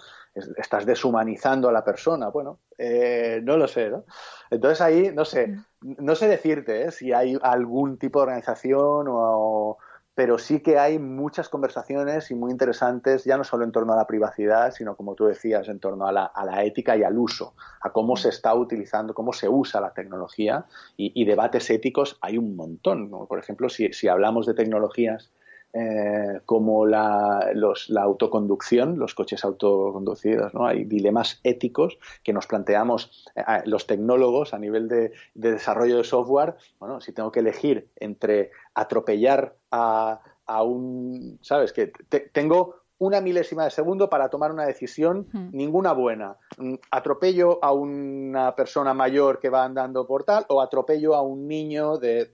estás 0.58 0.86
deshumanizando 0.86 1.70
a 1.70 1.72
la 1.72 1.84
persona. 1.84 2.30
Bueno, 2.30 2.60
eh, 2.78 3.42
no 3.44 3.58
lo 3.58 3.68
sé, 3.68 3.90
¿no? 3.90 4.04
Entonces 4.52 4.82
ahí, 4.82 5.12
no 5.12 5.26
sé, 5.26 5.48
mm. 5.48 5.96
no 5.98 6.14
sé 6.14 6.28
decirte 6.28 6.92
si 6.92 7.12
hay 7.12 7.40
algún 7.42 7.98
tipo 7.98 8.20
de 8.20 8.24
organización 8.24 9.08
o 9.10 9.80
pero 10.16 10.38
sí 10.38 10.60
que 10.60 10.78
hay 10.78 11.00
muchas 11.00 11.50
conversaciones 11.50 12.30
y 12.30 12.36
muy 12.36 12.52
interesantes, 12.52 13.24
ya 13.24 13.38
no 13.38 13.44
solo 13.44 13.66
en 13.66 13.72
torno 13.72 13.94
a 13.94 13.96
la 13.96 14.06
privacidad, 14.06 14.72
sino 14.72 14.96
como 14.96 15.16
tú 15.16 15.26
decías, 15.26 15.68
en 15.70 15.80
torno 15.80 16.08
a 16.08 16.12
la, 16.12 16.64
ética 16.64 16.96
y 16.96 17.04
al 17.04 17.18
uso, 17.18 17.56
a 17.82 17.92
cómo 17.92 18.16
se 18.16 18.30
está 18.30 18.54
utilizando, 18.54 19.14
cómo 19.14 19.34
se 19.34 19.50
usa 19.50 19.82
la 19.82 19.94
tecnología 19.94 20.66
y, 20.98 21.26
debates 21.26 21.70
éticos 21.70 22.18
hay 22.22 22.38
un 22.38 22.56
montón. 22.56 23.10
Por 23.10 23.40
ejemplo, 23.40 23.70
si, 23.70 23.92
si 23.94 24.08
hablamos 24.08 24.46
de 24.46 24.54
tecnologías 24.54 25.32
eh, 25.76 26.42
como 26.46 26.86
la, 26.86 27.52
autoconducción, 28.00 29.00
los 29.00 29.16
coches 29.16 29.44
autoconducidos. 29.44 30.54
¿no? 30.54 30.68
Hay 30.68 30.84
dilemas 30.84 31.40
éticos 31.44 31.98
que 32.22 32.32
nos 32.32 32.46
planteamos 32.46 33.26
eh, 33.36 33.42
los 33.66 33.88
tecnólogos 33.88 34.54
a 34.54 34.60
nivel 34.60 34.88
de, 34.88 35.14
desarrollo 35.34 35.98
de 35.98 36.04
software. 36.04 36.56
Bueno, 36.80 37.02
si 37.02 37.12
tengo 37.12 37.32
que 37.32 37.40
elegir 37.40 37.90
entre 37.96 38.52
atropellar 38.76 39.56
a, 39.72 40.22
un, 40.64 41.40
¿sabes? 41.42 41.74
Que 41.74 41.88
tengo 42.32 42.76
una 43.00 43.20
milésima 43.20 43.64
de 43.64 43.72
segundo 43.72 44.10
para 44.10 44.30
tomar 44.30 44.52
una 44.52 44.66
decisión, 44.66 45.28
ninguna 45.52 45.94
buena. 45.94 46.38
Mm, 46.58 46.76
atropello 46.92 47.58
a 47.64 47.74
una 47.74 48.56
persona 48.56 48.94
mayor 48.94 49.40
que 49.40 49.50
va 49.50 49.66
andando 49.66 50.06
por 50.06 50.24
tal 50.24 50.46
o 50.50 50.62
atropello 50.62 51.16
a 51.16 51.24
un 51.24 51.48
niño 51.48 51.98
de 51.98 52.32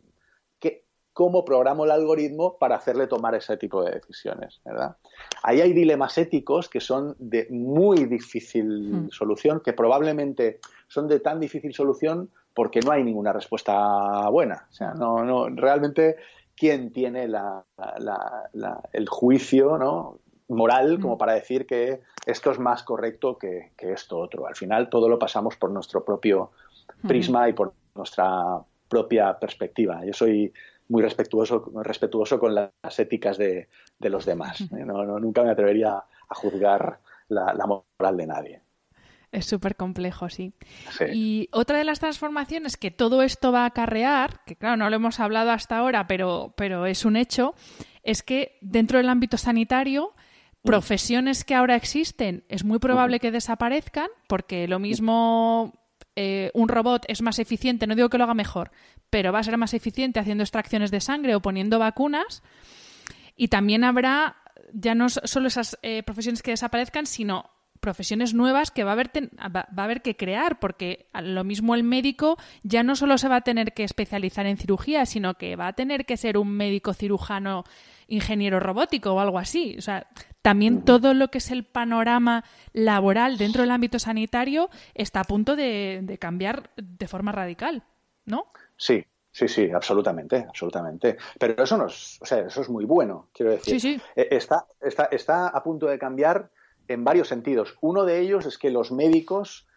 cómo 1.19 1.43
programo 1.43 1.83
el 1.83 1.91
algoritmo 1.91 2.55
para 2.57 2.77
hacerle 2.77 3.05
tomar 3.05 3.35
ese 3.35 3.57
tipo 3.57 3.83
de 3.83 3.91
decisiones, 3.91 4.61
¿verdad? 4.63 4.95
Ahí 5.43 5.59
hay 5.59 5.73
dilemas 5.73 6.17
éticos 6.17 6.69
que 6.69 6.79
son 6.79 7.13
de 7.19 7.45
muy 7.49 8.05
difícil 8.05 8.93
hmm. 8.93 9.09
solución, 9.09 9.59
que 9.59 9.73
probablemente 9.73 10.61
son 10.87 11.09
de 11.09 11.19
tan 11.19 11.41
difícil 11.41 11.73
solución 11.73 12.29
porque 12.53 12.79
no 12.79 12.93
hay 12.93 13.03
ninguna 13.03 13.33
respuesta 13.33 14.29
buena. 14.29 14.65
O 14.69 14.73
sea, 14.73 14.93
no, 14.93 15.25
no, 15.25 15.49
realmente, 15.49 16.15
¿quién 16.55 16.93
tiene 16.93 17.25
el 17.25 19.09
juicio 19.09 20.17
moral 20.47 21.01
como 21.01 21.15
hmm. 21.15 21.17
para 21.17 21.33
decir 21.33 21.67
que 21.67 21.99
esto 22.25 22.51
es 22.51 22.59
más 22.59 22.83
correcto 22.83 23.37
que, 23.37 23.73
esto 23.77 24.19
otro? 24.19 24.47
Al 24.47 24.55
final 24.55 24.89
todo 24.89 25.09
lo 25.09 25.19
pasamos 25.19 25.57
por 25.57 25.69
nuestro 25.69 26.05
propio 26.05 26.51
hmm. 27.03 27.07
prisma 27.09 27.49
y 27.49 27.51
por 27.51 27.73
nuestra 27.93 28.61
propia 28.87 29.37
perspectiva. 29.37 30.05
Yo 30.05 30.13
soy 30.13 30.53
muy 30.89 31.03
respetuoso, 31.03 31.71
respetuoso 31.83 32.39
con 32.39 32.55
las 32.55 32.99
éticas 32.99 33.37
de, 33.37 33.69
los 33.99 34.25
demás. 34.25 34.61
¿eh? 34.61 34.83
No, 34.85 35.19
nunca 35.19 35.43
me 35.43 35.51
atrevería 35.51 35.93
a 35.93 36.35
juzgar 36.35 36.99
la, 37.29 37.53
moral 37.65 38.17
de 38.17 38.27
nadie. 38.27 38.61
Es 39.31 39.45
súper 39.45 39.75
complejo, 39.75 40.27
sí. 40.29 40.53
Y 41.13 41.47
otra 41.51 41.77
de 41.77 41.83
las 41.83 41.99
transformaciones 41.99 42.77
que 42.77 42.89
todo 42.89 43.21
esto 43.21 43.51
va 43.51 43.61
a 43.61 43.67
acarrear, 43.67 44.43
que 44.45 44.55
claro, 44.55 44.77
no 44.77 44.89
lo 44.89 44.95
hemos 44.95 45.19
hablado 45.19 45.51
hasta 45.51 45.77
ahora, 45.77 46.07
pero, 46.07 46.55
pero 46.57 46.87
es 46.87 47.05
un 47.05 47.15
hecho, 47.15 47.53
es 48.01 48.23
que 48.23 48.57
dentro 48.61 48.97
del 48.97 49.09
ámbito 49.09 49.37
sanitario, 49.37 50.15
mm. 50.63 50.67
profesiones 50.67 51.45
que 51.45 51.53
ahora 51.53 51.75
existen 51.75 52.43
es 52.49 52.65
muy 52.65 52.79
probable 52.79 53.19
que 53.19 53.29
desaparezcan, 53.29 54.09
porque 54.27 54.67
lo 54.67 54.79
mismo 54.79 55.78
eh, 56.21 56.51
un 56.53 56.67
robot 56.67 57.05
es 57.07 57.21
más 57.21 57.39
eficiente, 57.39 57.87
no 57.87 57.95
digo 57.95 58.09
que 58.09 58.17
lo 58.17 58.25
haga 58.25 58.33
mejor, 58.33 58.71
pero 59.09 59.31
va 59.31 59.39
a 59.39 59.43
ser 59.43 59.57
más 59.57 59.73
eficiente 59.73 60.19
haciendo 60.19 60.43
extracciones 60.43 60.91
de 60.91 60.99
sangre 60.99 61.33
o 61.33 61.41
poniendo 61.41 61.79
vacunas. 61.79 62.43
Y 63.37 63.47
también 63.47 63.85
habrá 63.85 64.35
ya 64.73 64.95
no 64.95 65.07
solo 65.07 65.47
esas 65.47 65.79
eh, 65.81 66.03
profesiones 66.03 66.41
que 66.41 66.51
desaparezcan, 66.51 67.05
sino 67.05 67.49
profesiones 67.79 68.33
nuevas 68.33 68.69
que 68.69 68.83
va 68.83 68.91
a, 68.91 68.93
haber 68.95 69.11
va 69.47 69.65
a 69.77 69.83
haber 69.83 70.01
que 70.01 70.17
crear, 70.17 70.59
porque 70.59 71.07
lo 71.13 71.45
mismo 71.45 71.73
el 71.73 71.83
médico 71.83 72.37
ya 72.63 72.83
no 72.83 72.97
solo 72.97 73.17
se 73.17 73.29
va 73.29 73.37
a 73.37 73.41
tener 73.41 73.73
que 73.73 73.85
especializar 73.85 74.45
en 74.45 74.57
cirugía, 74.57 75.05
sino 75.05 75.35
que 75.35 75.55
va 75.55 75.67
a 75.67 75.73
tener 75.73 76.05
que 76.05 76.17
ser 76.17 76.37
un 76.37 76.49
médico 76.49 76.93
cirujano 76.93 77.63
ingeniero 78.09 78.59
robótico 78.59 79.13
o 79.13 79.19
algo 79.19 79.39
así. 79.39 79.75
O 79.77 79.81
sea, 79.81 80.07
también 80.41 80.83
todo 80.83 81.13
lo 81.13 81.29
que 81.29 81.37
es 81.37 81.51
el 81.51 81.63
panorama 81.63 82.43
laboral 82.73 83.37
dentro 83.37 83.61
del 83.61 83.71
ámbito 83.71 83.99
sanitario 83.99 84.69
está 84.93 85.21
a 85.21 85.23
punto 85.23 85.55
de, 85.55 86.17
cambiar 86.19 86.71
de 86.75 87.07
forma 87.07 87.31
radical, 87.31 87.83
¿no? 88.25 88.47
Sí, 88.77 89.05
Sí, 89.31 89.47
sí, 89.47 89.69
absolutamente, 89.71 90.37
absolutamente. 90.49 91.17
Pero 91.39 91.63
eso 91.63 91.77
no 91.77 91.85
es, 91.85 92.17
o 92.19 92.25
sea, 92.25 92.39
eso 92.39 92.61
es 92.61 92.67
muy 92.67 92.83
bueno, 92.83 93.29
quiero 93.31 93.51
decir. 93.51 93.79
Sí, 93.79 93.95
sí. 93.95 94.01
Eh, 94.15 94.27
está, 94.31 94.65
está, 94.81 95.05
está 95.05 95.47
a 95.47 95.63
punto 95.63 95.85
de 95.85 95.99
cambiar 95.99 96.49
en 96.87 97.03
varios 97.03 97.27
sentidos. 97.27 97.77
Uno 97.79 98.05
de 98.05 98.19
ellos 98.19 98.47
es 98.47 98.57
que 98.57 98.71
los 98.71 98.91
médicos 98.91 99.68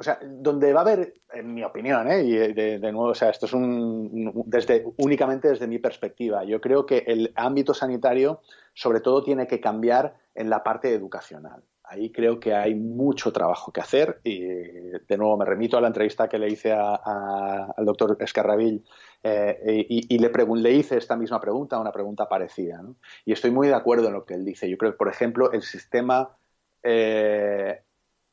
o 0.00 0.02
sea, 0.02 0.18
donde 0.22 0.72
va 0.72 0.80
a 0.80 0.82
haber, 0.82 1.12
en 1.30 1.52
mi 1.52 1.62
opinión, 1.62 2.10
¿eh? 2.10 2.22
y 2.22 2.32
de, 2.54 2.78
nuevo, 2.78 3.10
o 3.10 3.14
sea, 3.14 3.28
esto 3.28 3.44
es 3.44 3.52
un, 3.52 4.32
desde, 4.46 4.82
únicamente 4.96 5.48
desde 5.48 5.66
mi 5.66 5.78
perspectiva, 5.78 6.42
yo 6.42 6.58
creo 6.58 6.86
que 6.86 7.04
el 7.06 7.34
ámbito 7.36 7.74
sanitario 7.74 8.40
sobre 8.72 9.00
todo 9.00 9.22
tiene 9.22 9.46
que 9.46 9.60
cambiar 9.60 10.14
en 10.34 10.48
la 10.48 10.62
parte 10.62 10.94
educacional. 10.94 11.62
Ahí 11.84 12.10
creo 12.12 12.40
que 12.40 12.54
hay 12.54 12.74
mucho 12.74 13.30
trabajo 13.30 13.72
que 13.72 13.82
hacer 13.82 14.20
y 14.24 14.40
de 14.40 15.16
nuevo 15.18 15.36
me 15.36 15.44
remito 15.44 15.76
a 15.76 15.82
la 15.82 15.88
entrevista 15.88 16.30
que 16.30 16.38
le 16.38 16.48
hice 16.48 16.72
al 16.72 17.84
doctor 17.84 18.16
Escarrabil 18.20 18.82
eh, 19.22 19.86
y, 19.86 20.16
le, 20.16 20.30
le, 20.30 20.72
hice 20.72 20.96
esta 20.96 21.16
misma 21.16 21.42
pregunta, 21.42 21.78
una 21.78 21.92
pregunta 21.92 22.26
parecida. 22.26 22.82
Y 23.26 23.32
estoy 23.32 23.50
muy 23.50 23.68
de 23.68 23.74
acuerdo 23.74 24.06
en 24.06 24.14
lo 24.14 24.24
que 24.24 24.32
él 24.32 24.46
dice. 24.46 24.70
Yo 24.70 24.78
creo 24.78 24.92
que, 24.92 24.98
por 24.98 25.08
ejemplo, 25.08 25.52
el 25.52 25.60
sistema 25.62 26.38
eh, 26.82 27.82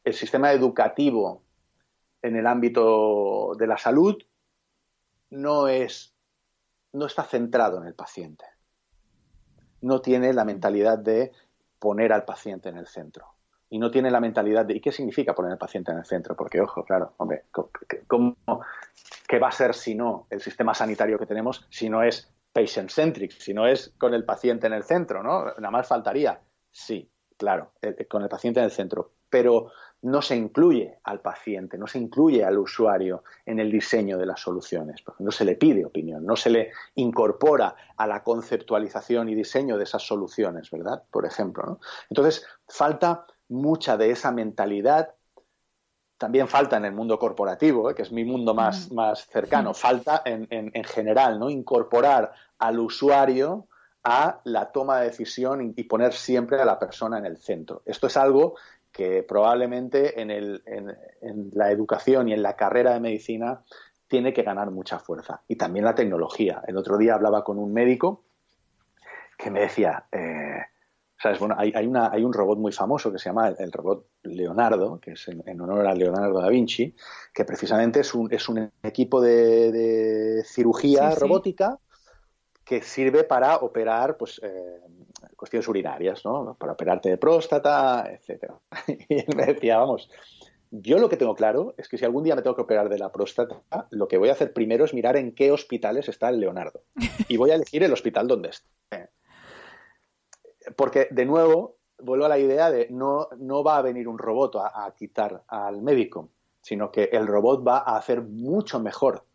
el 0.08 0.14
sistema 0.14 0.54
educativo 0.54 1.44
en 2.22 2.36
el 2.36 2.48
ámbito 2.48 3.54
de 3.58 3.68
la 3.68 3.78
salud 3.78 4.18
no 5.30 5.68
es 5.68 6.14
no 6.94 7.06
está 7.06 7.24
centrado 7.24 7.80
en 7.80 7.88
el 7.88 7.94
paciente. 7.94 8.46
No 9.82 10.02
tiene 10.02 10.34
la 10.34 10.46
mentalidad 10.46 10.98
de 10.98 11.32
poner 11.80 12.12
al 12.12 12.26
paciente 12.26 12.70
en 12.70 12.78
el 12.78 12.88
centro. 12.88 13.28
Y 13.70 13.80
no 13.80 13.92
tiene 13.92 14.10
la 14.10 14.20
mentalidad 14.20 14.66
de 14.66 14.76
¿y 14.76 14.82
qué 14.82 14.92
significa 14.92 15.36
poner 15.36 15.52
al 15.52 15.58
paciente 15.58 15.92
en 15.92 16.00
el 16.00 16.06
centro? 16.06 16.36
Porque, 16.36 16.62
ojo, 16.62 16.84
claro, 16.84 17.14
hombre, 17.18 17.44
¿cómo, 18.08 18.38
¿qué 19.28 19.40
va 19.40 19.50
a 19.50 19.52
ser 19.52 19.76
si 19.76 19.94
no 19.94 20.26
el 20.30 20.42
sistema 20.42 20.74
sanitario 20.74 21.20
que 21.20 21.26
tenemos 21.26 21.68
si 21.70 21.90
no 21.90 22.02
es 22.02 22.32
patient-centric, 22.54 23.32
si 23.32 23.54
no 23.54 23.68
es 23.68 23.94
con 23.98 24.14
el 24.14 24.24
paciente 24.24 24.68
en 24.68 24.74
el 24.74 24.84
centro, 24.84 25.22
¿no? 25.22 25.46
Nada 25.46 25.70
más 25.70 25.88
faltaría. 25.88 26.40
Sí, 26.72 27.08
claro, 27.38 27.74
con 28.10 28.24
el 28.24 28.30
paciente 28.30 28.60
en 28.62 28.66
el 28.66 28.72
centro. 28.72 29.12
Pero 29.30 29.72
no 30.08 30.22
se 30.22 30.38
incluye 30.38 31.00
al 31.04 31.20
paciente, 31.20 31.78
no 31.78 31.86
se 31.86 32.00
incluye 32.00 32.46
al 32.46 32.58
usuario 32.58 33.26
en 33.46 33.60
el 33.60 33.70
diseño 33.70 34.18
de 34.18 34.26
las 34.26 34.40
soluciones, 34.40 35.02
porque 35.02 35.22
no 35.22 35.32
se 35.32 35.44
le 35.44 35.56
pide 35.56 35.84
opinión, 35.84 36.26
no 36.26 36.38
se 36.38 36.50
le 36.50 36.72
incorpora 36.96 37.76
a 37.98 38.08
la 38.08 38.24
conceptualización 38.24 39.28
y 39.28 39.36
diseño 39.36 39.78
de 39.78 39.84
esas 39.84 40.04
soluciones, 40.04 40.72
¿verdad? 40.72 41.04
Por 41.12 41.26
ejemplo. 41.26 41.80
Entonces, 42.10 42.46
falta 42.70 43.26
mucha 43.50 43.98
de 43.98 44.12
esa 44.12 44.32
mentalidad. 44.32 45.14
También 46.18 46.48
falta 46.48 46.78
en 46.78 46.86
el 46.86 46.94
mundo 46.94 47.20
corporativo, 47.20 47.92
¿eh? 47.92 47.96
que 47.96 48.04
es 48.04 48.12
mi 48.14 48.24
mundo 48.24 48.54
más, 48.54 48.90
más 48.94 49.28
cercano, 49.28 49.74
falta 49.74 50.22
en, 50.24 50.48
en, 50.50 50.84
general, 50.86 51.38
¿no? 51.38 51.50
Incorporar 51.50 52.32
al 52.60 52.80
usuario 52.80 53.68
a 54.06 54.40
la 54.46 54.72
toma 54.72 55.02
de 55.02 55.08
decisión 55.08 55.74
y 55.76 55.84
poner 55.84 56.14
siempre 56.14 56.62
a 56.62 56.66
la 56.66 56.80
persona 56.80 57.18
en 57.18 57.26
el 57.26 57.38
centro. 57.38 57.82
Esto 57.86 58.08
es 58.08 58.16
algo 58.16 58.56
que 58.92 59.24
probablemente 59.24 60.22
en, 60.22 60.32
el, 60.32 60.64
en, 60.66 61.52
la 61.54 61.72
educación 61.72 62.28
y 62.28 62.34
en 62.34 62.42
la 62.42 62.56
carrera 62.56 62.94
de 62.94 63.00
medicina 63.00 63.64
tiene 64.08 64.34
que 64.34 64.44
ganar 64.44 64.72
mucha 64.72 65.00
fuerza. 65.00 65.42
Y 65.48 65.56
también 65.56 65.86
la 65.86 65.96
tecnología. 65.96 66.62
El 66.68 66.78
otro 66.78 66.98
día 66.98 67.16
hablaba 67.16 67.44
con 67.44 67.60
un 67.60 67.74
médico 67.74 68.24
que 69.38 69.52
me 69.52 69.62
decía, 69.62 70.06
eh, 70.12 70.62
¿sabes? 71.22 71.40
Bueno, 71.40 71.56
hay, 71.58 71.72
hay, 71.76 71.86
una, 71.86 72.12
hay, 72.12 72.24
un 72.24 72.34
robot 72.34 72.58
muy 72.58 72.72
famoso 72.72 73.12
que 73.12 73.20
se 73.20 73.30
llama 73.30 73.50
el, 73.50 73.72
robot 73.72 74.08
Leonardo, 74.24 75.00
que 75.00 75.12
es 75.12 75.28
en, 75.28 75.62
honor 75.62 75.88
a 75.88 75.94
Leonardo 75.94 76.42
da 76.42 76.50
Vinci, 76.50 76.96
que 77.34 77.46
precisamente 77.46 78.00
es 78.02 78.14
un, 78.14 78.32
es 78.34 78.48
un 78.50 78.72
equipo 78.84 79.22
de, 79.22 80.44
cirugía 80.46 81.14
robótica 81.16 81.80
que 82.64 82.82
sirve 82.82 83.24
para 83.24 83.58
operar 83.58 84.18
pues, 84.18 84.42
eh, 84.44 84.82
cuestiones 85.36 85.68
urinarias, 85.68 86.24
¿no? 86.26 86.56
Para 86.60 86.74
operarte 86.74 87.10
de 87.10 87.18
próstata, 87.18 88.10
etcétera. 88.12 88.60
Y 89.10 89.20
él 89.20 89.36
me 89.36 89.46
decía, 89.46 89.78
vamos, 89.78 90.10
yo 90.72 91.00
lo 91.00 91.10
que 91.10 91.18
tengo 91.18 91.36
claro 91.36 91.74
es 91.78 91.88
que 91.88 91.98
si 91.98 92.06
algún 92.06 92.24
día 92.24 92.36
me 92.36 92.42
tengo 92.42 92.56
que 92.56 92.62
operar 92.62 92.90
de 92.90 93.00
la 93.00 93.12
próstata, 93.12 93.62
lo 93.92 94.08
que 94.08 94.18
voy 94.18 94.30
a 94.30 94.34
hacer 94.34 94.54
primero 94.54 94.86
es 94.86 94.94
mirar 94.94 95.16
en 95.18 95.34
qué 95.34 95.52
hospitales 95.52 96.10
está 96.10 96.30
el 96.30 96.40
Leonardo. 96.40 96.84
Y 97.28 97.38
voy 97.38 97.52
a 97.52 97.56
elegir 97.56 97.84
el 97.84 97.94
hospital 97.94 98.28
donde 98.28 98.50
esté. 98.50 99.10
Porque, 100.76 101.08
de 101.12 101.26
nuevo, 101.26 101.78
vuelvo 102.00 102.26
a 102.26 102.30
la 102.30 102.38
idea 102.38 102.70
de 102.70 102.88
no, 102.90 103.30
no 103.38 103.64
va 103.64 103.78
a 103.78 103.82
venir 103.82 104.08
un 104.08 104.18
robot 104.18 104.58
a, 104.58 104.86
a 104.86 104.94
quitar 104.94 105.44
al 105.48 105.82
médico, 105.82 106.30
sino 106.62 106.92
que 106.92 107.06
el 107.06 107.26
robot 107.28 107.66
va 107.66 107.78
a 107.78 107.96
hacer 107.96 108.22
mucho 108.22 108.80
mejor 108.80 109.27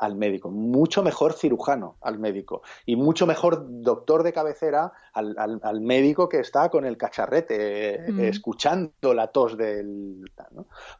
al 0.00 0.16
médico, 0.16 0.50
mucho 0.50 1.02
mejor 1.02 1.34
cirujano 1.34 1.96
al 2.00 2.18
médico 2.18 2.62
y 2.86 2.96
mucho 2.96 3.26
mejor 3.26 3.66
doctor 3.82 4.22
de 4.22 4.32
cabecera 4.32 4.92
al, 5.12 5.80
médico 5.82 6.28
que 6.28 6.40
está 6.40 6.70
con 6.70 6.86
el 6.86 6.96
cacharrete, 6.96 8.06
eh, 8.06 8.12
mm. 8.12 8.20
escuchando 8.20 9.14
la 9.14 9.26
tos 9.28 9.58
del... 9.58 10.24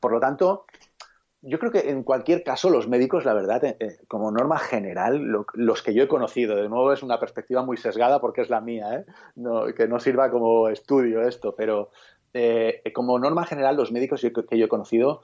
Por 0.00 0.12
lo 0.12 0.20
tanto, 0.20 0.66
yo 1.40 1.58
creo 1.58 1.72
que 1.72 1.88
en 1.88 2.02
cualquier 2.02 2.44
caso 2.44 2.68
los 2.68 2.88
médicos, 2.88 3.24
la 3.24 3.32
verdad, 3.32 3.64
eh, 3.64 3.76
eh, 3.80 3.98
como 4.06 4.30
norma 4.30 4.58
general, 4.58 5.44
los 5.54 5.82
que 5.82 5.94
yo 5.94 6.02
he 6.02 6.08
conocido, 6.08 6.56
de 6.56 6.68
nuevo 6.68 6.92
es 6.92 7.02
una 7.02 7.18
perspectiva 7.18 7.64
muy 7.64 7.78
sesgada 7.78 8.20
porque 8.20 8.42
es 8.42 8.50
la 8.50 8.60
mía, 8.60 9.06
que 9.76 9.88
no 9.88 9.98
sirva 9.98 10.30
como 10.30 10.68
estudio 10.68 11.26
esto, 11.26 11.54
pero 11.56 11.90
como 12.94 13.18
norma 13.18 13.46
general 13.46 13.76
los 13.76 13.92
médicos 13.92 14.20
que 14.20 14.58
yo 14.58 14.66
he 14.66 14.68
conocido 14.68 15.22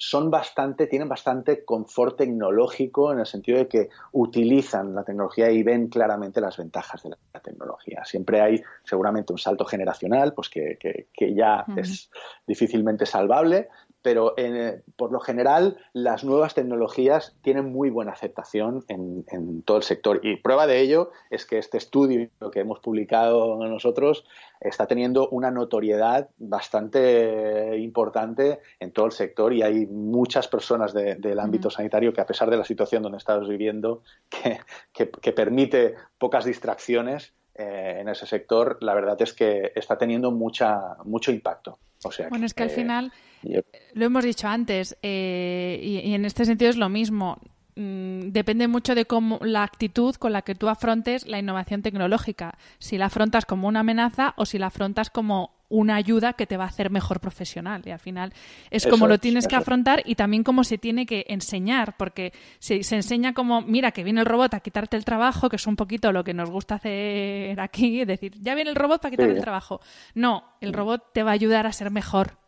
son 0.00 0.30
bastante, 0.30 0.86
tienen 0.86 1.08
bastante 1.08 1.64
confort 1.64 2.18
tecnológico 2.18 3.12
en 3.12 3.18
el 3.18 3.26
sentido 3.26 3.58
de 3.58 3.66
que 3.66 3.88
utilizan 4.12 4.94
la 4.94 5.02
tecnología 5.02 5.50
y 5.50 5.64
ven 5.64 5.88
claramente 5.88 6.40
las 6.40 6.56
ventajas 6.56 7.02
de 7.02 7.10
la 7.10 7.40
tecnología. 7.40 8.04
Siempre 8.04 8.40
hay 8.40 8.62
seguramente 8.84 9.32
un 9.32 9.38
salto 9.38 9.64
generacional, 9.64 10.34
pues 10.34 10.48
que, 10.48 10.78
que, 10.78 11.34
ya 11.34 11.66
es 11.76 12.10
difícilmente 12.46 13.06
salvable, 13.06 13.68
pero 14.08 14.32
eh, 14.38 14.80
por 14.96 15.12
lo 15.12 15.20
general 15.20 15.76
las 15.92 16.24
nuevas 16.24 16.54
tecnologías 16.54 17.36
tienen 17.42 17.70
muy 17.70 17.90
buena 17.90 18.12
aceptación 18.12 18.82
en, 18.88 19.62
todo 19.64 19.76
el 19.76 19.82
sector. 19.82 20.20
Y 20.22 20.36
prueba 20.36 20.66
de 20.66 20.80
ello 20.80 21.10
es 21.28 21.44
que 21.44 21.58
este 21.58 21.76
estudio 21.76 22.30
que 22.50 22.60
hemos 22.60 22.80
publicado 22.80 23.56
nosotros 23.56 24.24
está 24.60 24.86
teniendo 24.86 25.28
una 25.28 25.50
notoriedad 25.50 26.30
bastante 26.38 27.76
importante 27.76 28.60
en 28.80 28.92
todo 28.92 29.04
el 29.04 29.12
sector 29.12 29.52
y 29.52 29.60
hay 29.60 29.84
muchas 29.84 30.48
personas 30.48 30.94
del 30.94 31.38
ámbito 31.38 31.68
sanitario 31.68 32.14
que 32.14 32.22
a 32.22 32.26
pesar 32.26 32.48
de 32.48 32.56
la 32.56 32.64
situación 32.64 33.02
donde 33.02 33.18
estamos 33.18 33.46
viviendo, 33.46 34.04
que, 34.30 35.32
permite 35.32 35.96
pocas 36.16 36.46
distracciones, 36.46 37.34
eh, 37.54 37.98
en 38.00 38.08
ese 38.08 38.24
sector, 38.24 38.78
la 38.80 38.94
verdad 38.94 39.20
es 39.20 39.34
que 39.34 39.72
está 39.74 39.98
teniendo 39.98 40.30
mucha, 40.30 40.96
mucho 41.04 41.30
impacto. 41.30 41.78
O 42.04 42.12
sea, 42.12 42.28
bueno, 42.28 42.46
es 42.46 42.54
que 42.54 42.62
al 42.62 42.70
final 42.70 43.12
lo 43.42 44.04
hemos 44.04 44.24
dicho 44.24 44.48
antes, 44.48 44.96
eh, 45.02 45.80
y, 45.82 46.14
en 46.14 46.24
este 46.24 46.44
sentido 46.44 46.70
es 46.70 46.76
lo 46.76 46.88
mismo. 46.88 47.40
Mm, 47.76 48.30
depende 48.32 48.66
mucho 48.66 48.94
de 48.96 49.04
cómo 49.04 49.38
la 49.40 49.62
actitud 49.62 50.16
con 50.16 50.32
la 50.32 50.42
que 50.42 50.56
tú 50.56 50.68
afrontes 50.68 51.26
la 51.26 51.38
innovación 51.38 51.82
tecnológica. 51.82 52.58
Si 52.78 52.98
la 52.98 53.06
afrontas 53.06 53.46
como 53.46 53.68
una 53.68 53.80
amenaza 53.80 54.34
o 54.36 54.46
si 54.46 54.58
la 54.58 54.66
afrontas 54.66 55.10
como 55.10 55.58
una 55.68 55.96
ayuda 55.96 56.32
que 56.32 56.46
te 56.46 56.56
va 56.56 56.64
a 56.64 56.68
hacer 56.68 56.90
mejor 56.90 57.20
profesional. 57.20 57.82
Y 57.84 57.90
al 57.90 57.98
final 57.98 58.32
es 58.70 58.86
como 58.86 59.06
lo 59.06 59.18
tienes 59.18 59.46
que 59.46 59.56
afrontar 59.56 60.02
y 60.04 60.14
también 60.14 60.42
cómo 60.42 60.64
se 60.64 60.78
tiene 60.78 61.06
que 61.06 61.26
enseñar, 61.28 61.96
porque 61.96 62.32
se, 62.58 62.82
se, 62.82 62.96
enseña 62.96 63.34
como, 63.34 63.60
mira, 63.60 63.92
que 63.92 64.02
viene 64.02 64.20
el 64.20 64.26
robot 64.26 64.54
a 64.54 64.60
quitarte 64.60 64.96
el 64.96 65.04
trabajo, 65.04 65.48
que 65.48 65.56
es 65.56 65.66
un 65.66 65.76
poquito 65.76 66.10
lo 66.10 66.24
que 66.24 66.34
nos 66.34 66.50
gusta 66.50 66.76
hacer 66.76 67.60
aquí, 67.60 68.00
es 68.00 68.08
decir, 68.08 68.32
ya 68.40 68.54
viene 68.54 68.70
el 68.70 68.76
robot 68.76 69.02
para 69.02 69.10
quitarte 69.10 69.34
el 69.34 69.40
trabajo. 69.40 69.80
No, 70.14 70.44
el 70.60 70.72
robot 70.72 71.12
te 71.12 71.22
va 71.22 71.30
a 71.30 71.34
ayudar 71.34 71.66
a 71.66 71.72
ser 71.72 71.90
mejor 71.90 72.38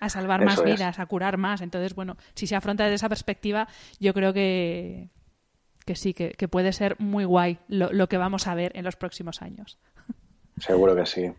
a 0.00 0.08
salvar 0.08 0.44
más 0.44 0.62
vidas, 0.62 0.98
a 0.98 1.06
curar 1.06 1.36
más. 1.36 1.60
Entonces, 1.60 1.94
bueno, 1.94 2.16
si 2.34 2.46
se 2.46 2.56
afronta 2.56 2.84
desde 2.84 2.96
esa 2.96 3.08
perspectiva, 3.08 3.68
yo 4.00 4.14
creo 4.14 4.32
que, 4.32 5.08
que 5.84 5.96
sí, 5.96 6.14
que, 6.14 6.48
puede 6.48 6.72
ser 6.72 6.96
muy 6.98 7.24
guay 7.24 7.58
lo, 7.68 7.92
lo, 7.92 8.08
que 8.08 8.18
vamos 8.18 8.46
a 8.46 8.54
ver 8.54 8.72
en 8.74 8.84
los 8.84 8.96
próximos 8.96 9.42
años. 9.42 9.78
Seguro 10.58 10.94
que 10.94 11.06
sí. 11.06 11.32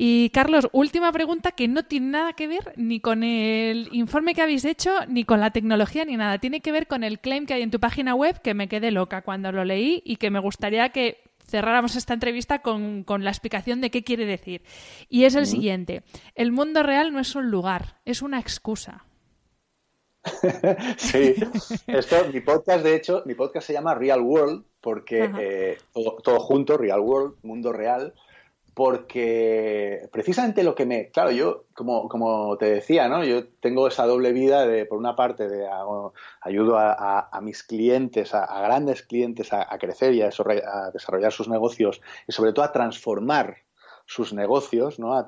Y 0.00 0.30
Carlos, 0.30 0.68
última 0.70 1.10
pregunta 1.10 1.50
que 1.50 1.66
no 1.66 1.82
tiene 1.82 2.10
nada 2.10 2.32
que 2.34 2.46
ver 2.46 2.72
ni 2.76 3.00
con 3.00 3.24
el 3.24 3.88
informe 3.90 4.32
que 4.32 4.42
habéis 4.42 4.64
hecho, 4.64 4.92
ni 5.08 5.24
con 5.24 5.40
la 5.40 5.50
tecnología, 5.50 6.04
ni 6.04 6.16
nada. 6.16 6.38
Tiene 6.38 6.60
que 6.60 6.70
ver 6.70 6.86
con 6.86 7.02
el 7.02 7.18
claim 7.18 7.46
que 7.46 7.54
hay 7.54 7.62
en 7.62 7.72
tu 7.72 7.80
página 7.80 8.14
web, 8.14 8.40
que 8.40 8.54
me 8.54 8.68
quedé 8.68 8.92
loca 8.92 9.22
cuando 9.22 9.50
lo 9.50 9.64
leí 9.64 10.00
y 10.04 10.14
que 10.14 10.30
me 10.30 10.38
gustaría 10.38 10.90
que 10.90 11.27
cerráramos 11.48 11.96
esta 11.96 12.14
entrevista 12.14 12.60
con, 12.60 13.04
la 13.06 13.30
explicación 13.30 13.80
de 13.80 13.90
qué 13.90 14.04
quiere 14.04 14.26
decir. 14.26 14.62
Y 15.08 15.24
es 15.24 15.34
el 15.34 15.46
siguiente. 15.46 16.02
El 16.34 16.52
mundo 16.52 16.82
real 16.82 17.12
no 17.12 17.20
es 17.20 17.34
un 17.34 17.50
lugar, 17.50 18.00
es 18.04 18.22
una 18.22 18.38
excusa. 18.38 19.04
sí, 20.98 21.34
esto, 21.86 22.16
mi 22.32 22.40
podcast, 22.40 22.84
de 22.84 22.94
hecho, 22.94 23.22
mi 23.24 23.34
podcast 23.34 23.66
se 23.66 23.72
llama 23.72 23.94
Real 23.94 24.20
World, 24.20 24.64
porque 24.80 25.30
eh, 25.38 25.78
todo, 25.94 26.38
junto, 26.38 26.76
Real 26.76 27.00
World, 27.00 27.36
mundo 27.42 27.72
real, 27.72 28.12
porque 28.78 30.08
precisamente 30.12 30.62
lo 30.62 30.76
que 30.76 30.86
me, 30.86 31.10
claro, 31.10 31.32
yo, 31.32 31.64
como, 31.74 32.08
como 32.08 32.56
te 32.58 32.66
decía, 32.66 33.08
¿no? 33.08 33.24
Yo 33.24 33.48
tengo 33.58 33.88
esa 33.88 34.06
doble 34.06 34.32
vida 34.32 34.68
de, 34.68 34.86
por 34.86 34.98
una 34.98 35.16
parte, 35.16 35.48
de 35.48 35.68
ayudo 36.42 36.78
a, 36.78 37.40
mis 37.42 37.64
clientes, 37.64 38.36
a, 38.36 38.60
grandes 38.60 39.02
clientes 39.02 39.52
a, 39.52 39.66
crecer 39.78 40.14
y 40.14 40.22
a, 40.22 40.30
desarrollar 40.92 41.32
sus 41.32 41.48
negocios 41.48 42.00
y 42.28 42.30
sobre 42.30 42.52
todo 42.52 42.64
a 42.64 42.70
transformar 42.70 43.56
sus 44.06 44.32
negocios, 44.32 45.00
¿no? 45.00 45.18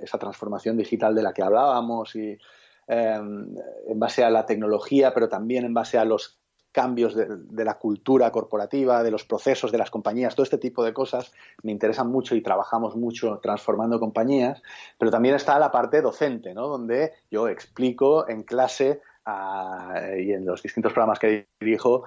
Esa 0.00 0.18
transformación 0.18 0.76
digital 0.76 1.16
de 1.16 1.24
la 1.24 1.32
que 1.32 1.42
hablábamos 1.42 2.14
y 2.14 2.38
em, 2.86 3.56
en 3.88 3.98
base 3.98 4.22
a 4.22 4.30
la 4.30 4.46
tecnología, 4.46 5.12
pero 5.12 5.28
también 5.28 5.64
en 5.64 5.74
base 5.74 5.98
a 5.98 6.04
los 6.04 6.38
cambios 6.72 7.14
de, 7.14 7.64
la 7.64 7.78
cultura 7.78 8.30
corporativa, 8.32 9.02
de 9.02 9.10
los 9.10 9.24
procesos 9.24 9.70
de 9.70 9.78
las 9.78 9.90
compañías, 9.90 10.34
todo 10.34 10.44
este 10.44 10.58
tipo 10.58 10.82
de 10.84 10.92
cosas 10.92 11.32
me 11.62 11.70
interesan 11.70 12.10
mucho 12.10 12.34
y 12.34 12.42
trabajamos 12.42 12.96
mucho 12.96 13.38
transformando 13.38 14.00
compañías, 14.00 14.62
pero 14.98 15.10
también 15.10 15.34
está 15.34 15.58
la 15.58 15.70
parte 15.70 16.00
docente, 16.00 16.54
¿no? 16.54 16.66
donde 16.68 17.12
yo 17.30 17.48
explico 17.48 18.28
en 18.28 18.42
clase 18.42 19.00
y 20.18 20.32
en 20.32 20.44
los 20.44 20.62
distintos 20.62 20.92
programas 20.92 21.20
que 21.20 21.46
dirijo 21.60 22.02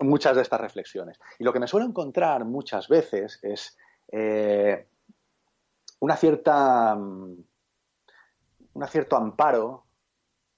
muchas 0.00 0.36
de 0.36 0.42
estas 0.42 0.60
reflexiones. 0.60 1.20
Y 1.38 1.44
lo 1.44 1.52
que 1.52 1.60
me 1.60 1.66
suelo 1.66 1.86
encontrar 1.86 2.46
muchas 2.46 2.88
veces 2.88 3.38
es 3.42 3.76
eh, 4.10 4.86
una 6.00 6.16
cierta 6.16 6.96
un 8.78 8.86
cierto 8.88 9.16
amparo 9.16 9.84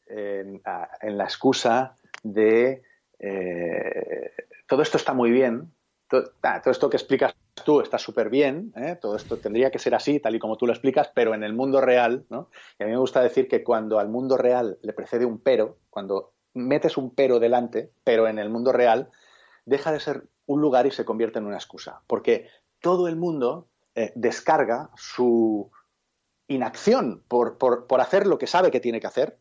en, 0.06 0.60
la 0.64 1.24
excusa 1.24 1.96
de 2.22 2.82
eh, 3.18 4.30
todo 4.66 4.82
esto 4.82 4.96
está 4.96 5.12
muy 5.12 5.30
bien, 5.30 5.72
todo, 6.08 6.32
esto 6.66 6.90
que 6.90 6.96
explicas 6.96 7.34
tú 7.64 7.80
está 7.80 7.98
súper 7.98 8.30
bien, 8.30 8.72
¿eh? 8.76 8.96
todo 9.00 9.16
esto 9.16 9.36
tendría 9.36 9.70
que 9.70 9.78
ser 9.78 9.94
así, 9.94 10.18
tal 10.18 10.34
y 10.34 10.38
como 10.38 10.56
tú 10.56 10.66
lo 10.66 10.72
explicas, 10.72 11.10
pero 11.14 11.34
en 11.34 11.44
el 11.44 11.52
mundo 11.52 11.80
real, 11.80 12.24
¿no? 12.30 12.50
Y 12.78 12.82
a 12.82 12.86
mí 12.86 12.92
me 12.92 12.98
gusta 12.98 13.22
decir 13.22 13.48
que 13.48 13.62
cuando 13.62 13.98
al 13.98 14.08
mundo 14.08 14.36
real 14.36 14.78
le 14.82 14.92
precede 14.92 15.24
un 15.24 15.38
pero, 15.38 15.78
cuando 15.88 16.32
metes 16.54 16.96
un 16.96 17.14
pero 17.14 17.38
delante, 17.38 17.92
pero 18.02 18.26
en 18.26 18.38
el 18.38 18.50
mundo 18.50 18.72
real, 18.72 19.10
deja 19.66 19.92
de 19.92 20.00
ser 20.00 20.24
un 20.46 20.60
lugar 20.60 20.86
y 20.86 20.90
se 20.90 21.04
convierte 21.04 21.38
en 21.38 21.46
una 21.46 21.56
excusa. 21.56 22.02
Porque 22.06 22.48
todo 22.80 23.06
el 23.06 23.16
mundo 23.16 23.68
eh, 23.94 24.12
descarga 24.16 24.90
su 24.96 25.70
inacción 26.48 27.22
por, 27.28 27.58
por, 27.58 28.00
hacer 28.00 28.26
lo 28.26 28.38
que 28.38 28.48
sabe 28.48 28.70
que 28.70 28.80
tiene 28.80 29.00
que 29.00 29.06
hacer 29.06 29.38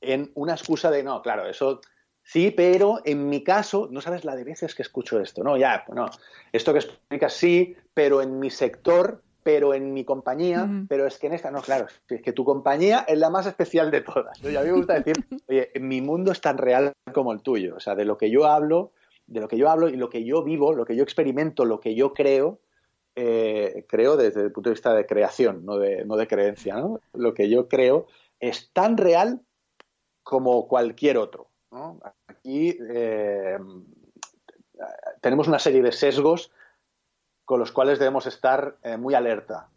en 0.00 0.30
una 0.34 0.52
excusa 0.52 0.90
de 0.90 1.02
no, 1.02 1.22
claro, 1.22 1.46
eso 1.46 1.80
sí, 2.22 2.50
pero 2.50 3.00
en 3.04 3.28
mi 3.28 3.42
caso, 3.42 3.88
no 3.90 4.00
sabes 4.00 4.24
la 4.24 4.36
de 4.36 4.44
veces 4.44 4.74
que 4.74 4.82
escucho 4.82 5.20
esto, 5.20 5.42
no, 5.42 5.56
ya, 5.56 5.84
bueno, 5.86 6.06
esto 6.52 6.72
que 6.72 6.80
explicas 6.80 7.32
sí, 7.32 7.76
pero 7.94 8.20
en 8.20 8.38
mi 8.38 8.50
sector, 8.50 9.22
pero 9.42 9.74
en 9.74 9.94
mi 9.94 10.04
compañía, 10.04 10.68
pero 10.88 11.06
es 11.06 11.18
que 11.18 11.28
en 11.28 11.34
esta, 11.34 11.52
no, 11.52 11.62
claro, 11.62 11.86
es 12.08 12.20
que 12.20 12.32
tu 12.32 12.44
compañía 12.44 13.04
es 13.06 13.16
la 13.16 13.30
más 13.30 13.46
especial 13.46 13.92
de 13.92 14.00
todas. 14.00 14.42
Y 14.42 14.56
a 14.56 14.60
mí 14.62 14.66
me 14.66 14.72
gusta 14.72 14.94
decir, 14.94 15.14
oye, 15.48 15.70
mi 15.78 16.00
mundo 16.00 16.32
es 16.32 16.40
tan 16.40 16.58
real 16.58 16.92
como 17.12 17.32
el 17.32 17.42
tuyo, 17.42 17.76
o 17.76 17.80
sea, 17.80 17.94
de 17.94 18.04
lo 18.04 18.18
que 18.18 18.28
yo 18.28 18.46
hablo, 18.46 18.90
de 19.28 19.40
lo 19.40 19.46
que 19.46 19.56
yo 19.56 19.70
hablo 19.70 19.88
y 19.88 19.96
lo 19.96 20.10
que 20.10 20.24
yo 20.24 20.42
vivo, 20.42 20.72
lo 20.72 20.84
que 20.84 20.96
yo 20.96 21.04
experimento, 21.04 21.64
lo 21.64 21.78
que 21.78 21.94
yo 21.94 22.12
creo, 22.12 22.58
eh, 23.14 23.86
creo 23.88 24.16
desde 24.16 24.42
el 24.42 24.52
punto 24.52 24.70
de 24.70 24.74
vista 24.74 24.92
de 24.94 25.06
creación, 25.06 25.64
no 25.64 25.78
de, 25.78 26.04
no 26.04 26.16
de 26.16 26.26
creencia. 26.26 26.76
¿no? 26.76 27.00
Lo 27.14 27.32
que 27.32 27.48
yo 27.48 27.68
creo 27.68 28.06
es 28.40 28.70
tan 28.72 28.96
real 28.96 29.40
como 30.26 30.66
cualquier 30.66 31.18
otro. 31.18 31.50
Aquí 32.26 32.76
eh, 32.90 33.56
tenemos 35.20 35.46
una 35.46 35.60
serie 35.60 35.82
de 35.82 35.92
sesgos 35.92 36.50
con 37.44 37.60
los 37.60 37.70
cuales 37.70 38.00
debemos 38.00 38.26
estar 38.26 38.76
eh, 38.82 38.96
muy 38.96 39.14
alerta. 39.14 39.68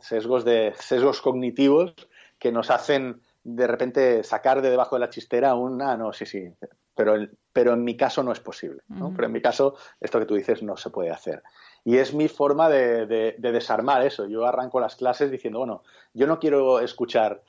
Sesgos, 0.00 0.44
de, 0.44 0.74
sesgos 0.78 1.20
cognitivos 1.20 1.92
que 2.38 2.52
nos 2.52 2.70
hacen 2.70 3.20
de 3.42 3.66
repente 3.66 4.22
sacar 4.22 4.62
de 4.62 4.70
debajo 4.70 4.94
de 4.94 5.00
la 5.00 5.10
chistera 5.10 5.56
un, 5.56 5.82
ah, 5.82 5.96
no, 5.96 6.12
sí, 6.12 6.24
sí, 6.24 6.54
pero, 6.94 7.16
pero 7.52 7.72
en 7.72 7.82
mi 7.82 7.96
caso 7.96 8.22
no 8.22 8.30
es 8.30 8.38
posible. 8.38 8.82
Pero 8.86 9.26
en 9.26 9.32
mi 9.32 9.42
caso, 9.42 9.74
esto 10.00 10.20
que 10.20 10.26
tú 10.26 10.36
dices 10.36 10.62
no 10.62 10.76
se 10.76 10.90
puede 10.90 11.10
hacer. 11.10 11.42
Y 11.86 11.98
es 11.98 12.12
mi 12.12 12.26
forma 12.26 12.68
de, 12.68 13.36
desarmar 13.38 14.04
eso. 14.04 14.26
Yo 14.26 14.44
arranco 14.44 14.80
las 14.80 14.96
clases 14.96 15.30
diciendo, 15.30 15.60
bueno, 15.60 15.84
yo 16.14 16.26
no 16.26 16.40
quiero 16.40 16.80
escuchar. 16.80 17.44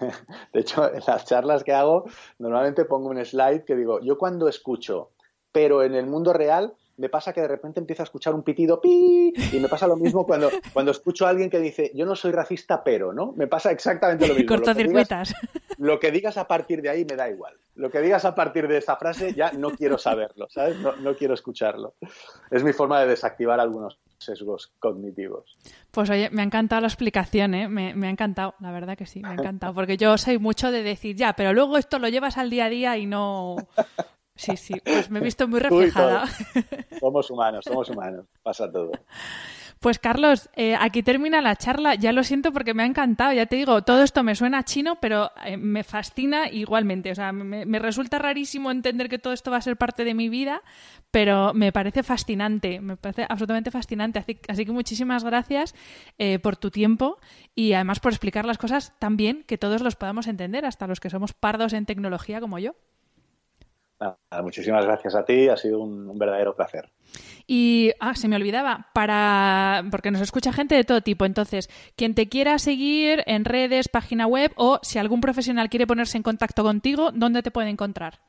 De 0.54 0.60
hecho, 0.60 0.90
en 0.90 1.02
las 1.06 1.26
charlas 1.26 1.62
que 1.62 1.74
hago, 1.74 2.06
normalmente 2.38 2.86
pongo 2.86 3.10
un 3.10 3.22
slide 3.22 3.66
que 3.66 3.76
digo, 3.76 4.00
yo 4.00 4.16
cuando 4.16 4.48
escucho, 4.48 5.10
pero 5.52 5.82
en 5.82 5.94
el 5.94 6.06
mundo 6.06 6.32
real, 6.32 6.72
me 6.96 7.10
pasa 7.10 7.34
que 7.34 7.42
de 7.42 7.48
repente 7.48 7.80
empiezo 7.80 8.02
a 8.02 8.04
escuchar 8.04 8.34
un 8.34 8.42
pitido 8.42 8.80
pi 8.80 9.34
y 9.52 9.60
me 9.60 9.68
pasa 9.68 9.86
lo 9.86 9.96
mismo 9.96 10.24
cuando, 10.24 10.50
cuando 10.72 10.90
escucho 10.92 11.26
a 11.26 11.30
alguien 11.30 11.50
que 11.50 11.58
dice 11.58 11.90
yo 11.94 12.06
no 12.06 12.16
soy 12.16 12.32
racista 12.32 12.84
pero, 12.84 13.12
¿no? 13.12 13.32
Me 13.32 13.46
pasa 13.46 13.72
exactamente 13.72 14.26
lo 14.26 14.34
mismo. 14.34 14.48
Cortocircuitas. 14.48 15.34
Lo, 15.78 15.98
que 15.98 16.10
digas 16.10 16.36
a 16.36 16.46
partir 16.46 16.80
de 16.80 16.90
ahí 16.90 17.04
me 17.04 17.16
da 17.16 17.28
igual. 17.28 17.56
Lo 17.74 17.90
que 17.90 18.00
digas 18.00 18.24
a 18.24 18.34
partir 18.34 18.68
de 18.68 18.78
esa 18.78 18.96
frase 18.96 19.32
ya 19.34 19.52
no 19.52 19.70
quiero 19.70 19.96
saberlo, 19.98 20.46
¿sabes? 20.50 20.76
No, 20.78 21.14
quiero 21.16 21.34
escucharlo. 21.34 21.94
Es 22.50 22.62
mi 22.62 22.72
forma 22.72 23.00
de 23.00 23.06
desactivar 23.06 23.60
algunos 23.60 23.98
sesgos 24.18 24.72
cognitivos. 24.78 25.56
Pues 25.90 26.10
oye, 26.10 26.28
me 26.30 26.42
ha 26.42 26.44
encantado 26.44 26.82
la 26.82 26.88
explicación, 26.88 27.54
¿eh? 27.54 27.68
me, 27.68 27.94
me, 27.94 28.06
ha 28.06 28.10
encantado, 28.10 28.54
la 28.60 28.70
verdad 28.70 28.96
que 28.96 29.06
sí, 29.06 29.20
me 29.20 29.30
ha 29.30 29.34
encantado, 29.34 29.74
porque 29.74 29.96
yo 29.96 30.16
soy 30.18 30.38
mucho 30.38 30.70
de 30.70 30.82
decir, 30.82 31.16
ya, 31.16 31.32
pero 31.32 31.52
luego 31.52 31.78
esto 31.78 31.98
lo 31.98 32.08
llevas 32.08 32.38
al 32.38 32.50
día 32.50 32.66
a 32.66 32.68
día 32.68 32.96
y 32.98 33.06
no, 33.06 33.56
Sí, 34.34 34.56
sí, 34.56 34.74
pues 34.84 35.10
me 35.10 35.18
he 35.18 35.22
visto 35.22 35.46
muy 35.46 35.60
reflejada. 35.60 36.24
Somos 36.98 37.30
humanos, 37.30 37.64
somos 37.64 37.88
humanos, 37.90 38.26
pasa 38.42 38.70
todo. 38.70 38.92
Pues 39.82 39.98
Carlos, 39.98 40.48
eh, 40.54 40.76
aquí 40.78 41.02
termina 41.02 41.40
la 41.40 41.56
charla. 41.56 41.96
Ya 41.96 42.12
lo 42.12 42.22
siento 42.22 42.52
porque 42.52 42.72
me 42.72 42.84
ha 42.84 42.86
encantado. 42.86 43.32
Ya 43.32 43.46
te 43.46 43.56
digo, 43.56 43.82
todo 43.82 44.04
esto 44.04 44.22
me 44.22 44.36
suena 44.36 44.62
chino, 44.62 45.00
pero 45.00 45.32
eh, 45.44 45.56
me 45.56 45.82
fascina 45.82 46.48
igualmente. 46.48 47.10
O 47.10 47.14
sea, 47.16 47.32
me, 47.32 47.78
resulta 47.80 48.20
rarísimo 48.20 48.70
entender 48.70 49.08
que 49.08 49.18
todo 49.18 49.32
esto 49.32 49.50
va 49.50 49.56
a 49.56 49.60
ser 49.60 49.76
parte 49.76 50.04
de 50.04 50.14
mi 50.14 50.28
vida, 50.28 50.62
pero 51.10 51.52
me 51.52 51.72
parece 51.72 52.04
fascinante. 52.04 52.80
Me 52.80 52.96
parece 52.96 53.26
absolutamente 53.28 53.72
fascinante. 53.72 54.24
Así, 54.48 54.64
que 54.64 54.70
muchísimas 54.70 55.24
gracias 55.24 55.74
eh, 56.16 56.38
por 56.38 56.56
tu 56.56 56.70
tiempo 56.70 57.18
y 57.56 57.72
además 57.72 57.98
por 57.98 58.12
explicar 58.12 58.44
las 58.44 58.58
cosas 58.58 58.96
tan 59.00 59.16
bien 59.16 59.42
que 59.48 59.58
todos 59.58 59.82
los 59.82 59.96
podamos 59.96 60.28
entender, 60.28 60.64
hasta 60.64 60.86
los 60.86 61.00
que 61.00 61.10
somos 61.10 61.32
pardos 61.32 61.72
en 61.72 61.86
tecnología 61.86 62.40
como 62.40 62.60
yo 62.60 62.76
muchísimas 64.42 64.84
gracias 64.84 65.14
a 65.14 65.24
ti, 65.24 65.48
ha 65.48 65.56
sido 65.56 65.80
un, 65.80 66.18
verdadero 66.18 66.54
placer. 66.54 66.90
Y, 67.46 67.92
ah, 68.00 68.14
se 68.14 68.28
me 68.28 68.36
olvidaba, 68.36 68.88
para, 68.94 69.84
porque 69.90 70.10
nos 70.10 70.20
escucha 70.20 70.52
gente 70.52 70.74
de 70.74 70.84
todo 70.84 71.00
tipo, 71.00 71.24
entonces, 71.24 71.68
quien 71.96 72.14
te 72.14 72.28
quiera 72.28 72.58
seguir 72.58 73.22
en 73.26 73.44
redes, 73.44 73.88
página 73.88 74.26
web 74.26 74.52
o 74.56 74.78
si 74.82 74.98
algún 74.98 75.20
profesional 75.20 75.68
quiere 75.68 75.86
ponerse 75.86 76.16
en 76.16 76.22
contacto 76.22 76.62
contigo, 76.62 77.10
¿dónde 77.12 77.42
te 77.42 77.50
puede 77.50 77.68
encontrar? 77.68 78.20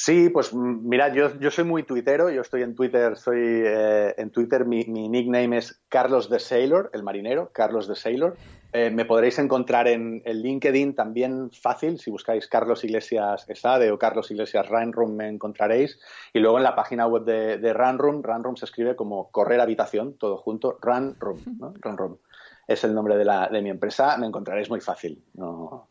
Sí, 0.00 0.28
pues 0.28 0.54
mira, 0.54 1.12
yo, 1.12 1.40
yo 1.40 1.50
soy 1.50 1.64
muy 1.64 1.82
tuitero, 1.82 2.30
yo 2.30 2.42
estoy 2.42 2.62
en 2.62 2.76
Twitter, 2.76 3.16
soy 3.16 3.40
eh, 3.42 4.14
en 4.16 4.30
Twitter, 4.30 4.64
mi, 4.64 4.84
mi, 4.84 5.08
nickname 5.08 5.58
es 5.58 5.82
Carlos 5.88 6.28
the 6.28 6.38
Sailor, 6.38 6.90
el 6.92 7.02
marinero, 7.02 7.50
Carlos 7.52 7.88
the 7.88 7.96
Sailor. 7.96 8.36
Eh, 8.72 8.90
me 8.90 9.06
podréis 9.06 9.38
encontrar 9.38 9.88
en 9.88 10.20
el 10.26 10.42
LinkedIn 10.42 10.94
también 10.94 11.50
fácil, 11.50 11.98
si 11.98 12.10
buscáis 12.10 12.46
Carlos 12.48 12.84
Iglesias 12.84 13.48
Esade 13.48 13.90
o 13.90 13.98
Carlos 13.98 14.30
Iglesias 14.30 14.68
Runroom 14.68 15.16
me 15.16 15.28
encontraréis. 15.28 15.98
Y 16.34 16.40
luego 16.40 16.58
en 16.58 16.64
la 16.64 16.76
página 16.76 17.06
web 17.06 17.24
de, 17.24 17.56
de 17.56 17.72
Runroom, 17.72 18.22
Runroom 18.22 18.56
se 18.56 18.66
escribe 18.66 18.94
como 18.94 19.30
correr 19.30 19.60
habitación, 19.60 20.18
todo 20.18 20.36
junto, 20.36 20.78
Runroom, 20.82 21.38
¿no? 21.58 21.72
Runroom. 21.80 22.18
Es 22.66 22.84
el 22.84 22.94
nombre 22.94 23.16
de, 23.16 23.24
la, 23.24 23.48
de 23.48 23.62
mi 23.62 23.70
empresa, 23.70 24.18
me 24.18 24.26
encontraréis 24.26 24.68
muy 24.68 24.80
fácil, 24.80 25.22
no, 25.34 25.88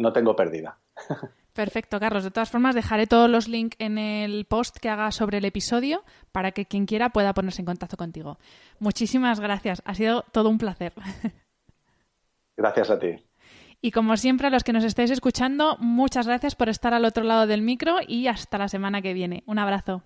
no 0.00 0.12
tengo 0.12 0.34
pérdida. 0.34 0.76
Perfecto, 1.52 1.98
Carlos. 1.98 2.22
De 2.22 2.30
todas 2.30 2.50
formas, 2.50 2.74
dejaré 2.74 3.06
todos 3.06 3.30
los 3.30 3.48
links 3.48 3.76
en 3.78 3.96
el 3.96 4.44
post 4.44 4.76
que 4.76 4.90
haga 4.90 5.10
sobre 5.10 5.38
el 5.38 5.44
episodio 5.46 6.04
para 6.30 6.52
que 6.52 6.66
quien 6.66 6.84
quiera 6.84 7.08
pueda 7.08 7.32
ponerse 7.32 7.62
en 7.62 7.66
contacto 7.66 7.96
contigo. 7.96 8.38
Muchísimas 8.78 9.40
gracias. 9.40 9.80
Ha 9.86 9.94
sido 9.94 10.22
todo 10.32 10.50
un 10.50 10.58
placer. 10.58 10.92
Gracias 12.56 12.90
a 12.90 12.98
ti. 12.98 13.08
Y 13.82 13.90
como 13.90 14.16
siempre, 14.16 14.46
a 14.46 14.50
los 14.50 14.64
que 14.64 14.72
nos 14.72 14.84
estéis 14.84 15.10
escuchando, 15.10 15.76
muchas 15.78 16.26
gracias 16.26 16.54
por 16.54 16.68
estar 16.68 16.94
al 16.94 17.04
otro 17.04 17.24
lado 17.24 17.46
del 17.46 17.62
micro 17.62 17.98
y 18.06 18.26
hasta 18.26 18.58
la 18.58 18.68
semana 18.68 19.02
que 19.02 19.14
viene. 19.14 19.44
Un 19.46 19.58
abrazo. 19.58 20.02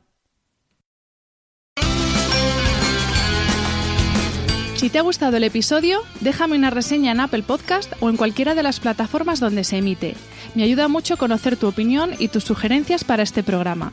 Si 4.75 4.89
te 4.89 4.99
ha 4.99 5.03
gustado 5.03 5.37
el 5.37 5.45
episodio, 5.45 6.01
déjame 6.23 6.57
una 6.57 6.71
reseña 6.71 7.13
en 7.13 7.21
Apple 7.21 7.43
Podcast 7.43 7.93
o 8.01 8.09
en 8.09 8.17
cualquiera 8.17 8.55
de 8.55 8.63
las 8.63 8.81
plataformas 8.81 9.39
donde 9.39 9.63
se 9.63 9.77
emite. 9.77 10.15
Me 10.55 10.63
ayuda 10.63 10.89
mucho 10.89 11.19
conocer 11.19 11.59
tu 11.59 11.69
opinión 11.69 12.13
y 12.19 12.29
tus 12.29 12.45
sugerencias 12.45 13.05
para 13.05 13.23
este 13.23 13.43
programa. 13.43 13.93